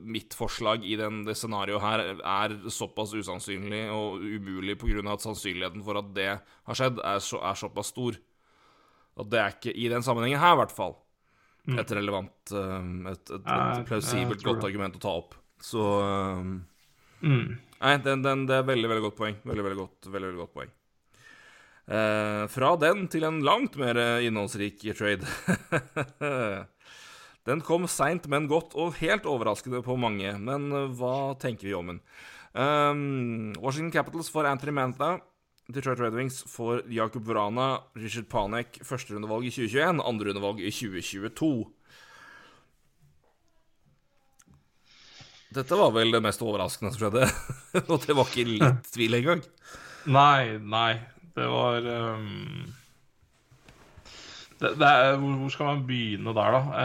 mitt 0.00 0.36
forslag 0.36 0.86
i 0.88 0.96
den, 0.96 1.22
det 1.28 1.36
scenarioet 1.36 1.84
her 1.84 2.04
er 2.16 2.56
såpass 2.72 3.12
usannsynlig 3.12 3.84
og 3.92 4.24
umulig 4.24 4.78
av 4.80 5.12
at 5.18 5.26
sannsynligheten 5.26 5.84
for 5.84 6.00
at 6.00 6.10
det 6.16 6.30
har 6.40 6.78
skjedd, 6.78 7.04
er, 7.04 7.20
så, 7.20 7.42
såpass 7.58 7.92
stor. 7.92 8.16
At 9.20 9.28
det 9.28 9.40
er 9.42 9.56
ikke, 9.58 9.76
i 9.76 9.92
den 9.92 10.04
sammenhengen 10.04 10.40
her 10.40 10.56
i 10.56 10.60
hvert 10.62 10.72
fall, 10.72 10.96
et 11.68 11.92
relevant 11.94 12.52
um, 12.56 13.06
Et, 13.12 13.28
et, 13.36 13.48
et 13.52 13.84
plausibelt 13.86 14.42
godt 14.42 14.64
argument 14.66 14.96
å 14.96 15.02
ta 15.04 15.12
opp. 15.20 15.36
Så 15.62 15.84
um, 15.84 16.62
mm. 17.20 17.48
Nei, 17.82 17.98
den, 18.02 18.24
den, 18.24 18.46
det 18.48 18.56
er 18.56 18.66
veldig, 18.66 18.88
veldig 18.88 19.10
godt 19.10 19.18
poeng. 19.20 19.42
Veldig, 19.44 19.66
veldig 19.68 19.82
godt, 19.84 20.08
veldig, 20.08 20.30
veldig 20.30 20.46
godt 20.46 20.56
poeng. 20.56 20.78
Eh, 21.90 22.44
fra 22.46 22.74
den 22.78 23.08
til 23.10 23.26
en 23.26 23.40
langt 23.42 23.74
mer 23.80 23.98
eh, 23.98 24.26
innholdsrik 24.28 24.84
trade. 24.94 25.26
den 27.48 27.64
kom 27.66 27.88
seint, 27.90 28.28
men 28.30 28.46
godt, 28.50 28.76
og 28.78 29.00
helt 29.00 29.26
overraskende 29.26 29.82
på 29.82 29.98
mange. 29.98 30.36
Men 30.38 30.70
eh, 30.70 30.94
hva 30.98 31.34
tenker 31.42 31.68
vi 31.68 31.74
om 31.74 31.94
den? 31.94 32.00
Um, 32.52 33.52
Washington 33.56 33.92
Capitals 33.92 34.30
får 34.30 34.46
Anthony 34.50 34.74
Mantha. 34.76 35.16
Detroit 35.72 36.00
Red 36.02 36.14
Wings 36.14 36.42
får 36.50 36.82
Jakub 36.92 37.26
Vrana, 37.26 37.82
Richard 37.96 38.28
Panek, 38.30 38.80
førsterundevalg 38.84 39.46
i 39.46 39.52
2021, 39.54 40.02
andrerundevalg 40.04 40.60
i 40.60 40.72
2022. 40.74 41.52
Dette 45.52 45.76
var 45.76 45.92
vel 45.94 46.12
det 46.14 46.22
mest 46.24 46.42
overraskende 46.44 46.92
som 46.94 47.02
skjedde. 47.02 47.26
Og 47.92 48.04
det 48.04 48.16
var 48.16 48.28
ikke 48.28 48.46
litt 48.48 48.92
tvil 48.92 49.18
engang. 49.18 49.42
Nei, 50.12 50.58
nei. 50.58 50.92
Det 51.32 51.46
var 51.48 51.86
um, 51.88 52.66
det, 54.60 54.74
det 54.78 54.88
er, 54.88 55.16
hvor, 55.16 55.38
hvor 55.40 55.54
skal 55.54 55.70
man 55.70 55.86
begynne 55.88 56.34
der, 56.36 56.58
da? 56.58 56.84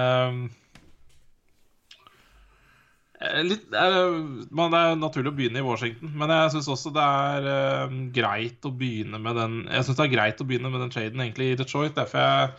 Eh, 3.18 3.44
litt, 3.44 3.64
eh, 3.74 4.18
man, 4.54 4.74
det 4.74 4.80
er 4.80 5.00
naturlig 5.02 5.32
å 5.32 5.38
begynne 5.38 5.62
i 5.62 5.66
Washington, 5.66 6.12
men 6.20 6.30
jeg 6.30 6.52
syns 6.54 6.68
også 6.70 6.92
det 6.94 7.06
er 7.06 7.48
ehm, 7.50 8.04
greit 8.14 8.68
å 8.68 8.74
begynne 8.78 9.18
med 9.22 9.40
den 9.40 9.56
Jeg 9.66 9.88
synes 9.88 9.98
det 9.98 10.06
er 10.06 10.12
greit 10.12 10.44
å 10.44 10.46
begynne 10.46 10.70
med 10.74 10.84
den 10.86 10.94
traden 10.94 11.24
egentlig 11.26 11.48
i 11.52 11.58
Detroit. 11.58 11.96
Derfor 11.98 12.22
jeg, 12.22 12.52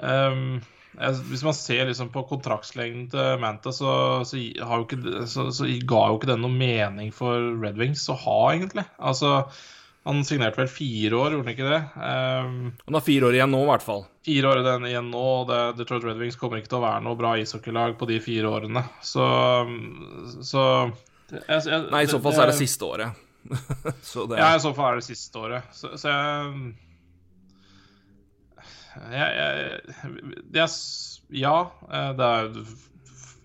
um, 0.00 0.62
jeg 0.96 1.20
Hvis 1.28 1.44
man 1.44 1.56
ser 1.58 1.84
liksom 1.90 2.08
på 2.14 2.24
kontraktslengden 2.30 3.10
til 3.12 3.42
Manta, 3.42 3.72
så, 3.76 3.92
så, 4.24 4.40
ikke, 4.40 5.26
så, 5.28 5.50
så 5.52 5.68
ga 5.84 6.02
jo 6.08 6.16
ikke 6.16 6.32
den 6.32 6.44
noe 6.46 6.56
mening 6.56 7.12
for 7.12 7.52
Red 7.60 7.76
Wings 7.80 8.08
å 8.08 8.16
ha, 8.24 8.38
egentlig. 8.54 8.86
Altså 8.96 9.42
han 10.06 10.22
signerte 10.24 10.60
vel 10.60 10.68
fire 10.70 11.18
år, 11.18 11.34
gjorde 11.34 11.48
han 11.48 11.54
ikke 11.56 11.66
det? 11.66 11.80
Um, 11.98 12.58
Han 12.84 12.94
har 12.94 13.02
fire 13.02 13.26
år 13.26 13.36
igjen 13.38 13.50
nå, 13.50 13.60
i 13.64 13.70
hvert 13.72 13.82
fall. 13.82 14.04
fire 14.26 14.52
år 14.52 14.60
igjen 14.86 15.10
nå, 15.10 15.22
og 15.40 15.48
det, 15.50 15.60
Detroit 15.80 16.06
Red 16.06 16.20
Wings 16.22 16.38
kommer 16.38 16.60
ikke 16.60 16.70
til 16.70 16.78
å 16.78 16.84
være 16.84 17.02
noe 17.02 17.18
bra 17.18 17.32
ishockeylag 17.40 17.96
på 17.98 18.06
de 18.10 18.20
fire 18.22 18.52
årene. 18.54 18.84
Så, 19.02 19.26
så 20.46 20.64
jeg, 21.32 21.58
jeg, 21.58 21.80
Nei, 21.90 22.04
i 22.06 22.10
så 22.10 22.20
fall 22.22 22.36
så 22.36 22.44
er 22.44 22.52
det 22.52 22.58
siste 22.60 22.86
året. 22.86 23.22
så 24.12 24.26
det 24.30 24.38
Ja, 24.38 24.52
i 24.54 24.62
så 24.62 24.72
fall 24.76 24.92
er 24.92 25.00
det 25.00 25.06
siste 25.08 25.42
året. 25.42 25.74
Så, 25.74 25.90
så 25.98 26.14
jeg, 29.10 30.68
Ja, 31.34 31.56
det 32.14 32.28
er 32.30 32.46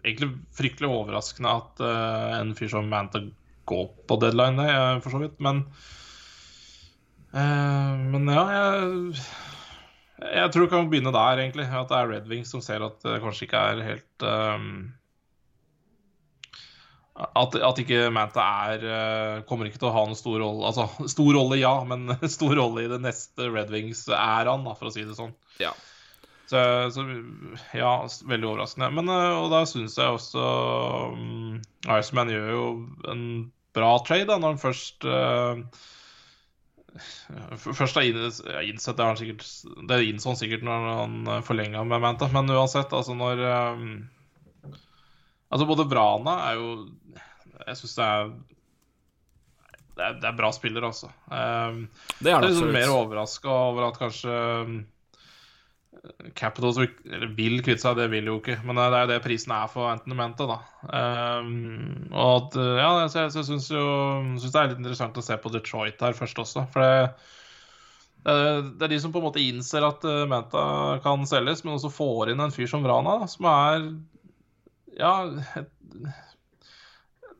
egentlig 0.06 0.30
fryktelig 0.58 0.90
overraskende 0.90 1.56
at 1.58 1.82
eh, 1.86 2.36
en 2.38 2.54
fyr 2.58 2.70
som 2.72 2.88
Manta 2.90 3.24
går 3.70 3.90
på 4.10 4.18
deadline, 4.22 4.68
for 5.02 5.14
så 5.14 5.22
vidt, 5.22 5.42
men 5.44 5.66
Men 7.32 8.28
ja, 8.32 8.44
jeg 8.56 9.22
jeg 10.22 10.52
tror 10.54 10.68
vi 10.68 10.70
kan 10.70 10.90
begynne 10.92 11.12
der, 11.16 11.40
egentlig. 11.42 11.64
At 11.66 11.90
det 11.90 11.98
er 11.98 12.10
Red 12.12 12.28
Wings 12.30 12.52
som 12.54 12.62
ser 12.62 12.84
at 12.86 13.00
det 13.02 13.22
kanskje 13.24 13.48
ikke 13.48 13.62
er 13.72 13.80
helt 13.88 14.26
um, 14.28 14.68
at, 17.22 17.56
at 17.58 17.80
ikke 17.82 18.04
Manta 18.14 18.44
er 18.72 18.84
eh, 18.88 19.40
Kommer 19.50 19.68
ikke 19.68 19.82
til 19.82 19.90
å 19.90 19.94
ha 19.96 20.04
noen 20.08 20.18
stor 20.18 20.38
rolle 20.42 20.70
Altså, 20.70 20.86
stor 21.16 21.32
rolle, 21.38 21.58
ja, 21.62 21.74
men 21.88 22.06
stor 22.38 22.54
rolle 22.58 22.86
i 22.86 22.92
det 22.92 23.00
neste 23.04 23.50
Red 23.52 23.74
Wings-æraen, 23.74 24.64
da, 24.68 24.76
for 24.78 24.90
å 24.90 24.94
si 24.94 25.04
det 25.08 25.18
sånn. 25.18 25.34
Ja. 25.62 25.74
Så, 26.52 26.60
så 26.92 27.04
ja, 27.78 27.92
veldig 28.28 28.48
overraskende. 28.50 28.90
Men, 28.98 29.10
eh, 29.14 29.34
og 29.40 29.50
da 29.54 29.64
syns 29.70 29.98
jeg 30.00 30.18
også 30.20 30.46
um, 31.16 31.58
Iceman 31.88 32.32
gjør 32.34 32.50
jo 32.56 32.64
en 33.14 33.26
bra 33.76 33.92
trade, 34.06 34.28
da, 34.30 34.38
når 34.42 34.56
han 34.58 34.64
først 34.66 35.08
eh, 35.08 35.62
f- 35.72 36.01
Først 37.62 37.98
inns- 38.02 38.42
innsett 38.44 38.98
det, 38.98 39.04
er 39.04 39.08
han 39.08 39.20
sikkert, 39.20 39.46
det 39.88 40.00
innså 40.10 40.34
han 40.34 40.40
sikkert 40.40 40.66
når 40.68 40.88
han 40.90 41.30
forlenga 41.48 41.84
med 41.88 42.04
Manta, 42.04 42.28
men 42.34 42.52
uansett, 42.52 42.92
altså 42.94 43.16
når 43.16 43.44
um, 43.48 43.92
Altså, 45.52 45.68
både 45.68 45.84
Vrana 45.92 46.38
er 46.50 46.60
jo 46.60 46.68
jeg 47.68 47.78
syns 47.80 47.96
det 47.98 48.06
er 48.08 48.32
det 49.92 50.06
er, 50.08 50.14
det 50.24 50.28
er 50.30 50.38
bra 50.38 50.50
spiller, 50.56 50.86
altså. 50.88 51.10
Um, 51.28 51.82
Det 52.24 52.32
er 52.32 52.38
jeg 52.38 52.42
det 52.42 52.48
er 52.48 52.48
liksom 52.48 52.72
mer 52.74 52.94
overraska 52.96 53.52
over 53.52 53.90
at 53.90 54.00
kanskje 54.00 54.36
um, 54.64 54.78
Capitals 56.34 56.80
vil- 56.80 57.62
kvitte 57.62 57.82
seg, 57.84 57.98
det 58.00 58.08
vil 58.10 58.30
jo 58.30 58.40
ikke. 58.40 58.58
Men 58.66 58.80
det 58.80 58.86
er 58.88 59.04
jo 59.04 59.10
det 59.12 59.20
prisen 59.26 59.54
er 59.54 59.68
for 59.70 59.92
Anthony 59.92 60.18
da. 60.40 60.58
Um, 60.90 62.10
og 62.10 62.32
at, 62.38 62.58
ja, 62.82 62.90
så 63.06 63.26
jeg, 63.26 63.34
så 63.36 63.44
syns 63.46 63.70
jo 63.70 63.84
synes 64.40 64.50
det 64.50 64.62
er 64.62 64.72
litt 64.72 64.82
interessant 64.82 65.18
å 65.18 65.26
se 65.26 65.38
på 65.38 65.54
Detroit 65.54 66.02
her 66.02 66.18
først 66.18 66.42
også. 66.42 66.66
For 66.74 66.82
det, 66.82 67.14
det, 68.26 68.36
det 68.80 68.88
er 68.88 68.94
de 68.96 69.00
som 69.04 69.14
på 69.14 69.22
en 69.22 69.28
måte 69.30 69.44
innser 69.44 69.86
at 69.86 70.06
Menta 70.30 70.66
kan 71.06 71.26
selges, 71.30 71.64
men 71.66 71.78
også 71.78 71.94
får 71.94 72.34
inn 72.34 72.42
en 72.42 72.54
fyr 72.54 72.70
som 72.72 72.86
Vrana, 72.86 73.22
som 73.30 73.50
er 73.52 73.88
Ja 74.98 75.16
et, 75.62 75.72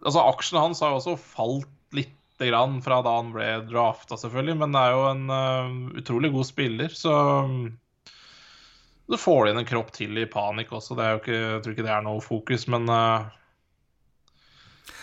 Altså, 0.02 0.22
aksjene 0.24 0.64
hans 0.64 0.80
har 0.82 0.94
jo 0.94 0.98
også 0.98 1.14
falt 1.20 1.70
lite 1.94 2.48
grann 2.50 2.80
fra 2.82 3.04
da 3.06 3.12
han 3.20 3.30
ble 3.36 3.50
drafta, 3.70 4.18
selvfølgelig, 4.18 4.56
men 4.58 4.74
det 4.74 4.82
er 4.82 4.96
jo 4.96 5.04
en 5.12 5.28
uh, 5.30 6.00
utrolig 6.02 6.32
god 6.34 6.48
spiller, 6.48 6.96
så 6.98 7.14
så 9.12 9.20
får 9.20 9.52
inn 9.52 9.60
en 9.60 9.68
kropp 9.68 9.92
til 9.96 10.18
i 10.22 10.26
panikk 10.32 10.72
også. 10.78 10.96
Det 10.96 11.04
er 11.06 11.14
jo 11.16 11.22
ikke, 11.22 11.38
jeg 11.38 11.62
tror 11.66 11.76
ikke 11.76 11.88
det 11.88 11.94
er 11.98 12.04
noe 12.06 12.24
fokus, 12.24 12.68
men 12.72 12.88
uh, 12.88 13.26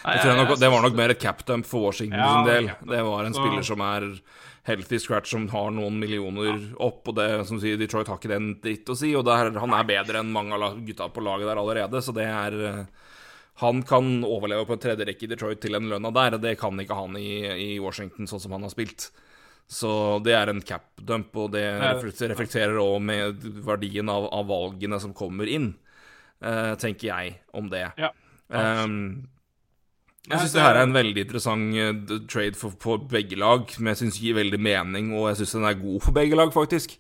nei, 0.04 0.14
Jeg 0.16 0.22
tror 0.24 0.38
nok, 0.40 0.52
det 0.62 0.70
var 0.72 0.84
nok 0.86 0.96
mer 0.98 1.12
et 1.14 1.20
capdump 1.22 1.68
for 1.68 1.88
Washington 1.90 2.22
Ja, 2.22 2.30
sin 2.38 2.48
del. 2.48 2.70
Det 2.88 3.02
var 3.04 3.28
en 3.28 3.36
Så- 3.36 3.42
spiller 3.44 3.66
som 3.68 3.84
er 3.84 4.06
healthy 4.68 4.98
scratch, 5.00 5.30
som 5.30 5.48
har 5.48 5.70
noen 5.72 5.98
millioner 6.00 6.74
opp, 6.76 7.06
og 7.08 7.14
det 7.16 7.46
som 7.48 7.60
sier 7.60 7.78
Detroit 7.80 8.08
har 8.08 8.18
ikke 8.20 8.32
den 8.32 8.50
dritt 8.60 8.88
å 8.92 8.96
si, 8.96 9.14
og 9.16 9.24
der, 9.24 9.52
han 9.58 9.72
er 9.72 9.84
bedre 9.88 10.20
enn 10.20 10.32
mange 10.32 10.56
av 10.56 10.80
gutta 10.84 11.08
på 11.08 11.24
laget 11.24 11.48
der 11.48 11.60
allerede, 11.62 12.02
så 12.04 12.12
det 12.16 12.26
er 12.28 12.58
eh, 12.66 12.84
Han 13.58 13.82
kan 13.82 14.22
overleve 14.22 14.66
på 14.68 14.76
en 14.76 14.78
tredje 14.78 15.04
rekke 15.08 15.24
i 15.24 15.30
Detroit 15.32 15.60
til 15.60 15.74
en 15.74 15.88
lønna 15.90 16.12
der, 16.14 16.36
det 16.38 16.58
kan 16.60 16.78
ikke 16.78 16.94
han 16.94 17.16
i, 17.16 17.40
i 17.74 17.78
Washington, 17.80 18.28
sånn 18.30 18.40
som 18.40 18.52
han 18.52 18.62
har 18.62 18.70
spilt. 18.70 19.08
Så 19.68 20.22
det 20.24 20.32
er 20.32 20.48
en 20.48 20.62
cap-dump, 20.64 21.34
og 21.36 21.50
det 21.52 21.66
reflekterer- 22.32 22.78
òg 22.80 23.02
med 23.04 23.42
verdien 23.66 24.08
av, 24.08 24.24
av 24.32 24.46
valgene 24.48 24.98
som 25.00 25.12
kommer 25.12 25.46
inn, 25.46 25.74
uh, 26.42 26.74
tenker 26.80 27.10
jeg 27.10 27.34
om 27.52 27.68
det. 27.68 27.84
Ja. 28.00 28.08
Um, 28.48 29.28
jeg 30.28 30.40
syns 30.40 30.54
det 30.56 30.62
her 30.64 30.76
er- 30.76 30.82
en 30.86 30.92
veldig 30.96 31.20
interessant 31.26 31.76
eh, 31.76 32.18
trade 32.28 32.56
for, 32.56 32.72
for 32.80 32.98
begge 32.98 33.36
lag, 33.36 33.68
som 33.70 33.86
jeg 33.86 33.96
syns 34.00 34.18
gir 34.20 34.34
veldig 34.40 34.60
mening, 34.60 35.12
og 35.12 35.28
jeg 35.30 35.42
syns 35.42 35.52
den 35.58 35.68
er 35.68 35.80
god 35.80 36.02
for 36.02 36.12
begge 36.16 36.36
lag, 36.36 36.52
faktisk. 36.52 36.96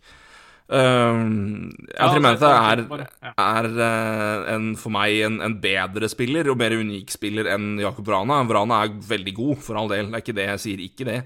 Um, 0.68 1.70
Atrimenta 1.96 2.48
Ja, 2.52 2.72
er, 2.74 2.82
er 3.24 3.32
er 3.40 3.68
eh, 3.80 4.54
en, 4.54 4.74
for 4.76 4.92
meg 4.92 5.22
en, 5.24 5.40
en 5.40 5.54
bedre 5.60 6.08
spiller, 6.12 6.50
og 6.52 6.58
mer 6.60 6.76
unik 6.76 7.10
spiller 7.16 7.48
enn 7.54 7.78
Jakob 7.80 8.04
Vrana. 8.08 8.42
Vrana 8.48 8.82
er 8.84 8.92
veldig 9.08 9.34
god, 9.34 9.56
for 9.64 9.80
all 9.80 9.88
del, 9.88 10.10
det 10.12 10.18
er 10.20 10.24
ikke 10.26 10.36
det 10.36 10.48
jeg 10.50 10.64
sier, 10.66 10.84
ikke 10.84 11.08
det. 11.08 11.22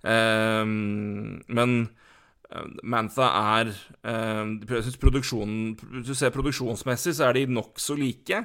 Um, 0.00 1.42
men 1.52 1.74
eh, 2.48 2.68
Mantha 2.88 3.26
er 3.58 3.68
eh, 3.68 4.46
Jeg 4.64 4.84
syns 4.86 4.96
produksjonen 4.96 5.74
Hvis 5.76 6.06
du 6.08 6.14
ser 6.16 6.32
produksjonsmessig, 6.32 7.12
så 7.18 7.26
er 7.28 7.36
de 7.36 7.42
nokså 7.52 7.98
like. 8.00 8.40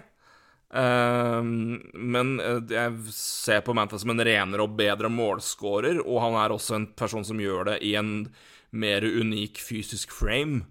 Ehm, 0.76 1.78
men 1.94 2.36
eh, 2.44 2.60
jeg 2.74 3.14
ser 3.16 3.62
på 3.64 3.76
Mantha 3.78 4.00
som 4.02 4.12
en 4.12 4.24
renere 4.28 4.66
og 4.66 4.76
bedre 4.76 5.12
målscorer, 5.14 6.02
og 6.04 6.22
han 6.26 6.40
er 6.42 6.56
også 6.56 6.80
en 6.80 6.88
person 6.98 7.26
som 7.28 7.40
gjør 7.40 7.72
det 7.72 7.78
i 7.88 7.94
en 8.00 8.16
mer 8.76 9.06
unik 9.06 9.62
fysisk 9.64 10.12
frame. 10.12 10.66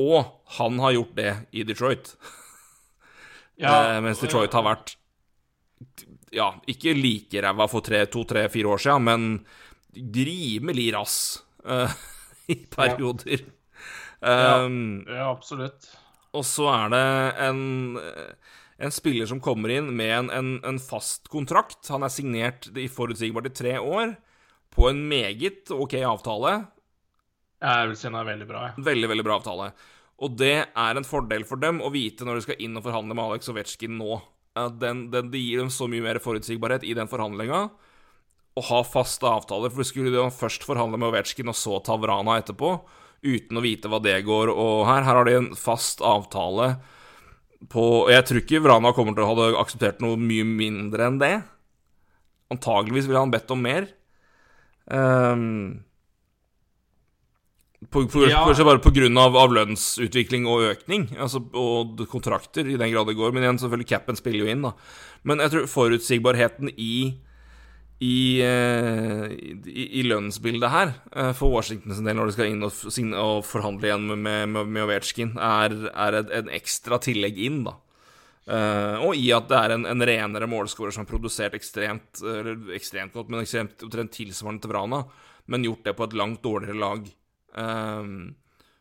Og 0.00 0.24
han 0.56 0.78
har 0.80 0.96
gjort 0.96 1.16
det 1.18 1.34
i 1.52 1.66
Detroit, 1.68 2.14
Ja, 3.60 4.00
mens 4.04 4.22
Detroit 4.22 4.54
har 4.56 4.64
vært 4.64 4.94
ja, 6.32 6.52
ikke 6.70 6.94
like 6.94 7.42
ræva 7.42 7.66
for 7.68 7.84
tre, 7.84 8.04
to, 8.08 8.22
tre, 8.24 8.46
fire 8.52 8.70
år 8.72 8.80
siden, 8.80 9.04
men 9.04 9.26
rimelig 9.94 10.90
rass 10.94 11.16
uh, 11.66 11.90
i 12.52 12.56
perioder. 12.70 13.44
Um, 14.20 15.04
ja, 15.08 15.30
absolutt. 15.30 15.88
og 16.36 16.44
så 16.44 16.66
er 16.68 16.90
det 16.92 17.04
en, 17.46 17.62
en 18.76 18.92
spiller 18.92 19.28
som 19.30 19.40
kommer 19.40 19.72
inn 19.72 19.88
med 19.96 20.12
en, 20.18 20.28
en, 20.34 20.50
en 20.66 20.80
fast 20.82 21.30
kontrakt. 21.32 21.88
Han 21.88 22.04
er 22.04 22.12
signert 22.12 22.68
i 22.76 22.88
forutsigbart 22.92 23.48
i 23.48 23.56
tre 23.62 23.78
år 23.80 24.18
på 24.70 24.90
en 24.90 25.00
meget 25.08 25.72
ok 25.74 25.96
avtale. 26.06 26.58
Jeg 27.60 27.88
vil 27.88 27.96
si 27.98 28.08
den 28.08 28.20
er 28.20 28.28
veldig 28.28 28.48
bra. 28.48 28.66
Ja. 28.68 28.84
Veldig, 28.90 29.08
veldig 29.10 29.24
bra 29.26 29.40
avtale. 29.40 29.70
Og 30.20 30.36
det 30.36 30.56
er 30.68 30.98
en 30.98 31.06
fordel 31.06 31.46
for 31.48 31.60
dem 31.60 31.80
å 31.80 31.90
vite 31.92 32.26
når 32.28 32.38
de 32.38 32.44
skal 32.44 32.60
inn 32.60 32.76
og 32.76 32.84
forhandle 32.84 33.16
med 33.16 33.24
Alex 33.24 33.48
Ovetsjkin 33.52 33.96
nå. 33.96 34.20
Den, 34.80 35.06
den, 35.12 35.30
det 35.32 35.40
gir 35.40 35.62
dem 35.62 35.70
så 35.72 35.86
mye 35.88 36.04
mer 36.04 36.18
forutsigbarhet 36.20 36.84
i 36.84 36.96
den 36.98 37.08
forhandlinga 37.08 37.68
å 38.58 38.64
ha 38.70 38.80
faste 38.86 39.28
avtaler. 39.28 39.72
For 39.72 39.86
skulle 39.86 40.12
de 40.14 40.24
først 40.34 40.64
forhandle 40.66 40.98
med 41.00 41.10
Ovetsjkin 41.10 41.50
og 41.50 41.58
så 41.58 41.78
ta 41.84 41.98
Vrana 42.00 42.38
etterpå, 42.40 42.74
uten 43.20 43.60
å 43.60 43.64
vite 43.64 43.90
hva 43.92 44.00
det 44.02 44.16
går 44.24 44.48
og 44.52 44.86
her, 44.88 45.04
her 45.04 45.18
har 45.18 45.28
de 45.28 45.36
en 45.36 45.50
fast 45.58 46.00
avtale 46.00 46.78
på 47.68 47.82
Jeg 48.08 48.24
tror 48.24 48.38
ikke 48.40 48.62
Vrana 48.64 48.94
kommer 48.96 49.12
til 49.12 49.26
å 49.26 49.34
ha 49.34 49.48
akseptert 49.60 50.00
noe 50.00 50.16
mye 50.16 50.46
mindre 50.48 51.10
enn 51.10 51.18
det. 51.20 51.34
Antageligvis 52.50 53.08
ville 53.10 53.20
han 53.20 53.32
bedt 53.34 53.52
om 53.52 53.60
mer. 53.60 53.90
Um, 54.88 55.84
på, 57.88 58.06
på, 58.08 58.24
Ja. 58.28 58.42
Kanskje 58.48 58.66
bare 58.66 58.82
pga. 58.82 59.08
av 59.20 59.52
lønnsutvikling 59.52 60.46
og 60.48 60.66
økning, 60.72 61.10
altså, 61.18 61.40
og 61.54 62.00
kontrakter, 62.08 62.66
i 62.66 62.76
den 62.76 62.92
grad 62.92 63.06
det 63.06 63.16
går. 63.16 63.32
Men 63.32 63.44
igjen, 63.44 63.60
selvfølgelig, 63.60 63.88
capen 63.88 64.16
spiller 64.16 64.44
jo 64.44 64.50
inn, 64.50 64.62
da. 64.62 64.72
Men 65.22 65.38
jeg 65.40 65.52
tror 65.52 65.70
forutsigbarheten 65.70 66.72
i 66.76 67.20
i, 68.00 68.40
eh, 68.40 69.26
i, 69.68 69.84
i 70.00 70.02
lønnsbildet 70.08 70.72
her, 70.72 70.92
eh, 71.12 71.32
for 71.36 71.52
Washington 71.52 71.92
sin 71.92 72.08
del, 72.08 72.16
når 72.16 72.30
de 72.30 72.36
skal 72.36 72.48
inn 72.48 72.64
og, 72.64 72.72
og 73.20 73.44
forhandle 73.44 73.90
igjen 73.90 74.06
med, 74.08 74.24
med, 74.48 74.64
med, 74.64 74.82
Ovechkin, 74.86 75.34
er, 75.36 75.76
er 75.92 76.16
et, 76.22 76.32
en 76.38 76.48
ekstra 76.56 77.00
tillegg 77.04 77.40
inn, 77.44 77.62
da. 77.68 77.76
Uh, 78.50 78.96
og 79.04 79.18
i 79.20 79.28
at 79.36 79.44
det 79.50 79.54
er 79.54 79.72
en, 79.76 79.84
en 79.86 80.02
renere 80.08 80.48
målskårer 80.50 80.94
som 80.96 81.04
har 81.04 81.10
produsert 81.10 81.52
ekstremt 81.54 82.22
ekstremt 82.74 83.12
godt, 83.14 83.28
men 83.30 83.44
ekstremt 83.44 83.84
tilsvarende 84.16 84.64
til 84.64 84.72
Vrana, 84.72 85.02
men 85.52 85.66
gjort 85.68 85.84
det 85.86 85.94
på 85.94 86.08
et 86.08 86.16
langt 86.18 86.40
dårligere 86.42 86.80
lag. 86.80 87.04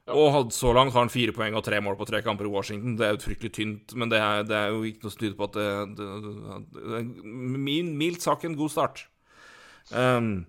Og 0.09 0.29
hadde, 0.33 0.55
så 0.55 0.73
langt 0.75 0.95
har 0.95 1.05
han 1.05 1.11
fire 1.13 1.33
poeng 1.35 1.57
og 1.57 1.65
tre 1.65 1.79
mål 1.83 1.97
på 1.99 2.07
tre 2.09 2.21
kamper 2.25 2.47
i 2.47 2.53
Washington. 2.53 2.97
Det 2.99 3.07
er 3.07 3.15
jo 3.15 3.23
fryktelig 3.23 3.51
tynt, 3.55 3.95
men 3.99 4.11
det 4.11 4.21
er, 4.21 4.45
det 4.47 4.57
er 4.57 4.73
jo 4.73 4.85
ikke 4.87 5.05
noe 5.05 5.13
som 5.13 5.23
tyder 5.23 5.35
på 5.39 5.49
at 5.49 5.57
det, 5.57 5.67
det, 5.99 6.07
det, 6.23 6.85
det 6.93 7.03
min, 7.69 7.91
Mildt 7.99 8.25
sagt 8.25 8.47
en 8.47 8.57
god 8.59 8.73
start. 8.73 9.03
Um, 9.89 10.47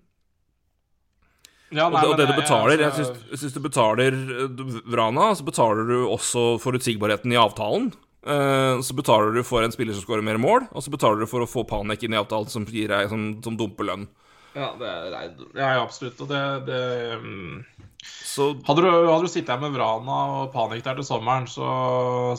Ja, 1.71 1.85
og, 1.87 1.93
nei, 1.95 2.01
det, 2.03 2.09
og 2.11 2.17
det 2.19 2.27
du 2.27 2.33
betaler 2.35 2.73
Jeg 2.75 2.83
jeg, 2.83 2.95
syns, 2.97 3.27
jeg 3.31 3.39
syns 3.41 3.53
du 3.55 3.61
betaler 3.63 4.15
eh, 4.15 4.63
Vrana, 4.91 5.29
så 5.39 5.45
betaler 5.47 5.87
du 5.87 5.97
også 6.03 6.41
forutsigbarheten 6.59 7.31
i 7.31 7.39
avtalen. 7.39 7.93
Uh, 8.21 8.77
så 8.85 8.93
betaler 8.93 9.31
du 9.33 9.39
for 9.47 9.65
en 9.65 9.71
spiller 9.73 9.95
som 9.95 10.03
skårer 10.03 10.25
mer 10.25 10.37
mål, 10.41 10.67
og 10.69 10.83
så 10.83 10.91
betaler 10.93 11.23
du 11.23 11.29
for 11.31 11.41
å 11.41 11.49
få 11.49 11.63
Panek 11.69 12.03
inn 12.05 12.13
i 12.13 12.19
avtalen 12.19 12.51
som, 12.51 12.67
gir 12.67 12.91
deg, 12.91 13.07
som, 13.09 13.23
som 13.41 13.55
dumper 13.57 13.87
lønn. 13.87 14.03
Ja, 14.51 14.73
det 14.77 14.89
er, 14.91 15.07
nei, 15.15 15.23
ja, 15.55 15.71
absolutt. 15.79 16.19
Og 16.21 16.29
det, 16.29 16.41
det 16.67 16.81
mm. 17.23 17.55
Så 18.03 18.45
Hadde 18.65 18.81
du, 18.85 18.87
hadde 18.89 19.25
du 19.27 19.29
sittet 19.29 19.51
her 19.51 19.59
med 19.61 19.73
Vrana 19.75 20.17
og 20.41 20.53
Panik 20.53 20.83
der 20.85 20.95
til 20.97 21.05
sommeren, 21.05 21.45
så, 21.51 21.67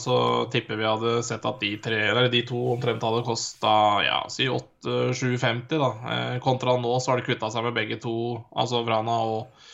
så 0.01 0.15
tipper 0.51 0.79
vi 0.79 0.87
hadde 0.89 1.11
sett 1.23 1.45
at 1.45 1.59
de 1.61 1.69
tre, 1.83 1.99
eller 2.09 2.31
de 2.33 2.41
to 2.49 2.57
omtrent 2.73 3.03
hadde 3.05 3.21
kosta 3.27 3.73
ja, 4.03 4.17
si 4.33 4.47
8-7,50, 4.49 5.77
da. 5.77 5.91
Eh, 6.15 6.39
kontra 6.43 6.75
nå 6.81 6.95
så 6.99 7.13
har 7.13 7.21
de 7.21 7.27
kvitta 7.27 7.51
seg 7.53 7.67
med 7.67 7.77
begge 7.77 7.99
to, 8.03 8.15
altså 8.57 8.81
Vrana 8.87 9.19
og, 9.37 9.69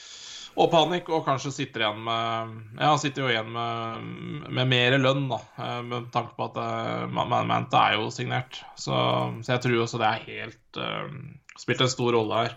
og 0.60 0.70
Panik, 0.74 1.10
og 1.16 1.24
kanskje 1.26 1.53
sitter 1.56 1.86
igjen 1.86 2.03
med 2.06 2.53
Ja, 2.84 2.94
sitter 2.99 3.24
jo 3.26 3.32
igjen 3.32 3.52
med, 3.56 4.48
med 4.60 4.70
mer 4.76 4.98
lønn, 4.99 5.26
da, 5.32 5.40
eh, 5.64 5.82
med 5.88 6.10
tanke 6.14 6.36
på 6.38 6.49
at 6.52 6.60
eh, 6.60 7.06
Man- 7.16 7.32
Man- 7.32 7.48
Manta 7.49 7.88
er 7.90 7.98
jo 8.02 8.10
signert. 8.14 8.60
Så, 8.76 8.94
så 9.40 9.56
jeg 9.56 9.64
tror 9.66 9.86
også 9.88 10.02
det 10.03 10.10
er 10.11 10.26
helt 10.28 10.82
uh, 10.84 11.07
Spilt 11.60 11.82
en 11.84 11.90
stor 11.91 12.14
rolle 12.16 12.44
her. 12.44 12.53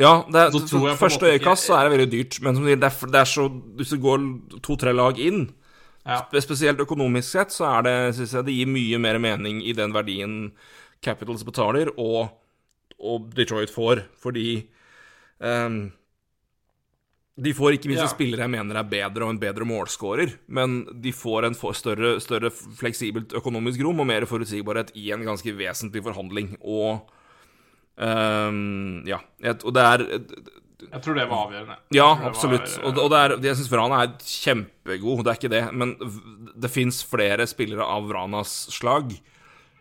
Ja, 0.00 0.12
det 0.32 0.40
er, 0.40 0.54
jeg 0.56 0.96
første 0.98 1.28
øyekast 1.28 1.68
så 1.68 1.76
er 1.76 1.86
det 1.86 1.92
veldig 1.98 2.10
dyrt, 2.14 2.38
men 2.42 2.56
som 2.56 2.64
det 2.64 2.78
er, 2.78 2.94
det 3.12 3.20
er 3.20 3.28
så 3.28 3.48
Hvis 3.76 3.92
det 3.92 4.00
går 4.00 4.22
to-tre 4.64 4.94
lag 4.96 5.18
inn, 5.20 5.50
Ja. 6.06 6.22
spesielt 6.40 6.80
økonomisk 6.80 7.28
sett, 7.28 7.52
så 7.52 7.66
er 7.78 7.82
det, 7.84 8.14
synes 8.16 8.32
jeg, 8.32 8.44
det 8.46 8.54
gir 8.56 8.66
mye 8.72 8.98
mer 8.98 9.18
mening 9.20 9.60
i 9.62 9.74
den 9.76 9.92
verdien 9.92 10.52
Capitals 11.04 11.44
betaler, 11.44 11.90
og, 12.00 12.30
og 12.98 13.28
Detroit 13.36 13.70
får, 13.70 14.06
fordi 14.16 14.66
um, 15.40 15.92
de 17.40 17.52
får 17.56 17.76
ikke 17.76 17.88
minst 17.92 18.02
Ja. 18.02 18.08
spillere 18.08 18.44
jeg 18.44 18.50
mener 18.52 18.76
er 18.80 18.88
bedre 18.88 19.24
og 19.24 19.30
en 19.34 19.40
bedre 19.40 19.64
målscorer, 19.68 20.34
men 20.48 20.86
de 21.00 21.12
får 21.12 21.46
en 21.46 21.54
for 21.54 21.72
større, 21.76 22.18
større 22.20 22.50
fleksibelt 22.50 23.32
økonomisk 23.36 23.80
rom 23.84 24.00
og 24.00 24.06
mer 24.06 24.26
forutsigbarhet 24.28 24.92
i 24.96 25.10
en 25.12 25.24
ganske 25.24 25.52
vesentlig 25.56 26.02
forhandling. 26.02 26.56
Og 26.60 27.06
ehm, 28.00 29.06
ja, 29.08 29.18
og 29.64 29.74
det 29.76 29.82
er 29.84 30.04
Jeg 30.90 31.02
tror 31.04 31.14
det 31.18 31.26
var 31.28 31.44
avgjørende. 31.46 31.76
ja, 31.94 32.06
absolutt. 32.26 32.70
var, 32.78 32.86
Og, 32.88 32.98
og 33.04 33.10
det 33.12 33.18
er, 33.20 33.34
jeg 33.50 33.58
syns 33.60 33.70
Vrana 33.72 33.98
er 34.02 34.14
kjempegod, 34.24 35.24
det 35.26 35.32
er 35.34 35.38
ikke 35.38 35.52
det. 35.52 35.64
Men 35.76 35.92
det 36.60 36.70
fins 36.72 37.02
flere 37.06 37.46
spillere 37.46 37.84
av 37.84 38.08
Vranas 38.08 38.54
slag. 38.72 39.12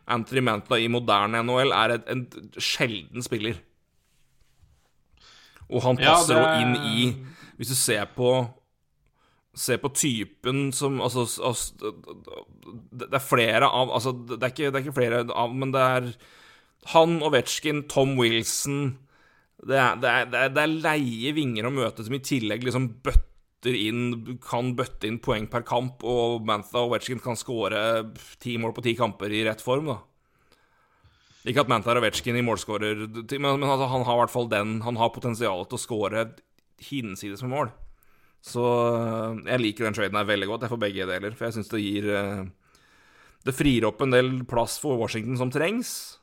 Anthony 0.10 0.42
Mantla 0.42 0.78
i 0.82 0.88
moderne 0.92 1.42
NHL 1.46 1.72
er 1.72 1.96
et, 1.96 2.08
en 2.10 2.26
sjelden 2.58 3.24
spiller. 3.26 3.60
Og 5.70 5.84
han 5.86 6.00
passer 6.02 6.34
jo 6.34 6.46
det- 6.46 6.62
inn 6.64 6.76
i 6.76 7.26
Hvis 7.60 7.70
du 7.70 7.76
ser 7.76 8.06
på 8.16 8.30
Se 9.56 9.78
på 9.78 9.90
typen 9.94 10.72
som 10.74 11.00
Altså, 11.02 11.26
altså 11.44 11.76
det 11.80 13.10
det 13.10 13.14
er 13.14 13.20
flere 13.20 13.66
av 13.70 13.90
Altså, 13.92 14.12
det 14.28 14.42
er 14.42 14.50
ikke, 14.54 14.72
det 14.72 14.76
er 14.76 14.84
ikke 14.86 14.98
flere 14.98 15.22
av 15.34 15.54
Men 15.54 15.72
det 15.72 15.82
er 15.82 16.10
han, 16.94 17.20
Ovetsjkin, 17.26 17.84
Tom 17.92 18.16
Wilson 18.20 18.98
det 19.68 19.76
er, 19.76 19.98
det, 20.00 20.10
er, 20.10 20.52
det, 20.54 20.62
er, 20.62 20.78
leie 20.86 21.34
vinger 21.36 21.68
å 21.68 21.74
møte 21.74 22.06
som 22.06 22.16
i 22.16 22.22
tillegg 22.24 22.64
liksom 22.64 22.86
bøtter 23.04 23.76
inn 23.76 24.38
Kan 24.40 24.72
bøtte 24.78 25.10
inn 25.10 25.18
poeng 25.20 25.50
per 25.52 25.66
kamp, 25.68 26.06
og 26.08 26.46
Mantha 26.48 26.80
og 26.80 26.94
Ovetsjkin 26.94 27.20
kan 27.20 27.36
skåre 27.36 27.82
ti 28.40 28.56
mål 28.62 28.72
på 28.78 28.86
ti 28.86 28.94
kamper 28.96 29.34
i 29.36 29.44
rett 29.44 29.60
form, 29.60 29.92
da. 29.92 29.98
Ikke 31.50 31.66
at 31.66 31.72
Mantha 31.72 31.92
er 31.92 32.00
Ovetsjkin 32.00 32.40
i 32.40 32.46
målskårer, 32.46 33.04
men, 33.04 33.50
men 33.60 33.68
altså, 33.68 33.90
han 33.92 34.08
har 34.08 34.16
i 34.16 34.22
hvert 34.24 34.32
fall 34.32 34.48
den 34.52 34.80
Han 34.86 35.00
har 35.00 35.12
potensial 35.16 35.68
til 35.68 35.76
å 35.76 35.84
skåre 35.84 36.26
hinsides 36.80 37.44
med 37.44 37.52
mål. 37.52 37.74
Så 38.40 38.64
øh, 38.64 39.42
jeg 39.44 39.60
liker 39.60 39.88
den 39.88 39.98
traden 39.98 40.16
her 40.16 40.28
veldig 40.28 40.48
godt, 40.48 40.64
jeg 40.64 40.72
får 40.72 40.82
begge 40.86 41.08
deler. 41.10 41.36
For 41.36 41.50
jeg 41.50 41.58
syns 41.58 41.72
det 41.72 41.84
gir 41.84 42.08
øh, 42.16 42.46
Det 43.44 43.56
frir 43.56 43.88
opp 43.88 44.02
en 44.04 44.16
del 44.16 44.32
plass 44.48 44.78
for 44.80 45.00
Washington 45.00 45.40
som 45.40 45.52
trengs. 45.52 46.19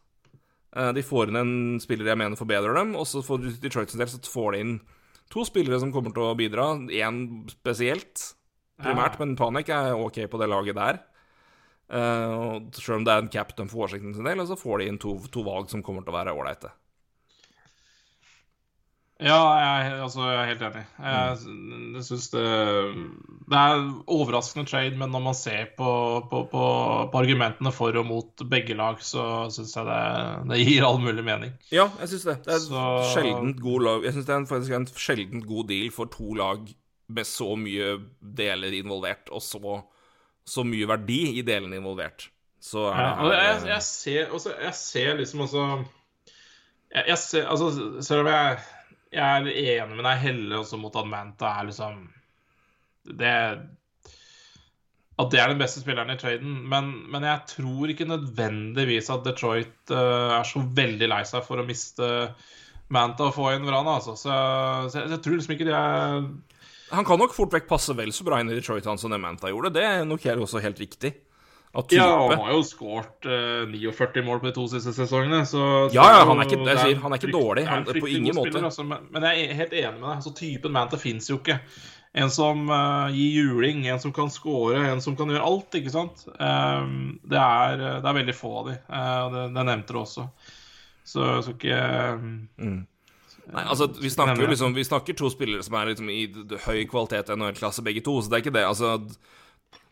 Eh, 0.76 0.92
De 0.92 1.04
får 1.04 1.32
inn 1.32 1.40
en 1.40 1.56
spiller 1.82 2.12
jeg 2.12 2.20
mener 2.20 2.38
forbedrer 2.38 2.76
dem, 2.76 2.94
og 2.98 3.08
så 3.08 3.24
for 3.24 3.40
Detroit 3.40 3.92
sin 3.92 4.02
del 4.02 4.12
så 4.12 4.20
får 4.20 4.54
de 4.54 4.62
inn 4.64 4.78
to 5.32 5.44
spillere 5.48 5.80
som 5.82 5.92
kommer 5.94 6.14
til 6.14 6.26
å 6.26 6.36
bidra. 6.38 6.74
Én 6.92 7.20
spesielt, 7.50 8.32
primært, 8.82 9.18
men 9.22 9.36
Panik 9.38 9.72
er 9.72 9.96
ok 9.96 10.26
på 10.30 10.40
det 10.42 10.50
laget 10.52 10.78
der. 10.78 11.00
Uh, 11.86 12.26
og 12.34 12.74
Selv 12.74 12.98
om 12.98 13.04
det 13.06 13.14
er 13.14 13.22
en 13.22 13.30
captain 13.30 13.70
for 13.70 13.84
oversikten 13.84 14.14
sin 14.14 14.26
del, 14.26 14.42
og 14.42 14.50
så 14.50 14.58
får 14.58 14.82
de 14.82 14.88
inn 14.90 14.98
to, 15.02 15.16
to 15.32 15.42
valg 15.46 15.70
som 15.70 15.82
kommer 15.86 16.04
til 16.04 16.14
å 16.14 16.18
være 16.18 16.34
ålreite. 16.34 16.72
Ja, 19.16 19.36
jeg, 19.56 19.92
altså, 20.04 20.20
jeg 20.28 20.36
er 20.42 20.48
helt 20.50 20.62
enig. 20.66 20.80
Jeg, 21.00 21.36
jeg 21.96 22.02
syns 22.04 22.26
det 22.34 22.42
Det 23.48 23.56
er 23.56 23.84
overraskende 24.12 24.66
trade, 24.68 24.98
men 25.00 25.08
når 25.14 25.22
man 25.24 25.34
ser 25.38 25.70
på, 25.78 25.86
på, 26.28 26.42
på, 26.52 26.64
på 27.12 27.22
argumentene 27.22 27.72
for 27.72 27.96
og 27.96 28.04
mot 28.10 28.44
begge 28.50 28.76
lag, 28.76 29.00
så 29.00 29.46
syns 29.54 29.72
jeg 29.78 29.88
det, 29.88 30.02
det 30.50 30.58
gir 30.66 30.84
all 30.84 31.00
mulig 31.00 31.24
mening. 31.24 31.54
Ja, 31.72 31.86
jeg 32.02 32.12
syns 32.12 32.26
det. 32.28 32.36
Det 32.44 32.54
er 32.58 32.62
Så- 32.66 33.14
sjeldent 33.14 33.60
god 33.64 33.86
lag. 33.88 34.04
Jeg 34.04 34.12
synes 34.18 34.26
det 34.28 34.34
er 34.36 34.42
en, 34.44 34.50
faktisk 34.52 34.76
en 34.76 34.86
sjeldent 34.92 35.48
god 35.48 35.64
deal 35.72 35.88
for 35.96 36.12
to 36.12 36.34
lag 36.36 36.68
med 37.08 37.24
så 37.24 37.54
mye 37.56 37.96
deler 38.20 38.74
involvert, 38.82 39.30
og 39.32 39.40
så, 39.40 39.78
så 40.44 40.64
mye 40.66 40.88
verdi 40.92 41.22
i 41.38 41.42
delene 41.46 41.80
involvert. 41.80 42.28
Så 42.60 42.84
er 42.90 42.96
det 43.00 43.04
Ja, 43.08 43.12
og 43.24 43.32
jeg, 43.32 43.68
jeg, 43.72 43.82
ser, 43.82 44.28
også, 44.34 44.52
jeg 44.60 44.74
ser 44.74 45.16
liksom 45.24 45.40
også 45.48 45.66
jeg, 46.92 47.04
jeg 47.08 47.18
ser, 47.18 47.46
altså, 47.48 47.68
Selv 48.02 48.20
om 48.20 48.26
jeg, 48.26 48.58
jeg 49.16 49.24
er 49.24 49.80
enig 49.80 49.96
med 49.96 50.04
deg, 50.04 50.20
heller 50.26 50.60
også 50.60 50.78
mot 50.80 50.96
at 51.00 51.08
Manta 51.08 51.54
er 51.60 51.70
liksom 51.70 52.04
det 53.16 53.32
At 55.16 55.30
det 55.32 55.40
er 55.40 55.48
den 55.52 55.60
beste 55.62 55.80
spilleren 55.80 56.12
i 56.12 56.18
traden. 56.20 56.56
Men, 56.68 56.90
men 57.08 57.24
jeg 57.24 57.46
tror 57.54 57.88
ikke 57.92 58.08
nødvendigvis 58.10 59.08
at 59.14 59.24
Detroit 59.24 59.92
uh, 59.94 60.36
er 60.36 60.44
så 60.44 60.60
veldig 60.60 61.08
lei 61.08 61.22
seg 61.24 61.46
for 61.46 61.62
å 61.62 61.64
miste 61.64 62.08
Manta 62.92 63.30
og 63.30 63.34
få 63.34 63.48
inn 63.54 63.64
Vrana, 63.66 63.96
altså. 63.96 64.12
Så, 64.18 64.34
så 64.92 65.00
jeg, 65.00 65.14
jeg 65.14 65.22
tror 65.24 65.38
liksom 65.38 65.54
ikke 65.56 65.68
de 65.70 65.72
er 65.74 66.26
Han 66.92 67.06
kan 67.08 67.18
nok 67.18 67.32
fort 67.34 67.54
vekk 67.56 67.70
passe 67.70 67.96
vel 67.98 68.12
så 68.14 68.26
bra 68.28 68.42
inn 68.42 68.52
i 68.52 68.58
Detroit 68.58 68.86
han 68.86 69.00
som 69.00 69.14
Manta 69.16 69.48
gjorde. 69.50 69.72
Det 69.74 69.86
er 69.86 70.04
nok 70.06 70.22
helt- 70.28 70.44
også 70.44 70.62
helt 70.62 70.82
riktig. 70.84 71.14
Ja, 71.92 72.06
han 72.30 72.38
har 72.40 72.52
jo 72.54 72.62
skåret 72.64 73.26
uh, 73.28 73.66
49 73.68 74.22
mål 74.24 74.40
på 74.40 74.48
de 74.48 74.54
to 74.56 74.64
siste 74.72 74.94
sesongene, 74.96 75.42
så 75.48 75.60
Ja, 75.92 76.06
ja, 76.14 76.22
han 76.24 76.40
er 76.40 76.48
ikke- 76.48 76.64
jeg 76.66 76.78
sier, 76.78 77.02
han 77.02 77.12
er 77.12 77.20
ikke 77.20 77.34
dårlig, 77.34 77.66
Han, 77.66 77.84
er 77.84 78.00
på 78.00 78.08
ingen 78.08 78.34
måte. 78.34 78.50
spiller, 78.50 78.64
altså, 78.70 78.84
men, 78.84 78.98
men 79.10 79.22
jeg 79.28 79.44
er 79.50 79.54
helt 79.54 79.72
enig 79.72 80.00
med 80.00 80.08
deg. 80.08 80.16
Altså, 80.16 80.34
typen 80.34 80.72
Manta 80.72 80.96
fins 80.96 81.28
jo 81.30 81.38
ikke. 81.38 81.60
En 82.16 82.30
som 82.30 82.70
uh, 82.70 83.12
gir 83.12 83.44
juling, 83.44 83.86
en 83.86 84.00
som 84.00 84.12
kan 84.12 84.30
score, 84.32 84.78
en 84.88 85.02
som 85.04 85.16
kan 85.16 85.28
gjøre 85.28 85.44
alt, 85.44 85.74
ikke 85.76 85.92
sant. 85.92 86.24
Um, 86.40 87.18
det, 87.28 87.36
er, 87.36 87.76
det 88.00 88.08
er 88.08 88.20
veldig 88.22 88.34
få 88.34 88.52
av 88.62 88.70
de. 88.70 88.76
Uh, 88.88 89.24
det, 89.34 89.42
det 89.58 89.66
nevnte 89.68 89.92
du 89.92 89.98
også. 90.00 90.28
Så 91.04 91.22
jeg 91.22 91.42
skal 91.44 91.58
ikke 91.60 91.82
um, 92.58 92.86
Nei, 93.46 93.62
altså, 93.62 93.86
vi 94.02 94.10
snakker 94.10 94.40
jo 94.42 94.48
liksom 94.50 94.72
Vi 94.74 94.82
snakker 94.82 95.14
to 95.14 95.28
spillere 95.30 95.62
som 95.62 95.76
er 95.78 95.92
liksom 95.92 96.08
i 96.10 96.24
høy 96.64 96.80
kvalitet 96.90 97.30
NHL-klasse, 97.30 97.84
begge 97.86 98.02
to, 98.02 98.16
så 98.18 98.32
det 98.32 98.40
er 98.40 98.42
ikke 98.46 98.56
det. 98.56 98.64
Altså, 98.66 98.96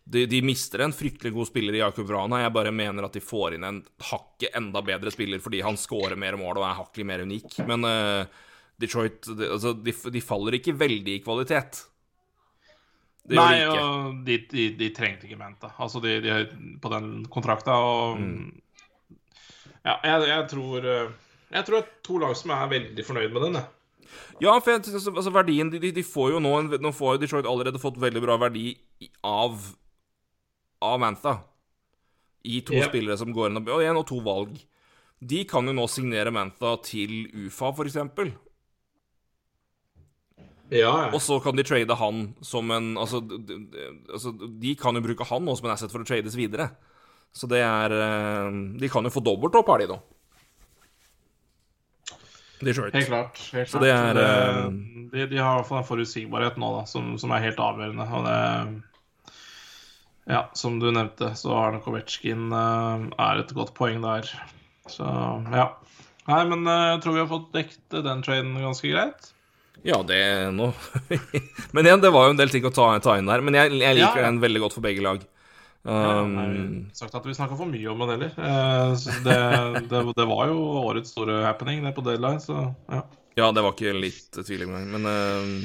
de, 0.05 0.27
de 0.29 0.41
mister 0.45 0.85
en 0.85 0.93
fryktelig 0.93 1.33
god 1.33 1.49
spiller 1.49 1.77
i 1.77 1.81
Jakub 1.81 2.07
Vrana. 2.09 2.43
Jeg 2.43 2.53
bare 2.53 2.73
mener 2.77 3.07
at 3.07 3.15
de 3.17 3.23
får 3.25 3.57
inn 3.57 3.65
en 3.65 3.81
hakket 4.11 4.57
enda 4.59 4.83
bedre 4.85 5.13
spiller 5.15 5.41
fordi 5.41 5.63
han 5.65 5.79
scorer 5.81 6.19
mer 6.21 6.37
mål 6.41 6.61
og 6.61 6.67
er 6.69 6.77
hakket 6.81 7.09
mer 7.09 7.25
unik. 7.25 7.57
Men 7.69 7.89
uh, 7.89 8.45
Detroit 8.81 9.25
de, 9.25 9.49
altså, 9.57 9.73
de, 9.73 9.95
de 10.13 10.23
faller 10.25 10.59
ikke 10.59 10.77
veldig 10.77 11.19
i 11.19 11.23
kvalitet. 11.25 11.81
Det 13.25 13.39
Nei, 13.39 13.63
og 13.65 14.19
de, 14.27 14.37
de, 14.51 14.67
de 14.77 14.91
trengte 14.93 15.25
ikke 15.25 15.41
Menta. 15.41 15.71
Altså, 15.81 16.03
de, 16.05 16.19
er 16.29 16.51
på 16.83 16.93
den 16.93 17.25
kontrakta, 17.33 17.79
og 17.81 18.21
Mm. 18.21 18.61
Ja, 19.85 19.99
jeg, 20.01 20.29
jeg 20.31 20.45
tror 20.49 20.87
eh, 20.89 21.09
Jeg 21.53 21.67
tror 21.67 21.77
er 21.77 21.89
to 22.07 22.15
lag 22.23 22.37
som 22.41 22.55
er 22.57 22.71
veldig 22.71 23.05
fornøyd 23.05 23.35
med 23.35 23.43
den, 23.45 23.59
jeg. 23.59 23.67
Ja, 24.41 24.55
for 24.59 24.73
jeg, 24.73 24.85
synes, 24.87 25.09
altså, 25.13 25.33
verdien 25.35 25.69
de, 25.71 25.81
de, 25.83 25.91
de 25.93 26.05
får 26.07 26.35
jo 26.35 26.41
nå 26.43 26.53
en, 26.59 26.71
Nå 26.83 26.93
får 26.95 27.17
jo 27.17 27.21
Detroit 27.25 27.49
allerede 27.49 27.83
fått 27.83 28.01
veldig 28.01 28.23
bra 28.25 28.39
verdi 28.41 28.73
av 29.25 29.61
Av 30.85 31.01
Mantha. 31.03 31.39
I 32.45 32.61
to 32.67 32.77
yep. 32.77 32.91
spillere 32.91 33.17
som 33.17 33.33
går 33.33 33.51
inn 33.51 33.61
og 33.63 33.71
igjen, 33.81 33.97
og 33.97 34.07
to 34.11 34.19
valg. 34.25 34.59
De 35.25 35.45
kan 35.49 35.65
jo 35.65 35.73
nå 35.77 35.87
signere 35.89 36.33
Mantha 36.35 36.75
til 36.85 37.25
UFA, 37.33 37.71
for 37.73 37.89
eksempel. 37.89 38.35
Ja, 40.73 41.11
Og 41.13 41.21
så 41.23 41.37
kan 41.45 41.57
de 41.57 41.63
trade 41.67 41.95
han 42.01 42.23
som 42.43 42.71
en 42.73 42.95
altså, 42.99 43.21
de, 43.21 43.59
altså, 44.09 44.33
de 44.33 44.73
kan 44.81 44.97
jo 44.97 45.03
bruke 45.05 45.27
han 45.29 45.45
nå 45.45 45.55
som 45.59 45.69
en 45.69 45.75
asset 45.75 45.93
for 45.93 46.03
å 46.03 46.09
trades 46.09 46.37
videre. 46.39 46.71
Så 47.35 47.49
det 47.51 47.61
er 47.67 47.93
eh, 47.93 48.57
De 48.81 48.89
kan 48.91 49.05
jo 49.05 49.13
få 49.13 49.23
dobbelt 49.25 49.57
opp, 49.59 49.69
har 49.73 49.83
de 49.83 49.91
nå. 49.93 49.99
De 52.65 52.73
Helt 52.73 53.07
klart. 53.11 53.41
Helt 53.53 53.69
Så 53.69 53.79
klart. 53.79 53.83
det 53.85 53.93
er, 53.93 54.15
Det- 54.15 54.25
eh, 54.25 54.71
de, 55.13 55.27
de 55.35 55.39
har 55.39 55.53
i 55.53 55.61
hvert 55.61 55.69
fall 55.69 55.83
en 55.83 55.89
forutsigbarhet 55.89 56.57
nå 56.57 56.71
da, 56.79 56.85
som, 56.89 57.15
som 57.19 57.31
er 57.35 57.45
helt 57.45 57.61
avgjørende. 57.61 58.07
Og 58.09 58.25
det 58.25 58.83
Ja, 60.31 60.51
som 60.57 60.79
du 60.81 60.89
nevnte, 60.89 61.35
så 61.37 61.53
Arne 61.59 61.83
Kovetsjkin 61.85 62.49
eh, 62.53 63.07
er 63.27 63.43
et 63.43 63.53
godt 63.57 63.75
poeng 63.77 64.01
der. 64.05 64.31
Så 64.89 65.05
ja. 65.53 65.69
Nei, 66.25 66.41
men 66.49 66.65
eh, 66.65 66.87
jeg 66.95 67.03
tror 67.05 67.17
vi 67.17 67.23
har 67.23 67.31
fått 67.31 67.53
dekket 67.57 67.99
den 68.07 68.25
traden 68.25 68.57
ganske 68.63 68.89
greit. 68.89 69.31
Ja, 69.85 69.99
det 70.07 70.17
nå 70.57 70.71
Men 71.77 71.85
igjen, 71.85 72.01
det 72.01 72.13
var 72.15 72.29
jo 72.29 72.33
en 72.33 72.39
del 72.41 72.53
ting 72.53 72.65
å 72.65 72.73
ta, 72.73 72.87
ta 73.05 73.19
inn 73.21 73.29
der. 73.29 73.45
Men 73.45 73.59
jeg, 73.59 73.75
jeg 73.77 74.01
liker 74.01 74.23
Ja, 74.23 74.31
den 74.31 74.41
veldig 74.41 74.65
godt 74.65 74.77
for 74.79 74.87
begge 74.87 75.05
lag. 75.05 75.21
Um, 75.85 76.31
ja, 76.41 76.97
sagt 76.97 77.13
at 77.19 77.27
vi 77.29 77.35
snakka 77.37 77.59
for 77.59 77.69
mye 77.69 77.91
om 77.93 78.01
den 78.01 78.15
heller. 78.15 78.33
Eh, 78.33 78.95
det, 79.27 79.39
det, 79.91 80.03
det 80.17 80.29
var 80.31 80.49
jo 80.49 80.63
årets 80.87 81.13
store 81.13 81.43
happening, 81.45 81.85
det 81.85 81.93
på 81.93 82.05
deadline, 82.07 82.41
så 82.41 82.71
ja. 82.89 83.03
ja, 83.37 83.51
det 83.53 83.65
var 83.67 83.77
ikke 83.77 83.93
litt 83.93 84.41
tvil 84.41 84.65
engang, 84.65 84.89
men 84.95 85.11
um, 85.11 85.59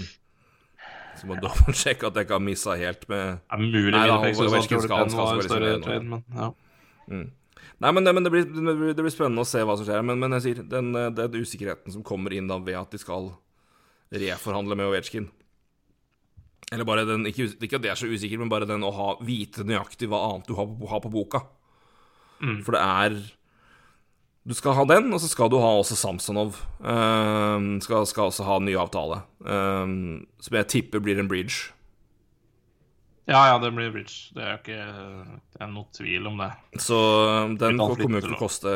Så 1.19 1.27
må 1.27 1.35
dobbeltsjekke 1.41 2.07
at 2.07 2.15
jeg 2.15 2.25
ikke 2.27 2.37
har 2.37 2.43
missa 2.45 2.75
helt 2.79 3.03
med 3.11 3.39
er 3.51 3.59
mulig 3.59 3.93
Ovechkin 4.47 4.77
at 4.79 4.85
skal- 4.87 5.11
var 5.19 5.41
større 5.43 5.73
trade, 5.83 6.05
men 6.07 6.23
ja. 6.35 6.51
Nei, 7.79 7.91
men, 7.95 8.03
det, 8.03 8.11
men 8.15 8.23
det, 8.25 8.31
blir, 8.33 8.43
det, 8.47 8.75
blir, 8.75 8.93
det 8.95 9.03
blir 9.05 9.13
spennende 9.13 9.43
å 9.45 9.47
se 9.47 9.61
hva 9.63 9.75
som 9.79 9.85
skjer. 9.87 10.01
Men, 10.03 10.19
men 10.19 10.33
jeg 10.35 10.43
sier, 10.49 10.63
den, 10.67 10.89
eh, 10.99 11.09
den 11.15 11.37
usikkerheten 11.39 11.93
som 11.95 12.03
kommer 12.03 12.33
inn 12.35 12.47
da 12.51 12.57
ved 12.59 12.75
at 12.75 12.91
de 12.91 12.99
skal 12.99 13.29
reforhandle 14.11 14.75
med 14.75 14.89
Ovetsjkin 14.89 15.29
Eller 16.73 16.83
bare 16.85 17.05
den 17.07 17.23
Ikke, 17.29 17.45
ikke 17.55 17.77
at 17.79 17.83
det 17.85 17.91
er 17.93 17.99
så 17.99 18.09
usikkert, 18.11 18.39
men 18.43 18.51
bare 18.51 18.67
den 18.69 18.83
å 18.83 18.91
ha, 18.93 19.07
vite 19.25 19.63
nøyaktig 19.63 20.09
hva 20.11 20.19
annet 20.27 20.47
du 20.49 20.55
har, 20.59 20.67
på- 20.67 20.89
har 20.91 21.01
på 21.05 21.11
boka. 21.13 21.43
For 22.63 22.75
det 22.75 22.81
er 22.83 23.15
Du 24.49 24.55
skal 24.57 24.73
ha 24.73 24.84
den, 24.89 25.11
og 25.13 25.21
så 25.21 25.27
skal 25.30 25.49
du 25.53 25.59
ha 25.61 25.67
også 25.77 25.93
Samsonov. 25.93 26.55
Ehm, 26.81 27.76
skal, 27.85 28.07
skal 28.09 28.31
også 28.31 28.47
ha 28.47 28.55
en 28.57 28.65
ny 28.65 28.73
avtale. 28.81 29.19
Ehm, 29.45 30.23
som 30.41 30.57
jeg 30.57 30.69
tipper 30.73 31.03
blir 31.05 31.21
en 31.21 31.30
bridge. 31.30 31.69
ja, 33.30 33.43
ja, 33.51 33.59
det 33.61 33.69
blir 33.77 33.91
bridge. 33.93 34.34
Det 34.34 34.41
er 34.41 34.55
jo 34.55 34.57
ikke 34.63 34.80
det 35.53 35.61
er 35.61 35.69
noe 35.69 35.85
tvil 35.93 36.31
om 36.31 36.41
det. 36.41 36.49
Så 36.81 36.97
um, 36.97 37.53
den 37.61 37.77
kommer 37.77 38.17
jo 38.17 38.23
ikke 38.23 38.26
til 38.26 38.34
å 38.34 38.41
koste 38.41 38.76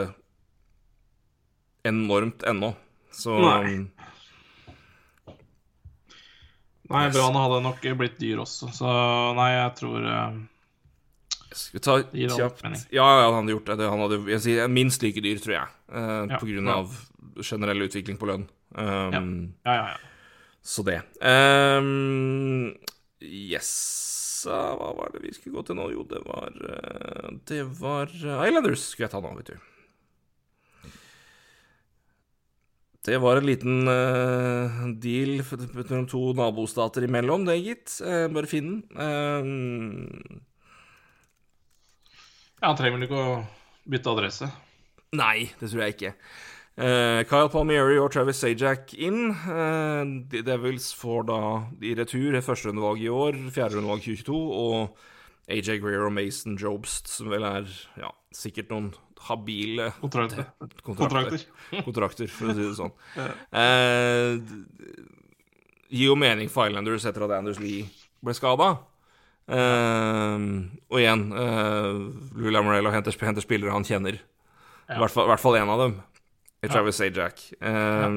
enormt 1.89 2.45
ennå. 2.45 2.75
Så 3.09 3.33
Nei. 3.41 3.73
um, 3.73 3.89
Nei, 6.93 7.07
Brann 7.15 7.39
hadde 7.39 7.63
nok 7.65 7.85
blitt 7.97 8.19
dyr 8.21 8.43
også, 8.43 8.69
så 8.75 8.89
nei, 9.33 9.53
jeg 9.55 9.69
tror 9.79 10.03
eh, 10.05 10.33
skal 11.53 11.79
vi 11.79 11.83
ta 11.85 12.37
kjapt. 12.37 12.63
Ja, 12.93 13.05
ja, 13.05 13.25
han 13.29 13.39
hadde 13.41 13.55
gjort 13.55 13.69
det. 13.71 13.89
han 13.89 14.03
hadde, 14.03 14.19
jeg 14.31 14.41
sier 14.45 14.67
minst 14.71 15.03
like 15.05 15.21
dyr, 15.23 15.39
tror 15.43 15.55
jeg. 15.57 15.67
eh, 15.93 16.25
Ja, 16.31 16.39
på 16.41 16.49
grunn 16.49 16.67
ja. 16.69 16.79
av 16.81 17.43
generell 17.43 17.85
utvikling 17.87 18.17
på 18.21 18.29
lønn. 18.29 18.47
Um, 18.75 19.53
Ja, 19.65 19.73
ja, 19.73 19.85
ja. 19.93 19.97
Så 20.63 20.83
det. 20.87 21.01
Um, 21.19 22.73
Yes 23.21 24.45
Hva 24.47 24.89
var 24.97 25.11
det 25.13 25.21
vi 25.23 25.33
skulle 25.35 25.59
gå 25.59 25.65
til 25.67 25.75
nå? 25.77 25.89
Jo, 25.93 26.03
det 26.07 26.21
var 26.25 26.49
eh, 26.51 27.29
Det 27.47 27.61
var 27.79 28.07
eh, 28.11 28.47
Islanders 28.49 28.83
skulle 28.89 29.05
jeg 29.07 29.13
ta 29.13 29.21
nå, 29.23 29.31
vet 29.37 29.53
du. 29.53 29.69
Det 33.03 33.17
var 33.19 33.35
en 33.41 33.47
liten 33.49 33.87
uh, 33.87 34.85
deal 35.03 35.41
mellom 35.75 36.05
to 36.07 36.21
nabostater 36.39 37.03
imellom, 37.03 37.43
det, 37.49 37.57
gitt. 37.59 37.97
Uh, 37.99 38.29
bare 38.31 38.47
finn 38.47 38.77
den. 38.95 39.03
Eh, 39.03 40.43
Ja, 42.63 42.69
Han 42.71 42.77
trenger 42.79 42.95
vel 42.95 43.09
ikke 43.09 43.19
å 43.19 43.31
bytte 43.91 44.11
adresse. 44.13 44.47
Nei, 45.19 45.49
det 45.59 45.67
tror 45.67 45.81
jeg 45.83 45.95
ikke. 45.97 46.11
Uh, 46.79 47.19
Kyle 47.27 47.49
Palmieri 47.51 47.97
og 47.99 48.13
Travis 48.15 48.39
Sajak 48.39 48.93
inn. 48.95 49.33
Uh, 49.35 50.23
The 50.31 50.39
Devils 50.47 50.85
får 50.95 51.25
da 51.27 51.39
i 51.83 51.91
retur 51.99 52.37
et 52.39 52.45
førsterundevalg 52.45 53.03
i 53.03 53.09
år, 53.11 53.35
fjerderundevalg 53.51 54.05
2022, 54.05 54.39
og 54.63 55.51
AJ 55.51 55.81
Greer 55.83 56.07
og 56.07 56.15
Mason 56.15 56.55
Jobst, 56.55 57.11
som 57.11 57.33
vel 57.35 57.43
er 57.49 57.67
ja, 57.99 58.13
sikkert 58.31 58.71
noen 58.71 58.93
habile 59.27 59.89
Kontrakter. 59.99 60.47
kontrakter. 60.87 61.43
Kontrakter. 61.83 62.31
for 62.31 62.47
å 62.47 62.55
si 62.55 62.63
det 62.63 62.79
sånn. 62.79 62.95
Uh, 63.59 64.39
gir 65.91 66.13
jo 66.13 66.15
mening 66.15 66.47
for 66.47 66.71
Islanders 66.71 67.03
etter 67.11 67.27
at 67.27 67.35
Anders 67.41 67.59
Lee 67.59 67.83
ble 68.23 68.39
skada. 68.39 68.77
Eh, 69.47 70.47
og 70.89 70.99
igjen, 71.01 71.27
uh, 71.35 71.91
Lou 72.39 72.53
Lamorello 72.53 72.93
henter, 72.93 73.15
henter 73.25 73.43
spillere 73.43 73.75
han 73.75 73.87
kjenner. 73.87 74.21
I 74.87 74.99
hvert 74.99 75.13
fall, 75.13 75.27
hvert 75.31 75.41
fall 75.41 75.59
en 75.59 75.71
av 75.73 75.85
dem. 75.85 76.01
I 76.63 76.71
Travis 76.71 76.99
Sajak. 77.01 77.41
ja. 77.59 78.09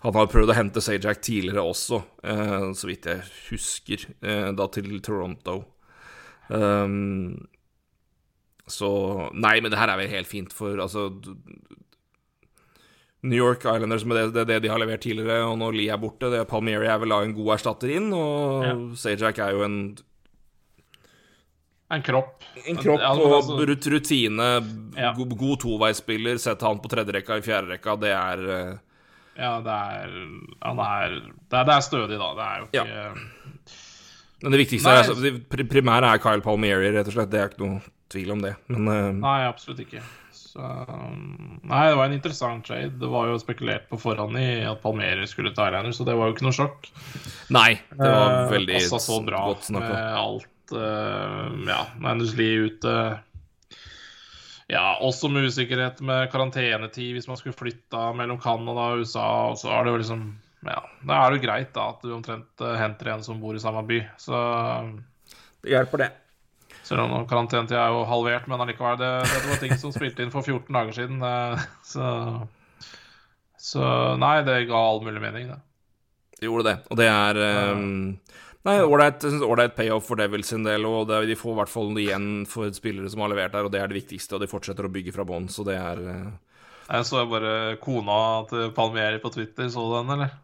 Han 0.00 0.16
har 0.16 0.30
prøvd 0.32 0.52
å 0.52 0.56
hente 0.56 0.80
Sajak 0.80 1.20
tidligere 1.24 1.60
også, 1.60 2.00
eh, 2.24 2.70
så 2.72 2.88
vidt 2.88 3.08
jeg 3.10 3.24
husker, 3.50 4.06
eh, 4.24 4.48
da 4.56 4.66
til 4.72 4.94
Toronto. 5.04 5.58
Um, 6.48 7.46
så 8.66 9.30
Nei, 9.34 9.60
men 9.60 9.70
det 9.70 9.78
her 9.78 9.92
er 9.92 10.00
vel 10.00 10.08
helt 10.08 10.26
fint, 10.30 10.54
for 10.56 10.80
altså 10.80 11.10
New 13.22 13.36
York 13.36 13.66
Islanders 13.68 14.06
med 14.08 14.16
det, 14.16 14.24
det, 14.32 14.46
det 14.48 14.62
de 14.64 14.70
har 14.72 14.80
levert 14.80 15.04
tidligere, 15.04 15.44
og 15.44 15.58
når 15.60 15.76
Lee 15.76 15.92
er 15.92 16.00
borte 16.00 16.30
det, 16.32 16.46
Palmieri 16.48 16.88
er 16.88 16.98
vel 17.02 17.12
da 17.12 17.20
en 17.20 17.36
god 17.36 17.58
erstatter 17.58 17.92
inn, 17.92 18.08
og 18.16 18.64
Ja. 18.64 18.74
Sajak 18.96 19.38
er 19.38 19.52
jo 19.52 19.66
en, 19.68 19.98
En 21.90 22.02
kropp. 22.06 22.42
en 22.66 22.76
kropp 22.76 23.00
Ja, 23.00 23.14
men 23.14 23.24
og 23.26 23.32
altså- 23.42 23.90
rutine, 23.90 24.48
Ja. 24.96 25.12
god, 25.16 25.36
god 25.36 25.58
toveisspiller. 25.60 26.38
Sette 26.38 26.62
han 26.62 26.78
på 26.78 26.88
tredjerekka 26.88 27.38
i 27.38 27.42
fjerderekka, 27.42 27.96
det 28.00 28.12
er 28.14 28.50
eh, 28.50 28.78
Ja, 29.38 29.60
det 29.60 29.72
er 29.72 30.08
Han 30.62 30.78
er 30.78 31.20
Det 31.50 31.68
er, 31.68 31.80
stødig, 31.80 32.18
da. 32.18 32.34
Det 32.34 32.46
er 32.46 32.58
jo 32.58 32.66
ikke 32.66 32.86
Ja. 32.86 33.14
Men 34.42 34.52
det 34.52 34.60
viktigste 34.66 34.84
Nei. 34.88 34.94
er, 34.96 35.02
altså, 35.04 35.20
det 35.20 35.68
primære 35.68 36.14
er 36.14 36.18
Kyle 36.18 36.40
Palmieri, 36.40 36.90
rett 36.94 37.06
og 37.08 37.12
slett. 37.12 37.30
Det 37.30 37.40
er 37.40 37.48
ikke 37.50 37.66
noe 37.66 37.80
tvil 38.08 38.30
om 38.32 38.40
det. 38.40 38.54
Men 38.68 38.88
eh, 38.88 39.12
Nei, 39.12 39.44
absolutt 39.46 39.80
ikke. 39.84 40.00
Så, 40.32 40.58
nei, 41.62 41.82
det 41.90 41.96
var 41.96 42.06
en 42.06 42.12
interessant 42.16 42.64
trade. 42.66 42.98
Det 42.98 43.08
var 43.08 43.26
jo 43.30 43.36
spekulert 43.38 43.84
på 43.90 43.98
forhånd 44.00 44.36
i 44.40 44.64
at 44.66 44.80
Palmeri 44.82 45.26
skulle 45.30 45.52
ta 45.54 45.68
Islanders, 45.68 45.98
så 46.00 46.04
det 46.08 46.16
var 46.16 46.26
jo 46.30 46.34
ikke 46.34 46.42
noe 46.48 46.56
sjokk. 46.56 46.88
nei, 47.50 47.74
det 47.90 47.98
var 47.98 48.46
Eh, 48.46 48.50
veldig 48.50 49.26
bra 49.26 49.44
godt 49.52 49.62
snakka. 49.68 49.88
med 49.92 50.16
alt 50.16 50.46
Ja, 50.76 51.80
Anders 52.04 52.34
Lie 52.38 52.68
ute. 52.70 52.94
Ja, 54.70 54.94
også 55.02 55.26
med 55.32 55.48
usikkerhet 55.50 55.98
med 56.06 56.28
karantenetid 56.30 57.16
hvis 57.16 57.26
man 57.26 57.38
skulle 57.40 57.56
flytta 57.58 58.12
mellom 58.14 58.38
Canada 58.42 58.92
og 58.92 59.02
USA. 59.02 59.26
Og 59.50 59.58
så 59.58 59.72
er 59.74 59.84
det 59.88 59.94
jo 59.96 60.00
liksom 60.04 60.24
Ja, 60.62 60.78
da 61.08 61.16
er 61.24 61.30
det 61.32 61.40
jo 61.40 61.46
greit 61.48 61.70
da 61.74 61.88
at 61.94 62.02
du 62.04 62.12
omtrent 62.14 62.62
eh, 62.62 62.76
henter 62.78 63.08
en 63.14 63.22
som 63.26 63.40
bor 63.42 63.56
i 63.56 63.62
samme 63.62 63.82
by. 63.88 63.98
Så 64.20 64.36
Det 65.64 65.72
hjelper, 65.72 66.04
det. 66.04 66.10
selv 66.86 67.02
om 67.06 67.26
karantenetida 67.26 67.80
er 67.86 67.94
jo 67.96 68.04
halvert, 68.06 68.46
men 68.48 68.60
allikevel. 68.62 68.98
Det, 69.00 69.10
det 69.26 69.48
var 69.48 69.60
ting 69.64 69.74
som 69.80 69.92
spilte 69.92 70.22
inn 70.22 70.30
for 70.34 70.42
14 70.46 70.70
dager 70.76 70.92
siden. 71.00 71.22
eh, 71.22 71.66
Så 71.92 72.06
Så 73.60 73.82
nei, 74.20 74.38
det 74.46 74.68
ga 74.70 74.78
all 74.78 75.02
mulig 75.04 75.20
mening, 75.20 75.50
det. 75.50 75.58
Det 76.40 76.46
gjorde 76.48 76.70
det. 76.70 76.76
Og 76.88 76.96
det 76.96 77.08
er 77.12 77.36
um, 77.74 78.14
Nei, 78.68 78.76
ålreit 78.84 79.72
payoff 79.76 80.10
for 80.10 80.20
Devils 80.20 80.50
sin 80.52 80.66
del, 80.66 80.84
og 80.84 81.06
det, 81.08 81.22
de 81.30 81.36
får 81.38 81.54
i 81.54 81.58
hvert 81.62 81.72
fall 81.72 81.96
igjen 82.02 82.28
for 82.48 82.68
spillere 82.76 83.08
som 83.08 83.22
har 83.24 83.32
levert 83.32 83.54
der, 83.54 83.64
og 83.64 83.72
det 83.72 83.80
er 83.80 83.88
det 83.88 84.02
viktigste, 84.02 84.36
og 84.36 84.44
de 84.44 84.50
fortsetter 84.50 84.84
å 84.84 84.92
bygge 84.92 85.14
fra 85.16 85.24
bånn, 85.28 85.48
så 85.48 85.64
det 85.64 85.78
er 85.80 86.02
eh, 86.12 86.26
Jeg 86.90 87.08
så 87.08 87.24
bare 87.30 87.78
kona 87.80 88.18
til 88.50 88.68
Palmieri 88.76 89.22
på 89.22 89.32
Twitter, 89.32 89.70
så 89.72 89.86
du 89.86 89.96
den, 89.96 90.12
eller? 90.18 90.36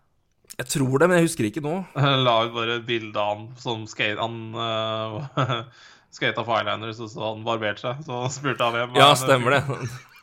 Jeg 0.56 0.70
tror 0.72 0.96
det, 0.96 1.10
men 1.10 1.20
jeg 1.20 1.28
husker 1.28 1.50
ikke 1.50 1.64
nå. 1.66 1.76
La 2.24 2.38
ut 2.46 2.56
bare 2.56 2.80
bilde 2.88 3.20
av 3.20 3.34
han 3.34 3.46
som 3.60 3.84
skate, 3.90 4.16
han 4.16 4.56
uh, 4.56 5.68
skata 6.16 6.46
Islanders, 6.46 7.04
og 7.04 7.12
så 7.12 7.24
han 7.34 7.44
barberte 7.44 7.84
seg. 7.84 8.04
Så 8.08 8.24
spurte 8.38 8.64
han 8.64 8.78
hvem 8.80 9.00
Ja, 9.02 9.12
stemmer 9.18 9.58
det. 9.58 9.64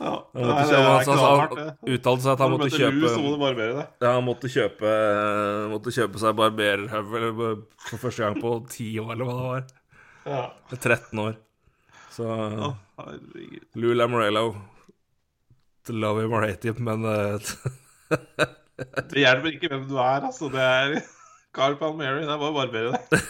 Ja, 0.00 0.12
Nei, 0.32 0.44
det 0.64 0.76
er 0.78 0.86
han, 0.86 1.02
knallhardt, 1.04 1.58
det. 1.58 1.92
uttalte 1.98 2.24
seg 2.24 2.32
at 2.32 2.40
han 2.40 2.52
måtte 2.54 2.70
kjøpe 2.72 2.96
Lou, 2.96 3.08
så 3.10 3.18
må 3.20 3.26
kjøpe 3.26 3.34
du 3.34 3.42
barbere 3.42 3.74
deg. 3.76 3.90
Ja, 4.00 4.12
han 4.14 4.24
måtte 4.24 4.48
kjøpe 4.48 4.94
Måtte 5.74 5.92
kjøpe 5.92 6.22
seg 6.22 6.38
barberhøvel 6.38 7.26
for 7.84 8.02
første 8.06 8.24
gang 8.24 8.38
på 8.40 8.54
ti 8.72 8.86
år, 9.02 9.12
eller 9.12 9.28
hva 9.28 9.36
det 9.36 9.50
var. 9.50 9.66
Ja. 10.30 10.42
13 10.78 11.20
år. 11.20 11.36
Så 12.16 12.26
oh. 12.30 12.72
Lou 13.76 13.92
Lamorello 13.96 14.54
To 15.86 15.92
love 15.92 16.24
him 16.24 16.32
or 16.32 16.48
hate 16.48 16.68
him, 16.68 16.80
men 16.84 17.04
eh, 17.08 17.52
Det 19.10 19.20
hjelper 19.20 19.54
ikke 19.54 19.70
hvem 19.72 19.86
du 19.88 19.96
er, 20.00 20.24
altså. 20.28 20.48
Det 20.52 20.64
er 20.64 20.96
Carl 21.56 21.76
Palmeri. 21.80 22.24
Det 22.24 22.32
er 22.32 22.40
bare 22.40 22.52
å 22.52 22.58
barbere 22.58 22.96
deg. 22.96 23.22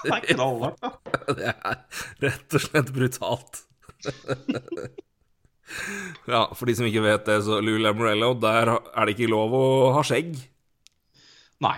Det 0.00 0.14
er 0.16 0.22
knallhardt, 0.30 0.78
da. 0.80 1.34
det 1.36 1.50
er 1.50 1.74
rett 2.24 2.54
og 2.56 2.62
slett 2.64 2.88
brutalt. 2.96 3.58
Ja, 6.26 6.42
for 6.56 6.66
de 6.66 6.74
som 6.78 6.86
ikke 6.88 7.02
vet 7.04 7.24
det, 7.28 7.38
så 7.46 7.60
Lou 7.62 7.76
Lamorello, 7.80 8.32
der 8.42 8.72
er 8.76 9.06
det 9.06 9.14
ikke 9.16 9.30
lov 9.30 9.52
å 9.54 9.64
ha 9.96 10.02
skjegg 10.06 10.34
Nei. 11.62 11.76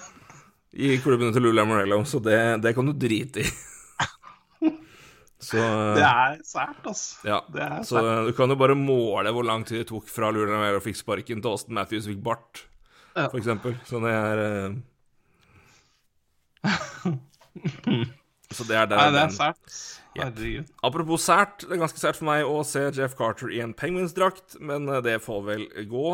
i 0.86 0.96
klubbene 1.00 1.32
til 1.32 1.42
Lou 1.46 1.52
Lamorello, 1.56 2.02
så 2.08 2.18
det, 2.20 2.38
det 2.64 2.74
kan 2.76 2.86
du 2.88 2.92
drite 2.92 3.40
i. 3.44 3.48
Så 5.46 5.60
Det 5.98 6.02
er 6.02 6.40
sært, 6.44 6.80
altså. 6.90 7.20
Ja, 7.28 7.38
Det 7.52 7.62
er 7.62 7.82
så 7.86 8.00
sært. 8.00 8.26
du 8.26 8.32
kan 8.36 8.50
jo 8.50 8.56
bare 8.58 8.74
måle 8.76 9.30
hvor 9.36 9.46
lang 9.46 9.62
tid 9.68 9.78
det 9.84 9.88
tok 9.92 10.08
fra 10.10 10.32
Lou 10.34 10.42
Lamorello 10.48 10.80
fikk 10.84 10.98
sparken 10.98 11.40
til 11.44 11.52
Austin 11.52 11.76
Matthews 11.78 12.08
fikk 12.10 12.20
bart, 12.26 12.64
Ja. 13.16 13.28
for 13.30 13.38
eksempel. 13.40 13.76
Så 13.88 14.00
det 14.04 14.12
er 14.12 14.36
eh, 14.44 14.70
Så 18.54 18.66
det 18.68 18.76
er 18.78 18.88
der 18.90 19.00
Nei, 19.00 19.12
det 19.14 19.22
er 19.24 19.34
sært. 19.34 19.76
Herregud. 20.16 20.72
Apropos 20.86 21.26
sært, 21.28 21.64
det 21.64 21.76
er 21.76 21.82
ganske 21.82 22.00
sært 22.00 22.18
for 22.18 22.28
meg 22.28 22.46
å 22.48 22.62
se 22.66 22.86
Jeff 22.96 23.16
Carter 23.18 23.52
i 23.52 23.60
en 23.64 23.74
Penguins-drakt, 23.76 24.58
men 24.64 24.88
eh, 24.88 25.02
det 25.04 25.18
får 25.24 25.42
vel 25.46 25.64
gå. 25.90 26.08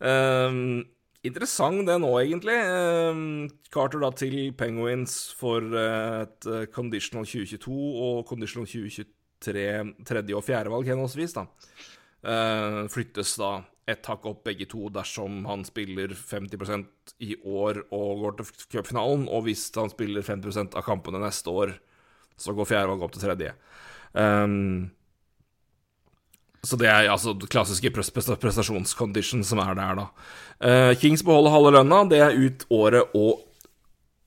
Um, 0.00 0.82
interessant 1.26 1.82
det 1.88 1.96
nå, 2.02 2.12
egentlig. 2.20 2.56
Um, 2.56 3.48
Carter 3.74 4.04
da 4.04 4.12
til 4.16 4.52
Penguins 4.58 5.16
for 5.38 5.64
eh, 5.64 6.20
et 6.26 6.50
eh, 6.50 6.68
conditional 6.74 7.26
2022 7.28 7.74
og 8.06 8.22
conditional 8.28 8.68
2023 8.68 9.66
tredje- 10.06 10.36
og 10.36 10.46
fjerdevalg 10.46 10.92
henholdsvis, 10.92 11.36
da. 11.38 11.48
Uh, 12.20 12.84
flyttes 12.92 13.32
da 13.40 13.54
ett 13.90 14.06
hakk 14.08 14.26
opp 14.30 14.44
begge 14.46 14.66
to 14.70 14.88
dersom 14.94 15.42
han 15.48 15.64
spiller 15.66 16.14
50% 16.16 17.14
i 17.26 17.34
år 17.44 17.82
og 17.90 18.22
går 18.24 18.38
til 18.38 18.52
cupfinalen, 18.76 19.26
og 19.28 19.44
hvis 19.46 19.66
han 19.76 19.92
spiller 19.92 20.24
50% 20.26 20.78
av 20.78 20.86
kampene 20.86 21.20
neste 21.22 21.52
år, 21.52 21.74
så 22.40 22.54
går 22.56 22.70
fjerdevalg 22.70 23.04
opp 23.04 23.14
til 23.16 23.24
tredje. 23.26 23.52
Um, 24.16 24.90
så 26.64 26.76
det 26.80 26.88
er 26.92 27.08
altså 27.08 27.32
klassiske 27.40 27.92
pres- 27.94 28.12
pres- 28.12 28.34
prestasjonscondition 28.40 29.44
som 29.46 29.62
er 29.62 29.76
der, 29.78 30.00
da. 30.02 30.08
Uh, 30.60 30.92
Kings 31.00 31.24
beholder 31.24 31.54
halve 31.54 31.72
lønna. 31.78 32.02
Det 32.10 32.20
er 32.20 32.36
ut 32.36 32.66
året 32.72 33.14
og 33.16 33.46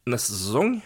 neste 0.09 0.33
sesong. 0.37 0.79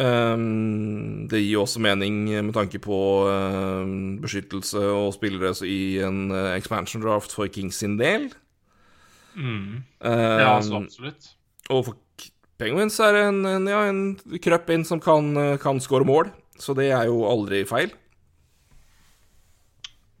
Ehm, 0.00 1.26
det 1.28 1.42
gir 1.42 1.58
jo 1.58 1.64
også 1.66 1.80
mening 1.84 2.22
med 2.46 2.54
tanke 2.56 2.78
på 2.80 2.98
um, 3.28 4.18
beskyttelse 4.22 4.80
og 4.80 5.10
spillere 5.12 5.50
så 5.54 5.66
i 5.68 5.98
en 6.00 6.30
uh, 6.32 6.54
expansion 6.56 7.02
draft 7.04 7.34
for 7.36 7.50
Kings 7.52 7.76
sin 7.82 7.98
del. 8.00 8.30
Mm. 9.36 9.82
Um, 10.00 10.38
Ja, 10.40 10.54
så 10.64 10.80
absolutt. 10.84 11.34
og 11.70 11.84
for 11.90 11.96
Penguins 12.58 12.98
er 13.00 13.12
det 13.16 13.22
en, 13.26 13.44
en, 13.48 13.66
ja, 13.66 13.80
en 13.90 14.02
krøpp 14.44 14.68
inn 14.70 14.84
som 14.86 15.00
kan, 15.02 15.32
eh, 15.36 15.56
kan 15.58 15.80
score 15.82 16.04
mål, 16.06 16.28
så 16.60 16.76
det 16.78 16.92
er 16.94 17.08
jo 17.08 17.24
aldri 17.26 17.64
feil. 17.66 17.90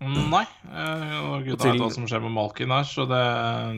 Nei. 0.02 0.42
eh, 0.66 1.12
Og 1.22 1.44
gutta 1.46 1.68
vet 1.70 1.78
hva 1.78 1.90
som 1.94 2.08
skjer 2.10 2.24
med 2.24 2.34
Malkin 2.34 2.72
her, 2.74 2.82
så 2.88 3.04
det, 3.06 3.20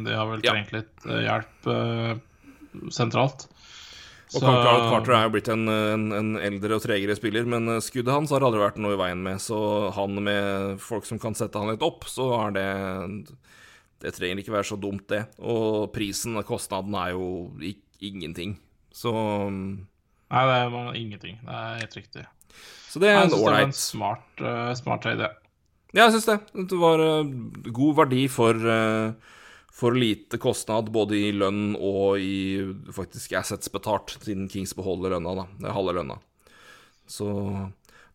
de 0.07 0.15
har 0.17 0.31
vel 0.31 0.41
Ja. 0.47 0.55
trengt 0.55 0.73
litt 0.73 1.05
eh, 1.05 1.27
hjelp 1.27 1.69
uh, 1.69 2.15
sentralt. 2.89 3.45
Og 4.33 4.41
Så- 4.41 4.47
Carter, 4.47 4.89
Carter 4.91 5.13
er 5.19 5.23
jo 5.27 5.33
blitt 5.35 5.49
en, 5.53 5.69
en, 5.69 6.05
en 6.17 6.31
eldre 6.41 6.79
og 6.79 6.83
tregere 6.83 7.15
spiller, 7.19 7.45
men 7.47 7.69
eh, 7.77 7.83
skuddet 7.85 8.15
hans 8.15 8.33
har 8.35 8.43
aldri 8.47 8.63
vært 8.63 8.81
noe 8.83 8.97
i 8.97 9.01
veien 9.01 9.21
med, 9.23 9.43
så 9.45 9.91
han 9.95 10.17
med 10.25 10.81
folk 10.83 11.05
som 11.07 11.21
kan 11.23 11.37
sette 11.39 11.61
han 11.61 11.71
litt 11.75 11.85
opp, 11.85 12.07
så 12.11 12.31
er 12.47 12.57
det 12.57 12.69
Det 14.05 14.15
trenger 14.17 14.43
ikke 14.43 14.57
være 14.57 14.69
så 14.69 14.77
dumt, 14.81 15.07
det. 15.09 15.23
Og 15.39 15.93
prisen, 15.95 16.35
kostnaden, 16.45 16.95
er 16.99 17.13
jo 17.15 17.53
ingenting. 18.05 18.57
Så 18.93 19.13
Nei, 19.15 20.43
det 20.49 20.73
var 20.73 20.95
ingenting. 20.99 21.39
Det 21.45 21.55
er 21.55 21.79
helt 21.85 21.97
riktig. 22.01 22.25
Så 22.91 23.01
det 23.03 23.09
er 23.11 23.17
Jeg 23.19 23.25
en 23.25 23.31
synes 23.31 23.41
det 23.41 23.45
var 23.45 23.55
en 23.55 23.65
ålreit 23.65 23.79
smart, 23.79 24.27
uh, 24.41 24.75
smart 24.79 25.03
trade. 25.05 25.29
Ja, 25.95 26.09
jeg 26.09 26.13
syns 26.17 26.27
det. 26.27 26.37
Det 26.73 26.79
var 26.81 26.99
uh, 27.03 27.31
god 27.75 27.97
verdi 28.03 28.25
for, 28.33 28.55
uh, 28.55 29.13
for 29.75 29.97
lite 29.99 30.39
kostnad, 30.39 30.93
både 30.95 31.19
i 31.19 31.33
lønn 31.35 31.75
og 31.75 32.21
i 32.23 32.63
faktisk 32.95 33.35
assets 33.41 33.73
betalt, 33.75 34.15
siden 34.23 34.47
Kings 34.53 34.75
beholder 34.79 35.17
lønna, 35.17 35.35
da. 35.41 35.47
Det 35.59 35.67
er 35.71 35.75
halve 35.75 35.97
lønna. 35.99 36.21
Så 37.11 37.27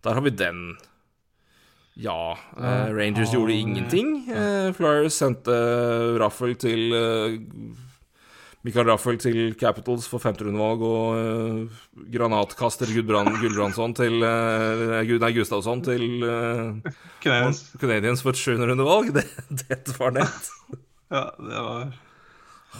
der 0.05 0.15
har 0.15 0.23
vi 0.23 0.31
den. 0.39 0.63
Ja, 1.99 2.37
Eh, 2.55 2.93
Rangers 2.95 3.33
gjorde 3.35 3.59
ingenting. 3.59 4.15
Flyers 4.77 5.19
sendte 5.19 5.51
Raffel 6.21 6.55
til 6.55 6.95
Mikael 8.67 8.89
Raffel 8.89 9.15
til 9.21 9.53
Capitals 9.59 10.07
for 10.11 10.19
femterundevalg 10.19 10.81
og 10.83 11.19
eh, 11.19 11.77
granatkaster 12.11 12.91
Gudbrand, 12.91 13.31
Gulbrandsson 13.39 13.95
til 13.95 14.19
uh, 14.19 14.99
Nei, 15.23 15.31
Gustavsson 15.37 15.83
til 15.85 16.03
Canadiens. 17.23 17.63
Canadiens 17.79 18.25
for 18.25 18.35
et 18.35 18.41
sjuenderundevalg. 18.41 19.13
Det, 19.61 19.79
det 19.87 19.95
var 19.95 20.15
nett. 20.19 20.51
Ja, 21.09 21.23
det 21.37 21.61
var 21.65 21.93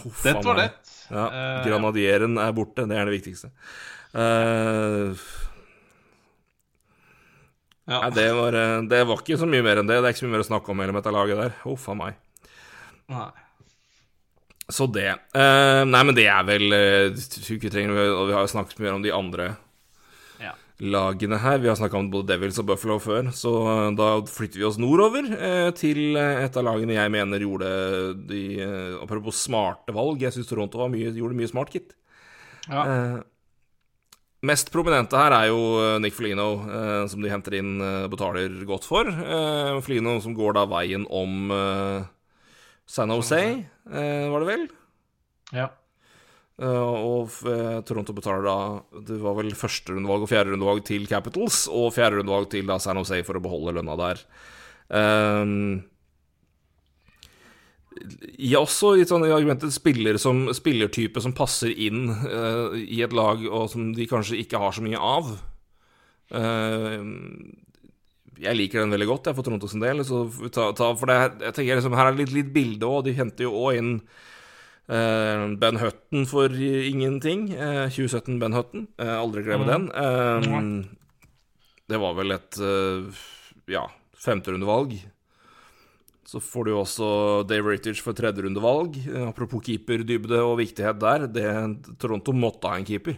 Huff 0.04 0.24
Det 0.24 0.34
var 0.46 0.58
lett. 0.60 0.96
Ja, 1.10 1.26
Eh, 1.34 1.68
Granadieren 1.68 2.38
er 2.38 2.52
borte, 2.54 2.86
det 2.86 2.98
er 2.98 3.10
det 3.10 3.16
viktigste. 3.18 3.50
Uh, 4.14 5.18
Ja. 7.90 8.04
nei, 8.04 8.10
det 8.14 8.28
var, 8.38 8.54
eh, 8.54 8.82
det 8.86 9.04
var 9.10 9.18
ikke 9.18 9.38
så 9.42 9.48
mye 9.50 9.66
mer 9.66 9.80
enn 9.82 9.88
det. 9.90 9.96
Det 9.98 10.06
er 10.06 10.14
ikke 10.14 10.22
så 10.22 10.28
mye 10.28 10.38
mer 10.38 10.44
å 10.44 10.50
snakke 10.52 10.70
om 10.70 10.78
med 10.78 10.94
dette 10.94 11.14
laget 11.14 11.40
der. 11.42 11.56
Huff 11.64 11.88
a 11.90 11.96
meg. 11.98 12.20
Nei. 13.10 13.32
Så 14.70 14.86
det. 14.94 15.10
Uh, 15.34 15.82
nei, 15.90 16.04
men 16.06 16.14
det 16.14 16.28
er 16.30 16.44
vel 16.46 16.68
uh, 16.70 17.10
vi 17.10 18.34
har 18.36 18.44
jo 18.46 18.52
snakket 18.52 18.78
mye 18.84 18.94
om 18.94 19.02
de 19.02 19.10
andre. 19.10 19.48
Lagene 20.80 21.40
her. 21.42 21.60
Vi 21.60 21.68
har 21.70 21.78
snakka 21.80 21.98
om 22.00 22.10
både 22.12 22.32
Devils 22.34 22.60
og 22.62 22.70
Buffalo 22.70 23.00
før, 23.04 23.32
så 23.36 23.52
eh, 23.68 23.88
da 24.00 24.10
flytter 24.30 24.62
vi 24.62 24.68
oss 24.68 24.80
nordover 24.80 25.28
eh, 25.36 25.70
til 25.78 26.16
eh, 26.20 26.44
et 26.46 26.60
av 26.60 26.66
lagene 26.68 26.96
jeg 26.96 27.14
mener 27.14 27.44
gjorde 27.44 27.72
de 28.30 28.44
eh, 28.64 28.94
Apropos 29.04 29.42
smarte 29.44 29.96
valg. 29.96 30.22
Jeg 30.24 30.36
syns 30.36 30.50
Toronto 30.50 30.80
var 30.82 30.92
mye, 30.94 31.12
gjorde 31.16 31.38
mye 31.40 31.52
smart, 31.52 31.74
gitt. 31.76 31.96
Ja. 32.70 32.86
Eh, 32.86 33.18
mest 34.48 34.72
prominente 34.72 35.20
her 35.20 35.36
er 35.36 35.50
jo 35.52 35.60
eh, 35.84 35.98
Nick 36.04 36.16
Felino, 36.16 36.48
som 37.12 37.24
de 37.24 37.34
henter 37.34 37.60
inn 37.60 37.76
betaler 38.12 38.56
godt 38.70 38.88
for. 38.88 39.10
Eh, 39.10 39.82
Folino 39.84 40.16
som 40.24 40.38
går 40.38 40.56
da 40.60 40.64
veien 40.72 41.04
om 41.12 41.52
San 42.90 43.12
Jose, 43.14 43.42
eh, 43.92 44.30
var 44.32 44.42
det 44.46 44.50
vel? 44.54 44.70
ja. 45.54 45.68
Eh, 46.60 46.68
og 46.68 47.32
eh, 47.48 47.78
Toronto 47.88 48.12
betaler 48.16 48.44
da 48.44 48.56
Det 49.08 49.20
var 49.24 49.38
vel 49.38 49.54
førsterundevalg 49.56 50.26
og 50.26 50.32
fjerderundevalg 50.32 50.84
til 50.90 51.06
Capitals, 51.08 51.64
og 51.72 51.94
fjerderundevalg 51.96 52.50
til 52.52 52.68
da 52.68 52.80
San 52.84 53.00
Jose 53.00 53.22
for 53.28 53.40
å 53.40 53.44
beholde 53.44 53.78
lønna 53.78 53.96
der. 54.00 54.26
Um, 54.90 55.54
ja, 58.40 58.60
også 58.60 58.96
litt 58.98 59.12
sånn 59.12 59.28
i 59.28 59.32
argumentet 59.32 59.72
spiller 59.76 60.18
som, 60.22 60.48
spillertype 60.56 61.22
som 61.24 61.36
passer 61.38 61.72
inn 61.72 62.10
uh, 62.10 62.76
i 62.80 63.02
et 63.06 63.16
lag, 63.16 63.44
og 63.48 63.70
som 63.72 63.92
de 63.96 64.08
kanskje 64.10 64.40
ikke 64.44 64.60
har 64.60 64.76
så 64.76 64.84
mye 64.84 65.00
av. 65.00 65.32
Uh, 66.34 67.04
jeg 68.40 68.56
liker 68.56 68.84
den 68.84 68.96
veldig 68.96 69.08
godt, 69.08 69.30
jeg, 69.30 69.38
for 69.38 69.48
Toronto 69.48 69.68
sin 69.72 69.84
del. 69.84 70.04
Ta, 70.04 70.72
ta, 70.76 70.92
for 71.00 71.12
det, 71.12 71.20
jeg 71.44 71.56
tenker 71.56 71.80
liksom, 71.80 71.96
Her 72.00 72.10
er 72.10 72.16
det 72.16 72.26
litt, 72.26 72.36
litt 72.36 72.52
bilde 72.56 72.88
òg. 72.88 73.06
De 73.08 73.16
henter 73.16 73.48
jo 73.48 73.56
òg 73.68 73.80
inn 73.80 73.94
Ben 74.90 75.78
Hutton 75.78 76.26
for 76.26 76.54
ingenting. 76.58 77.52
Eh, 77.54 77.86
2017 77.94 78.40
Ben 78.42 78.56
Hutton. 78.58 78.88
Eh, 78.98 79.14
aldri 79.14 79.44
glemme 79.46 79.68
den. 79.70 79.86
Eh, 79.94 80.82
det 81.90 82.00
var 82.02 82.18
vel 82.18 82.34
et 82.34 82.58
ja, 83.70 83.84
femterundevalg. 84.18 84.98
Så 86.30 86.38
får 86.44 86.68
du 86.68 86.76
også 86.78 87.08
Dave 87.50 87.72
Rittich 87.72 88.04
for 88.06 88.14
tredjerundevalg. 88.18 89.00
Eh, 89.02 89.26
apropos 89.32 89.64
keeperdybde 89.66 90.38
og 90.46 90.60
viktighet 90.60 91.00
der. 91.02 91.26
Det, 91.26 91.46
Toronto 92.02 92.36
måtte 92.38 92.70
ha 92.70 92.78
en 92.78 92.86
keeper. 92.86 93.18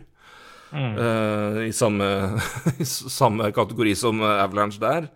Mm. 0.71 0.93
Uh, 0.95 1.57
I 1.67 1.73
samme, 1.75 2.07
i 2.79 2.87
samme 2.87 3.49
kategori 3.51 3.95
som 3.99 4.21
eh, 4.23 4.37
Avalanche 4.45 4.79
der. 4.79 5.09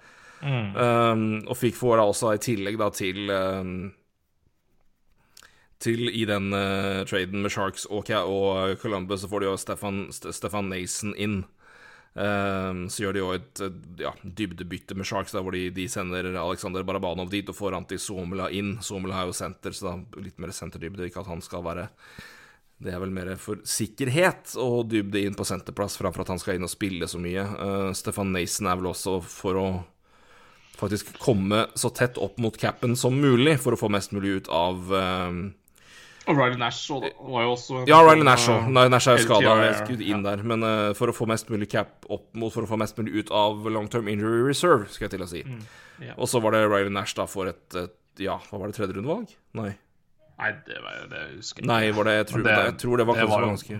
Mm. 0.43 0.65
Um, 0.75 1.23
og 1.47 1.55
fikk 1.55 1.77
Fora 1.79 2.03
altså 2.03 2.33
i 2.35 2.41
tillegg 2.43 2.75
da 2.81 2.89
til 2.93 3.31
um, 3.31 3.71
Til 5.83 6.07
i 6.07 6.23
den 6.27 6.53
uh, 6.55 7.03
traden 7.07 7.43
med 7.43 7.51
Sharks 7.51 7.83
og, 7.91 8.07
og 8.09 8.77
Columbus, 8.79 9.23
så 9.23 9.29
får 9.31 9.43
de 9.43 9.49
jo 9.49 9.57
Stefan, 9.59 10.05
St 10.15 10.31
Stefan 10.35 10.71
Nason 10.71 11.15
inn. 11.19 11.43
Um, 12.15 12.85
så 12.87 13.03
gjør 13.03 13.15
de 13.15 13.19
jo 13.19 13.31
et, 13.35 13.59
et 13.65 14.03
ja, 14.05 14.13
dybdebytte 14.23 14.95
med 14.95 15.07
Sharks, 15.07 15.33
der 15.35 15.43
hvor 15.43 15.51
de, 15.51 15.65
de 15.75 15.83
sender 15.91 16.29
Aleksandr 16.31 16.85
Barabanov 16.87 17.27
dit 17.33 17.49
og 17.51 17.57
får 17.57 17.75
Anti 17.75 17.99
Somela 17.99 18.47
inn. 18.55 18.77
Somela 18.79 19.19
er 19.19 19.27
jo 19.27 19.35
senter, 19.35 19.75
så 19.75 19.89
da 19.89 20.21
litt 20.23 20.39
mer 20.39 20.55
senterdybde. 20.55 21.09
Ikke 21.09 21.25
at 21.25 21.31
han 21.31 21.43
skal 21.43 21.65
være 21.65 21.89
Det 22.79 22.93
er 22.93 23.03
vel 23.03 23.11
mer 23.11 23.33
for 23.39 23.59
sikkerhet 23.67 24.55
å 24.59 24.85
dybde 24.87 25.25
inn 25.27 25.35
på 25.35 25.47
senterplass 25.47 25.99
framfor 25.99 26.23
at 26.23 26.31
han 26.31 26.39
skal 26.39 26.55
inn 26.55 26.67
og 26.67 26.71
spille 26.71 27.11
så 27.11 27.19
mye. 27.19 27.43
Uh, 27.59 27.91
Stefan 27.91 28.31
Nason 28.31 28.71
er 28.71 28.79
vel 28.79 28.93
også 28.93 29.19
for 29.19 29.59
å 29.59 29.67
faktisk 30.79 31.17
komme 31.19 31.65
så 31.75 31.91
tett 31.95 32.17
opp 32.19 32.39
mot 32.39 32.55
capen 32.59 32.95
som 32.99 33.15
mulig, 33.19 33.57
for 33.63 33.75
å 33.75 33.79
få 33.79 33.91
mest 33.91 34.15
mulig 34.15 34.39
ut 34.39 34.49
av 34.51 34.91
um, 34.91 35.45
Og 36.25 36.37
Riley 36.39 36.57
Nash 36.57 36.89
var 36.89 37.43
jo 37.45 37.51
også 37.53 37.83
Ja, 37.85 37.99
Riley 38.01 38.23
sånn, 38.23 38.25
Nash 38.25 38.49
òg. 38.49 38.67
eh, 38.81 38.89
Nash 38.89 39.09
er 39.11 39.21
skada. 39.21 39.55
Jeg 39.61 39.75
skulle 39.83 40.07
inn 40.09 40.23
der. 40.25 40.41
Men 40.41 40.65
uh, 40.65 40.93
for 40.97 41.11
å 41.11 41.15
få 41.15 41.27
mest 41.29 41.49
mulig 41.53 41.69
cap 41.69 42.07
opp 42.09 42.25
mot 42.33 42.53
For 42.53 42.65
å 42.65 42.69
få 42.69 42.79
mest 42.81 42.97
mulig 42.97 43.13
ut 43.21 43.33
av 43.35 43.65
long 43.69 43.87
term 43.91 44.09
injury 44.11 44.41
reserve, 44.47 44.89
skal 44.89 45.05
jeg 45.05 45.15
til 45.17 45.25
å 45.25 45.29
si. 45.29 45.43
Mm, 45.45 45.63
ja. 46.07 46.15
Og 46.17 46.29
så 46.31 46.41
var 46.41 46.57
det 46.57 46.65
Riley 46.65 46.93
Nash 46.93 47.13
da 47.17 47.27
for 47.29 47.51
et, 47.51 47.65
et 47.77 48.23
Ja, 48.25 48.39
hva 48.49 48.61
var 48.61 48.71
det, 48.71 48.77
tredje 48.79 48.95
rundevalg? 48.97 49.35
Nei. 49.57 49.75
Nei, 50.35 50.51
det 50.67 50.79
var 50.83 50.95
jo 50.97 51.09
det 51.11 51.19
jeg 51.19 51.35
husker 51.37 51.61
ikke. 51.63 51.69
Nei, 51.71 51.83
var 51.95 52.09
det 52.09 52.15
Jeg 52.15 52.29
tror 52.31 52.47
det, 52.47 52.55
jeg 52.55 52.77
tror 52.81 52.97
det 52.97 53.05
var 53.07 53.19
det 53.21 53.27
var 53.31 53.45
ganske 53.45 53.77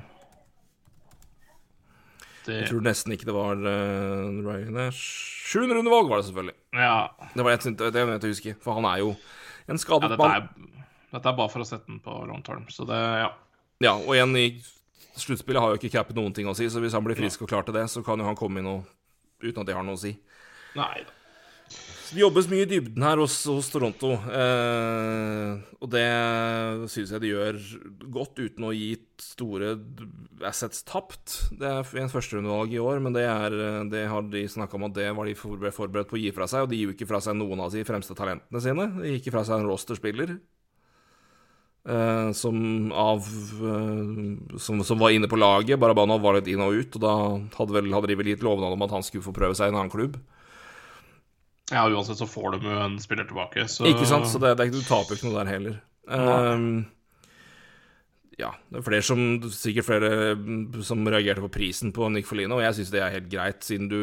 Det, 2.46 2.60
Jeg 2.60 2.70
tror 2.70 2.86
nesten 2.86 3.16
ikke 3.16 3.28
det 3.28 3.36
var 3.36 3.66
uh, 3.66 4.46
Riley 4.46 4.70
Nash 4.76 5.02
Sjuende 5.46 5.76
rundevalg 5.78 6.10
var 6.10 6.22
det 6.22 6.30
selvfølgelig. 6.30 6.56
ja, 6.74 6.96
Det 7.36 7.44
var 7.46 7.54
jeg, 7.54 7.76
det 7.78 8.06
jeg 8.06 8.32
husker, 8.32 8.56
for 8.62 8.78
han 8.80 8.88
er 8.90 9.02
jo 9.04 9.12
en 9.70 9.82
skadet 9.82 10.14
ja, 10.14 10.18
mann. 10.18 10.75
Dette 11.12 11.30
er 11.32 11.38
bare 11.38 11.52
for 11.54 11.64
å 11.64 11.68
sette 11.68 11.90
den 11.90 12.02
på 12.04 12.16
long 12.30 12.44
term, 12.46 12.66
så 12.70 12.88
det 12.90 13.02
Ja. 13.22 13.34
Ja, 13.84 13.92
og 13.98 14.14
igjen 14.16 14.32
i 14.40 14.48
sluttspillet 15.20 15.62
har 15.62 15.74
jo 15.74 15.80
ikke 15.80 15.92
Cap 15.92 16.14
noen 16.16 16.34
ting 16.36 16.48
å 16.48 16.56
si, 16.56 16.68
så 16.72 16.80
hvis 16.84 16.96
han 16.96 17.04
blir 17.04 17.18
frisk 17.20 17.44
og 17.44 17.52
klar 17.52 17.66
til 17.68 17.76
det, 17.76 17.90
så 17.92 18.04
kan 18.06 18.20
jo 18.20 18.28
han 18.28 18.40
komme 18.40 18.62
inn 18.62 18.72
og, 18.72 18.88
uten 19.44 19.62
at 19.64 19.68
det 19.68 19.76
har 19.76 19.84
noe 19.84 20.00
å 20.00 20.02
si. 20.02 20.16
Nei 20.80 21.04
da. 21.04 21.12
Det 22.06 22.22
jobbes 22.22 22.46
mye 22.48 22.64
i 22.64 22.68
dybden 22.70 23.04
her 23.04 23.18
hos, 23.18 23.34
hos 23.50 23.68
Toronto, 23.74 24.12
eh, 24.14 25.56
og 25.82 25.90
det 25.90 26.06
syns 26.94 27.12
jeg 27.16 27.24
de 27.24 27.32
gjør 27.32 27.58
godt 28.14 28.38
uten 28.38 28.68
å 28.68 28.74
gi 28.76 28.92
store 29.20 29.72
assets 30.46 30.86
tapt. 30.86 31.34
Det 31.58 31.66
er 31.66 32.02
en 32.04 32.12
førsterundevalg 32.14 32.76
i 32.78 32.82
år, 32.84 33.02
men 33.04 33.18
det, 33.18 33.26
er, 33.26 33.58
det 33.90 34.06
har 34.12 34.30
de 34.30 34.46
snakka 34.52 34.78
om 34.78 34.86
at 34.88 34.96
det 35.00 35.10
var 35.18 35.28
de 35.28 35.36
forberedt 35.36 36.12
på 36.12 36.20
å 36.20 36.22
gi 36.22 36.32
fra 36.36 36.48
seg, 36.52 36.68
og 36.68 36.72
de 36.72 36.80
gir 36.80 36.92
jo 36.92 36.96
ikke 36.96 37.10
fra 37.10 37.24
seg 37.26 37.40
noen 37.40 37.66
av 37.66 37.74
de 37.74 37.84
fremste 37.88 38.16
talentene 38.16 38.62
sine. 38.64 38.88
De 39.00 39.10
gir 39.10 39.20
ikke 39.24 39.34
fra 39.34 39.44
seg 39.50 39.58
en 39.58 39.68
rosterspiller. 39.72 40.38
Eh, 41.86 42.32
som 42.32 42.92
av 42.92 43.18
eh, 43.62 44.58
som, 44.58 44.84
som 44.84 45.00
var 45.00 45.14
inne 45.14 45.28
på 45.30 45.38
laget. 45.38 45.80
Barabanov 45.80 46.24
var 46.24 46.40
litt 46.40 46.50
inn 46.50 46.64
og 46.66 46.74
ut, 46.74 46.98
og 46.98 47.04
da 47.04 47.14
hadde, 47.60 47.76
vel, 47.78 47.92
hadde 47.94 48.10
de 48.10 48.18
vel 48.18 48.32
gitt 48.34 48.46
lovnad 48.46 48.74
om 48.74 48.86
at 48.88 48.96
han 48.96 49.06
skulle 49.06 49.26
få 49.26 49.36
prøve 49.36 49.58
seg 49.58 49.70
i 49.70 49.74
en 49.74 49.78
annen 49.78 49.94
klubb. 49.94 50.18
Ja, 51.70 51.86
uansett 51.90 52.18
så 52.18 52.28
får 52.30 52.56
de 52.56 52.68
jo 52.70 52.82
en 52.88 52.98
spiller 53.02 53.26
tilbake, 53.30 53.68
så 53.70 53.86
Ikke 53.90 54.06
sant? 54.10 54.26
Så 54.30 54.42
det, 54.42 54.56
det, 54.58 54.66
er 54.66 54.72
ikke- 54.72 54.82
du 54.82 54.90
taper 54.90 55.18
ikke 55.18 55.30
noe 55.30 55.40
der 55.44 55.50
heller. 55.54 55.80
Uh, 56.06 56.86
ja, 58.38 58.52
det 58.70 58.82
er 58.82 58.86
flere 58.86 59.06
som, 59.06 59.22
sikkert 59.50 59.88
flere 59.88 60.10
som 60.86 61.02
reagerte 61.10 61.42
på 61.42 61.50
prisen 61.54 61.94
på 61.96 62.10
Nick 62.14 62.28
Folino, 62.30 62.60
og 62.60 62.66
jeg 62.66 62.78
syns 62.80 62.92
det 62.94 63.02
er 63.02 63.14
helt 63.14 63.30
greit, 63.32 63.66
siden 63.66 63.90
du 63.90 64.00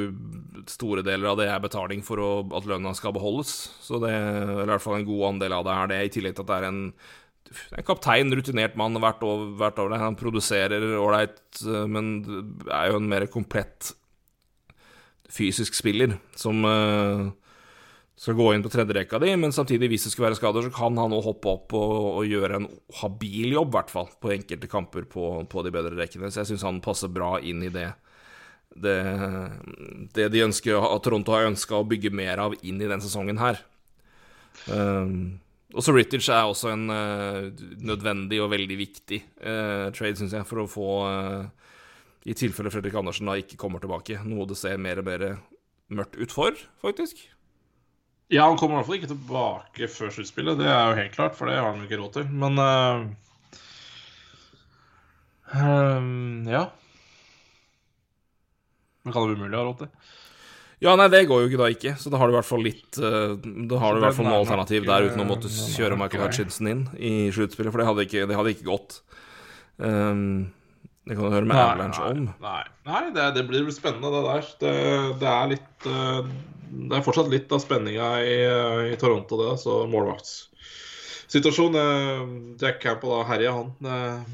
store 0.70 1.04
deler 1.06 1.30
av 1.30 1.38
det 1.38 1.50
er 1.52 1.62
betaling 1.62 2.02
for 2.06 2.22
å, 2.22 2.30
at 2.56 2.66
lønna 2.66 2.94
skal 2.98 3.14
beholdes. 3.14 3.52
Så 3.84 4.00
det 4.02 4.10
eller 4.14 4.64
i 4.66 4.70
hvert 4.72 4.86
fall 4.86 4.98
en 4.98 5.06
god 5.10 5.26
andel 5.34 5.59
av 5.59 5.66
det 5.66 5.74
er 5.76 5.92
det, 5.92 6.00
i 6.06 6.14
tillegg 6.18 6.38
til 6.38 6.46
at 6.46 6.50
det 6.50 6.59
er 6.62 6.68
en 6.70 6.82
en 7.77 7.86
kaptein, 7.86 8.32
rutinert 8.32 8.77
mann 8.81 8.97
hvert 9.01 9.23
år. 9.27 9.48
Hvert 9.60 9.81
år. 9.82 9.97
Han 10.01 10.19
produserer 10.19 10.85
ålreit, 10.98 11.62
men 11.90 12.14
er 12.70 12.93
jo 12.93 13.01
en 13.01 13.10
mer 13.10 13.27
komplett 13.32 13.93
fysisk 15.32 15.77
spiller 15.77 16.19
som 16.36 16.64
uh, 16.69 17.31
skal 18.20 18.36
gå 18.39 18.51
inn 18.55 18.62
på 18.64 18.70
tredjerekka 18.73 19.19
di, 19.23 19.32
men 19.40 19.55
samtidig, 19.55 19.89
hvis 19.90 20.06
det 20.06 20.12
skulle 20.12 20.28
være 20.28 20.39
skader, 20.39 20.66
så 20.66 20.74
kan 20.74 20.98
han 21.01 21.14
òg 21.16 21.24
hoppe 21.27 21.52
opp 21.56 21.74
og, 21.78 21.94
og 22.20 22.28
gjøre 22.28 22.60
en 22.60 22.69
habil 23.01 23.56
jobb, 23.56 23.73
i 23.73 23.77
hvert 23.78 23.93
fall, 23.94 24.10
på 24.23 24.35
enkelte 24.36 24.70
kamper 24.70 25.09
på, 25.10 25.32
på 25.51 25.64
de 25.66 25.74
bedre 25.74 25.97
rekkene. 25.98 26.31
Så 26.31 26.43
jeg 26.43 26.52
syns 26.52 26.66
han 26.69 26.82
passer 26.85 27.12
bra 27.12 27.35
inn 27.40 27.64
i 27.64 27.73
det. 27.73 27.89
Det, 28.73 28.98
det 30.16 30.28
de 30.32 30.44
ønsker, 30.47 30.78
Toronto 31.05 31.35
har 31.35 31.51
ønska 31.51 31.81
å 31.81 31.89
bygge 31.89 32.12
mer 32.14 32.40
av 32.47 32.55
inn 32.62 32.81
i 32.81 32.89
den 32.89 33.02
sesongen 33.05 33.40
her. 33.43 33.60
Um, 34.69 35.40
også 35.73 35.94
Rittich 35.97 36.28
er 36.32 36.49
også 36.49 36.73
en 36.73 36.86
uh, 36.93 37.49
nødvendig 37.81 38.40
og 38.44 38.51
veldig 38.53 38.77
viktig 38.78 39.20
uh, 39.40 39.89
trade, 39.94 40.16
syns 40.20 40.35
jeg, 40.36 40.47
for 40.49 40.62
å 40.62 40.70
få 40.70 40.89
uh, 41.09 41.44
I 42.28 42.36
tilfelle 42.39 42.73
Fredrik 42.73 42.97
Andersen 42.99 43.28
da 43.31 43.39
ikke 43.40 43.61
kommer 43.61 43.82
tilbake, 43.82 44.20
noe 44.28 44.49
det 44.51 44.59
ser 44.61 44.81
mer 44.82 45.01
og 45.03 45.09
mer 45.09 45.27
mørkt 45.93 46.16
ut 46.20 46.32
for, 46.32 46.57
faktisk. 46.85 47.24
Ja, 48.32 48.47
han 48.49 48.57
kommer 48.61 48.77
i 48.77 48.81
hvert 48.81 48.89
fall 48.89 49.01
ikke 49.01 49.12
tilbake 49.12 49.89
før 49.93 50.12
sluttspillet, 50.15 50.61
det 50.61 50.69
er 50.70 50.85
jo 50.89 51.01
helt 51.01 51.16
klart, 51.16 51.36
for 51.36 51.51
det 51.51 51.59
har 51.59 51.69
han 51.69 51.82
jo 51.82 51.89
ikke 51.89 52.01
råd 52.01 52.12
til. 52.16 52.27
Men 52.32 52.53
um, 55.53 56.47
ja. 56.49 56.65
Men 59.03 59.12
kan 59.12 59.27
det 59.27 59.36
umulig 59.36 59.59
ha 59.59 59.65
råd 59.66 59.82
til? 59.82 59.90
Ja, 60.82 60.96
nei, 60.98 61.06
det 61.12 61.26
går 61.30 61.44
jo 61.44 61.50
ikke 61.50 61.60
da 61.60 61.68
ikke, 61.70 61.92
så 62.00 62.10
da 62.10 62.18
har 62.18 62.26
du 62.26 62.32
i 62.34 62.36
hvert 62.36 62.48
fall 62.48 62.64
litt 62.66 62.98
uh, 62.98 63.36
Da 63.38 63.78
har 63.78 63.94
du 63.94 64.00
i 64.00 64.02
hvert 64.02 64.16
fall 64.16 64.26
noe 64.26 64.40
alternativ 64.40 64.88
der 64.88 65.06
uten 65.06 65.22
å 65.22 65.28
måtte 65.28 65.50
kjøre 65.52 65.98
Michael 66.00 66.24
Hutchinson 66.24 66.70
inn 66.72 66.82
i 66.98 67.12
sluttspillet, 67.34 67.70
for 67.70 67.82
det 67.82 67.86
hadde 67.86 68.06
ikke, 68.09 68.26
det 68.26 68.38
hadde 68.38 68.54
ikke 68.56 68.66
gått. 68.66 68.98
Um, 69.78 70.50
det 71.06 71.14
kan 71.14 71.26
du 71.26 71.34
høre 71.34 71.46
med 71.46 71.54
nei, 71.54 71.62
Avalanche 71.68 72.09
om. 72.09 72.26
Nei, 72.42 72.64
nei 72.88 73.02
det, 73.14 73.28
det, 73.38 73.44
blir 73.46 73.70
spennende, 73.74 74.10
det 74.14 74.22
der. 74.26 74.50
Det, 74.62 74.74
det, 75.22 75.30
er 75.30 75.52
litt 75.54 75.86
uh, 75.86 76.22
Det 76.90 76.98
er 76.98 77.06
fortsatt 77.06 77.30
litt 77.30 77.54
av 77.54 77.62
spenninga 77.62 78.14
i, 78.26 78.36
i, 78.90 78.96
Toronto, 78.98 79.38
det. 79.38 79.52
Så 79.62 79.82
målvaktssituasjon. 79.92 81.78
Jack 82.59 82.82
Campbell 82.82 83.20
har 83.20 83.30
herja, 83.30 83.54
han. 83.60 83.74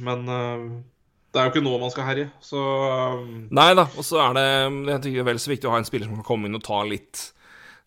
Men 0.00 0.20
det 1.28 1.40
er 1.40 1.48
jo 1.48 1.52
ikke 1.52 1.64
nå 1.64 1.74
man 1.80 1.92
skal 1.92 2.06
herje, 2.08 2.28
så 2.40 2.60
um, 3.18 3.34
Nei 3.54 3.68
da, 3.76 3.84
og 3.84 4.06
så 4.06 4.22
er 4.24 4.38
det 4.38 4.46
jeg 4.48 5.02
tenker, 5.04 5.26
vel 5.28 5.42
så 5.42 5.52
viktig 5.52 5.68
å 5.68 5.74
ha 5.74 5.82
en 5.82 5.88
spiller 5.88 6.08
som 6.08 6.16
kan 6.20 6.26
komme 6.26 6.48
inn 6.48 6.56
og 6.56 6.64
ta 6.64 6.80
litt, 6.88 7.26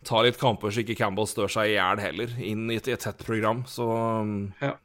ta 0.08 0.22
litt 0.26 0.38
kamper, 0.42 0.74
så 0.74 0.84
ikke 0.84 1.00
Campbell 1.00 1.30
stør 1.30 1.50
seg 1.52 1.72
i 1.72 1.76
hjel 1.76 2.04
heller, 2.04 2.36
inn 2.38 2.70
i 2.70 2.78
et, 2.78 2.90
i 2.90 2.96
et, 2.96 3.02
tett 3.02 3.26
program, 3.26 3.66
så 3.70 3.90
um, 4.22 4.40
Ja. 4.62 4.76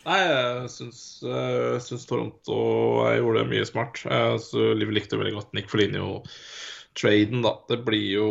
Nei, 0.00 0.16
jeg 0.24 0.68
syns, 0.72 1.00
jeg 1.20 1.80
syns 1.84 2.06
Toronto 2.08 2.60
gjorde 3.04 3.42
det 3.42 3.50
mye 3.50 3.66
smart. 3.68 3.98
Liv 4.80 4.92
likte 4.96 5.18
veldig 5.20 5.34
godt 5.34 5.50
Nick 5.52 5.68
Foligno-traden, 5.68 7.42
da. 7.44 7.52
Det 7.68 7.82
blir 7.84 8.06
jo 8.14 8.30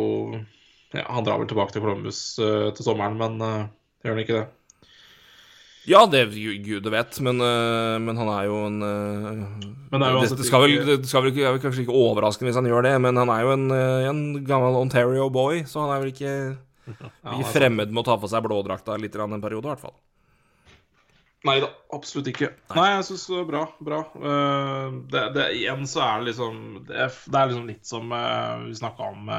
ja, 0.90 1.04
Han 1.06 1.26
drar 1.26 1.38
vel 1.38 1.46
tilbake 1.50 1.76
til 1.76 1.84
Columbus 1.84 2.24
uh, 2.42 2.72
til 2.74 2.88
sommeren, 2.88 3.14
men 3.20 3.38
uh, 3.38 3.68
gjør 4.02 4.16
han 4.16 4.22
ikke 4.24 4.40
det? 4.40 4.48
Ja, 5.88 6.02
det 6.10 6.26
gud 6.64 6.88
vet, 6.92 7.20
men, 7.24 7.40
uh, 7.40 7.96
men, 8.02 8.18
han 8.20 8.28
er 8.34 8.48
jo 8.50 8.58
en 8.66 8.82
uh, 8.84 9.44
Men 9.88 10.02
det, 10.02 10.08
er 10.08 10.12
jo 10.12 10.20
det, 10.20 10.36
det, 10.42 10.48
skal 10.48 10.64
vel, 10.64 10.74
det 10.90 11.08
skal 11.08 11.24
vel 11.24 11.32
ikke, 11.32 11.54
kanskje 11.62 11.84
ikke 11.86 11.96
overraskende 11.96 12.50
hvis 12.50 12.58
han 12.60 12.68
gjør 12.68 12.84
det, 12.84 12.94
men 13.00 13.20
han 13.20 13.32
er 13.32 13.46
jo 13.46 13.54
en, 13.54 13.64
uh, 13.72 14.10
en 14.10 14.20
gammel 14.44 14.76
Ontario-boy, 14.82 15.64
så 15.70 15.86
han 15.86 15.94
er 15.94 16.04
vel 16.04 16.12
ikke, 16.12 16.34
ikke 17.38 17.54
fremmed 17.54 17.94
med 17.94 18.04
å 18.04 18.08
ta 18.10 18.18
for 18.20 18.32
seg 18.32 18.44
blådrakta 18.44 18.98
litt 19.00 19.16
en 19.16 19.40
periode, 19.40 19.64
i 19.64 19.72
hvert 19.72 19.86
fall. 19.88 19.96
Nei 21.48 21.56
da, 21.62 21.70
absolutt 21.96 22.26
ikke. 22.28 22.50
Nei, 22.74 22.76
Nei 22.76 22.88
jeg 22.98 23.04
syns 23.08 23.22
bra. 23.48 23.62
Bra. 23.80 24.00
Det, 25.08 25.22
det, 25.32 25.46
igjen 25.56 25.86
så 25.88 26.02
er 26.04 26.18
det 26.20 26.26
liksom 26.34 26.58
Det 26.84 26.98
er, 27.06 27.14
det 27.32 27.38
er 27.40 27.48
liksom 27.48 27.70
litt 27.70 27.88
som 27.88 28.12
vi 28.66 28.74
snakka 28.76 29.06
om 29.14 29.30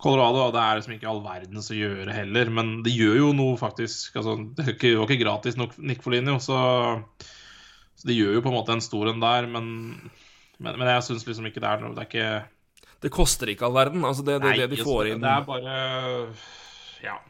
Colorado, 0.00 0.46
og 0.46 0.54
det 0.56 0.62
er 0.62 0.80
liksom 0.80 0.94
ikke 0.96 1.10
all 1.10 1.20
verdens 1.26 1.68
å 1.68 1.76
gjøre 1.76 2.16
heller. 2.16 2.52
Men 2.56 2.72
det 2.86 2.94
gjør 2.96 3.20
jo 3.20 3.28
noe, 3.36 3.58
faktisk. 3.60 4.16
Altså, 4.16 4.38
det 4.56 4.94
var 4.96 5.04
ikke 5.04 5.20
gratis 5.20 5.60
nok 5.60 5.76
Nick 5.76 6.00
Foligno, 6.06 6.38
så, 6.40 6.56
så 8.00 8.08
det 8.08 8.16
gjør 8.16 8.38
jo 8.38 8.44
på 8.46 8.52
en 8.54 8.56
måte 8.56 8.76
en 8.78 8.84
stor 8.88 9.12
en 9.12 9.20
der. 9.20 9.52
Men, 9.52 9.70
men, 10.56 10.72
men 10.72 10.92
jeg 10.94 11.04
syns 11.10 11.28
liksom 11.28 11.52
ikke 11.52 11.60
det 11.60 11.68
er 11.68 11.84
noe 11.84 11.92
Det 11.92 12.06
er 12.06 12.12
ikke 12.14 12.98
Det 13.04 13.12
koster 13.12 13.52
ikke 13.52 13.68
all 13.68 13.76
verden. 13.76 14.08
Altså, 14.08 14.24
det, 14.24 14.40
det, 14.40 14.54
Nei, 14.54 14.58
det 14.64 14.72
de 14.72 14.84
får 14.88 15.12
inn 15.12 15.24
Det 15.24 15.36
er 15.36 15.48
bare 15.52 15.80
Ja. 17.04 17.20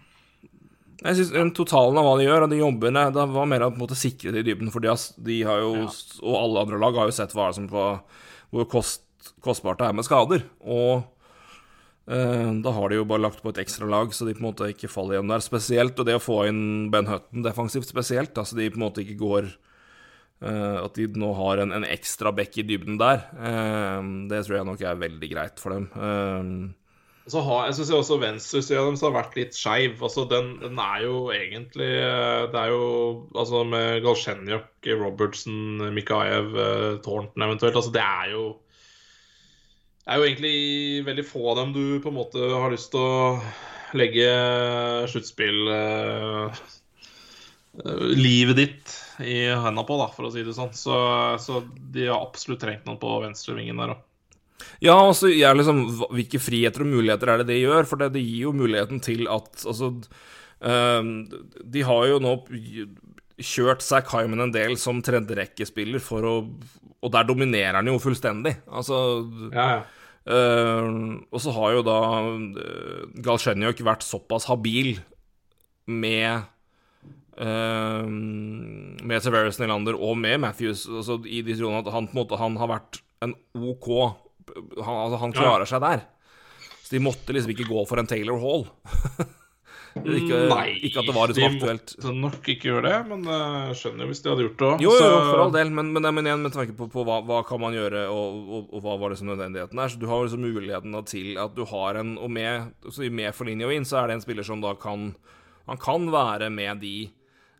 Jeg 1.02 1.18
synes 1.18 1.52
Totalen 1.56 1.98
av 2.00 2.06
hva 2.06 2.14
de 2.18 2.28
gjør, 2.28 2.46
og 2.46 2.52
de 2.52 2.60
jobbene, 2.62 3.08
det 3.12 3.26
var 3.34 3.50
mer 3.50 3.66
å 3.66 3.72
på 3.72 3.78
en 3.78 3.84
måte 3.84 3.98
sikre 3.98 4.32
det 4.32 4.44
i 4.44 4.48
dybden. 4.50 4.70
For 4.74 4.84
de 4.84 4.92
har, 4.92 5.02
de 5.28 5.40
har 5.48 5.60
jo, 5.64 5.74
ja. 5.82 5.90
og 6.22 6.38
alle 6.40 6.62
andre 6.66 6.80
lag 6.82 6.96
har 7.00 7.10
jo 7.10 7.18
sett 7.18 7.34
hva 7.36 7.50
som 7.56 7.68
på, 7.70 7.84
hvor 8.54 8.70
kost, 8.72 9.04
kostbart 9.44 9.82
det 9.82 9.90
er 9.90 9.98
med 9.98 10.08
skader. 10.08 10.46
Og 10.64 11.04
Eh, 12.06 12.50
da 12.62 12.70
har 12.70 12.90
de 12.90 13.00
jo 13.00 13.06
bare 13.08 13.24
lagt 13.24 13.40
på 13.42 13.50
et 13.50 13.60
ekstra 13.64 13.86
lag, 13.90 14.12
så 14.14 14.28
de 14.28 14.34
på 14.36 14.44
en 14.44 14.50
måte 14.52 14.70
ikke 14.70 14.90
faller 14.90 15.16
igjen 15.16 15.30
der. 15.32 15.42
Spesielt, 15.42 15.98
og 15.98 16.06
det 16.06 16.18
å 16.18 16.22
få 16.22 16.44
inn 16.46 16.88
Ben 16.92 17.08
Hutton 17.10 17.42
defensivt 17.42 17.90
spesielt, 17.90 18.36
altså 18.38 18.58
de 18.58 18.68
på 18.70 18.78
en 18.78 18.86
måte 18.86 19.02
ikke 19.02 19.18
går 19.18 19.48
eh, 19.50 20.78
At 20.84 20.94
de 20.94 21.08
nå 21.18 21.32
har 21.34 21.64
en, 21.64 21.74
en 21.74 21.86
ekstra 21.88 22.30
bekk 22.36 22.60
i 22.62 22.66
dybden 22.68 23.00
der, 23.02 23.26
eh, 23.34 24.10
det 24.30 24.44
tror 24.46 24.60
jeg 24.60 24.68
nok 24.70 24.86
er 24.86 25.02
veldig 25.02 25.32
greit 25.34 25.62
for 25.62 25.74
dem. 25.74 25.88
Uh, 25.98 26.85
så 27.26 27.40
har, 27.42 27.64
jeg 27.66 27.78
syns 27.78 27.90
også 27.96 28.20
venstresida 28.22 28.84
deres 28.84 29.02
har 29.02 29.14
vært 29.16 29.34
litt 29.38 29.56
skeiv. 29.56 29.96
Altså, 29.98 30.26
den, 30.30 30.52
den, 30.62 30.78
er 30.78 31.00
jo 31.02 31.24
egentlig 31.34 31.88
Det 32.52 32.60
er 32.60 32.70
jo 32.70 32.84
altså 33.34 33.64
med 33.66 34.04
Galsjenjok, 34.04 34.68
Robertson, 35.00 35.88
Mikaev, 35.96 36.54
Thornton 37.02 37.46
eventuelt. 37.48 37.74
Altså, 37.74 37.90
det 37.96 38.04
er 38.04 38.30
jo 38.36 38.44
det 40.06 40.14
er 40.14 40.20
jo 40.20 40.26
egentlig 40.28 40.58
veldig 41.02 41.22
få 41.26 41.40
av 41.50 41.56
dem 41.58 41.72
du 41.74 41.84
på 41.98 42.12
en 42.12 42.14
måte 42.20 42.38
har 42.38 42.70
lyst 42.70 42.92
til 42.92 43.02
å 43.02 43.40
legge 43.98 44.28
sluttspill 45.10 45.66
uh, 45.66 46.60
Livet 48.14 48.56
ditt 48.60 48.94
i 49.26 49.48
henda 49.50 49.82
på, 49.88 49.96
da, 49.98 50.06
for 50.14 50.28
å 50.28 50.30
si 50.30 50.44
det 50.46 50.54
sånn. 50.54 50.70
Så, 50.78 50.94
så 51.42 51.58
de 51.74 52.06
har 52.06 52.22
absolutt 52.22 52.62
trengt 52.62 52.86
noen 52.86 53.00
på 53.02 53.18
venstrevingen 53.24 53.82
der 53.82 53.96
òg. 53.96 54.04
Ja, 54.84 54.96
altså, 54.98 55.30
jeg 55.32 55.56
liksom, 55.56 55.82
hvilke 56.12 56.40
friheter 56.42 56.84
og 56.84 56.92
muligheter 56.92 57.32
er 57.32 57.42
det 57.42 57.50
det 57.50 57.60
gjør? 57.62 57.88
For 57.88 58.00
det, 58.00 58.12
det 58.16 58.24
gir 58.24 58.48
jo 58.48 58.56
muligheten 58.56 59.02
til 59.04 59.26
at 59.32 59.64
Altså, 59.66 59.92
uh, 60.64 61.10
de 61.76 61.84
har 61.88 62.08
jo 62.10 62.22
nå 62.22 62.38
kjørt 63.36 63.84
Zack 63.84 64.08
Hyman 64.14 64.46
en 64.46 64.54
del 64.54 64.78
som 64.80 65.02
tredjerekkespiller 65.04 66.00
for 66.00 66.24
å 66.24 66.34
Og 67.04 67.12
der 67.12 67.26
dominerer 67.28 67.76
han 67.78 67.88
jo 67.90 68.00
fullstendig. 68.02 68.56
Altså 68.66 68.98
ja, 69.52 69.68
ja. 69.76 69.84
Uh, 70.26 71.22
og 71.30 71.38
så 71.38 71.52
har 71.54 71.76
jo 71.76 71.82
da 71.86 72.00
uh, 72.26 73.02
Galsjenjok 73.22 73.78
vært 73.86 74.02
såpass 74.02 74.48
habil 74.50 74.96
med 75.86 76.42
uh, 77.38 78.02
Med 78.10 79.22
Severus 79.22 79.60
Nylander 79.62 79.94
og 79.94 80.18
med 80.18 80.40
Matthews 80.42 80.88
altså, 80.90 81.20
i 81.30 81.44
de 81.46 81.54
trodene 81.54 81.84
at 81.84 81.92
han 81.94 82.10
på 82.10 82.16
en 82.16 82.20
måte 82.24 82.40
han 82.40 82.58
har 82.58 82.72
vært 82.72 82.98
en 83.22 83.36
OK 83.54 83.86
Han, 84.54 84.94
altså, 84.94 85.22
han 85.22 85.34
klarer 85.34 85.66
ja. 85.66 85.70
seg 85.74 85.82
der. 85.84 86.04
Så 86.82 86.94
de 86.94 87.02
måtte 87.02 87.34
liksom 87.34 87.52
ikke 87.54 87.66
gå 87.66 87.82
for 87.88 87.98
en 87.98 88.08
Taylor 88.10 88.38
Hall. 88.42 88.68
Ikke, 89.96 90.38
Nei, 90.50 90.76
ikke 90.84 91.00
at 91.00 91.08
det 91.08 91.14
var 91.16 91.30
liksom 91.30 91.54
aktuelt. 91.56 91.92
De 91.96 92.02
måtte 92.04 92.20
nok 92.20 92.48
ikke 92.52 92.68
gjøre 92.68 92.84
det, 92.84 92.96
men 93.08 93.22
jeg 93.30 93.70
uh, 93.70 93.76
skjønner 93.80 94.04
jo 94.04 94.10
hvis 94.10 94.22
de 94.22 94.30
hadde 94.32 94.44
gjort 94.44 94.58
det 94.58 94.66
òg. 94.68 94.84
Jo, 94.84 94.94
jo, 95.00 95.18
for 95.24 95.42
all 95.46 95.54
del, 95.54 95.72
men, 95.78 95.92
men, 95.94 96.08
men 96.18 96.28
igjen 96.28 96.44
med 96.44 96.54
tanke 96.56 96.76
på, 96.76 96.88
på 96.92 97.04
hva, 97.06 97.20
hva, 97.24 97.40
kan 97.48 97.62
man 97.62 97.76
gjøre, 97.76 98.02
og, 98.12 98.40
og, 98.44 98.66
og 98.76 98.84
hva 98.84 98.96
var 99.00 99.14
liksom 99.14 99.30
nødvendigheten 99.32 99.80
er. 99.80 99.92
Så 99.92 100.00
du 100.00 100.08
har 100.10 100.24
liksom 100.26 100.44
muligheten 100.44 100.98
til 101.08 101.40
at 101.40 101.56
du 101.56 101.64
har 101.72 102.00
en 102.02 102.16
Og 102.20 102.32
med, 102.32 102.74
så 102.92 103.08
med 103.08 103.32
for 103.36 103.48
linje 103.48 103.68
og 103.68 103.76
inn, 103.76 103.88
så 103.88 104.02
er 104.02 104.10
det 104.10 104.18
en 104.18 104.26
spiller 104.26 104.46
som 104.46 104.60
da 104.64 104.74
kan 104.80 105.14
Han 105.70 105.80
kan 105.80 106.10
være 106.12 106.50
med 106.52 106.84
de 106.84 107.08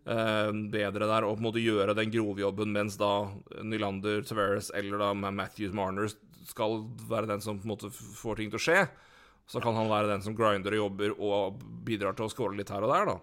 uh, 0.05 0.53
bedre 0.73 1.09
der 1.09 1.27
og 1.27 1.39
på 1.39 1.41
en 1.41 1.49
måte 1.49 1.65
gjøre 1.65 1.97
den 1.97 2.13
grovjobben, 2.13 2.73
mens 2.77 3.01
da 3.01 3.31
Nylander, 3.65 4.23
Tavares 4.29 4.71
eller 4.77 5.01
da 5.01 5.15
Matthews 5.17 5.75
Marner 5.75 6.13
skal 6.47 6.81
være 7.11 7.31
den 7.33 7.45
som 7.45 7.61
på 7.61 7.69
en 7.69 7.75
måte 7.75 7.93
får 7.93 8.41
ting 8.41 8.53
til 8.53 8.61
å 8.61 8.67
skje. 8.67 8.83
Så 9.47 9.63
kan 9.63 9.77
han 9.79 9.91
være 9.91 10.11
den 10.11 10.25
som 10.25 10.35
grinder 10.35 10.75
og 10.75 10.85
jobber 10.85 11.17
og 11.23 11.65
bidrar 11.87 12.17
til 12.19 12.27
å 12.27 12.33
score 12.33 12.57
litt 12.59 12.73
her 12.73 12.83
og 12.83 12.91
der, 12.91 13.11
da. 13.15 13.19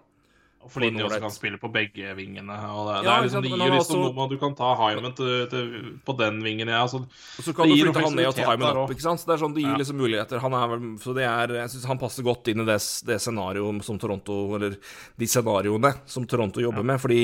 Fordi 0.68 0.88
de 0.94 1.02
også 1.04 1.18
kan 1.20 1.32
spille 1.32 1.58
på 1.60 1.68
begge 1.72 2.14
vingene. 2.16 2.54
Og 2.72 2.86
det, 2.88 2.94
ja, 2.94 3.02
det 3.04 3.10
er 3.14 3.26
liksom, 3.26 3.42
det 3.44 3.50
gir 3.52 3.74
liksom 3.74 3.98
også... 4.00 4.12
noe 4.16 4.28
Du 4.30 4.38
kan 4.40 4.54
ta 4.56 4.70
Hyman 4.78 5.12
til, 5.18 5.32
til, 5.52 5.66
på 6.06 6.14
den 6.16 6.38
vingen, 6.44 6.70
ja. 6.72 6.80
Så, 6.88 7.02
og 7.04 7.44
så 7.44 7.52
kan 7.56 7.68
du 7.68 7.74
flytte 7.76 8.04
han 8.06 8.16
ned 8.16 8.30
og 8.30 8.38
ta 8.38 8.46
Hyman 8.48 8.80
opp, 8.84 8.94
ikke 8.94 9.04
sant. 9.04 9.20
Så 9.20 9.28
det 9.28 9.36
er 9.36 9.42
sånn, 9.44 9.56
det 9.56 9.66
gir 9.66 9.74
ja. 9.74 9.80
liksom 9.82 10.00
muligheter. 10.00 10.40
Han 10.44 10.56
er 10.56 10.74
Så 11.02 11.16
det 11.16 11.28
er 11.28 11.54
Jeg 11.58 11.74
syns 11.74 11.84
han 11.90 12.00
passer 12.00 12.26
godt 12.26 12.48
inn 12.52 12.64
i 12.64 12.68
det, 12.68 12.78
det 13.10 13.20
scenarioet 13.20 13.84
som 13.84 14.00
Toronto 14.00 14.38
Eller 14.56 14.78
de 15.20 15.28
scenarioene 15.28 15.92
som 16.08 16.24
Toronto 16.30 16.64
jobber 16.64 16.84
ja. 16.84 16.88
med, 16.94 17.02
fordi 17.02 17.22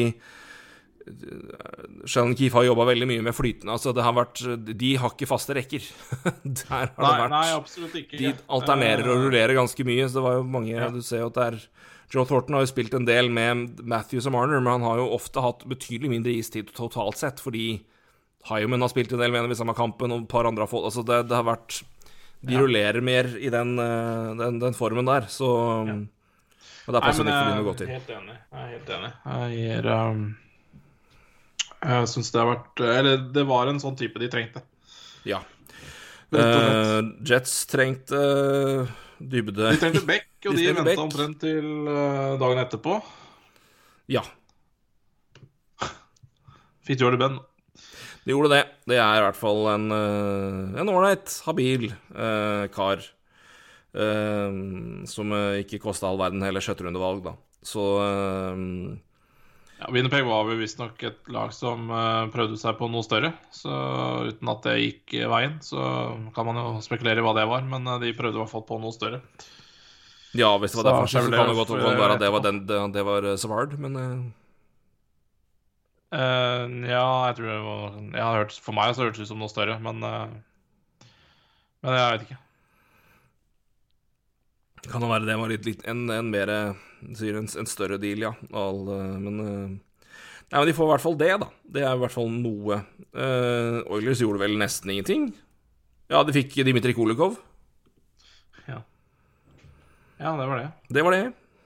Shannon 2.05 2.35
Keefe 2.37 2.59
har 2.59 2.67
jobba 2.67 2.87
veldig 2.91 3.09
mye 3.09 3.25
med 3.25 3.37
flytende. 3.37 3.73
Altså, 3.75 3.93
det 3.97 4.05
har 4.05 4.15
vært, 4.17 4.43
de 4.69 4.91
har 5.01 5.15
ikke 5.15 5.29
faste 5.31 5.57
rekker. 5.57 5.85
Der 6.61 6.65
har 6.71 6.91
nei, 6.95 7.13
det 7.13 7.21
vært 7.23 7.35
Nei, 7.35 7.45
absolutt 7.57 8.01
ikke. 8.03 8.21
De 8.21 8.33
alternerer 8.59 9.11
og 9.11 9.27
rullerer 9.27 9.57
ganske 9.59 9.87
mye. 9.87 10.09
Så 10.09 10.19
det 10.19 10.27
var 10.27 10.39
jo 10.39 10.49
mange 10.57 10.75
ja. 10.75 10.91
Du 10.93 11.01
ser 11.05 11.25
jo 11.25 11.31
at 11.31 11.39
det 11.39 11.47
er 11.49 11.63
Joe 12.11 12.27
Thornton 12.27 12.57
har 12.59 12.65
jo 12.65 12.73
spilt 12.73 12.95
en 12.99 13.07
del 13.07 13.31
med 13.31 13.79
Matthews 13.87 14.27
og 14.27 14.35
Marner, 14.35 14.59
men 14.59 14.73
han 14.81 14.87
har 14.89 14.99
jo 14.99 15.13
ofte 15.15 15.43
hatt 15.45 15.63
betydelig 15.71 16.11
mindre 16.11 16.35
istid 16.35 16.73
totalt 16.75 17.21
sett, 17.21 17.39
fordi 17.43 17.85
Hyman 18.51 18.83
har 18.83 18.91
spilt 18.91 19.15
en 19.15 19.23
del 19.23 19.31
med 19.31 19.45
ham 19.45 19.55
i 19.55 19.59
samme 19.59 19.77
kampen, 19.79 20.11
og 20.11 20.25
et 20.25 20.33
par 20.33 20.49
andre 20.49 20.65
har 20.65 20.71
fått 20.73 20.89
Altså, 20.89 21.05
det, 21.07 21.21
det 21.31 21.37
har 21.37 21.47
vært 21.47 21.83
De 22.41 22.57
ja. 22.57 22.65
rullerer 22.65 23.05
mer 23.05 23.29
i 23.39 23.53
den, 23.53 23.77
eh, 23.79 24.33
den, 24.41 24.59
den, 24.59 24.75
formen 24.75 25.07
der, 25.07 25.29
så 25.31 25.51
ja. 25.87 25.99
Og 26.89 26.95
der 26.97 27.05
passer 27.05 27.27
dem 27.29 27.61
å 27.61 27.67
gå 27.69 27.75
til. 27.79 27.91
Helt 27.93 28.09
enig. 28.11 28.35
Jeg 28.51 28.61
er 28.65 28.71
helt 28.73 28.89
enig. 28.97 29.11
Jeg 29.31 29.59
gir 29.61 29.91
um 29.95 30.23
jeg 31.81 32.09
syns 32.13 32.31
det 32.35 32.41
har 32.43 32.49
vært 32.51 32.83
Eller 32.85 33.23
det 33.33 33.45
var 33.49 33.71
en 33.71 33.81
sånn 33.81 33.97
type 33.99 34.21
de 34.21 34.29
trengte. 34.33 34.63
Ja. 35.29 35.41
Uh, 36.31 37.01
Jets 37.27 37.55
trengte 37.67 38.15
uh, 38.15 38.91
dybde 39.19 39.73
De 39.73 39.79
trengte 39.81 40.05
back, 40.07 40.29
og 40.47 40.55
de, 40.55 40.67
de 40.69 40.75
venta 40.79 41.03
omtrent 41.03 41.41
til 41.43 41.65
uh, 41.89 42.37
dagen 42.41 42.61
etterpå. 42.63 43.01
Ja, 44.11 44.23
Fikk 46.87 47.01
det, 47.03 47.19
Ben. 47.21 47.39
De 48.25 48.35
gjorde 48.35 48.51
det. 48.53 48.65
Det 48.91 48.99
er 49.01 49.19
i 49.19 49.23
hvert 49.25 49.39
fall 49.39 49.63
en 49.73 49.87
eh, 49.95 50.81
en 50.83 50.91
ålreit, 50.93 51.33
habil 51.47 51.87
eh, 51.91 52.65
kar. 52.75 53.01
eh, 53.97 54.59
som 55.09 55.33
eh, 55.33 55.63
ikke 55.65 55.81
kosta 55.83 56.11
all 56.11 56.21
verden 56.21 56.43
heller, 56.45 56.61
sjetterundevalg, 56.65 57.23
da. 57.25 57.33
Så 57.65 57.87
eh, 58.05 58.61
Ja, 59.81 59.89
Winnerpeg 59.95 60.27
var 60.29 60.45
vel 60.45 60.61
visstnok 60.61 61.01
et 61.09 61.31
lag 61.33 61.55
som 61.57 61.89
eh, 61.89 62.27
prøvde 62.35 62.59
seg 62.61 62.77
på 62.77 62.89
noe 62.93 63.07
større. 63.07 63.33
Så 63.55 63.71
uten 64.29 64.51
at 64.53 64.67
det 64.67 64.77
gikk 64.81 65.15
eh, 65.17 65.31
veien, 65.31 65.57
så 65.65 65.81
kan 66.37 66.51
man 66.51 66.61
jo 66.61 66.67
spekulere 66.85 67.23
i 67.23 67.25
hva 67.25 67.33
det 67.39 67.47
var. 67.49 67.65
Men 67.69 67.89
eh, 67.89 68.03
de 68.05 68.17
prøvde 68.19 68.37
i 68.37 68.43
hvert 68.43 68.53
fall 68.53 68.67
på 68.69 68.81
noe 68.83 68.93
større. 68.97 69.23
ja, 70.37 70.53
hvis 70.61 70.77
det 70.77 70.83
var 70.83 70.85
Så 70.85 70.91
derfor, 70.91 71.09
så 71.09 71.17
Chevrolet 71.17 71.41
kan 71.41 71.49
det 71.49 71.59
godt 71.63 71.75
være 71.81 72.13
at 72.19 72.23
det 72.23 72.31
var, 72.35 72.45
den, 72.45 72.61
det, 72.69 73.07
var 73.09 73.31
eh, 73.33 73.41
Savard, 73.41 73.79
men 73.81 73.97
uh, 73.97 74.29
Eh, 76.11 76.63
ja, 76.91 77.07
jeg 77.31 77.37
tror 77.39 77.47
det 77.47 77.59
var 77.63 77.99
jeg 78.03 78.23
har 78.25 78.39
hørt, 78.41 78.55
For 78.65 78.75
meg 78.75 78.95
så 78.97 79.05
hørtes 79.05 79.21
det 79.21 79.29
ut 79.29 79.31
som 79.31 79.43
noe 79.43 79.53
større, 79.53 79.77
men 79.79 80.03
uh, 80.03 80.33
Men 81.87 81.95
jeg 81.97 82.13
vet 82.13 82.25
ikke. 82.27 82.39
Kan 84.91 85.05
det 85.05 85.11
være 85.11 85.29
det 85.29 85.37
var 85.39 85.53
litt, 85.53 85.69
litt 85.69 85.85
en, 85.89 86.09
en 86.11 86.33
mer 86.33 86.51
en, 86.51 87.47
en 87.47 87.71
større 87.71 87.99
deal, 88.03 88.27
ja. 88.27 88.33
All, 88.57 88.83
eh, 88.97 89.15
men 89.23 89.45
eh, 89.45 89.79
Nei, 90.51 90.59
men 90.59 90.67
de 90.67 90.75
får 90.75 90.89
i 90.89 90.91
hvert 90.91 91.05
fall 91.05 91.19
det, 91.21 91.35
da. 91.39 91.47
Det 91.63 91.83
er 91.87 91.95
i 91.95 92.01
hvert 92.01 92.11
fall 92.11 92.27
noe. 92.35 92.81
Uh, 93.15 93.87
Oilers 93.95 94.19
gjorde 94.19 94.41
vel 94.43 94.57
nesten 94.59 94.91
ingenting. 94.91 95.29
Ja, 96.11 96.25
de 96.27 96.35
fikk 96.35 96.57
Dimitri 96.67 96.91
Kolikov. 96.91 97.37
Ja. 98.67 98.81
ja, 100.19 100.33
det 100.41 100.49
var 100.51 100.59
det. 100.59 100.65
Det 100.91 101.05
var 101.07 101.15
det. 101.15 101.21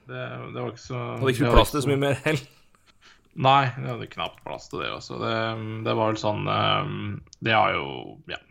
Det, 0.05 0.26
det 0.52 0.59
var 0.59 0.68
ikke 0.68 0.82
så 0.84 1.01
Hadde 1.14 1.32
ikke 1.32 1.46
så 1.46 1.55
plass 1.55 1.72
til 1.72 1.84
så 1.86 1.92
mye 1.94 2.02
mer 2.02 2.20
hell. 2.26 2.42
Nei, 3.34 3.62
det 3.78 3.88
hadde 3.88 4.10
knapt 4.12 4.44
plass 4.44 4.68
til 4.68 4.84
det 4.84 4.92
også. 4.92 5.16
Det, 5.22 5.32
det 5.88 5.96
var 5.96 6.12
vel 6.12 6.20
sånn 6.20 6.44
um, 6.44 6.98
Det 7.40 7.56
har 7.56 7.72
jo 7.78 7.86
Ja. 8.30 8.42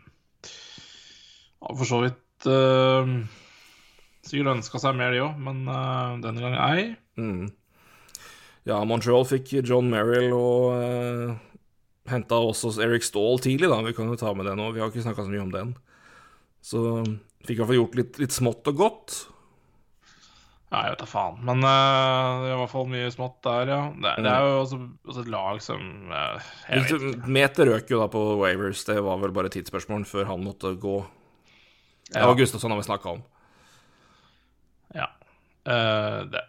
For 1.64 1.86
så 1.88 2.02
vidt 2.02 2.50
eh, 2.50 3.14
sikkert 4.34 4.52
ønska 4.56 4.80
seg 4.82 4.96
mer, 4.98 5.14
de 5.14 5.22
òg, 5.24 5.38
men 5.46 5.64
uh, 5.70 6.18
denne 6.24 6.42
gangen 6.42 6.60
ei. 6.66 6.84
Mm. 7.20 7.52
Ja, 8.66 8.80
Montreal 8.88 9.26
fikk 9.28 9.52
John 9.62 9.90
Merrill 9.92 10.32
og 10.34 10.74
uh, 10.74 11.34
henta 12.10 12.38
også 12.40 12.72
Eric 12.84 13.04
Stahl 13.06 13.38
tidlig, 13.44 13.68
da. 13.70 13.78
Vi 13.86 13.94
kan 13.96 14.10
jo 14.10 14.18
ta 14.20 14.32
med 14.36 14.48
det 14.48 14.56
nå. 14.58 14.70
Vi 14.74 14.82
har 14.82 14.90
ikke 14.90 15.04
snakka 15.04 15.24
så 15.26 15.32
mye 15.32 15.44
om 15.44 15.52
den. 15.54 15.74
Så 16.64 16.80
fikk 17.44 17.58
i 17.58 17.60
hvert 17.60 17.70
fall 17.70 17.78
gjort 17.82 17.96
litt, 18.00 18.18
litt 18.22 18.34
smått 18.34 18.70
og 18.72 18.78
godt. 18.80 19.16
Ja, 20.72 20.80
jeg 20.88 20.94
vet 20.94 21.02
da 21.04 21.06
faen. 21.06 21.36
Men 21.46 21.60
uh, 21.62 22.40
det 22.42 22.48
er 22.48 22.54
i 22.56 22.60
hvert 22.62 22.72
fall 22.72 22.88
mye 22.90 23.10
smått 23.14 23.36
der, 23.46 23.68
ja. 23.70 23.82
Det, 23.94 24.14
det 24.24 24.32
er 24.32 24.46
jo 24.48 24.54
også, 24.62 24.78
også 25.12 25.22
et 25.26 25.30
lag 25.36 25.60
som 25.62 25.84
uh, 26.08 26.48
ikke. 26.80 27.12
Meter 27.36 27.70
røk 27.70 27.92
jo 27.92 28.00
da 28.00 28.08
på 28.10 28.24
Wavers. 28.40 28.82
Det 28.88 28.96
var 29.04 29.20
vel 29.22 29.36
bare 29.36 29.52
tidsspørsmål 29.54 30.08
før 30.08 30.32
han 30.32 30.42
måtte 30.48 30.72
gå. 30.82 30.96
Det 32.08 32.18
Ja. 32.20 32.26
var 32.28 32.36
Gustafsson 32.40 32.72
har 32.72 32.80
vi 32.80 32.88
snakka 32.88 33.12
om. 33.12 33.22
Eh, 35.64 36.20
det, 36.32 36.44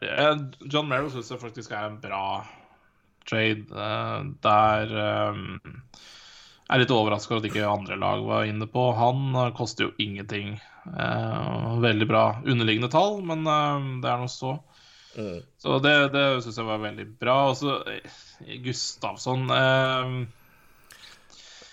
John 0.71 0.89
Merrill 0.89 1.11
syns 1.13 1.31
jeg 1.31 1.41
faktisk 1.41 1.71
er 1.71 1.89
en 1.89 1.99
bra 2.03 2.27
trade. 3.29 3.65
Uh, 3.71 4.31
der 4.45 4.91
um, 5.31 5.59
er 6.69 6.81
litt 6.81 6.93
overraska 6.93 7.35
over 7.35 7.43
at 7.43 7.49
ikke 7.49 7.67
andre 7.69 7.97
lag 8.01 8.23
var 8.27 8.45
inne 8.49 8.67
på. 8.69 8.89
Han 8.97 9.33
eh, 9.33 9.51
koster 9.57 9.87
jo 9.87 9.95
ingenting. 10.01 10.57
Uh, 10.85 11.79
veldig 11.81 12.07
bra 12.09 12.25
underliggende 12.45 12.91
tall, 12.93 13.21
men 13.25 13.45
uh, 13.47 14.01
det 14.03 14.11
er 14.11 14.21
noe 14.21 14.31
så. 14.31 14.57
Så 15.15 15.77
det, 15.79 15.93
det 16.11 16.23
syns 16.43 16.57
jeg 16.59 16.67
var 16.67 16.81
veldig 16.83 17.05
bra. 17.21 17.35
Og 17.47 17.55
så 17.55 17.77
Gustavsson 18.65 19.47
eh, 19.49 20.15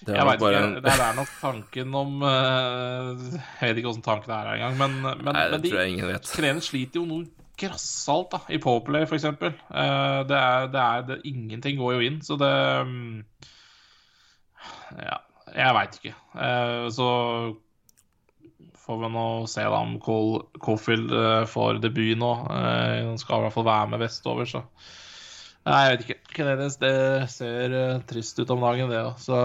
Det 0.03 0.16
Jeg 0.16 0.23
er 0.23 0.27
bare 0.27 0.51
ikke. 0.51 0.81
Det 0.83 0.95
er 0.95 1.15
nok 1.16 1.31
tanken 1.41 1.95
om 1.95 2.24
eh, 2.27 3.23
Jeg 3.61 3.70
vet 3.70 3.81
ikke 3.81 3.93
åssen 3.93 4.05
tanken 4.05 4.35
er 4.35 4.51
engang, 4.57 4.77
men, 4.81 4.99
men, 5.03 5.31
Nei, 5.31 5.47
men 5.53 5.62
de 5.62 5.70
tror 5.70 5.83
jeg 5.85 5.95
ingen 5.95 6.11
vet. 6.11 6.31
Kanadierne 6.35 6.66
sliter 6.66 7.01
jo 7.01 7.07
noe 7.07 7.43
grassalt 7.62 8.33
da, 8.33 8.41
i 8.51 8.59
Powerplay, 8.62 9.07
for 9.07 9.19
eksempel. 9.19 9.53
Eh, 9.55 10.20
det 10.29 10.39
er, 10.39 10.70
det 10.73 10.87
er 10.87 11.05
det, 11.11 11.19
Ingenting 11.31 11.79
går 11.79 11.99
jo 11.99 12.07
inn, 12.09 12.23
så 12.27 12.39
det 12.41 12.55
mm, 12.89 13.20
Ja, 14.99 15.20
jeg 15.53 15.77
veit 15.79 16.01
ikke. 16.01 16.16
Eh, 16.47 16.89
så 16.97 17.11
får 18.83 18.99
vi 19.05 19.12
nå 19.15 19.27
se 19.51 19.62
da 19.62 19.79
om 19.79 19.95
Cole 20.03 20.43
Coffield 20.59 21.15
eh, 21.15 21.45
får 21.47 21.79
debut 21.85 22.19
nå. 22.19 22.33
Eh, 22.51 22.99
han 23.07 23.20
skal 23.20 23.39
i 23.39 23.47
hvert 23.47 23.57
fall 23.57 23.70
være 23.70 23.95
med 23.95 24.03
vestover, 24.03 24.51
så 24.51 24.66
Nei, 25.62 25.79
jeg 25.87 25.91
vet 25.93 26.01
ikke. 26.03 26.35
Canadiens, 26.35 26.77
det 26.83 26.95
ser 27.31 27.74
eh, 27.79 28.01
trist 28.11 28.41
ut 28.43 28.51
om 28.51 28.65
dagen, 28.65 28.91
det 28.91 28.99
òg, 28.99 29.20
så 29.23 29.37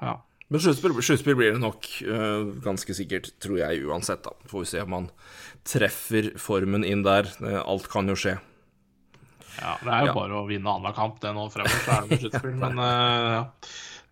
ja. 0.00 0.16
Men 0.48 0.62
sluttspill, 0.64 1.34
blir 1.36 1.52
det 1.52 1.60
nok, 1.60 1.84
øh, 2.08 2.54
ganske 2.64 2.94
sikkert, 2.96 3.34
tror 3.42 3.58
jeg 3.60 3.82
uansett. 3.84 4.22
da. 4.24 4.30
Får 4.48 4.62
vi 4.64 4.68
se 4.70 4.80
om 4.80 4.94
han 4.96 5.10
treffer 5.68 6.30
formen 6.40 6.86
inn 6.88 7.02
der. 7.04 7.28
Alt 7.66 7.90
kan 7.92 8.08
jo 8.08 8.16
skje. 8.16 8.38
Ja, 9.58 9.74
Det 9.82 9.92
er 9.92 10.00
jo 10.06 10.06
Ja. 10.06 10.14
bare 10.14 10.38
å 10.38 10.46
vinne 10.48 10.70
annenhver 10.72 10.94
kamp 10.96 11.20
det 11.20 11.34
nå 11.34 11.44
fremover, 11.52 11.84
så 11.84 11.92
er 11.98 12.08
det 12.08 12.20
sluttspill. 12.22 12.56
Men 12.64 12.78
uh, 12.78 13.28
ja. 13.34 13.44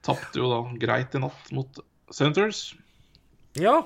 Tapte 0.02 0.36
jo 0.42 0.50
da 0.52 0.60
greit 0.78 1.14
i 1.16 1.18
natt 1.24 1.52
mot 1.56 1.80
Senators. 2.12 2.74
Ja. 3.56 3.80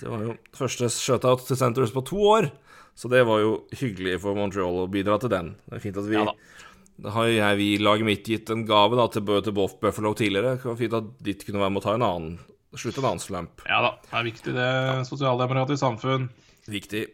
Det 0.00 0.06
var 0.08 0.20
jo 0.28 0.36
første 0.54 0.90
shutout 0.92 1.46
til 1.46 1.56
Centres 1.56 1.90
på 1.96 2.04
to 2.06 2.20
år, 2.28 2.50
så 2.94 3.08
det 3.08 3.24
var 3.26 3.40
jo 3.40 3.64
hyggelig 3.72 4.20
for 4.20 4.36
Montreal 4.36 4.84
å 4.84 4.90
bidra 4.90 5.16
til 5.18 5.32
den. 5.32 5.54
Det 5.66 5.78
er 5.80 5.82
fint 5.88 5.96
at 5.96 6.04
vi 6.06 6.18
Ja 6.20 6.28
da. 7.02 7.14
Har 7.16 7.30
jeg, 7.30 7.58
vi 7.60 7.68
i 7.74 7.82
laget 7.82 8.08
mitt 8.08 8.28
gitt 8.28 8.52
en 8.52 8.66
gave 8.68 8.98
da, 8.98 9.08
til, 9.12 9.24
til 9.46 9.56
Buff- 9.56 9.78
Buffalo 9.82 10.14
tidligere. 10.18 10.56
Det 10.60 10.70
var 10.70 10.80
fint 10.80 10.98
at 11.00 11.12
ditt 11.24 11.46
kunne 11.46 11.62
være 11.62 11.74
med 11.74 11.82
å 11.82 11.86
ta 11.88 11.96
en 11.98 12.06
annen 12.06 12.38
slutte 12.78 13.00
en 13.02 13.08
annen 13.08 13.22
slump. 13.22 13.64
Ja 13.66 13.80
da, 13.82 13.94
det 14.04 14.18
er 14.18 14.28
viktig 14.28 14.52
det. 14.54 14.68
Sosialdemokratisk 15.08 15.80
samfunn. 15.82 16.28
Viktig. 16.70 17.08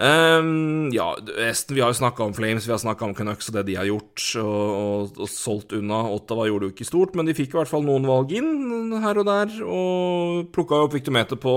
Um, 0.00 0.88
ja, 0.94 1.10
resten 1.36 1.74
Vi 1.76 1.82
har 1.82 1.90
jo 1.90 1.98
snakka 1.98 2.24
om 2.24 2.34
Flames, 2.36 2.64
vi 2.64 2.72
har 2.72 2.80
snakka 2.80 3.04
om 3.04 3.14
Canucks 3.16 3.50
og 3.50 3.56
det 3.58 3.64
de 3.68 3.74
har 3.76 3.88
gjort, 3.88 4.22
og, 4.40 4.68
og, 4.76 5.18
og 5.24 5.28
solgt 5.32 5.74
unna. 5.76 6.02
Ottawa 6.14 6.46
gjorde 6.48 6.66
det 6.66 6.70
jo 6.70 6.76
ikke 6.76 6.88
stort, 6.88 7.16
men 7.18 7.28
de 7.28 7.36
fikk 7.36 7.54
i 7.54 7.60
hvert 7.60 7.72
fall 7.72 7.84
noen 7.84 8.06
valg 8.08 8.32
inn 8.36 8.94
her 9.02 9.20
og 9.20 9.28
der, 9.28 9.56
og 9.66 10.52
plukka 10.54 10.84
opp 10.86 10.94
Victometer 10.96 11.40
på 11.40 11.56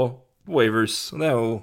Wavers. 0.52 0.98
Det 1.16 1.30
er 1.30 1.38
jo 1.38 1.54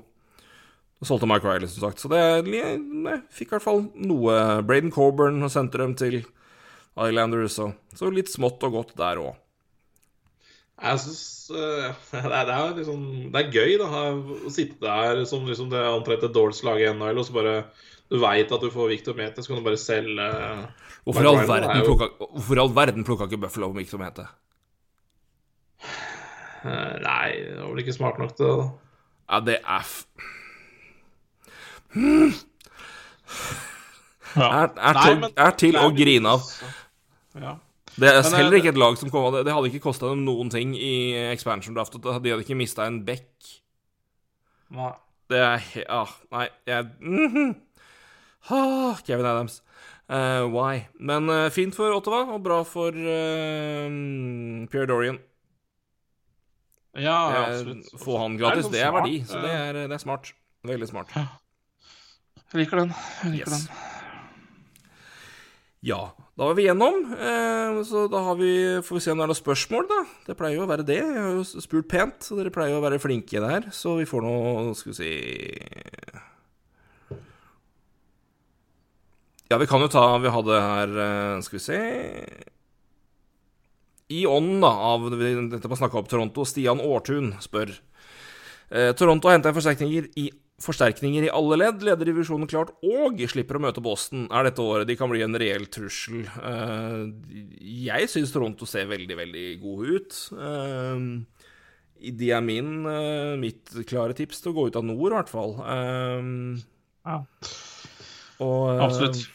og 1.00 1.08
solgte 1.08 1.28
Mike 1.30 1.48
Riley, 1.48 1.68
som 1.72 1.86
sagt. 1.88 2.00
Så 2.02 2.10
det 2.12 2.20
jeg 2.52 3.20
fikk 3.32 3.48
i 3.48 3.54
hvert 3.56 3.64
fall 3.64 3.86
noe. 3.96 4.34
Braden 4.68 4.92
Coburn 4.92 5.40
og 5.42 5.50
sendte 5.52 5.80
dem 5.80 5.94
til 5.96 6.18
Islanders, 7.00 7.56
og 7.62 7.72
så 7.96 8.10
litt 8.12 8.28
smått 8.28 8.60
og 8.68 8.74
godt 8.76 8.92
der 9.00 9.20
òg. 9.22 9.38
Jeg 10.80 11.00
syns 11.02 11.22
det, 11.52 12.20
er- 12.20 12.46
det 12.48 12.54
er 12.56 12.74
liksom 12.78 13.00
Det 13.32 13.40
er 13.40 13.50
gøy 13.52 13.72
da 13.80 13.88
å 14.46 14.52
sitte 14.52 14.78
der 14.80 15.24
som 15.28 15.42
liksom 15.48 15.68
det 15.72 15.80
antrette 15.82 15.98
omtrent 15.98 16.28
et 16.30 16.36
dårligste 16.36 16.64
laget 16.68 16.88
i 16.88 16.92
NHL, 16.96 17.18
og 17.20 17.26
så 17.28 17.34
bare 17.36 17.54
Du 18.10 18.16
veit 18.22 18.52
at 18.52 18.62
du 18.64 18.70
får 18.72 18.88
Victor 18.92 19.16
Mete, 19.18 19.42
så 19.44 19.50
kan 19.52 19.60
du 19.60 19.66
bare 19.66 19.80
selge 19.80 20.28
Hvorfor 21.04 21.24
i 21.24 21.28
all 21.32 21.40
verden 21.48 21.70
er 21.74 21.82
jo- 21.82 21.96
plukka, 21.96 22.08
verden 22.76 23.04
ikke 23.28 23.40
Buffalo 23.44 23.68
Victometer? 23.76 24.30
Eh, 26.64 26.96
Nei, 27.00 27.28
det 27.40 27.56
var 27.60 27.70
vel 27.72 27.82
ikke 27.84 27.96
smart 27.96 28.18
nok 28.20 28.34
til 28.36 28.50
det. 28.50 28.66
Ja, 29.30 29.40
det 29.46 29.58
er 29.62 29.84
f... 29.84 29.94
Ja. 34.36 34.46
Er, 34.46 34.68
er, 34.76 34.94
Nei, 34.94 35.02
til, 35.02 35.16
men- 35.18 35.32
er 35.42 35.54
til 35.58 35.76
å 35.80 35.88
grine 35.90 36.36
av. 36.36 36.44
Ja. 37.34 37.56
Det 38.00 38.08
er 38.08 38.20
Men, 38.22 38.34
heller 38.38 38.54
eh, 38.54 38.60
ikke 38.62 38.70
et 38.70 38.78
lag 38.78 38.98
som 38.98 39.10
kom 39.10 39.24
av 39.26 39.34
det. 39.34 39.44
Det 39.48 39.54
hadde 39.54 39.70
ikke 39.72 39.82
kosta 39.88 40.10
dem 40.12 40.22
noen 40.24 40.52
ting 40.52 40.76
i 40.78 41.16
expansion 41.32 41.74
draft. 41.74 41.96
De 41.98 42.12
hadde 42.14 42.44
ikke 42.44 42.58
mista 42.58 42.86
en 42.86 43.00
bekk. 43.04 43.32
Nei. 44.76 44.92
Det 45.30 45.38
er 45.38 45.58
he... 45.62 45.82
Ah, 45.90 46.10
nei, 46.34 46.46
jeg 46.66 46.86
mhm. 47.00 47.50
ah, 48.50 49.02
Kevin 49.06 49.26
Adams. 49.26 49.60
Uh, 50.10 50.46
why? 50.50 50.86
Men 50.98 51.30
uh, 51.30 51.50
fint 51.54 51.76
for 51.76 51.94
Ottawa, 51.94 52.24
og 52.34 52.42
bra 52.42 52.62
for 52.66 52.90
uh, 52.90 53.86
Pierre 54.70 54.88
Dorian. 54.90 55.20
Ja, 56.98 57.18
absolutt. 57.44 57.92
få 58.02 58.18
han 58.18 58.34
Det 58.34 58.42
er 58.42 58.48
gratis, 58.48 58.64
liksom 58.64 58.74
det 58.74 58.82
er 58.82 58.96
verdi. 58.96 59.20
Så 59.28 59.42
det 59.44 59.52
er, 59.54 59.78
det 59.84 59.94
er 59.94 60.02
smart. 60.02 60.32
Veldig 60.66 60.88
smart. 60.90 61.14
Jeg 62.50 62.64
liker 62.64 62.80
den. 62.82 62.90
Jeg 63.22 63.32
liker 63.36 63.52
Yes. 63.52 63.66
den. 63.66 63.76
Ja, 65.86 66.00
da 66.36 66.44
var 66.44 66.54
vi 66.58 66.66
gjennom. 66.66 66.96
Eh, 67.14 67.78
så 67.88 68.02
da 68.10 68.20
har 68.26 68.34
vi, 68.36 68.50
får 68.84 68.96
vi 68.98 69.00
se 69.00 69.12
om 69.14 69.18
det 69.20 69.24
er 69.24 69.30
noen 69.30 69.38
spørsmål, 69.38 69.86
da. 69.88 70.00
Det 70.26 70.36
pleier 70.36 70.58
jo 70.58 70.64
å 70.66 70.68
være 70.68 70.84
det. 70.84 70.98
Jeg 71.00 71.16
har 71.22 71.38
jo 71.38 71.44
spurt 71.62 71.88
pent, 71.88 72.18
så 72.26 72.36
dere 72.36 72.52
pleier 72.52 72.74
jo 72.74 72.80
å 72.82 72.84
være 72.84 72.98
flinke 73.00 73.40
der. 73.40 73.70
Så 73.72 73.94
vi 73.96 74.04
får 74.08 74.26
nå 74.26 74.74
Skal 74.76 74.92
vi 74.92 74.98
si 74.98 75.12
Ja, 79.50 79.58
vi 79.58 79.66
kan 79.66 79.80
jo 79.82 79.88
ta 79.90 80.04
Vi 80.22 80.30
hadde 80.30 80.60
her 80.62 80.92
eh, 81.04 81.40
Skal 81.42 81.58
vi 81.58 81.62
se 81.64 81.78
I 84.14 84.24
ånden, 84.26 84.60
da, 84.62 84.70
av 84.70 85.08
dette 85.10 85.66
med 85.66 85.74
å 85.74 85.80
snakke 85.80 85.98
opp 85.98 86.10
Toronto, 86.10 86.44
Stian 86.46 86.82
Aartun 86.82 87.32
spør 87.42 87.72
Toronto 88.70 88.94
Toronto 88.94 89.30
henta 89.32 89.50
forsterkninger 89.50 90.04
i 90.22 90.28
forsterkninger 90.60 91.26
i 91.26 91.32
alle 91.32 91.56
ledd, 91.60 91.84
leder 91.84 92.10
divisjonen 92.10 92.48
klart 92.50 92.72
og 92.84 93.20
slipper 93.32 93.56
å 93.56 93.62
møte 93.64 93.82
Boston, 93.84 94.26
er 94.28 94.48
dette 94.48 94.64
året 94.64 94.88
de 94.88 94.96
kan 94.98 95.10
bli 95.12 95.22
en 95.24 95.38
reell 95.40 95.66
trussel. 95.72 96.26
Uh, 96.36 97.08
jeg 97.60 98.10
syns 98.12 98.34
Toronto 98.34 98.68
ser 98.68 98.90
veldig, 98.90 99.16
veldig 99.22 99.46
gode 99.62 99.96
ut. 99.96 100.20
Uh, 100.36 101.48
de 102.00 102.30
er 102.32 102.44
min, 102.44 102.70
uh, 102.84 103.36
mitt 103.40 103.72
klare 103.88 104.16
tips 104.16 104.44
til 104.44 104.52
å 104.52 104.58
gå 104.58 104.68
ut 104.68 104.78
av 104.80 104.86
nord, 104.86 105.08
i 105.10 105.16
hvert 105.18 105.32
fall. 105.32 105.56
ja. 107.08 107.18
Og, 108.40 108.62
Absolutt. 108.80 109.26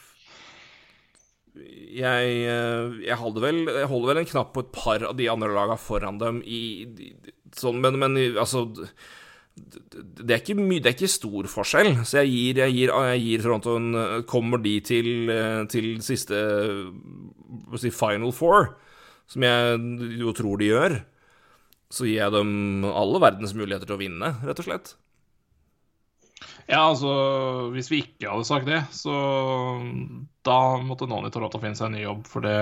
Jeg, 1.95 2.31
jeg, 3.05 3.17
vel, 3.39 3.59
jeg 3.69 3.87
holder 3.87 4.09
vel 4.09 4.19
en 4.19 4.27
knapp 4.27 4.49
på 4.53 4.65
et 4.65 4.73
par 4.75 5.05
av 5.07 5.13
de 5.17 5.29
andre 5.31 5.53
lagene 5.55 5.77
foran 5.79 6.17
dem 6.19 6.41
i, 6.43 6.63
sånn, 7.55 7.79
men, 7.81 8.01
men 8.01 8.17
altså 8.33 8.65
det 9.55 10.33
er, 10.33 10.41
ikke 10.41 10.57
mye, 10.59 10.81
det 10.83 10.89
er 10.89 10.95
ikke 10.97 11.11
stor 11.11 11.47
forskjell, 11.47 11.93
så 12.03 12.19
jeg 12.23 12.31
gir, 12.33 12.57
jeg 12.65 12.75
gir, 12.75 12.91
jeg 12.91 13.21
gir 13.23 13.43
Toronto 13.45 13.77
en 13.79 14.25
Kommer 14.27 14.59
de 14.59 14.73
til, 14.83 15.31
til 15.71 15.87
siste 16.03 16.39
si, 17.79 17.91
final 17.95 18.33
four, 18.35 18.73
som 19.31 19.45
jeg 19.47 19.79
jo 20.19 20.35
tror 20.35 20.59
de 20.59 20.69
gjør, 20.73 20.97
så 21.87 22.07
gir 22.07 22.19
jeg 22.19 22.35
dem 22.35 22.83
alle 22.89 23.23
verdens 23.23 23.55
muligheter 23.55 23.87
til 23.87 23.95
å 23.95 24.01
vinne, 24.01 24.35
rett 24.43 24.59
og 24.59 24.67
slett. 24.67 24.95
Ja, 26.65 26.81
altså 26.89 27.69
Hvis 27.73 27.91
vi 27.93 28.01
ikke 28.03 28.31
hadde 28.31 28.47
sagt 28.47 28.67
det, 28.69 28.81
så 28.93 29.15
da 30.45 30.59
måtte 30.83 31.07
noen 31.09 31.29
i 31.29 31.33
Toronto 31.33 31.61
finne 31.61 31.77
seg 31.77 31.91
en 31.91 31.97
ny 31.99 32.03
jobb, 32.03 32.25
for 32.29 32.45
det, 32.45 32.57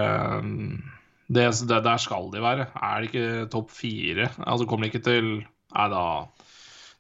det, 1.32 1.48
det 1.72 1.82
Der 1.88 2.02
skal 2.03 2.30
de 2.34 2.44
være. 2.44 2.68
Er 2.76 3.02
det 3.02 3.10
ikke 3.10 3.52
topp 3.53 3.72
fire? 3.74 4.30
Altså 4.44 4.68
Kommer 4.68 4.88
de 4.88 4.94
ikke 4.94 5.07
til 5.07 5.30
Nei, 5.74 5.88
da 5.90 6.03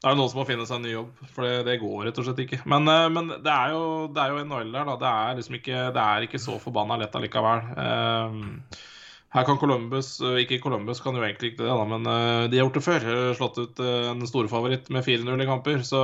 da 0.03 0.11
er 0.11 0.15
det 0.15 0.19
noen 0.19 0.31
som 0.33 0.41
må 0.41 0.47
finne 0.47 0.65
seg 0.67 0.81
en 0.81 0.83
ny 0.83 0.91
jobb, 0.91 1.19
for 1.31 1.47
det, 1.47 1.51
det 1.63 1.77
går 1.79 2.01
rett 2.09 2.17
og 2.19 2.25
slett 2.27 2.41
ikke. 2.43 2.57
Men, 2.67 2.89
men 3.15 3.29
det, 3.33 3.53
er 3.53 3.71
jo, 3.71 3.83
det 4.11 4.19
er 4.19 4.33
jo 4.33 4.41
NHL 4.43 4.73
der, 4.75 4.89
da. 4.89 4.95
Det 4.99 5.11
er 5.11 5.37
liksom 5.37 5.55
ikke, 5.61 5.77
det 5.95 6.03
er 6.03 6.25
ikke 6.27 6.41
så 6.43 6.57
forbanna 6.59 6.97
lett 6.99 7.15
allikevel. 7.15 7.63
Uh, 7.79 8.81
her 9.33 9.47
kan 9.47 9.57
Columbus 9.57 10.19
Ikke 10.43 10.59
Columbus 10.61 10.99
kan 11.01 11.15
jo 11.17 11.23
egentlig 11.25 11.53
ikke 11.53 11.63
det, 11.63 11.71
da, 11.71 11.85
men 11.89 12.03
de 12.05 12.59
har 12.59 12.67
gjort 12.67 12.75
det 12.77 12.83
før. 12.85 13.07
Slått 13.39 13.61
ut 13.63 13.79
en 13.87 14.27
storfavoritt 14.29 14.91
med 14.93 15.07
4-0 15.07 15.41
i 15.41 15.47
kamper, 15.49 15.79
så 15.87 16.03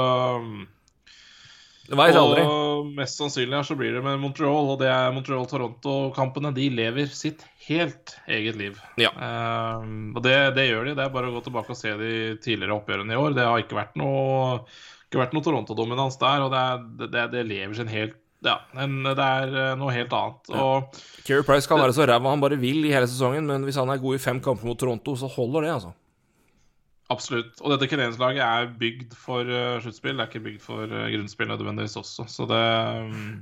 det 1.90 1.98
vet 1.98 2.18
aldri. 2.20 2.44
Og 2.46 2.92
mest 2.94 3.18
sannsynlig 3.18 3.58
her 3.58 3.66
så 3.66 3.78
blir 3.78 3.96
det 3.98 4.04
med 4.06 4.20
Montreal, 4.22 4.68
og 4.76 4.78
det 4.82 4.92
er 4.94 5.14
Montreal-Toronto-kampene. 5.16 6.52
De 6.54 6.68
lever 6.74 7.10
sitt 7.14 7.42
helt 7.66 8.14
eget 8.30 8.60
liv. 8.60 8.78
Ja. 9.02 9.10
Um, 9.18 10.14
og 10.14 10.22
det, 10.26 10.36
det, 10.58 10.68
gjør 10.70 10.90
de. 10.90 10.96
Det 11.00 11.06
er 11.06 11.14
bare 11.14 11.32
å 11.32 11.36
gå 11.38 11.44
tilbake 11.48 11.74
og 11.74 11.80
se 11.80 11.96
de 11.98 12.14
tidligere 12.44 12.78
oppgjørene 12.78 13.16
i 13.16 13.20
år. 13.20 13.36
Det 13.38 13.48
har 13.50 13.64
ikke 13.64 13.80
vært 13.80 13.98
noe, 14.00 14.60
ikke 15.10 15.24
vært 15.24 15.34
noe 15.38 15.48
Toronto-dominans 15.50 16.20
der, 16.22 16.46
og 16.46 16.54
det, 16.54 17.10
det, 17.10 17.26
det, 17.34 17.46
lever 17.50 17.80
sin 17.80 17.94
helt 17.94 18.18
ja, 18.40 18.54
men 18.72 19.02
det 19.04 19.20
er 19.20 19.74
noe 19.76 19.92
helt 19.92 20.14
annet. 20.16 20.52
Og, 20.56 21.00
Keri 21.28 21.44
Price 21.44 21.68
kan 21.68 21.82
være 21.82 21.92
så 21.98 22.06
ræva 22.08 22.32
han 22.32 22.40
bare 22.40 22.56
vil 22.62 22.86
i 22.88 22.94
hele 22.96 23.10
sesongen, 23.12 23.50
men 23.50 23.66
hvis 23.68 23.76
han 23.82 23.92
er 23.92 24.00
god 24.00 24.16
i 24.16 24.22
fem 24.24 24.40
kamper 24.40 24.70
mot 24.70 24.80
Toronto, 24.80 25.18
så 25.20 25.28
holder 25.34 25.66
det, 25.68 25.74
altså. 25.74 25.92
Absolutt. 27.10 27.58
Og 27.64 27.74
dette 27.74 27.88
Canadiens-laget 27.90 28.44
er 28.46 28.74
bygd 28.78 29.16
for 29.18 29.48
uh, 29.50 29.80
sluttspill, 29.82 30.14
det 30.18 30.26
er 30.26 30.30
ikke 30.30 30.44
bygd 30.46 30.62
for 30.62 30.86
uh, 30.86 31.08
grunnspill 31.10 31.50
nødvendigvis 31.50 31.98
også. 31.98 32.28
Så 32.30 32.46
det 32.50 32.66
um, 33.10 33.40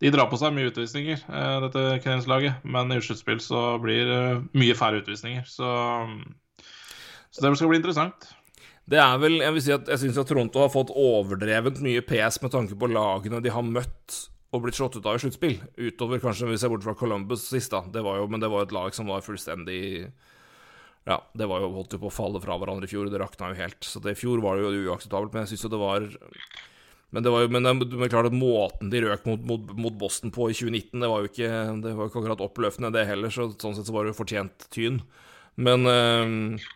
De 0.00 0.12
drar 0.14 0.30
på 0.30 0.38
seg 0.38 0.54
mye 0.54 0.70
utvisninger, 0.70 1.24
uh, 1.26 1.58
dette 1.66 1.82
Canadiens-laget, 2.04 2.62
men 2.62 2.94
i 2.94 3.00
sluttspill 3.02 3.42
så 3.42 3.64
blir 3.82 4.06
det 4.06 4.22
mye 4.54 4.78
færre 4.78 5.02
utvisninger. 5.02 5.42
Så, 5.50 5.66
um, 5.66 6.22
så, 7.32 7.42
det 7.42 7.56
skal 7.58 7.72
bli 7.72 7.82
interessant. 7.82 8.30
Det 8.90 8.98
er 8.98 9.18
vel 9.22 9.38
Jeg 9.42 9.54
vil 9.54 9.62
si 9.62 9.74
at 9.74 9.90
jeg 9.90 10.02
syns 10.02 10.22
Toronto 10.26 10.62
har 10.62 10.70
fått 10.72 10.94
overdrevent 10.94 11.82
mye 11.82 12.06
PS 12.06 12.40
med 12.42 12.54
tanke 12.54 12.78
på 12.78 12.88
lagene 12.90 13.42
de 13.42 13.52
har 13.54 13.66
møtt 13.66 14.24
og 14.50 14.64
blitt 14.64 14.78
slått 14.78 14.96
ut 14.98 15.06
av 15.06 15.18
i 15.18 15.22
sluttspill. 15.22 15.60
Utover 15.78 16.22
kanskje 16.22 16.48
hvis 16.50 16.62
jeg 16.62 16.72
bort 16.72 16.86
fra 16.86 16.96
Columbus 16.98 17.44
sist, 17.50 17.70
da. 17.74 17.84
Det 17.86 18.02
jo, 18.02 18.26
men 18.30 18.42
det 18.42 18.50
var 18.50 18.66
et 18.66 18.74
lag 18.74 18.94
som 18.94 19.10
var 19.10 19.22
fullstendig 19.22 20.10
ja, 21.08 21.16
det 21.32 21.48
var 21.48 21.62
jo 21.62 21.70
holdt 21.74 21.94
jo 21.96 22.00
på 22.02 22.10
å 22.10 22.12
falle 22.12 22.40
fra 22.42 22.58
hverandre 22.60 22.84
i 22.84 22.90
fjor, 22.90 23.08
det 23.10 23.20
rakna 23.22 23.52
jo 23.52 23.60
helt. 23.62 23.78
Så 23.86 24.02
det, 24.04 24.14
i 24.14 24.20
fjor 24.20 24.42
var 24.44 24.58
det 24.58 24.66
jo 24.66 24.90
uakseptabelt, 24.90 25.32
men 25.32 25.46
jeg 25.46 25.54
syns 25.54 25.64
jo 25.64 25.72
det 25.72 25.80
var 25.80 26.04
Men 27.10 27.24
det 27.24 27.32
var 27.32 27.42
jo 27.42 27.48
men 27.50 27.64
det, 27.66 27.72
men 27.88 28.10
klart 28.12 28.28
at 28.28 28.36
måten 28.36 28.90
de 28.92 29.00
røk 29.02 29.24
mot, 29.26 29.40
mot, 29.42 29.72
mot, 29.74 29.96
Boston 29.98 30.30
på 30.30 30.50
i 30.50 30.54
2019, 30.54 31.00
det 31.00 31.08
var 31.10 31.24
jo 31.24 31.30
ikke, 31.32 31.48
det 31.82 31.94
var 31.96 32.10
ikke 32.10 32.20
akkurat 32.20 32.44
oppløftende, 32.44 32.92
det 32.94 33.08
heller, 33.08 33.32
så 33.34 33.48
sånn 33.56 33.74
sett 33.74 33.88
så 33.88 33.96
var 33.96 34.06
det 34.06 34.12
jo 34.12 34.20
fortjent 34.20 34.68
tyn. 34.70 35.00
Men 35.58 35.88
øh, 35.90 36.68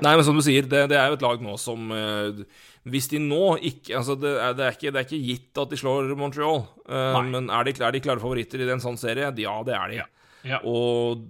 Nei, 0.00 0.12
men 0.16 0.24
som 0.24 0.36
du 0.36 0.42
sier, 0.44 0.64
det, 0.64 0.86
det, 0.88 0.96
er 0.96 1.10
jo 1.10 1.18
et 1.18 1.24
lag 1.24 1.42
nå 1.44 1.54
som 1.60 1.90
øh, 1.92 2.44
Hvis 2.88 3.10
de 3.12 3.18
nå 3.20 3.58
ikke 3.60 3.98
Altså, 3.98 4.16
det 4.16 4.30
er, 4.32 4.54
det 4.56 4.64
er, 4.64 4.76
ikke, 4.78 4.92
det 4.92 5.00
er 5.00 5.06
ikke 5.08 5.26
gitt 5.26 5.60
at 5.60 5.72
de 5.72 5.78
slår 5.80 6.14
Montreal, 6.16 6.64
øh, 6.88 7.18
men 7.28 7.50
er 7.52 7.68
de, 7.68 7.74
er 7.76 7.94
de, 7.94 8.00
klare 8.04 8.22
favoritter 8.22 8.64
i 8.64 8.70
en 8.72 8.82
sånn 8.82 9.00
serie? 9.00 9.28
Ja, 9.44 9.56
det 9.66 9.76
er 9.76 9.92
de. 9.92 10.00
Ja. 10.00 10.08
Ja. 10.42 10.58
Og 10.66 11.28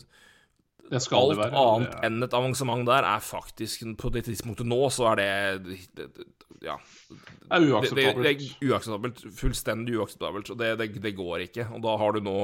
alt 0.93 1.39
være, 1.39 1.51
annet 1.57 1.93
ja. 1.93 2.01
enn 2.09 2.27
et 2.27 2.35
avansement 2.37 2.85
der 2.89 3.07
er 3.09 3.23
faktisk 3.25 3.85
På 4.01 4.11
det 4.13 4.27
tidspunktet 4.29 4.69
nå, 4.69 4.81
så 4.93 5.13
er 5.13 5.21
det, 5.21 5.31
det, 5.97 6.09
det 6.17 6.29
Ja. 6.63 6.77
Det 7.11 7.59
er 7.59 7.65
uakseptabelt. 7.73 8.23
Det, 8.23 8.35
er 8.63 8.71
uakseptabelt. 8.71 9.23
Fullstendig 9.35 9.97
uakseptabelt. 9.99 10.53
Og 10.55 10.61
det, 11.03 11.15
går 11.17 11.49
ikke. 11.49 11.67
Og 11.75 11.83
da 11.83 11.97
har 11.99 12.15
du 12.15 12.21
nå 12.23 12.39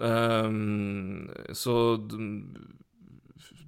um, 0.00 1.30
Så 1.56 1.76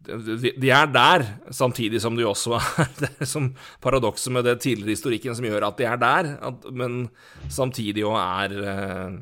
de 0.04 0.68
er 0.68 0.90
der, 0.92 1.24
samtidig 1.50 2.00
som 2.04 2.16
de 2.16 2.26
også 2.28 2.58
er 2.58 2.90
Det 3.00 3.10
er 3.20 3.28
som 3.28 3.54
paradokset 3.80 4.32
med 4.32 4.44
det 4.44 4.60
tidligere 4.60 4.98
historikken 4.98 5.36
som 5.36 5.46
gjør 5.48 5.70
at 5.70 5.78
de 5.78 5.86
er 5.88 5.96
der, 5.96 6.34
at, 6.44 6.66
men 6.72 7.08
samtidig 7.48 8.04
òg 8.04 8.18
er 8.20 8.58
uh, 8.60 9.16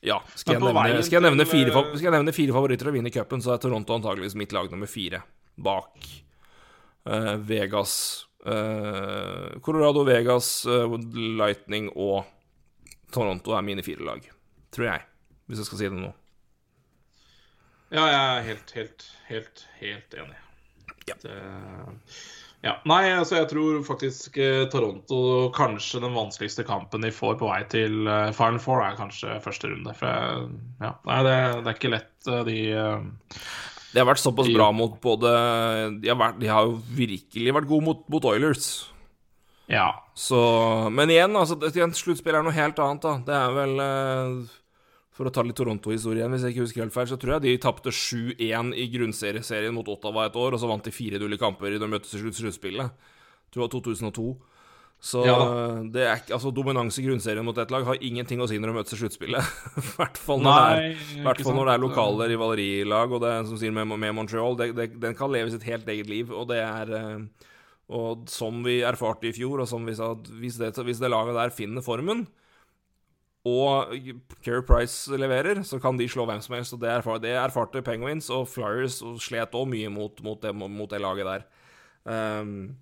ja. 0.00 0.16
Skal 0.34 0.56
jeg, 0.56 0.64
nevne, 0.64 1.02
skal, 1.04 1.18
jeg 1.18 1.26
nevne 1.28 1.46
fire, 1.48 1.74
eh, 1.74 1.92
skal 1.94 2.08
jeg, 2.08 2.16
nevne, 2.16 2.34
fire, 2.36 2.56
favoritter 2.56 2.88
å 2.88 2.94
vinne 2.94 3.12
cupen, 3.12 3.44
så 3.44 3.54
er 3.54 3.62
Toronto 3.62 3.96
antageligvis 3.98 4.36
mitt 4.40 4.54
lag 4.56 4.70
nummer 4.72 4.88
fire. 4.90 5.22
Bak 5.60 6.08
uh, 7.04 7.36
Vegas 7.44 7.94
uh, 8.46 9.60
Colorado, 9.60 10.04
Vegas, 10.08 10.66
uh, 10.66 10.96
Lightning 11.40 11.90
og 11.94 12.24
Toronto 13.12 13.56
er 13.56 13.66
mine 13.66 13.84
fire 13.84 14.06
lag. 14.06 14.24
Tror 14.72 14.86
jeg, 14.92 15.06
hvis 15.50 15.62
jeg 15.62 15.68
skal 15.68 15.82
si 15.82 15.90
det 15.90 16.00
nå. 16.00 16.12
Ja, 17.90 18.04
jeg 18.06 18.20
er 18.20 18.44
helt, 18.46 18.72
helt, 18.76 19.06
helt, 19.26 19.64
helt 19.80 20.14
enig. 20.22 20.36
Ja. 21.08 21.16
Det, 21.18 21.36
ja. 22.60 22.74
Nei, 22.88 23.06
altså 23.16 23.38
jeg 23.38 23.48
tror 23.54 23.78
faktisk 23.86 24.36
eh, 24.36 24.66
Toronto 24.68 25.48
Kanskje 25.56 26.02
den 26.02 26.12
vanskeligste 26.12 26.64
kampen 26.68 27.06
de 27.06 27.12
får 27.14 27.38
på 27.40 27.48
vei 27.48 27.62
til 27.72 28.04
eh, 28.04 28.28
Final 28.36 28.60
Four, 28.60 28.82
er 28.84 28.98
kanskje 28.98 29.38
første 29.44 29.70
runde. 29.70 29.94
For 29.96 30.10
jeg, 30.10 30.50
ja, 30.84 30.92
nei, 31.08 31.18
det, 31.24 31.36
det, 31.56 31.64
er 31.64 31.78
ikke 31.78 31.94
lett, 31.94 32.12
eh, 32.28 32.44
de 32.50 32.58
De 33.94 34.02
har 34.02 34.10
vært 34.10 34.22
såpass 34.22 34.50
de, 34.50 34.58
bra 34.58 34.68
mot 34.76 35.00
både 35.00 35.32
de 36.02 36.12
har, 36.12 36.20
vært, 36.20 36.40
de 36.42 36.52
har, 36.52 36.68
jo 36.68 36.76
virkelig 36.98 37.56
vært 37.56 37.70
gode 37.72 37.88
mot, 37.88 38.04
mot 38.12 38.28
Oilers. 38.34 38.68
Ja. 39.70 39.88
Så 40.18 40.38
Men 40.92 41.10
igjen, 41.14 41.36
altså, 41.40 41.56
sluttspill 41.96 42.36
er 42.36 42.44
noe 42.44 42.54
helt 42.54 42.78
annet, 42.82 43.06
da. 43.06 43.16
Det 43.24 43.40
er 43.40 43.56
vel 43.56 43.84
for 45.20 45.28
å 45.28 45.32
ta 45.36 45.42
litt 45.44 45.58
Toronto-historien, 45.60 46.32
hvis 46.32 46.46
jeg 46.46 46.54
ikke 46.54 46.64
husker 46.64 46.80
helt 46.86 46.94
feil, 46.94 47.08
så 47.10 47.18
tror 47.20 47.34
jeg 47.34 47.44
de 47.44 47.58
tapte 47.60 47.92
7-1 47.92 48.70
i 48.72 48.86
grunnserieserien 48.88 49.74
mot 49.76 49.88
Ottawa 49.92 50.24
et 50.30 50.38
år, 50.40 50.56
og 50.56 50.62
så 50.62 50.70
vant 50.70 50.86
de 50.86 50.94
4-0 50.96 51.36
i 51.36 51.38
kamper 51.40 51.76
da 51.76 51.82
de 51.82 51.88
møttes 51.92 52.14
i 52.16 52.20
sluttspillet. 52.24 53.10
Det 53.52 53.60
var 53.60 53.68
2002. 53.68 54.24
Så 55.00 55.20
ja, 55.24 55.36
det 55.92 56.06
er 56.06 56.32
altså 56.36 56.52
dominanse 56.52 57.00
i 57.00 57.04
grunnserien 57.04 57.44
mot 57.44 57.56
ett 57.60 57.72
lag 57.72 57.84
har 57.88 58.00
ingenting 58.04 58.40
å 58.40 58.48
si 58.48 58.56
når 58.60 58.72
de 58.72 58.78
møtes 58.78 58.96
i 58.96 59.00
sluttspillet. 59.02 59.52
I 59.80 59.84
hvert 59.98 60.24
fall 60.24 60.40
når, 60.44 60.82
når 61.24 61.60
det 61.68 61.76
er 61.76 61.84
lokale 61.84 62.32
rivalerilag, 62.32 63.12
og 63.12 63.20
det 63.24 63.36
er 63.36 63.46
som 63.48 63.60
sier 63.60 63.76
med, 63.76 63.92
med 63.92 64.16
Montreal. 64.16 64.56
Det, 64.56 64.72
det, 64.76 64.90
den 65.04 65.16
kan 65.20 65.32
leve 65.32 65.52
sitt 65.52 65.68
helt 65.68 65.88
eget 65.88 66.08
liv, 66.08 66.32
og 66.32 66.48
det 66.52 66.62
er 66.64 66.96
eh, 66.96 67.48
Og 67.92 68.28
som 68.32 68.64
vi 68.64 68.80
erfarte 68.88 69.28
i 69.28 69.36
fjor, 69.36 69.64
og 69.64 69.68
som 69.68 69.84
vi 69.84 69.96
sa, 70.00 70.14
hvis 70.16 70.60
det, 70.60 70.76
hvis 70.80 71.00
det 71.00 71.12
laget 71.12 71.36
der 71.36 71.52
finner 71.52 71.84
formen, 71.84 72.28
og 73.48 73.94
Keri 74.44 74.60
Price 74.68 75.16
leverer, 75.16 75.62
så 75.64 75.78
kan 75.80 75.96
de 75.96 76.08
slå 76.10 76.26
hvem 76.28 76.42
som 76.44 76.58
helst. 76.58 76.74
Og 76.76 76.82
det, 76.82 76.90
erfar 76.92 77.22
det 77.22 77.32
erfarte 77.40 77.80
Penguins 77.84 78.28
og 78.34 78.44
Flyers 78.52 79.00
og 79.06 79.16
slet 79.24 79.56
òg 79.56 79.68
mye 79.70 79.88
mot, 79.92 80.20
mot, 80.26 80.40
det, 80.42 80.52
mot, 80.52 80.90
det, 80.90 81.00
laget 81.00 81.28
der. 81.30 81.46
Um, 82.04 82.76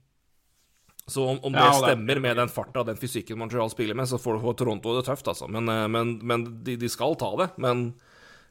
så 1.09 1.25
om, 1.25 1.39
om 1.47 1.55
det 1.55 1.63
ja, 1.63 1.73
stemmer 1.73 2.19
med 2.21 2.37
den 2.37 2.51
farta 2.53 2.83
og 2.83 2.89
den 2.91 2.99
fysikken 3.01 3.39
Montreal 3.41 3.71
spiller 3.73 3.97
med, 3.97 4.11
så 4.11 4.19
får, 4.21 4.43
får 4.43 4.59
Toronto 4.61 4.97
det 4.99 5.07
tøft, 5.07 5.31
altså. 5.31 5.47
Men, 5.49 5.71
eh, 5.73 5.87
men, 5.89 6.19
men 6.21 6.45
de, 6.67 6.75
de, 6.77 6.91
skal 6.93 7.17
ta 7.17 7.31
det. 7.41 7.47
Men, 7.57 7.87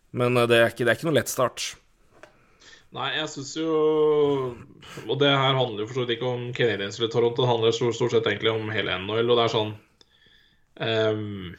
men 0.09 0.39
eh, 0.41 0.47
det, 0.49 0.57
er 0.57 0.73
ikke, 0.73 0.81
det, 0.81 0.89
er 0.89 0.97
ikke, 0.97 1.09
noe 1.11 1.19
lett 1.19 1.29
start. 1.29 1.67
Nei, 2.95 3.11
jeg 3.17 3.27
syns 3.29 3.51
jo 3.59 3.71
Og 5.03 5.17
det 5.19 5.27
her 5.27 5.57
handler 5.59 5.83
jo 5.83 5.87
for 5.89 5.99
så 5.99 6.05
vidt 6.05 6.15
ikke 6.15 6.29
om 6.31 6.45
Canadiens 6.55 6.97
eller 6.97 7.11
Toronto, 7.13 7.43
det 7.43 7.51
handler 7.51 7.75
stort 7.75 8.15
sett 8.15 8.29
egentlig 8.31 8.53
om 8.55 8.71
hele 8.73 8.95
NHL, 9.03 9.27
og 9.27 9.37
det 9.37 9.43
er 9.43 9.53
sånn 9.53 9.73
um, 10.81 11.49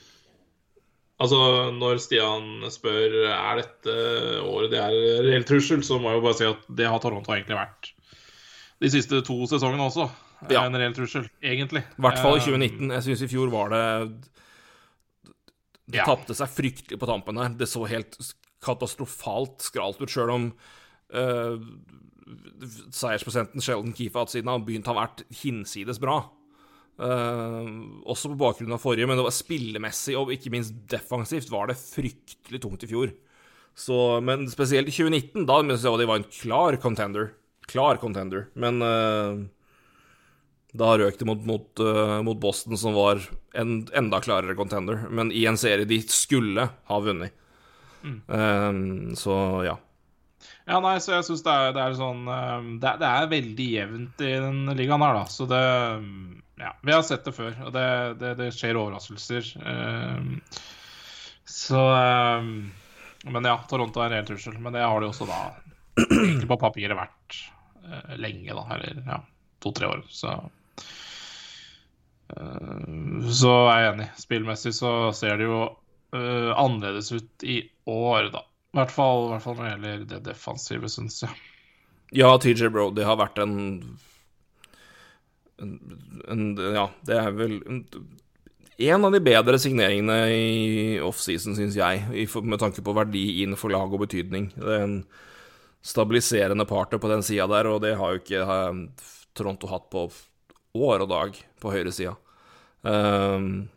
Altså, 1.18 1.38
Når 1.74 1.98
Stian 1.98 2.62
spør 2.70 3.16
er 3.26 3.58
dette 3.58 3.94
året 4.46 4.70
det 4.70 4.78
er 4.78 4.94
reell 5.26 5.46
trussel, 5.48 5.82
så 5.82 5.98
må 5.98 6.12
jeg 6.12 6.20
jo 6.20 6.24
bare 6.28 6.38
si 6.38 6.46
at 6.46 6.68
det 6.78 6.86
har 6.86 7.00
Toronto 7.02 7.34
egentlig 7.34 7.58
vært 7.58 7.92
de 8.78 8.90
siste 8.92 9.18
to 9.26 9.40
sesongene 9.50 9.88
også. 9.88 10.06
Ja. 10.46 10.62
En 10.68 10.78
reell 10.78 10.94
trussel, 10.94 11.24
egentlig. 11.42 11.82
I 11.82 12.02
hvert 12.04 12.20
fall 12.22 12.36
i 12.36 12.42
Eh, 12.44 12.46
2019. 12.46 12.92
Jeg 12.94 13.06
syns 13.08 13.22
i 13.26 13.30
fjor 13.32 13.50
var 13.50 13.72
det 13.74 13.84
Det 15.88 15.96
Ja. 15.98 16.04
tapte 16.04 16.34
seg 16.36 16.48
fryktelig 16.52 16.98
på 17.00 17.06
tampen 17.08 17.36
her. 17.40 17.48
Det 17.48 17.66
så 17.66 17.82
helt 17.88 18.14
katastrofalt 18.62 19.62
skralt 19.62 20.00
ut, 20.02 20.08
sjøl 20.10 20.30
om 20.30 20.52
uh, 21.14 21.56
seiersprosenten 22.92 23.62
Sheldon 23.64 23.94
Keefe 23.94 24.14
har 24.18 24.26
hatt 24.26 24.34
siden 24.34 24.50
han 24.50 24.60
å 24.62 24.84
har 24.84 24.98
vært 25.06 25.24
hinsides 25.32 25.98
bra. 25.98 26.30
Eh, 26.98 27.66
også 28.10 28.32
på 28.32 28.40
bakgrunn 28.40 28.74
av 28.74 28.82
forrige, 28.82 29.06
men 29.06 29.18
det 29.18 29.26
var 29.26 29.34
spillemessig 29.34 30.16
og 30.18 30.32
ikke 30.34 30.50
minst 30.50 30.74
defensivt 30.90 31.50
var 31.52 31.70
det 31.70 31.78
fryktelig 31.78 32.62
tungt 32.64 32.82
i 32.82 32.90
fjor. 32.90 33.12
Så, 33.78 34.18
men 34.26 34.48
spesielt 34.50 34.90
i 34.90 34.96
2019, 34.96 35.46
da 35.46 35.60
syns 35.62 35.86
jeg 35.86 36.00
de 36.00 36.08
var 36.10 36.18
en 36.18 36.32
klar 36.40 36.78
contender. 36.82 37.30
Klar 37.70 38.00
contender. 38.02 38.48
Men 38.58 38.82
uh, 38.82 39.44
da 40.74 40.88
røk 40.98 41.20
de 41.20 41.28
mot, 41.28 41.44
mot, 41.46 41.68
uh, 41.78 42.18
mot 42.26 42.40
Boston, 42.42 42.74
som 42.80 42.96
var 42.96 43.22
en 43.54 43.84
enda 43.94 44.18
klarere 44.24 44.58
contender. 44.58 45.04
Men 45.14 45.30
i 45.30 45.44
en 45.46 45.60
serie 45.60 45.86
de 45.86 46.00
skulle 46.10 46.66
ha 46.66 46.98
vunnet. 47.04 47.36
Eh, 48.08 48.72
så 49.18 49.36
ja. 49.66 49.78
Ja, 50.68 50.78
nei, 50.82 50.98
så 51.02 51.16
jeg 51.16 51.26
syns 51.26 51.42
det, 51.42 51.54
det 51.74 51.82
er 51.82 51.96
sånn 51.98 52.20
det, 52.78 52.92
det 53.00 53.08
er 53.08 53.30
veldig 53.30 53.66
jevnt 53.72 54.22
i 54.22 54.34
den 54.38 54.60
ligaen 54.78 55.02
her, 55.02 55.16
da. 55.18 55.24
Så 55.32 55.46
det 55.50 55.62
Ja, 56.58 56.74
vi 56.82 56.94
har 56.94 57.04
sett 57.06 57.24
det 57.26 57.34
før, 57.36 57.54
og 57.66 57.72
det, 57.74 57.86
det, 58.18 58.34
det 58.40 58.50
skjer 58.56 58.80
overraskelser. 58.80 59.52
Uh, 59.62 60.36
så 61.48 61.80
uh, 61.80 62.42
Men 63.24 63.48
ja, 63.48 63.56
Toronto 63.70 64.02
er 64.02 64.10
en 64.10 64.16
reell 64.18 64.28
trussel. 64.28 64.58
Men 64.58 64.74
det 64.76 64.84
har 64.84 65.00
de 65.00 65.10
også 65.10 65.28
da 65.28 65.40
egentlig 66.08 66.50
på 66.50 66.60
papiret 66.60 66.98
vært 66.98 67.38
uh, 67.86 68.14
lenge, 68.20 68.52
da. 68.54 68.64
Eller 68.76 69.02
ja, 69.06 69.20
to-tre 69.64 69.86
år. 69.86 70.04
Så 70.08 70.34
eh, 72.36 73.28
Så 73.30 73.54
er 73.70 73.82
jeg 73.82 73.92
enig. 73.92 74.08
Spillmessig 74.20 74.74
så 74.76 74.92
ser 75.16 75.38
det 75.40 75.48
jo 75.48 75.62
eh, 76.14 76.50
annerledes 76.54 77.12
ut 77.12 77.44
i 77.44 77.60
år, 77.88 78.30
da. 78.34 78.44
I 78.74 78.82
hvert 78.82 78.92
fall, 78.92 79.30
hvert 79.32 79.44
fall 79.44 79.56
når 79.58 79.64
det 79.64 79.70
gjelder 79.72 80.04
det 80.12 80.20
defensive, 80.28 80.90
syns 80.92 81.22
jeg. 81.24 81.38
Ja, 82.16 82.30
TJ 82.40 82.70
Brody 82.72 83.04
har 83.04 83.18
vært 83.20 83.40
en, 83.42 83.56
en, 85.62 86.42
Ja, 86.74 86.88
det 87.06 87.18
er 87.18 87.32
vel 87.36 87.58
en, 87.66 87.82
en 88.78 89.08
av 89.08 89.14
de 89.14 89.20
bedre 89.24 89.58
signeringene 89.58 90.18
i 90.30 90.98
offseason, 91.02 91.56
syns 91.58 91.78
jeg, 91.78 92.04
med 92.42 92.60
tanke 92.62 92.84
på 92.84 92.94
verdi 92.96 93.42
inn 93.42 93.56
for 93.58 93.74
lag 93.74 93.90
og 93.90 94.04
betydning. 94.04 94.52
Det 94.54 94.76
er 94.76 94.86
en 94.86 95.00
stabiliserende 95.84 96.66
partner 96.68 97.00
på 97.02 97.10
den 97.10 97.24
sida 97.26 97.46
der, 97.50 97.70
og 97.70 97.82
det 97.82 97.96
har 97.98 98.14
jo 98.14 98.22
ikke 98.22 98.44
eh, 98.44 99.10
Toronto 99.38 99.70
hatt 99.70 99.88
på 99.90 100.08
år 100.78 101.04
og 101.04 101.10
dag 101.10 101.36
på 101.62 101.72
høyresida. 101.74 102.14
Um, 102.82 103.68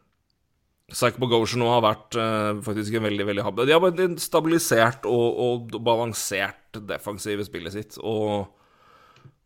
Psych 0.92 1.18
Bogosian 1.22 1.62
nå 1.64 1.70
har 1.72 1.84
vært 1.86 2.18
uh, 2.20 2.60
faktisk 2.66 2.98
en 2.98 3.06
veldig 3.06 3.26
veldig 3.30 3.46
hab- 3.46 3.62
De 3.64 3.74
har 3.74 3.82
bare 3.82 4.10
stabilisert 4.22 5.08
og, 5.10 5.40
og 5.46 5.78
balansert 5.86 6.82
defensive 6.90 7.46
spillet 7.48 7.74
sitt. 7.78 7.98
Og, 8.04 8.52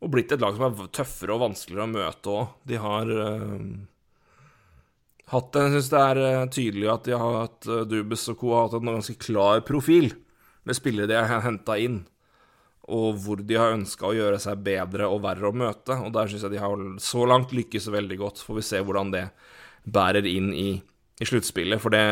og 0.06 0.14
blitt 0.14 0.32
et 0.36 0.42
lag 0.42 0.56
som 0.56 0.68
er 0.68 0.90
tøffere 0.94 1.34
og 1.34 1.44
vanskeligere 1.48 1.88
å 1.88 1.92
møte 1.92 2.34
òg. 2.34 2.56
De 2.70 2.80
har 2.82 3.12
uh, 3.12 3.62
hatt 5.34 5.58
Jeg 5.58 5.74
syns 5.74 5.92
det 5.92 6.02
er 6.02 6.22
eh, 6.22 6.42
tydelig 6.54 6.92
at 6.94 7.08
de 7.08 7.16
har 7.18 7.38
hatt 7.40 7.70
uh, 7.72 7.82
Dubes 7.90 8.28
og 8.30 8.38
co. 8.38 8.52
har 8.54 8.68
hatt 8.68 8.78
en 8.78 8.92
ganske 8.94 9.18
klar 9.18 9.64
profil 9.66 10.12
med 10.66 10.78
spillere 10.78 11.10
de 11.10 11.18
har 11.18 11.46
henta 11.46 11.80
inn. 11.82 12.04
Og 12.86 13.18
hvor 13.24 13.42
de 13.42 13.58
har 13.58 13.74
ønska 13.74 14.06
å 14.06 14.14
gjøre 14.14 14.38
seg 14.42 14.62
bedre 14.66 15.10
og 15.10 15.24
verre 15.26 15.50
å 15.50 15.58
møte. 15.58 15.98
Og 16.06 16.14
der 16.14 16.30
syns 16.30 16.46
jeg 16.46 16.54
de 16.54 16.62
har 16.62 16.84
så 17.02 17.26
langt 17.26 17.56
lykkes 17.58 17.90
veldig 17.90 18.20
godt. 18.22 18.44
Får 18.46 18.60
vi 18.62 18.68
se 18.70 18.82
hvordan 18.86 19.14
det 19.16 19.26
bærer 19.90 20.30
inn 20.30 20.54
i 20.54 20.70
i 21.22 21.26
sluttspillet. 21.26 21.82
For 21.82 21.94
det 21.96 22.06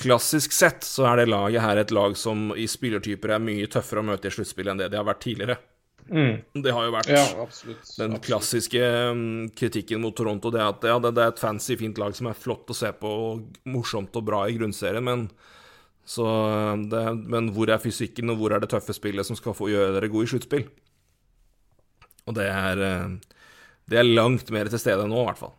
Klassisk 0.00 0.54
sett 0.56 0.86
så 0.88 1.04
er 1.10 1.20
det 1.20 1.28
laget 1.28 1.60
her 1.60 1.76
et 1.76 1.90
lag 1.92 2.14
som 2.16 2.52
i 2.56 2.64
spillertyper 2.70 3.34
er 3.34 3.42
mye 3.44 3.68
tøffere 3.68 4.00
å 4.00 4.06
møte 4.06 4.30
i 4.30 4.32
sluttspillet 4.32 4.72
enn 4.72 4.80
det 4.80 4.88
de 4.92 4.96
har 4.96 5.04
vært 5.04 5.20
tidligere. 5.26 5.58
Det 6.08 6.72
har 6.74 6.86
jo 6.86 6.92
vært 6.92 7.10
absolutt. 7.40 7.92
den 7.96 8.18
klassiske 8.24 8.82
mm, 9.14 9.52
kritikken 9.56 10.02
mot 10.02 10.16
Toronto. 10.16 10.50
Det 10.52 10.62
at 10.64 10.84
ja, 10.88 10.98
det, 11.02 11.14
det 11.16 11.24
er 11.24 11.32
et 11.32 11.42
fancy, 11.42 11.76
fint 11.80 11.98
lag 12.00 12.16
som 12.18 12.28
er 12.28 12.38
flott 12.38 12.70
å 12.72 12.76
se 12.76 12.90
på 12.98 13.12
og 13.30 13.58
morsomt 13.70 14.16
og 14.18 14.26
bra 14.26 14.44
i 14.50 14.56
grunnserien, 14.58 15.04
men 15.06 15.28
så 16.04 16.26
det, 16.90 17.02
Men 17.30 17.52
hvor 17.54 17.70
er 17.70 17.78
fysikken, 17.78 18.32
og 18.32 18.40
hvor 18.40 18.52
er 18.54 18.62
det 18.62 18.72
tøffe 18.72 18.94
spillet 18.96 19.26
som 19.26 19.38
skal 19.38 19.54
få 19.54 19.68
gjøre 19.70 19.94
dere 19.94 20.10
gode 20.10 20.26
i 20.26 20.32
sluttspill? 20.32 20.64
Og 22.26 22.34
det 22.34 22.48
er 22.50 22.82
eh, 22.82 23.36
Det 23.90 24.00
er 24.00 24.08
langt 24.08 24.50
mer 24.50 24.70
til 24.70 24.82
stede 24.82 25.06
nå, 25.06 25.20
i 25.22 25.28
hvert 25.30 25.38
fall. 25.38 25.54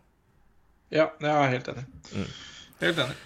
Ja, 0.92 1.08
jeg 1.20 1.30
er 1.32 1.54
helt 1.54 1.70
enig. 1.72 1.86
Helt 2.82 3.00
enig. 3.06 3.16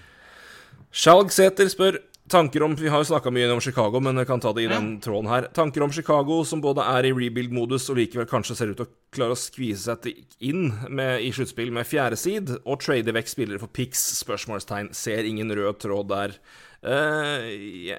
Skjalg 0.94 1.34
Sæter 1.34 1.68
spør 1.68 1.98
tanker 2.30 2.62
om 2.62 2.76
Vi 2.78 2.90
har 2.92 3.02
jo 3.02 3.08
snakka 3.10 3.32
mye 3.34 3.48
om 3.52 3.60
Chicago, 3.62 4.00
men 4.04 4.20
jeg 4.20 4.28
kan 4.28 4.42
ta 4.42 4.52
det 4.56 4.66
i 4.66 4.70
den 4.70 4.94
tråden 5.04 5.30
her. 5.30 5.48
Tanker 5.56 5.84
om 5.84 5.92
Chicago 5.94 6.42
som 6.46 6.62
både 6.64 6.84
er 6.84 7.08
i 7.08 7.12
rebuild-modus 7.16 7.88
og 7.92 7.98
likevel 8.00 8.28
kanskje 8.30 8.56
ser 8.58 8.72
ut 8.72 8.78
til 8.80 8.86
å 8.88 8.94
klare 9.14 9.34
å 9.34 9.40
skvise 9.40 9.96
seg 9.96 10.22
inn 10.44 10.70
med, 10.88 11.24
i 11.24 11.32
sluttspill 11.34 11.72
med 11.74 11.88
fjerde 11.88 12.18
seed, 12.20 12.54
og 12.64 12.80
trade 12.84 13.14
vekk 13.16 13.32
spillere 13.32 13.62
for 13.62 13.72
picks? 13.72 14.04
Spørsmålstegn. 14.20 14.92
Ser 14.96 15.28
ingen 15.28 15.52
rød 15.56 15.82
tråd 15.84 16.10
der. 16.12 16.38
Uh, 16.78 17.42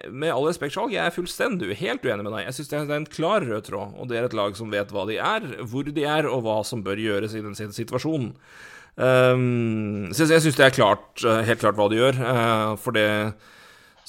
med 0.07 0.31
all 0.31 0.45
respekt, 0.47 0.71
Skjalg, 0.71 0.93
jeg 0.95 1.03
er 1.03 1.11
fullstendig 1.11 1.75
helt 1.81 2.05
uenig 2.05 2.23
med 2.23 2.31
deg. 2.37 2.45
Jeg 2.47 2.57
syns 2.59 2.71
det 2.71 2.79
er 2.79 2.95
en 2.95 3.11
klar 3.11 3.43
rød 3.43 3.67
tråd, 3.67 3.97
og 3.99 4.07
det 4.07 4.19
er 4.19 4.29
et 4.29 4.37
lag 4.39 4.55
som 4.55 4.71
vet 4.71 4.93
hva 4.95 5.03
de 5.09 5.19
er, 5.19 5.47
hvor 5.67 5.89
de 5.89 6.05
er, 6.07 6.29
og 6.31 6.45
hva 6.45 6.61
som 6.67 6.83
bør 6.85 7.01
gjøres 7.03 7.35
i 7.35 7.43
den 7.43 7.57
situasjonen. 7.57 8.31
Um, 8.99 10.09
så 10.15 10.27
jeg 10.27 10.43
syns 10.43 10.57
det 10.59 10.65
er 10.65 10.75
klart, 10.75 11.07
eh, 11.23 11.45
helt 11.47 11.61
klart 11.61 11.77
hva 11.79 11.87
de 11.91 11.99
gjør. 11.99 12.19
uh, 12.19 12.73
for 12.79 12.95
det 12.95 13.07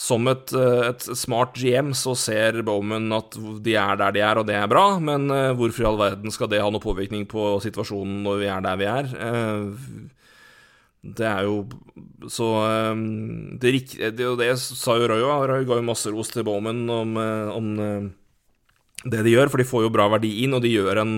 Som 0.01 0.31
et, 0.31 0.53
eh, 0.57 0.87
et 0.89 1.03
smart 1.19 1.59
GM 1.61 1.91
så 1.97 2.15
ser 2.17 2.63
Bowman 2.65 3.11
at 3.13 3.37
de 3.37 3.75
er 3.77 3.99
der 4.01 4.15
de 4.17 4.23
er, 4.25 4.39
og 4.41 4.47
det 4.49 4.57
er 4.57 4.71
bra, 4.71 4.95
men 4.97 5.29
eh, 5.35 5.51
hvorfor 5.59 5.85
i 5.85 5.89
all 5.91 6.01
verden 6.01 6.33
skal 6.33 6.49
det 6.49 6.63
ha 6.65 6.71
noe 6.73 6.81
påvirkning 6.81 7.27
på 7.29 7.59
situasjonen 7.61 8.23
når 8.25 8.41
vi 8.41 8.49
er 8.49 8.65
der 8.65 8.81
vi 8.81 8.89
er? 8.89 9.11
Eh, 9.29 9.61
det 11.01 11.27
er 11.29 11.45
jo 11.49 11.59
så 12.29 12.47
det, 13.61 13.71
det, 13.97 14.27
det 14.37 14.49
sa 14.61 14.97
jo 15.01 15.07
Roy 15.09 15.23
òg. 15.25 15.47
Roy 15.49 15.63
ga 15.65 15.79
jo 15.79 15.85
masse 15.87 16.13
ros 16.13 16.29
til 16.29 16.45
Bowman 16.45 16.83
om, 16.93 17.15
om 17.57 17.71
det 19.09 19.23
de 19.25 19.33
gjør, 19.33 19.49
for 19.49 19.63
de 19.63 19.69
får 19.69 19.87
jo 19.87 19.95
bra 19.95 20.11
verdi 20.13 20.35
inn, 20.45 20.53
og 20.53 20.61
de 20.61 20.75
gjør 20.75 21.01
en 21.01 21.15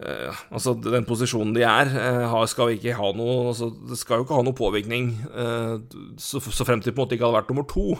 Eh, 0.00 0.36
altså, 0.48 0.72
den 0.80 1.04
posisjonen 1.04 1.52
de 1.52 1.64
er, 1.66 1.90
uh, 1.92 2.36
skal 2.48 2.72
ikke 2.72 2.94
ha 2.96 3.10
noe 3.12 3.50
altså, 3.50 3.66
Det 3.68 3.98
skal 4.00 4.22
jo 4.22 4.24
ikke 4.24 4.38
ha 4.38 4.44
noe 4.46 4.56
påvirkning, 4.56 5.10
Uh, 5.28 5.82
så, 6.16 6.40
så 6.40 6.64
frem 6.64 6.80
til 6.80 6.94
på 6.94 7.02
en 7.02 7.04
måte 7.04 7.18
ikke 7.18 7.26
hadde 7.26 7.36
vært 7.36 7.50
nummer 7.52 7.66
to. 7.68 7.98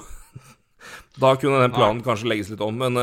da 1.23 1.35
kunne 1.37 1.61
den 1.61 1.75
planen 1.75 2.01
kanskje 2.05 2.31
legges 2.31 2.49
litt 2.53 2.65
om, 2.65 2.81
men 2.81 2.97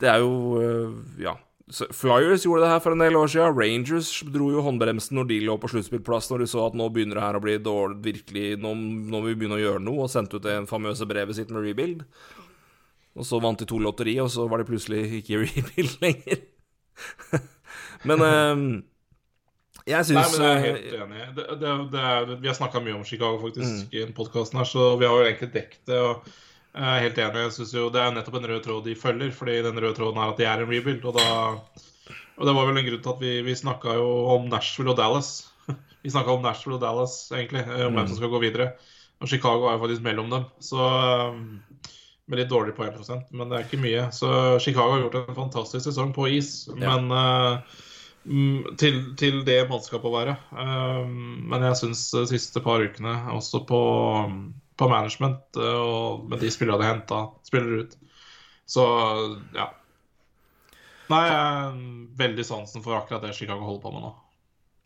det 0.00 0.10
er 0.10 0.24
jo 0.24 0.90
Ja. 1.22 1.36
Flyers 1.70 2.42
gjorde 2.42 2.64
det 2.64 2.70
her 2.72 2.80
for 2.82 2.96
en 2.96 3.02
del 3.04 3.14
år 3.14 3.28
siden. 3.30 3.54
Rangers 3.54 4.08
dro 4.26 4.48
jo 4.50 4.64
håndbremsen 4.66 5.14
når 5.14 5.28
de 5.28 5.36
lå 5.46 5.54
på 5.62 5.70
sluttspillplass, 5.70 6.26
når 6.32 6.42
de 6.42 6.48
så 6.50 6.64
at 6.66 6.74
nå 6.74 6.88
begynner 6.90 7.20
det 7.20 7.26
her 7.28 7.38
å 7.38 7.42
bli 7.44 7.54
dårlig, 7.62 8.00
virkelig, 8.08 8.46
nå, 8.58 8.72
nå 8.74 9.20
må 9.20 9.20
vi 9.28 9.36
begynne 9.38 9.54
å 9.54 9.62
gjøre 9.62 9.84
noe, 9.86 10.08
og 10.08 10.10
sendte 10.10 10.40
ut 10.40 10.48
det 10.48 10.56
famøse 10.70 11.06
brevet 11.06 11.38
sitt 11.38 11.54
med 11.54 11.62
rebuild. 11.68 12.02
Og 13.14 13.28
så 13.28 13.38
vant 13.42 13.62
de 13.62 13.70
to 13.70 13.78
lotteri, 13.78 14.16
og 14.18 14.32
så 14.34 14.48
var 14.50 14.58
de 14.58 14.66
plutselig 14.66 15.04
ikke 15.20 15.44
rebuild 15.44 15.94
lenger. 16.08 16.42
Men 18.08 18.22
eh, 18.26 18.62
jeg 19.88 20.14
Nei, 20.14 20.26
men 20.32 20.44
jeg 20.44 20.50
er 20.50 20.62
helt 20.64 20.94
enig. 21.00 21.24
Det, 21.36 21.46
det, 21.60 21.72
det 21.92 22.04
er, 22.12 22.30
vi 22.42 22.50
har 22.50 22.56
snakka 22.56 22.82
mye 22.84 22.98
om 22.98 23.04
Chicago 23.06 23.40
faktisk 23.42 23.92
i 23.94 24.02
den 24.04 24.14
podkasten 24.16 24.60
her, 24.60 24.68
så 24.68 24.94
vi 25.00 25.08
har 25.08 25.16
jo 25.16 25.26
egentlig 25.26 25.50
dekket 25.54 25.90
det. 25.90 25.98
og 25.98 26.30
jeg 26.70 26.86
er 26.86 27.04
helt 27.06 27.18
enig. 27.18 27.44
Jeg 27.46 27.54
synes 27.56 27.72
jo 27.74 27.88
Det 27.90 28.02
er 28.02 28.12
nettopp 28.14 28.36
en 28.38 28.48
rød 28.52 28.60
tråd 28.66 28.84
de 28.86 28.94
følger, 28.98 29.32
fordi 29.34 29.56
den 29.66 29.80
røde 29.82 29.96
tråden 29.96 30.20
er 30.22 30.30
at 30.30 30.38
de 30.38 30.46
er 30.46 30.62
en 30.62 30.70
rebuild. 30.70 31.04
Og, 31.04 31.16
da, 31.18 32.18
og 32.36 32.46
det 32.46 32.54
var 32.56 32.68
vel 32.68 32.78
en 32.78 32.86
grunn 32.86 33.02
til 33.02 33.14
at 33.14 33.24
vi, 33.24 33.32
vi 33.46 33.56
snakka 33.58 33.96
jo 33.98 34.10
om 34.36 34.46
Nashville 34.52 34.94
og 34.94 35.00
Dallas. 35.00 35.32
Vi 36.00 36.08
snakka 36.08 36.32
om 36.32 36.40
Nashville 36.40 36.78
og 36.78 36.80
Dallas, 36.80 37.14
egentlig, 37.36 37.60
eh, 37.60 37.82
om 37.84 37.92
hvem 37.92 38.06
som 38.08 38.16
skal 38.16 38.30
gå 38.32 38.38
videre. 38.40 38.70
Og 39.20 39.28
Chicago 39.28 39.66
er 39.68 39.74
jo 39.74 39.82
faktisk 39.82 40.04
mellom 40.06 40.30
dem. 40.32 40.46
Så 40.64 40.80
um, 40.80 41.58
med 42.24 42.40
litt 42.40 42.48
dårlig 42.48 42.72
poengprosent, 42.78 43.26
men 43.36 43.50
det 43.50 43.58
er 43.58 43.66
ikke 43.66 43.82
mye. 43.82 44.06
Så 44.16 44.30
Chicago 44.64 44.94
har 44.94 45.02
gjort 45.02 45.18
en 45.20 45.36
fantastisk 45.36 45.84
sesong 45.84 46.14
på 46.16 46.30
is, 46.38 46.70
Ja. 46.70 46.94
men 46.96 47.12
uh, 47.12 47.58
mm, 47.58 47.89
til, 48.80 49.00
til 49.18 49.42
det 49.46 49.62
mannskapet 49.70 50.08
å 50.10 50.14
være. 50.14 50.36
Um, 50.52 51.46
men 51.50 51.66
jeg 51.70 51.80
syns 51.80 52.06
de 52.14 52.26
siste 52.30 52.62
par 52.64 52.84
ukene, 52.84 53.16
også 53.34 53.62
på, 53.68 53.82
på 54.80 54.88
management 54.90 55.60
uh, 55.60 55.76
og 55.80 56.30
med 56.30 56.42
de 56.44 56.52
spillerne 56.52 56.82
de 56.82 56.90
henta, 56.90 57.26
spiller 57.48 57.84
ut, 57.84 58.00
så 58.70 58.86
ja. 59.56 59.70
Nei, 61.10 61.24
jeg 61.26 61.38
er 61.38 61.78
veldig 62.20 62.44
sansen 62.46 62.84
for 62.84 63.00
akkurat 63.00 63.24
det 63.24 63.34
Chicago 63.34 63.66
holder 63.66 63.82
på 63.82 63.94
med 63.96 64.04
nå. 64.06 64.12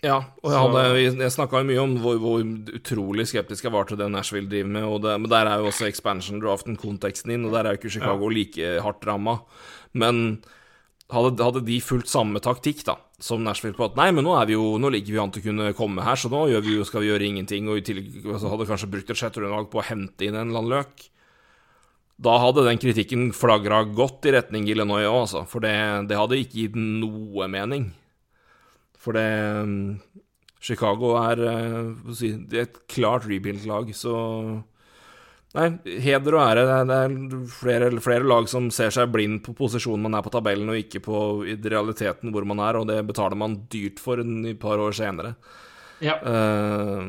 Ja, 0.05 0.19
og 0.43 0.53
jeg, 0.53 0.61
hadde, 0.61 1.21
jeg 1.25 1.33
snakka 1.33 1.61
jo 1.63 1.69
mye 1.69 1.81
om 1.81 1.93
hvor, 2.03 2.17
hvor 2.21 2.43
utrolig 2.77 3.25
skeptisk 3.31 3.65
jeg 3.65 3.73
var 3.73 3.87
til 3.89 3.97
det 4.01 4.11
Nashville 4.13 4.51
driver 4.51 4.73
med, 4.77 4.85
og 4.89 4.99
det, 5.05 5.15
men 5.21 5.31
der 5.33 5.49
er 5.49 5.63
jo 5.63 5.71
også 5.71 5.87
expansion-draften 5.89 6.77
konteksten 6.81 7.33
inn, 7.33 7.47
og 7.49 7.55
der 7.57 7.65
er 7.65 7.75
jo 7.75 7.81
ikke 7.81 7.93
Chicago 7.95 8.29
like 8.33 8.75
hardt 8.85 9.07
ramma. 9.09 9.39
Men 9.97 10.43
hadde, 11.13 11.43
hadde 11.45 11.63
de 11.67 11.81
fulgt 11.85 12.09
samme 12.09 12.41
taktikk 12.43 12.85
da, 12.87 12.97
som 13.23 13.43
Nashville 13.45 13.77
på 13.77 13.87
at 13.87 13.99
nei, 13.99 14.11
men 14.15 14.25
nå, 14.27 14.37
jo, 14.51 14.75
nå 14.81 14.91
ligger 14.95 15.17
vi 15.17 15.21
an 15.23 15.35
til 15.35 15.43
å 15.43 15.47
kunne 15.49 15.73
komme 15.77 16.05
her, 16.07 16.17
så 16.17 16.31
nå 16.33 16.47
vi 16.65 16.79
jo, 16.79 16.87
skal 16.89 17.05
vi 17.05 17.11
gjøre 17.11 17.29
ingenting, 17.29 17.69
og 17.69 17.81
i 17.81 17.85
tillegg 17.85 18.23
altså, 18.25 18.49
hadde 18.53 18.69
kanskje 18.71 18.91
brukt 18.95 19.13
et 19.13 19.21
sjette 19.21 19.43
rundelag 19.43 19.69
på 19.73 19.83
å 19.83 19.87
hente 19.87 20.27
inn 20.27 20.39
en 20.39 20.49
eller 20.49 20.63
annen 20.63 20.75
løk. 20.79 21.09
Da 22.25 22.39
hadde 22.39 22.65
den 22.69 22.79
kritikken 22.81 23.29
flagra 23.35 23.83
godt 23.91 24.27
i 24.29 24.35
retning 24.37 24.69
Illinois 24.71 25.07
òg, 25.09 25.25
altså. 25.25 25.45
For 25.51 25.65
det, 25.65 25.75
det, 26.11 26.19
hadde 26.19 26.39
ikke 26.39 26.61
gitt 26.63 26.77
noe 26.79 27.49
mening. 27.51 27.89
For 29.03 29.19
det 29.19 29.27
Chicago 30.65 31.17
er, 31.21 31.43
si, 32.17 32.31
det 32.49 32.61
er 32.61 32.69
et 32.69 32.79
klart 32.89 33.27
rebuild-lag, 33.29 33.91
så 33.99 34.15
Nei, 35.55 35.69
heder 36.03 36.35
og 36.35 36.43
ære. 36.43 36.63
Det 36.67 36.97
er 36.99 37.13
flere, 37.55 37.91
flere, 38.03 38.27
lag 38.27 38.49
som 38.51 38.67
ser 38.75 38.91
seg 38.95 39.13
blind 39.15 39.39
på 39.47 39.55
posisjonen 39.55 40.09
man 40.09 40.19
er 40.19 40.25
på 40.27 40.33
tabellen, 40.35 40.73
og 40.73 40.81
ikke 40.81 41.03
på 41.05 41.21
realiteten 41.47 42.35
hvor 42.35 42.47
man 42.49 42.63
er, 42.65 42.81
og 42.81 42.89
det 42.91 42.99
betaler 43.07 43.39
man 43.39 43.61
dyrt 43.71 44.03
for 44.03 44.23
et 44.23 44.59
par 44.63 44.83
år 44.83 44.97
senere. 44.99 45.37
Ja. 46.03 46.19
Uh, 46.27 47.07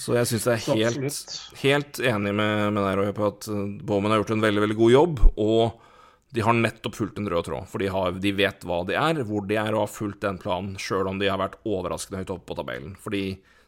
så 0.00 0.16
jeg 0.16 0.30
syns 0.30 0.48
jeg 0.48 0.56
er 0.56 0.80
helt, 0.80 1.32
helt, 1.60 2.00
enig 2.00 2.32
med, 2.32 2.72
med 2.72 2.80
deg, 2.80 2.96
Roy, 2.98 3.10
på 3.16 3.28
at 3.28 3.48
eh, 3.52 3.66
Bowman 3.84 4.14
har 4.14 4.22
gjort 4.22 4.32
en 4.34 4.44
veldig, 4.46 4.62
veldig 4.64 4.78
god 4.78 4.94
jobb, 4.94 5.20
og 5.44 5.90
de 6.32 6.44
har 6.46 6.56
nettopp 6.56 6.96
fulgt 6.96 7.20
en 7.20 7.28
rød 7.28 7.44
tråd. 7.44 7.68
For 7.68 7.82
de, 7.82 7.90
har, 7.92 8.16
de 8.24 8.32
vet 8.32 8.64
hva 8.64 8.80
de 8.88 8.96
er, 8.96 9.20
hvor 9.28 9.44
de 9.44 9.58
er, 9.60 9.76
og 9.76 9.84
har 9.84 9.92
fulgt 9.92 10.24
den 10.24 10.40
planen, 10.40 10.78
sjøl 10.80 11.10
om 11.10 11.20
de 11.20 11.28
har 11.28 11.40
vært 11.42 11.60
overraskende 11.68 12.22
høyt 12.22 12.32
oppe 12.32 12.48
på 12.48 12.56
tabellen. 12.56 12.96
Fordi, 13.04 13.26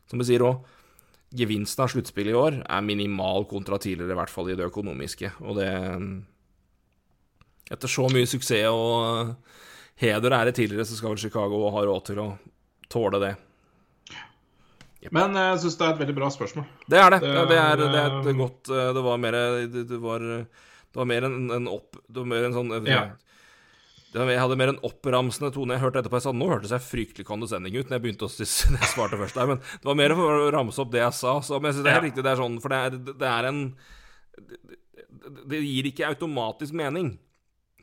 som 0.09 0.22
vi 0.22 0.30
sier 0.30 0.46
òg, 0.48 0.64
gevinsten 1.35 1.85
av 1.85 1.90
sluttspillet 1.93 2.35
i 2.35 2.39
år 2.39 2.61
er 2.62 2.86
minimal 2.86 3.47
kontra 3.51 3.78
tidligere, 3.82 4.15
i 4.15 4.19
hvert 4.20 4.32
fall 4.32 4.52
i 4.52 4.56
det 4.59 4.69
økonomiske. 4.70 5.35
Og 5.44 5.61
det 5.61 5.73
Etter 7.73 7.89
så 7.89 8.05
mye 8.12 8.28
suksess 8.28 8.69
og 8.69 9.31
heder 9.97 10.35
og 10.35 10.36
ære 10.36 10.52
tidligere, 10.52 10.85
så 10.85 10.98
skal 10.98 11.15
vel 11.15 11.23
Chicago 11.23 11.62
ha 11.73 11.85
råd 11.89 12.02
til 12.11 12.19
å 12.20 12.27
tåle 12.93 13.20
det. 13.23 13.31
Yep. 15.05 15.12
Men 15.16 15.36
jeg 15.36 15.62
syns 15.62 15.78
det 15.81 15.86
er 15.86 15.94
et 15.94 16.02
veldig 16.02 16.16
bra 16.16 16.28
spørsmål. 16.32 16.66
Det 16.89 17.01
er 17.01 17.15
det. 17.15 17.23
Det, 17.24 17.32
det, 17.48 17.56
er, 17.61 17.81
det 17.81 18.02
er, 18.02 18.19
et 18.20 18.39
godt 18.39 18.70
Det 18.70 19.02
var 19.05 19.19
mer 19.20 19.36
Det 19.69 19.98
var, 20.01 20.23
det 20.24 21.01
var 21.01 21.09
mer 21.11 21.27
en, 21.28 21.35
en 21.52 21.66
opp 21.69 21.98
Det 22.06 22.23
var 22.23 22.31
mer 22.31 22.47
en 22.48 22.56
sånn 22.56 22.73
ja. 22.89 23.02
Jeg 24.15 24.39
hadde 24.39 24.57
mer 24.61 24.70
en 24.70 24.81
oppramsende 24.86 25.51
tone. 25.55 25.74
Jeg 25.74 25.82
hørte 25.82 25.99
etterpå 25.99 26.20
jeg 26.20 26.27
sa 26.28 26.32
nå 26.36 26.47
hørtes 26.47 26.70
jeg 26.70 26.86
fryktelig 26.86 27.27
kondesending 27.27 27.74
ut 27.74 27.89
når 27.89 27.97
jeg 27.97 28.05
begynte 28.05 28.28
å 28.28 28.31
når 28.74 28.85
jeg 28.85 28.93
svarte 28.93 29.19
først 29.19 29.41
der, 29.41 29.51
men 29.51 29.59
det 29.59 29.89
var 29.91 29.99
mer 29.99 30.15
for 30.15 30.45
å 30.45 30.53
ramse 30.55 30.82
opp 30.85 30.95
det 30.95 31.03
jeg 31.03 31.19
sa. 31.19 31.35
Så, 31.43 31.59
men 31.59 31.70
jeg 31.70 31.78
synes 31.78 31.86
det 31.86 31.93
er 31.93 31.99
helt 31.99 32.09
riktig. 32.09 32.24
Det 32.27 32.32
er 32.32 32.43
sånn, 32.43 32.61
for 32.62 32.74
det 32.74 32.81
er, 32.81 32.99
det 33.11 33.31
er 33.32 33.51
en 33.51 33.61
det, 34.39 35.35
det 35.51 35.62
gir 35.65 35.89
ikke 35.91 36.11
automatisk 36.12 36.77
mening. 36.78 37.15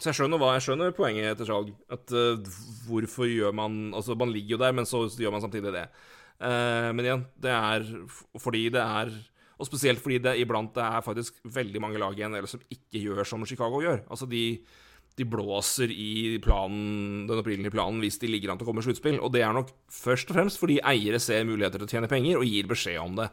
Så 0.02 0.10
jeg 0.10 0.18
skjønner, 0.18 0.42
hva, 0.42 0.56
jeg 0.56 0.66
skjønner 0.66 0.96
poenget 0.98 1.38
til 1.38 1.50
Skjalg. 1.50 1.74
At 1.94 2.14
uh, 2.16 2.54
hvorfor 2.88 3.30
gjør 3.30 3.54
man 3.54 3.92
Altså, 3.98 4.16
man 4.18 4.32
ligger 4.34 4.56
jo 4.56 4.62
der, 4.64 4.74
men 4.74 4.88
så 4.90 5.04
gjør 5.06 5.36
man 5.36 5.44
samtidig 5.44 5.74
det. 5.76 5.86
Uh, 6.42 6.90
men 6.96 7.06
igjen, 7.06 7.26
det 7.38 7.52
er 7.54 7.86
fordi 8.42 8.64
det 8.74 8.82
er 8.82 9.12
Og 9.62 9.68
spesielt 9.68 10.02
fordi 10.02 10.18
det 10.24 10.40
iblant 10.42 10.74
det 10.74 10.82
er 10.82 11.04
faktisk 11.06 11.36
veldig 11.46 11.84
mange 11.84 12.00
lag 12.02 12.18
i 12.18 12.26
NHL 12.26 12.48
som 12.50 12.64
ikke 12.66 13.04
gjør 13.04 13.28
som 13.30 13.46
Chicago 13.46 13.84
gjør. 13.84 14.02
Altså, 14.10 14.26
de 14.26 14.64
de 15.20 15.28
blåser 15.28 15.92
i 15.92 16.40
planen, 16.44 17.26
den 17.30 17.42
opprinnelige 17.42 17.74
planen 17.74 18.00
hvis 18.04 18.20
de 18.22 18.30
ligger 18.32 18.54
an 18.54 18.60
til 18.60 18.68
å 18.68 18.72
komme 18.72 18.84
i 18.84 18.88
sluttspill. 18.88 19.20
Og 19.20 19.34
det 19.36 19.44
er 19.46 19.56
nok 19.56 19.72
først 19.92 20.32
og 20.32 20.38
fremst 20.38 20.62
fordi 20.62 20.80
eiere 20.88 21.20
ser 21.22 21.48
muligheter 21.48 21.82
til 21.82 21.90
å 21.90 21.96
tjene 21.98 22.12
penger 22.12 22.40
og 22.40 22.48
gir 22.48 22.70
beskjed 22.72 23.02
om 23.04 23.20
det. 23.20 23.28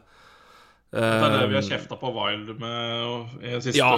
Det 0.89 1.05
er 1.05 1.33
det 1.35 1.47
vi 1.51 1.57
har 1.59 1.63
um, 1.63 1.69
kjefta 1.69 1.95
på 2.01 2.09
Wild 2.15 2.47
med 2.57 3.41
i 3.43 3.51
det 3.53 3.61
siste 3.61 3.77
ja, 3.77 3.89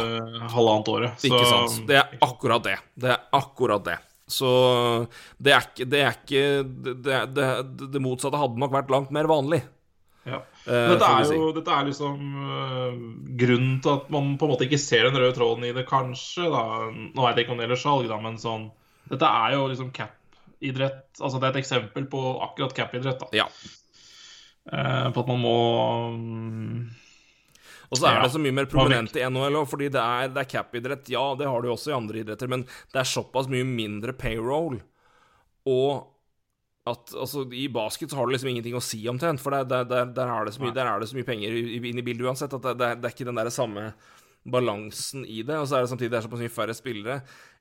halvannet 0.51 0.89
året. 0.91 1.21
Så... 1.21 1.29
Ikke 1.29 1.45
sant. 1.47 1.77
Det 1.87 1.99
er 2.01 2.17
akkurat 2.27 2.65
det. 2.65 2.77
Det 2.99 3.13
er 3.13 3.21
akkurat 3.39 3.85
det. 3.87 3.97
Så 4.31 4.49
det 5.39 5.53
er 5.55 5.65
ikke 5.67 5.87
Det, 5.91 6.01
er 6.01 6.17
ikke, 6.17 6.43
det, 7.03 7.21
det, 7.35 7.47
det 7.95 8.03
motsatte 8.03 8.39
hadde 8.39 8.59
nok 8.59 8.75
vært 8.75 8.91
langt 8.91 9.15
mer 9.15 9.29
vanlig. 9.31 9.61
Ja. 10.27 10.37
Uh, 10.67 10.91
dette, 10.93 11.07
er 11.09 11.33
jo, 11.33 11.49
dette 11.55 11.73
er 11.73 11.87
liksom 11.87 12.17
uh, 12.37 12.97
grunnen 13.41 13.79
til 13.81 13.93
at 13.95 14.09
man 14.13 14.35
på 14.37 14.45
en 14.45 14.53
måte 14.53 14.67
ikke 14.67 14.79
ser 14.81 15.07
den 15.07 15.17
røde 15.17 15.33
tråden 15.37 15.65
i 15.65 15.73
det, 15.73 15.87
kanskje. 15.89 16.45
da 16.53 16.63
Nå 16.93 17.25
vet 17.25 17.39
jeg 17.39 17.47
ikke 17.47 17.55
om 17.55 17.61
det 17.61 17.65
gjelder 17.65 17.83
salg, 17.83 18.09
da, 18.11 18.21
men 18.21 18.39
sånn 18.41 18.69
Dette 19.11 19.27
er 19.27 19.55
jo 19.57 19.67
liksom 19.71 19.89
cap-idrett. 19.95 21.03
Altså 21.19 21.39
Det 21.39 21.47
er 21.47 21.55
et 21.55 21.61
eksempel 21.63 22.05
på 22.11 22.25
akkurat 22.45 22.75
cap-idrett. 22.77 23.25
da 23.25 23.41
ja. 23.41 23.47
uh, 24.69 25.07
På 25.09 25.25
at 25.25 25.31
man 25.33 25.41
må 25.41 25.55
um, 26.13 26.91
og 27.91 27.99
så 27.99 28.07
er 28.07 28.21
det 28.23 28.31
så 28.31 28.39
mye 28.39 28.55
mer 28.55 28.69
prominent 28.71 29.17
i 29.19 29.23
NHL 29.27 29.57
òg, 29.59 29.65
fordi 29.67 29.89
det 29.91 29.99
er, 29.99 30.29
det 30.31 30.45
er 30.45 30.47
cap-idrett. 30.47 31.09
Ja, 31.11 31.25
det 31.35 31.49
har 31.49 31.59
du 31.59 31.73
også 31.73 31.91
i 31.91 31.97
andre 31.97 32.21
idretter, 32.21 32.47
men 32.47 32.63
det 32.63 33.01
er 33.01 33.09
såpass 33.09 33.49
mye 33.51 33.65
mindre 33.67 34.13
payroll. 34.15 34.77
Og 35.67 36.05
at 36.89 37.13
altså, 37.13 37.43
I 37.53 37.67
basket 37.69 38.09
så 38.09 38.17
har 38.17 38.25
du 38.25 38.33
liksom 38.33 38.49
ingenting 38.49 38.77
å 38.77 38.81
si 38.81 39.03
omtrent, 39.09 39.41
for 39.41 39.53
der, 39.53 39.67
der, 39.69 39.85
der, 39.85 40.09
der 40.15 40.31
er, 40.33 40.47
det 40.47 40.55
så 40.55 40.63
mye, 40.63 40.73
er 40.73 41.03
det 41.03 41.11
så 41.11 41.17
mye 41.17 41.27
penger 41.27 41.53
inn 41.77 42.01
i 42.01 42.05
bildet 42.05 42.25
uansett, 42.25 42.55
at 42.57 42.65
det, 42.73 42.89
det 42.97 43.09
er 43.09 43.13
ikke 43.13 43.27
den 43.29 43.37
der 43.37 43.51
samme 43.53 43.91
balansen 44.49 45.25
i 45.29 45.43
det. 45.45 45.59
Og 45.59 45.67
så 45.69 45.77
er 45.77 45.85
det 45.85 45.91
samtidig 45.91 46.13
det 46.13 46.19
er 46.21 46.25
såpass 46.25 46.41
mye 46.41 46.53
færre 46.53 46.75
spillere. 46.77 47.19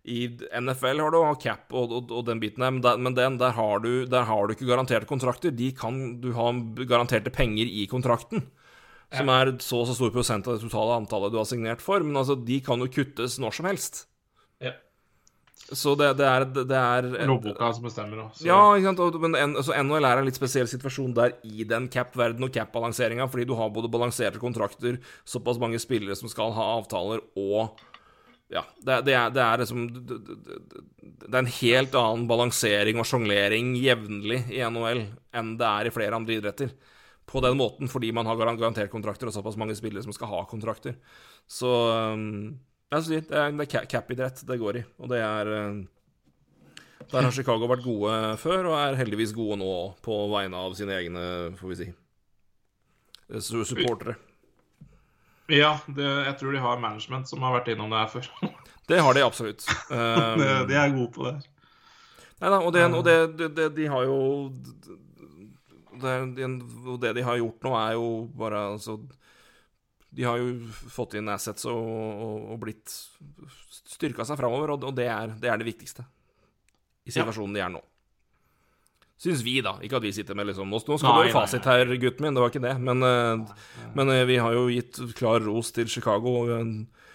I 0.09 0.23
NFL 0.57 1.03
har 1.05 1.13
du 1.13 1.19
cap 1.43 1.75
og, 1.77 1.93
og, 1.93 2.15
og 2.17 2.25
den 2.25 2.41
biten 2.41 2.65
her, 2.65 2.73
men, 2.73 2.81
der, 2.85 2.97
men 2.97 3.17
den, 3.17 3.37
der, 3.43 3.53
har 3.59 3.85
du, 3.85 4.07
der 4.09 4.25
har 4.25 4.47
du 4.47 4.55
ikke 4.57 4.69
garanterte 4.71 5.09
kontrakter. 5.11 5.53
De 5.53 5.69
kan 5.77 6.01
du 6.23 6.33
ha 6.39 6.49
garanterte 6.89 7.33
penger 7.35 7.69
i 7.69 7.85
kontrakten. 7.91 8.49
Som 9.11 9.29
er 9.35 9.57
så 9.59 9.83
og 9.83 9.89
så 9.91 9.97
stor 9.99 10.13
prosent 10.15 10.47
av 10.47 10.57
det 10.57 10.63
totale 10.63 11.01
antallet 11.01 11.33
du 11.35 11.41
har 11.41 11.49
signert 11.51 11.83
for. 11.83 12.01
Men 12.07 12.17
altså, 12.23 12.39
de 12.39 12.61
kan 12.65 12.81
jo 12.81 12.89
kuttes 12.95 13.37
når 13.43 13.59
som 13.59 13.69
helst. 13.69 14.05
Så 15.71 15.93
det, 15.95 16.09
det, 16.19 16.27
er, 16.27 16.45
det 16.51 16.77
er 16.77 17.07
Lovboka 17.29 17.69
som 17.77 17.85
bestemmer, 17.87 18.25
også. 18.25 18.43
Ja, 18.47 18.59
ikke 18.75 18.91
sant. 18.91 19.19
Men 19.23 19.37
altså, 19.39 19.75
NHL 19.77 20.07
er 20.09 20.19
en 20.19 20.27
litt 20.27 20.39
spesiell 20.39 20.67
situasjon 20.71 21.13
der 21.15 21.37
i 21.47 21.67
den 21.69 21.87
cap-verdenen 21.93 22.49
og 22.49 22.55
cap-balanseringa, 22.55 23.29
fordi 23.31 23.47
du 23.47 23.55
har 23.59 23.71
både 23.75 23.91
balanserte 23.93 24.43
kontrakter, 24.43 24.99
såpass 25.29 25.61
mange 25.63 25.79
spillere 25.83 26.17
som 26.19 26.33
skal 26.33 26.55
ha 26.57 26.73
avtaler, 26.81 27.23
og 27.39 27.79
Ja, 28.51 28.65
det, 28.83 28.97
det 29.07 29.15
er, 29.15 29.29
det 29.31 29.43
er 29.45 29.61
liksom 29.63 29.83
Det 29.95 31.29
er 31.31 31.37
en 31.39 31.53
helt 31.61 31.93
annen 31.95 32.25
balansering 32.27 32.99
og 32.99 33.07
sjonglering 33.07 33.77
jevnlig 33.79 34.41
i 34.51 34.65
NHL 34.67 35.05
enn 35.39 35.53
det 35.61 35.69
er 35.69 35.87
i 35.87 35.93
flere 35.95 36.19
andre 36.19 36.35
idretter. 36.41 36.73
På 37.31 37.39
den 37.45 37.55
måten, 37.61 37.87
fordi 37.87 38.11
man 38.11 38.27
har 38.27 38.41
garantert 38.41 38.91
kontrakter 38.91 39.31
og 39.31 39.37
såpass 39.37 39.55
mange 39.61 39.79
spillere 39.79 40.03
som 40.03 40.11
skal 40.17 40.33
ha 40.33 40.43
kontrakter. 40.51 40.99
Så 41.47 41.71
um, 42.11 42.59
det 42.91 43.23
er, 43.31 43.53
det 43.55 43.67
er 43.71 43.87
cap-idrett 43.87 44.43
det 44.47 44.59
går 44.59 44.81
i, 44.81 44.85
og 44.99 45.11
det 45.13 45.21
er 45.23 45.51
eh, 45.55 45.77
Der 47.13 47.27
har 47.27 47.35
Chicago 47.35 47.69
vært 47.71 47.85
gode 47.87 48.17
før, 48.43 48.73
og 48.73 48.79
er 48.81 48.99
heldigvis 48.99 49.35
gode 49.35 49.61
nå 49.61 49.75
på 50.03 50.17
vegne 50.33 50.59
av 50.59 50.75
sine 50.79 50.97
egne, 50.99 51.23
får 51.61 51.71
vi 51.71 51.79
si, 51.79 51.87
eh, 53.31 53.41
supportere. 53.41 54.17
Ja, 55.51 55.77
det, 55.87 56.07
jeg 56.07 56.35
tror 56.39 56.55
de 56.55 56.63
har 56.63 56.83
management 56.83 57.31
som 57.31 57.43
har 57.43 57.57
vært 57.59 57.73
innom 57.73 57.91
det 57.91 58.03
her 58.03 58.11
før. 58.13 58.29
det 58.91 59.01
har 59.03 59.15
de 59.15 59.25
absolutt. 59.27 59.67
Um, 59.91 60.43
de 60.71 60.77
er 60.79 60.93
gode 60.95 61.11
på 61.15 61.27
det. 61.27 61.39
Nei 62.41 62.51
da, 62.51 62.59
og, 62.59 62.71
det, 62.73 62.85
og 62.95 63.03
det, 63.05 63.49
det, 63.57 63.67
de 63.77 63.87
har 63.91 64.07
jo 64.07 64.21
det, 66.01 66.13
det, 67.03 67.11
de 67.19 67.25
har 67.27 67.41
gjort 67.41 67.67
nå, 67.67 67.75
er 67.77 67.97
jo 67.99 68.07
bare 68.39 68.63
altså 68.77 68.97
de 70.11 70.27
har 70.27 70.41
jo 70.41 70.55
fått 70.91 71.15
inn 71.19 71.31
assets 71.31 71.69
og, 71.71 71.79
og, 71.79 72.49
og 72.55 72.59
blitt 72.65 72.91
styrka 73.91 74.27
seg 74.27 74.41
framover, 74.41 74.75
og, 74.75 74.91
det 74.97 75.07
er, 75.07 75.37
det, 75.39 75.51
er, 75.51 75.61
det 75.61 75.69
viktigste 75.69 76.05
i 77.07 77.15
situasjonen 77.15 77.55
ja. 77.55 77.61
de 77.61 77.67
er 77.67 77.73
nå. 77.79 77.85
Syns 79.21 79.43
vi, 79.45 79.59
da. 79.61 79.75
Ikke 79.85 79.99
at 79.99 80.05
vi 80.07 80.15
sitter 80.17 80.37
med 80.39 80.49
liksom 80.49 80.71
Nå, 80.73 80.79
nå 80.81 80.97
skal 80.97 81.13
du 81.13 81.27
ha 81.29 81.33
fasit 81.35 81.67
her, 81.69 81.91
gutten 82.01 82.25
min, 82.25 82.37
det 82.37 82.41
var 82.41 82.53
ikke 82.53 82.65
det. 82.65 82.77
Men, 82.81 83.05
uh, 83.05 83.83
men 83.97 84.13
uh, 84.13 84.23
vi 84.29 84.39
har 84.41 84.57
jo 84.57 84.63
gitt 84.73 84.97
klar 85.19 85.45
ros 85.45 85.75
til 85.77 85.91
Chicago, 85.93 86.39
og 86.41 86.53
uh, 86.57 87.11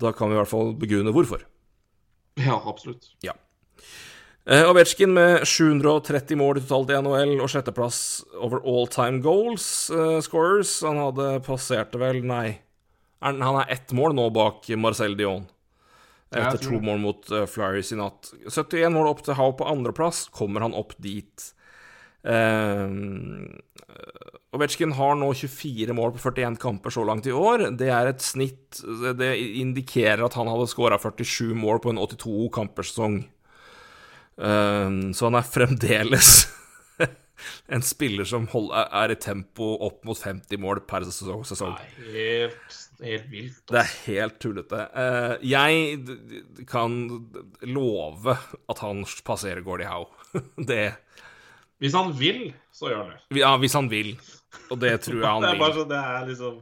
da 0.00 0.12
kan 0.16 0.28
vi 0.28 0.36
i 0.36 0.40
hvert 0.40 0.52
fall 0.52 0.74
begrunne 0.76 1.14
hvorfor. 1.16 1.46
Ja, 2.40 2.58
absolutt. 2.60 3.08
Ja. 3.24 3.34
Eh, 4.50 4.66
Ovetsjkin 4.66 5.12
med 5.14 5.44
730 5.46 6.34
mål 6.40 6.58
totalt 6.58 6.90
i 6.90 6.96
NHL 6.98 7.36
og 7.38 7.52
sjetteplass 7.52 8.00
over 8.34 8.58
all 8.66 8.88
time 8.90 9.22
goals 9.22 9.64
uh, 9.94 10.18
scorers. 10.26 10.72
Han 10.82 10.98
hadde 10.98 11.36
passerte 11.46 12.00
vel 12.02 12.18
Nei, 12.26 12.58
han 13.22 13.44
er 13.46 13.70
ett 13.70 13.94
mål 13.94 14.16
nå 14.18 14.26
bak 14.34 14.66
Marcel 14.74 15.14
Dion. 15.14 15.46
Etter 16.34 16.58
to 16.64 16.82
mål 16.82 16.98
mot 16.98 17.30
uh, 17.30 17.44
Flyers 17.46 17.94
i 17.94 18.00
natt. 18.02 18.32
71 18.48 18.90
mål 18.96 19.12
opp 19.12 19.22
til 19.22 19.38
Howe 19.38 19.54
på 19.54 19.70
andreplass. 19.70 20.24
Kommer 20.34 20.66
han 20.66 20.74
opp 20.74 20.98
dit? 20.98 21.52
Uh, 22.26 22.90
Ovetsjkin 24.50 24.98
har 24.98 25.14
nå 25.14 25.30
24 25.30 25.94
mål 25.94 26.16
på 26.16 26.26
41 26.26 26.58
kamper 26.58 26.90
så 26.90 27.06
langt 27.06 27.30
i 27.30 27.38
år. 27.38 27.68
Det 27.78 27.94
er 27.94 28.10
et 28.10 28.24
snitt 28.24 28.82
Det 29.14 29.30
indikerer 29.62 30.26
at 30.26 30.34
han 30.34 30.50
hadde 30.50 30.72
skåra 30.74 30.98
47 30.98 31.54
mål 31.54 31.84
på 31.84 31.94
en 31.94 32.02
82 32.02 32.48
kampersesong. 32.58 33.22
Um, 34.40 35.10
så 35.12 35.26
han 35.28 35.36
er 35.36 35.44
fremdeles 35.44 36.30
en 37.74 37.82
spiller 37.84 38.24
som 38.28 38.46
er, 38.48 39.12
i 39.12 39.16
tempo 39.20 39.66
opp 39.84 40.04
mot 40.08 40.16
50 40.18 40.60
mål 40.60 40.80
per 40.88 41.04
sesong. 41.08 41.74
Nei, 41.74 41.90
helt, 42.14 42.78
helt 43.04 43.28
vilt. 43.32 43.60
Det 43.70 43.82
er 43.82 43.92
helt 44.06 44.38
tullete. 44.42 44.80
Eh, 45.02 45.34
jeg 45.48 46.64
kan 46.68 46.96
love 47.68 48.36
at 48.68 48.82
han 48.84 49.04
passerer 49.26 49.60
Gordie 49.66 49.88
Howe. 49.88 50.08
Det 50.70 50.82
Hvis 51.80 51.94
han 51.96 52.12
vil, 52.18 52.50
så 52.76 52.90
gjør 52.92 53.00
han 53.04 53.14
det. 53.14 53.40
Ja, 53.40 53.54
hvis 53.60 53.74
han 53.76 53.88
vil. 53.92 54.12
Og 54.70 54.78
det 54.82 54.96
tror 55.06 55.20
jeg 55.22 55.30
han 55.30 55.42
Det 55.46 55.54
er 55.54 55.60
bare 55.62 55.74
vil. 55.74 55.80
så, 55.82 55.88
det 55.90 56.00
er 56.00 56.26
liksom 56.32 56.58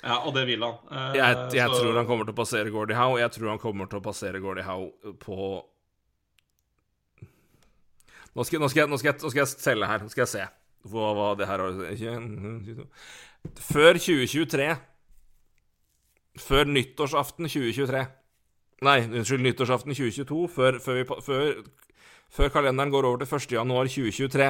Ja, 0.00 0.16
og 0.26 0.34
det 0.34 0.46
vil 0.48 0.62
han. 0.66 0.78
Eh, 0.90 1.18
Jeg, 1.20 1.36
jeg 1.58 1.68
så- 1.70 1.82
tror 1.82 1.98
han 2.00 2.06
kommer 2.08 2.26
til 2.28 2.34
å 2.34 2.40
passere 2.42 2.70
Gordie 2.74 2.98
Howe, 2.98 3.20
jeg 3.22 3.34
tror 3.36 3.52
han 3.54 3.62
kommer 3.62 3.90
til 3.90 4.00
å 4.00 4.04
passere 4.10 4.40
Gordie 4.42 4.66
Howe 4.66 5.14
på 5.22 5.38
Nå 8.36 8.44
skal, 8.46 8.60
nå, 8.62 8.68
skal 8.70 8.84
jeg, 8.84 8.90
nå, 8.92 8.98
skal 9.00 9.10
jeg, 9.12 9.18
nå 9.24 9.30
skal 9.32 9.42
jeg 9.42 9.50
selge 9.52 9.88
her. 9.90 10.04
Nå 10.04 10.12
skal 10.12 10.22
jeg 10.24 10.32
se 10.34 10.44
hva, 10.90 11.08
hva 11.16 11.28
det 11.36 11.48
her 11.50 11.60
er. 11.66 12.86
Før 13.60 13.98
2023 13.98 14.68
Før 16.40 16.70
nyttårsaften 16.70 17.48
2023 17.50 18.04
Nei, 18.86 18.96
unnskyld, 19.04 19.42
nyttårsaften 19.44 19.92
2022. 19.92 20.46
Før, 20.54 20.78
før, 20.80 20.96
vi, 20.96 21.04
før, 21.26 21.58
før 22.32 22.52
kalenderen 22.54 22.92
går 22.94 23.08
over 23.10 23.20
til 23.20 23.36
1. 23.36 23.52
januar 23.58 23.90
2023, 23.92 24.46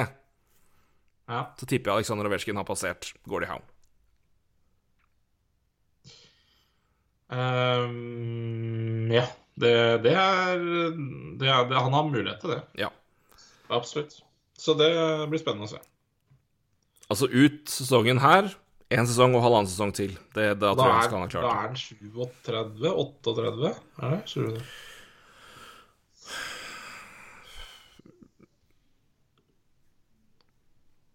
Ja. 1.31 1.41
så 1.59 1.67
tipper 1.67 1.91
jeg 1.91 1.97
Aleksandr 1.97 2.29
Ovetsjkin 2.29 2.55
har 2.55 2.67
passert 2.67 3.09
Gordie 3.27 3.49
Howe. 3.51 3.65
Um, 7.31 9.11
ja. 9.11 9.25
Det, 9.61 9.73
det, 10.03 10.13
er, 10.15 10.63
det 11.39 11.47
er 11.51 11.67
det, 11.67 11.77
Han 11.77 11.93
har 11.93 12.07
mulighet 12.07 12.39
til 12.41 12.55
det. 12.55 12.61
Ja. 12.79 12.87
Absolutt. 13.71 14.17
Så 14.59 14.73
det 14.77 14.91
blir 15.31 15.39
spennende 15.41 15.65
å 15.69 15.71
se. 15.71 15.79
Altså 17.11 17.25
ut 17.31 17.69
sesongen 17.71 18.19
her, 18.23 18.43
én 18.91 19.07
sesong 19.07 19.35
og 19.35 19.43
halvannen 19.45 19.71
sesong 19.71 19.91
til. 19.95 20.11
Det, 20.35 20.45
da 20.61 20.67
tror 20.75 20.87
jeg 20.87 20.95
han 20.99 21.09
skal 21.09 21.21
ha 21.23 21.27
klart 21.31 21.45
Da 21.47 21.51
er 21.51 21.55
han 21.65 21.75
37? 21.79 22.87
38? 22.91 23.71
Er 24.05 24.09
det? 24.15 24.21
37? 24.31 24.61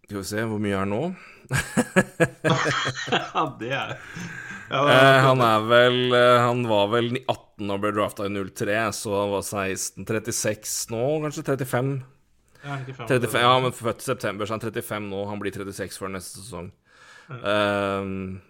Skal 0.07 0.21
vi 0.21 0.27
se, 0.29 0.43
hvor 0.47 0.61
mye 0.63 0.77
er 0.77 0.83
han 0.85 0.93
nå? 0.95 1.03
Det 3.61 3.71
er 3.71 3.91
ja, 4.67 4.81
det 4.83 4.89
Eh, 4.91 4.99
er, 4.99 5.21
han 5.23 5.39
er 5.47 5.61
vel 5.71 6.11
eh, 6.19 6.43
Han 6.43 6.67
var 6.67 6.89
vel 6.91 7.13
18 7.23 7.71
og 7.71 7.79
ble 7.85 7.93
drafta 7.95 8.27
i 8.27 8.33
03, 8.35 8.91
så 8.99 9.13
han 9.15 9.31
var 9.37 9.45
16 9.47 10.03
36 10.09 10.91
nå, 10.91 11.03
kanskje? 11.23 11.45
35? 11.47 11.93
Jeg 12.63 12.73
er 12.73 12.83
ikke 12.85 12.97
35 12.99 13.43
ja, 13.43 13.53
men 13.63 13.75
født 13.77 14.03
i 14.03 14.07
september, 14.07 14.47
så 14.49 14.57
han 14.57 14.63
er 14.65 14.71
35 14.71 15.09
nå. 15.11 15.25
Han 15.31 15.43
blir 15.43 15.55
36 15.55 15.99
for 16.01 16.13
neste 16.13 16.41
sesong. 16.43 16.71
Um, 17.29 18.41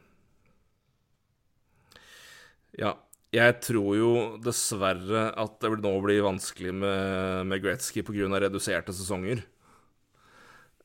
ja. 2.78 2.94
Jeg 3.34 3.56
tror 3.60 3.96
jo 3.98 4.10
dessverre 4.40 5.26
at 5.36 5.56
det 5.60 5.72
nå 5.82 5.92
blir 6.04 6.22
vanskelig 6.24 6.72
med, 6.72 7.46
med 7.50 7.60
Gretzky 7.64 8.04
pga. 8.06 8.28
reduserte 8.46 8.94
sesonger. 8.94 9.42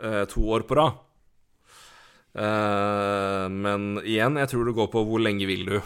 Uh, 0.02 0.26
to 0.26 0.42
år 0.50 0.66
på 0.68 0.76
rad. 0.80 0.98
Uh, 2.32 3.46
men 3.52 4.02
igjen, 4.02 4.40
jeg 4.40 4.50
tror 4.52 4.66
det 4.68 4.76
går 4.76 4.90
på 4.92 5.06
hvor 5.08 5.22
lenge 5.22 5.46
vil 5.48 5.66
du. 5.70 5.78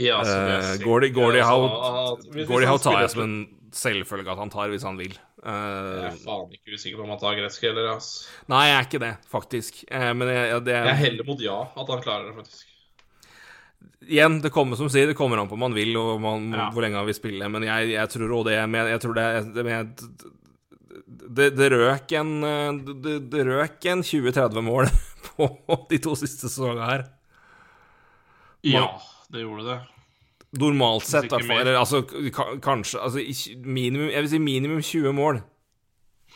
Ja, 0.00 0.18
som 0.26 0.48
jeg 0.50 0.62
sier. 0.64 0.80
Gordie 0.82 1.12
Gordie 1.14 1.42
Altså, 1.44 1.52
Howe 1.54 1.68
at- 1.70 2.24
hvis- 2.24 2.34
hvis 2.34 2.48
Gordie 2.48 2.66
han 2.66 2.72
Howe 2.72 2.78
tar 2.82 2.90
spiller 2.90 3.04
jeg 3.04 3.10
som 3.10 3.22
en 3.22 3.36
selvfølge 3.74 4.30
at 4.32 4.38
han 4.38 4.50
tar 4.54 4.70
hvis 4.72 4.84
han 4.86 4.96
vil. 5.00 5.14
Eh, 5.44 5.50
Jeg 5.50 6.12
er 6.12 6.20
faen 6.22 6.52
ikke 6.54 6.76
usikker 6.78 7.00
på 7.00 7.04
om 7.06 7.10
han 7.14 7.18
tar 7.20 7.34
gresk 7.40 7.64
heller, 7.66 7.88
ass. 7.96 8.12
nei, 8.48 8.62
jeg 8.70 8.76
er 8.78 8.86
ikke 8.88 9.00
det, 9.02 9.12
faktisk. 9.30 9.82
Eh, 9.90 10.12
men 10.14 10.28
jeg, 10.30 10.46
jeg- 10.52 10.64
det 10.68 10.76
Jeg 10.78 11.00
heller 11.02 11.24
mot 11.28 11.40
ja, 11.42 11.58
at 11.74 11.88
han 11.94 12.02
klarer 12.06 12.30
det, 12.30 12.36
faktisk. 12.38 12.70
Igjen, 14.04 14.38
det 14.44 14.50
kommer 14.52 14.76
som 14.76 14.88
sier, 14.92 15.06
det 15.08 15.16
kommer 15.16 15.40
an 15.40 15.48
på 15.48 15.56
om 15.56 15.62
man 15.64 15.74
vil 15.74 15.96
og 15.96 16.20
man, 16.20 16.50
Ja. 16.52 16.70
hvor 16.70 16.82
lenge 16.84 16.96
han 17.00 17.06
vil 17.08 17.14
spille. 17.16 17.48
Men 17.48 17.62
jeg, 17.64 17.90
jeg 17.94 18.08
tror 18.12 18.28
òg 18.36 18.44
det 18.50 18.58
men 18.68 18.86
Jeg 18.92 19.00
tror 19.00 19.14
det, 19.14 19.64
med- 19.64 20.02
det, 21.34 21.56
det 21.56 21.70
røk 21.72 22.12
en 22.12 22.40
Det, 23.02 23.30
det 23.30 23.46
røk 23.46 23.84
en 23.86 24.02
20-30 24.02 24.62
mål 24.62 24.86
på 25.36 25.48
de 25.90 25.98
to 25.98 26.14
siste 26.14 26.48
sesongene 26.48 26.84
her. 26.86 27.04
Ja, 28.64 28.86
det 29.32 29.40
gjorde 29.44 29.64
det. 29.70 29.78
Normalt 30.60 31.06
sett, 31.08 31.26
i 31.26 31.32
hvert 31.32 31.48
fall. 31.48 31.62
Eller 31.62 31.78
altså, 31.80 32.02
kanskje 32.62 33.00
altså, 33.02 33.22
minimum, 33.64 34.10
Jeg 34.12 34.24
vil 34.24 34.30
si 34.30 34.40
minimum 34.42 34.82
20 34.82 35.16
mål. 35.16 35.40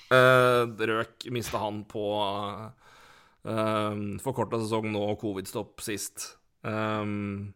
Uh, 0.09 0.65
røk 0.89 1.29
mista 1.35 1.61
han 1.61 1.83
på 1.89 2.05
uh, 2.17 3.95
forkorta 4.25 4.61
sesong 4.63 4.89
nå 4.95 5.05
covid-stopp 5.21 5.85
sist. 5.85 6.33
Um, 6.65 7.53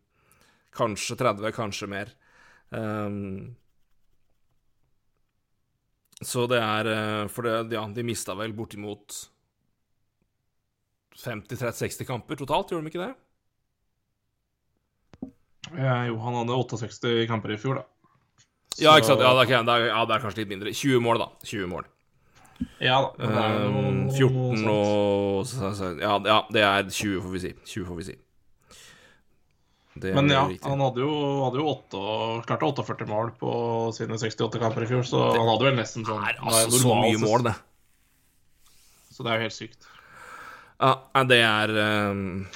kanskje 0.76 1.16
30, 1.20 1.50
kanskje 1.56 1.90
mer. 1.90 2.14
Um, 2.70 3.56
så 6.22 6.46
det 6.46 6.60
er 6.62 6.88
eh, 6.88 7.26
For 7.32 7.46
det, 7.46 7.74
ja, 7.74 7.82
de 7.90 8.06
mista 8.06 8.36
vel 8.38 8.54
bortimot 8.56 9.18
50-30-60 11.18 12.06
kamper 12.08 12.38
totalt, 12.40 12.70
gjorde 12.72 12.86
de 12.86 12.92
ikke 12.92 13.02
det? 13.02 13.12
Eh, 15.70 16.06
jo, 16.10 16.18
han 16.24 16.34
hadde 16.40 16.58
68 16.58 17.26
kamper 17.30 17.54
i 17.54 17.58
fjor, 17.60 17.80
da. 17.80 17.84
Ja, 18.80 18.96
ikke 18.96 19.06
sant? 19.12 19.20
Ja, 19.22 19.32
det 19.36 19.46
er, 19.52 19.62
det 19.68 19.74
er, 19.76 19.86
ja, 19.92 20.04
det 20.08 20.16
er 20.16 20.22
kanskje 20.24 20.42
litt 20.42 20.48
mindre. 20.50 20.72
20 20.74 21.00
mål, 21.04 21.18
da. 21.22 21.28
20 21.46 21.68
mål. 21.70 21.84
Ja 22.78 22.98
da. 23.02 23.08
det 23.18 23.28
Um, 23.66 24.10
14 24.14 24.68
og 24.70 25.46
så- 25.46 25.72
så- 25.74 25.98
ja, 25.98 26.18
ja, 26.24 26.42
det 26.50 26.62
er 26.62 26.82
20, 26.90 27.20
får 27.22 27.32
vi 27.32 27.40
si. 27.40 27.52
20, 27.64 27.86
får 27.86 27.96
vi 27.96 28.02
si. 28.04 28.16
Det 29.94 30.14
Men 30.14 30.28
ja, 30.28 30.46
riktig. 30.48 30.62
han 30.68 30.80
hadde 30.80 31.00
jo, 31.02 31.44
hadde 31.44 31.58
jo 31.60 31.66
8, 31.68 32.46
klarte 32.46 32.62
48 32.64 33.06
mål 33.06 33.32
på 33.38 33.92
sine 33.92 34.16
68 34.16 34.58
kamper 34.58 34.82
i 34.82 34.86
fjor, 34.86 35.02
så 35.04 35.36
han 35.36 35.48
hadde 35.48 35.64
vel 35.68 35.76
nesten 35.76 36.04
sånn 36.06 36.22
er 36.26 36.38
altså 36.40 36.80
så 36.80 36.94
mye 36.96 37.18
mål, 37.20 37.42
det. 37.44 37.54
Så 39.12 39.22
det 39.22 39.32
er 39.32 39.36
jo 39.36 39.42
helt 39.42 39.58
sykt. 39.58 39.86
Ja, 40.80 40.94
det 41.28 41.42
er 41.44 42.10
um, 42.10 42.46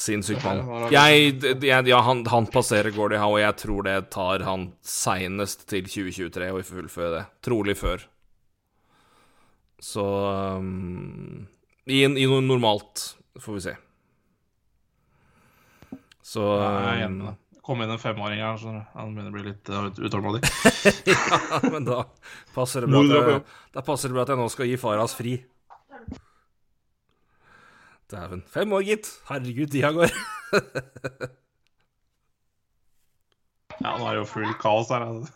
Sinnssykt 0.00 0.40
Det 0.40 0.52
mann. 0.64 0.86
Jeg, 0.92 1.34
jeg, 1.44 1.88
ja, 1.90 1.98
han, 2.06 2.22
han 2.32 2.48
passerer 2.52 2.94
Gordie 2.94 3.20
Howe, 3.20 3.36
og 3.36 3.42
jeg 3.42 3.58
tror 3.60 3.84
det 3.84 3.98
tar 4.14 4.46
han 4.46 4.70
seinest 4.86 5.66
til 5.68 5.84
2023 5.90 6.48
å 6.54 6.62
fullføre 6.64 7.12
det. 7.18 7.26
Trolig 7.44 7.76
før. 7.80 8.06
Så 9.80 10.04
um, 10.56 11.46
i, 11.84 12.02
I 12.04 12.26
noe 12.28 12.40
normalt, 12.44 13.04
får 13.40 13.58
vi 13.58 13.62
se. 13.68 13.76
Så 16.30 16.44
um. 16.46 17.22
Kom 17.60 17.82
inn 17.84 17.92
en 17.92 18.00
femåring 18.00 18.40
her, 18.40 18.56
så 18.58 18.72
han 18.72 19.12
begynner 19.14 19.30
å 19.30 19.36
bli 19.36 19.42
litt 19.50 19.68
uh, 19.70 19.90
utålmodig. 19.92 20.40
ja, 21.12 21.60
men 21.68 21.84
da 21.86 22.02
passer 22.54 22.82
det 22.82 22.90
bra 22.90 23.02
at 23.04 23.12
jeg, 23.12 23.42
da 23.76 23.84
passer 23.86 24.10
det 24.10 24.16
bra 24.16 24.24
at 24.24 24.32
jeg 24.32 24.40
nå 24.40 24.46
skal 24.50 24.70
gi 24.70 24.78
Faras 24.80 25.14
fri. 25.14 25.36
Dæven. 28.10 28.42
Fem 28.50 28.72
år, 28.76 28.82
gitt. 28.86 29.08
Herregud, 29.28 29.70
tida 29.72 29.90
går. 29.96 30.10
Ja, 33.80 33.94
nå 33.96 34.04
er 34.04 34.12
det 34.16 34.20
jo 34.20 34.26
full 34.28 34.50
kaos 34.60 34.90
her. 34.92 35.04
altså. 35.06 35.32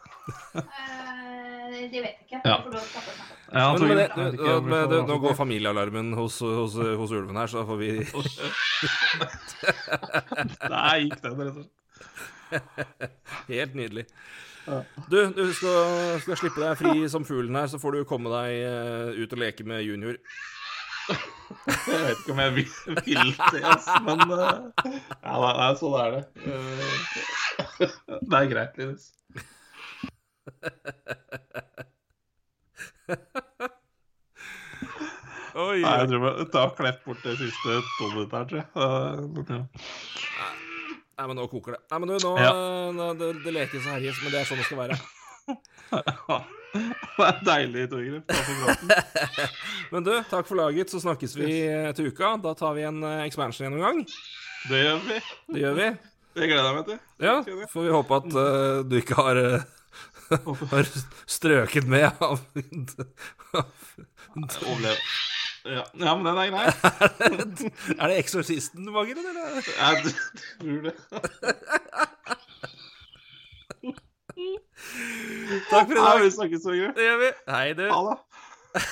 Eh, 0.60 1.86
det 1.92 2.02
vet 2.05 2.18
ikke. 2.26 2.40
Ja. 2.44 2.59
Jeg 2.59 2.64
får 2.66 2.74
lov 2.74 2.80
til 2.80 2.84
å 2.84 2.90
snakke 2.90 3.12
snart. 3.14 3.30
Ja, 3.55 3.66
Men, 3.72 3.80
men, 3.86 3.96
det, 3.98 4.06
men 4.66 4.74
får 4.74 4.90
det, 4.90 4.98
nå 5.09 5.16
går 5.22 5.34
familiealarmen 5.38 6.09
hos, 6.18 6.40
hos, 6.42 6.74
hos 6.74 7.14
ulven 7.14 7.38
her, 7.38 7.46
så 7.51 7.60
da 7.60 7.66
får 7.68 7.78
vi 7.80 7.90
Der 10.64 10.96
gikk 11.05 11.20
den, 11.22 11.38
rett 11.38 11.55
og 11.55 11.62
slett. 11.62 11.72
Helt 13.48 13.74
nydelig. 13.78 14.05
Du, 15.12 15.18
du 15.36 15.44
skal, 15.52 16.18
skal 16.24 16.38
slippe 16.40 16.62
deg 16.62 16.78
fri 16.80 17.09
som 17.12 17.24
fuglen 17.28 17.56
her, 17.59 17.68
så 17.70 17.78
får 17.80 17.98
du 17.98 18.05
komme 18.09 18.32
deg 18.32 18.51
eh, 18.64 19.22
ut 19.22 19.34
og 19.36 19.42
leke 19.44 19.66
med 19.68 19.84
junior. 19.84 20.18
Jeg 21.64 22.01
vet 22.05 22.18
ikke 22.20 22.32
om 22.35 22.40
jeg 22.43 22.52
vil, 22.56 22.70
vil 23.06 23.31
det, 23.52 23.60
altså, 23.64 23.97
men 24.05 24.18
uh, 24.32 24.39
Ja, 25.24 25.35
nei, 25.59 25.68
sånn 25.81 25.97
er 26.01 26.09
det. 26.16 26.22
Uh, 26.44 27.94
det 28.31 28.40
er 28.40 28.51
greit, 28.51 28.74
Linus. 28.81 29.05
Oi, 35.55 35.78
Nei, 35.85 35.94
jeg 36.01 36.09
tror 36.10 36.24
jeg 36.26 36.47
tar 36.51 36.72
klepp 36.78 37.05
bort 37.06 37.22
det 37.22 37.36
siste 37.39 37.76
to 37.94 38.09
minuttene 38.10 38.40
her, 38.40 38.47
tror 38.51 38.59
jeg. 38.60 38.68
Uh. 38.74 38.81
Nei, 41.14 41.26
men 41.31 41.36
nå 41.39 41.44
koker 41.52 41.76
det. 41.76 41.82
Nei, 41.93 41.98
men 42.02 42.10
du, 42.10 42.16
nå, 42.24 42.32
Ja. 42.43 42.55
nå 42.97 43.12
det, 43.20 43.28
det 43.44 43.52
lekes 43.55 43.85
og 43.85 43.93
herjes, 43.94 44.18
men 44.24 44.35
det 44.35 44.40
er 44.40 44.48
sånn 44.48 44.59
det 44.59 44.66
skal 44.66 44.81
være. 44.82 44.98
Det 47.14 47.26
er 47.28 47.36
deilig, 47.46 47.84
praten. 48.26 48.88
Men 49.92 50.06
du, 50.06 50.10
takk 50.26 50.48
for 50.48 50.58
laget, 50.58 50.90
så 50.90 50.98
snakkes 51.02 51.36
vi 51.38 51.50
eh, 51.68 51.92
til 51.94 52.10
uka. 52.10 52.32
Da 52.42 52.54
tar 52.58 52.74
vi 52.74 52.82
en 52.88 52.98
eh, 53.06 53.22
expansion 53.28 53.68
gjennomgang. 53.68 54.02
Det 54.66 54.80
gjør 54.80 55.04
vi. 55.04 55.20
Det 55.54 55.62
gjør 55.62 55.78
vi. 55.78 55.86
Det 56.34 56.48
gleder 56.50 56.66
jeg 56.66 56.74
meg 56.74 56.88
til. 56.88 56.98
Ja, 57.22 57.36
får 57.70 57.86
vi 57.86 57.92
håpe 57.94 58.18
at 58.18 58.26
uh, 58.34 58.80
du 58.90 58.96
ikke 58.98 59.14
har 59.20 59.38
uh, 59.38 59.62
har 60.72 60.90
strøket 61.30 61.86
med 61.86 62.08
av 62.18 62.42
Overleve. 64.34 64.98
Ja. 65.64 65.84
ja, 65.96 66.12
men 66.18 66.26
den 66.26 66.38
er 66.42 66.50
grei. 66.52 66.64
Er 67.94 68.10
det 68.10 68.16
Eksorsisten 68.18 68.84
du 68.84 68.90
mangler, 68.92 69.22
eller? 69.30 69.62
Jeg 69.64 70.10
tror 70.60 70.82
det. 70.84 70.96
Takk 75.70 75.88
for 75.88 75.94
i 75.94 75.98
Ja, 75.98 76.04
dag. 76.12 76.22
vi 76.24 76.30
snakkes, 76.34 76.62
Torgeir. 76.66 76.92
Det 76.96 77.06
gjør 77.08 77.18
vi. 77.24 77.30
Hei, 77.52 77.72
du. 77.78 77.84
Ha 77.90 78.00
det. 78.10 78.84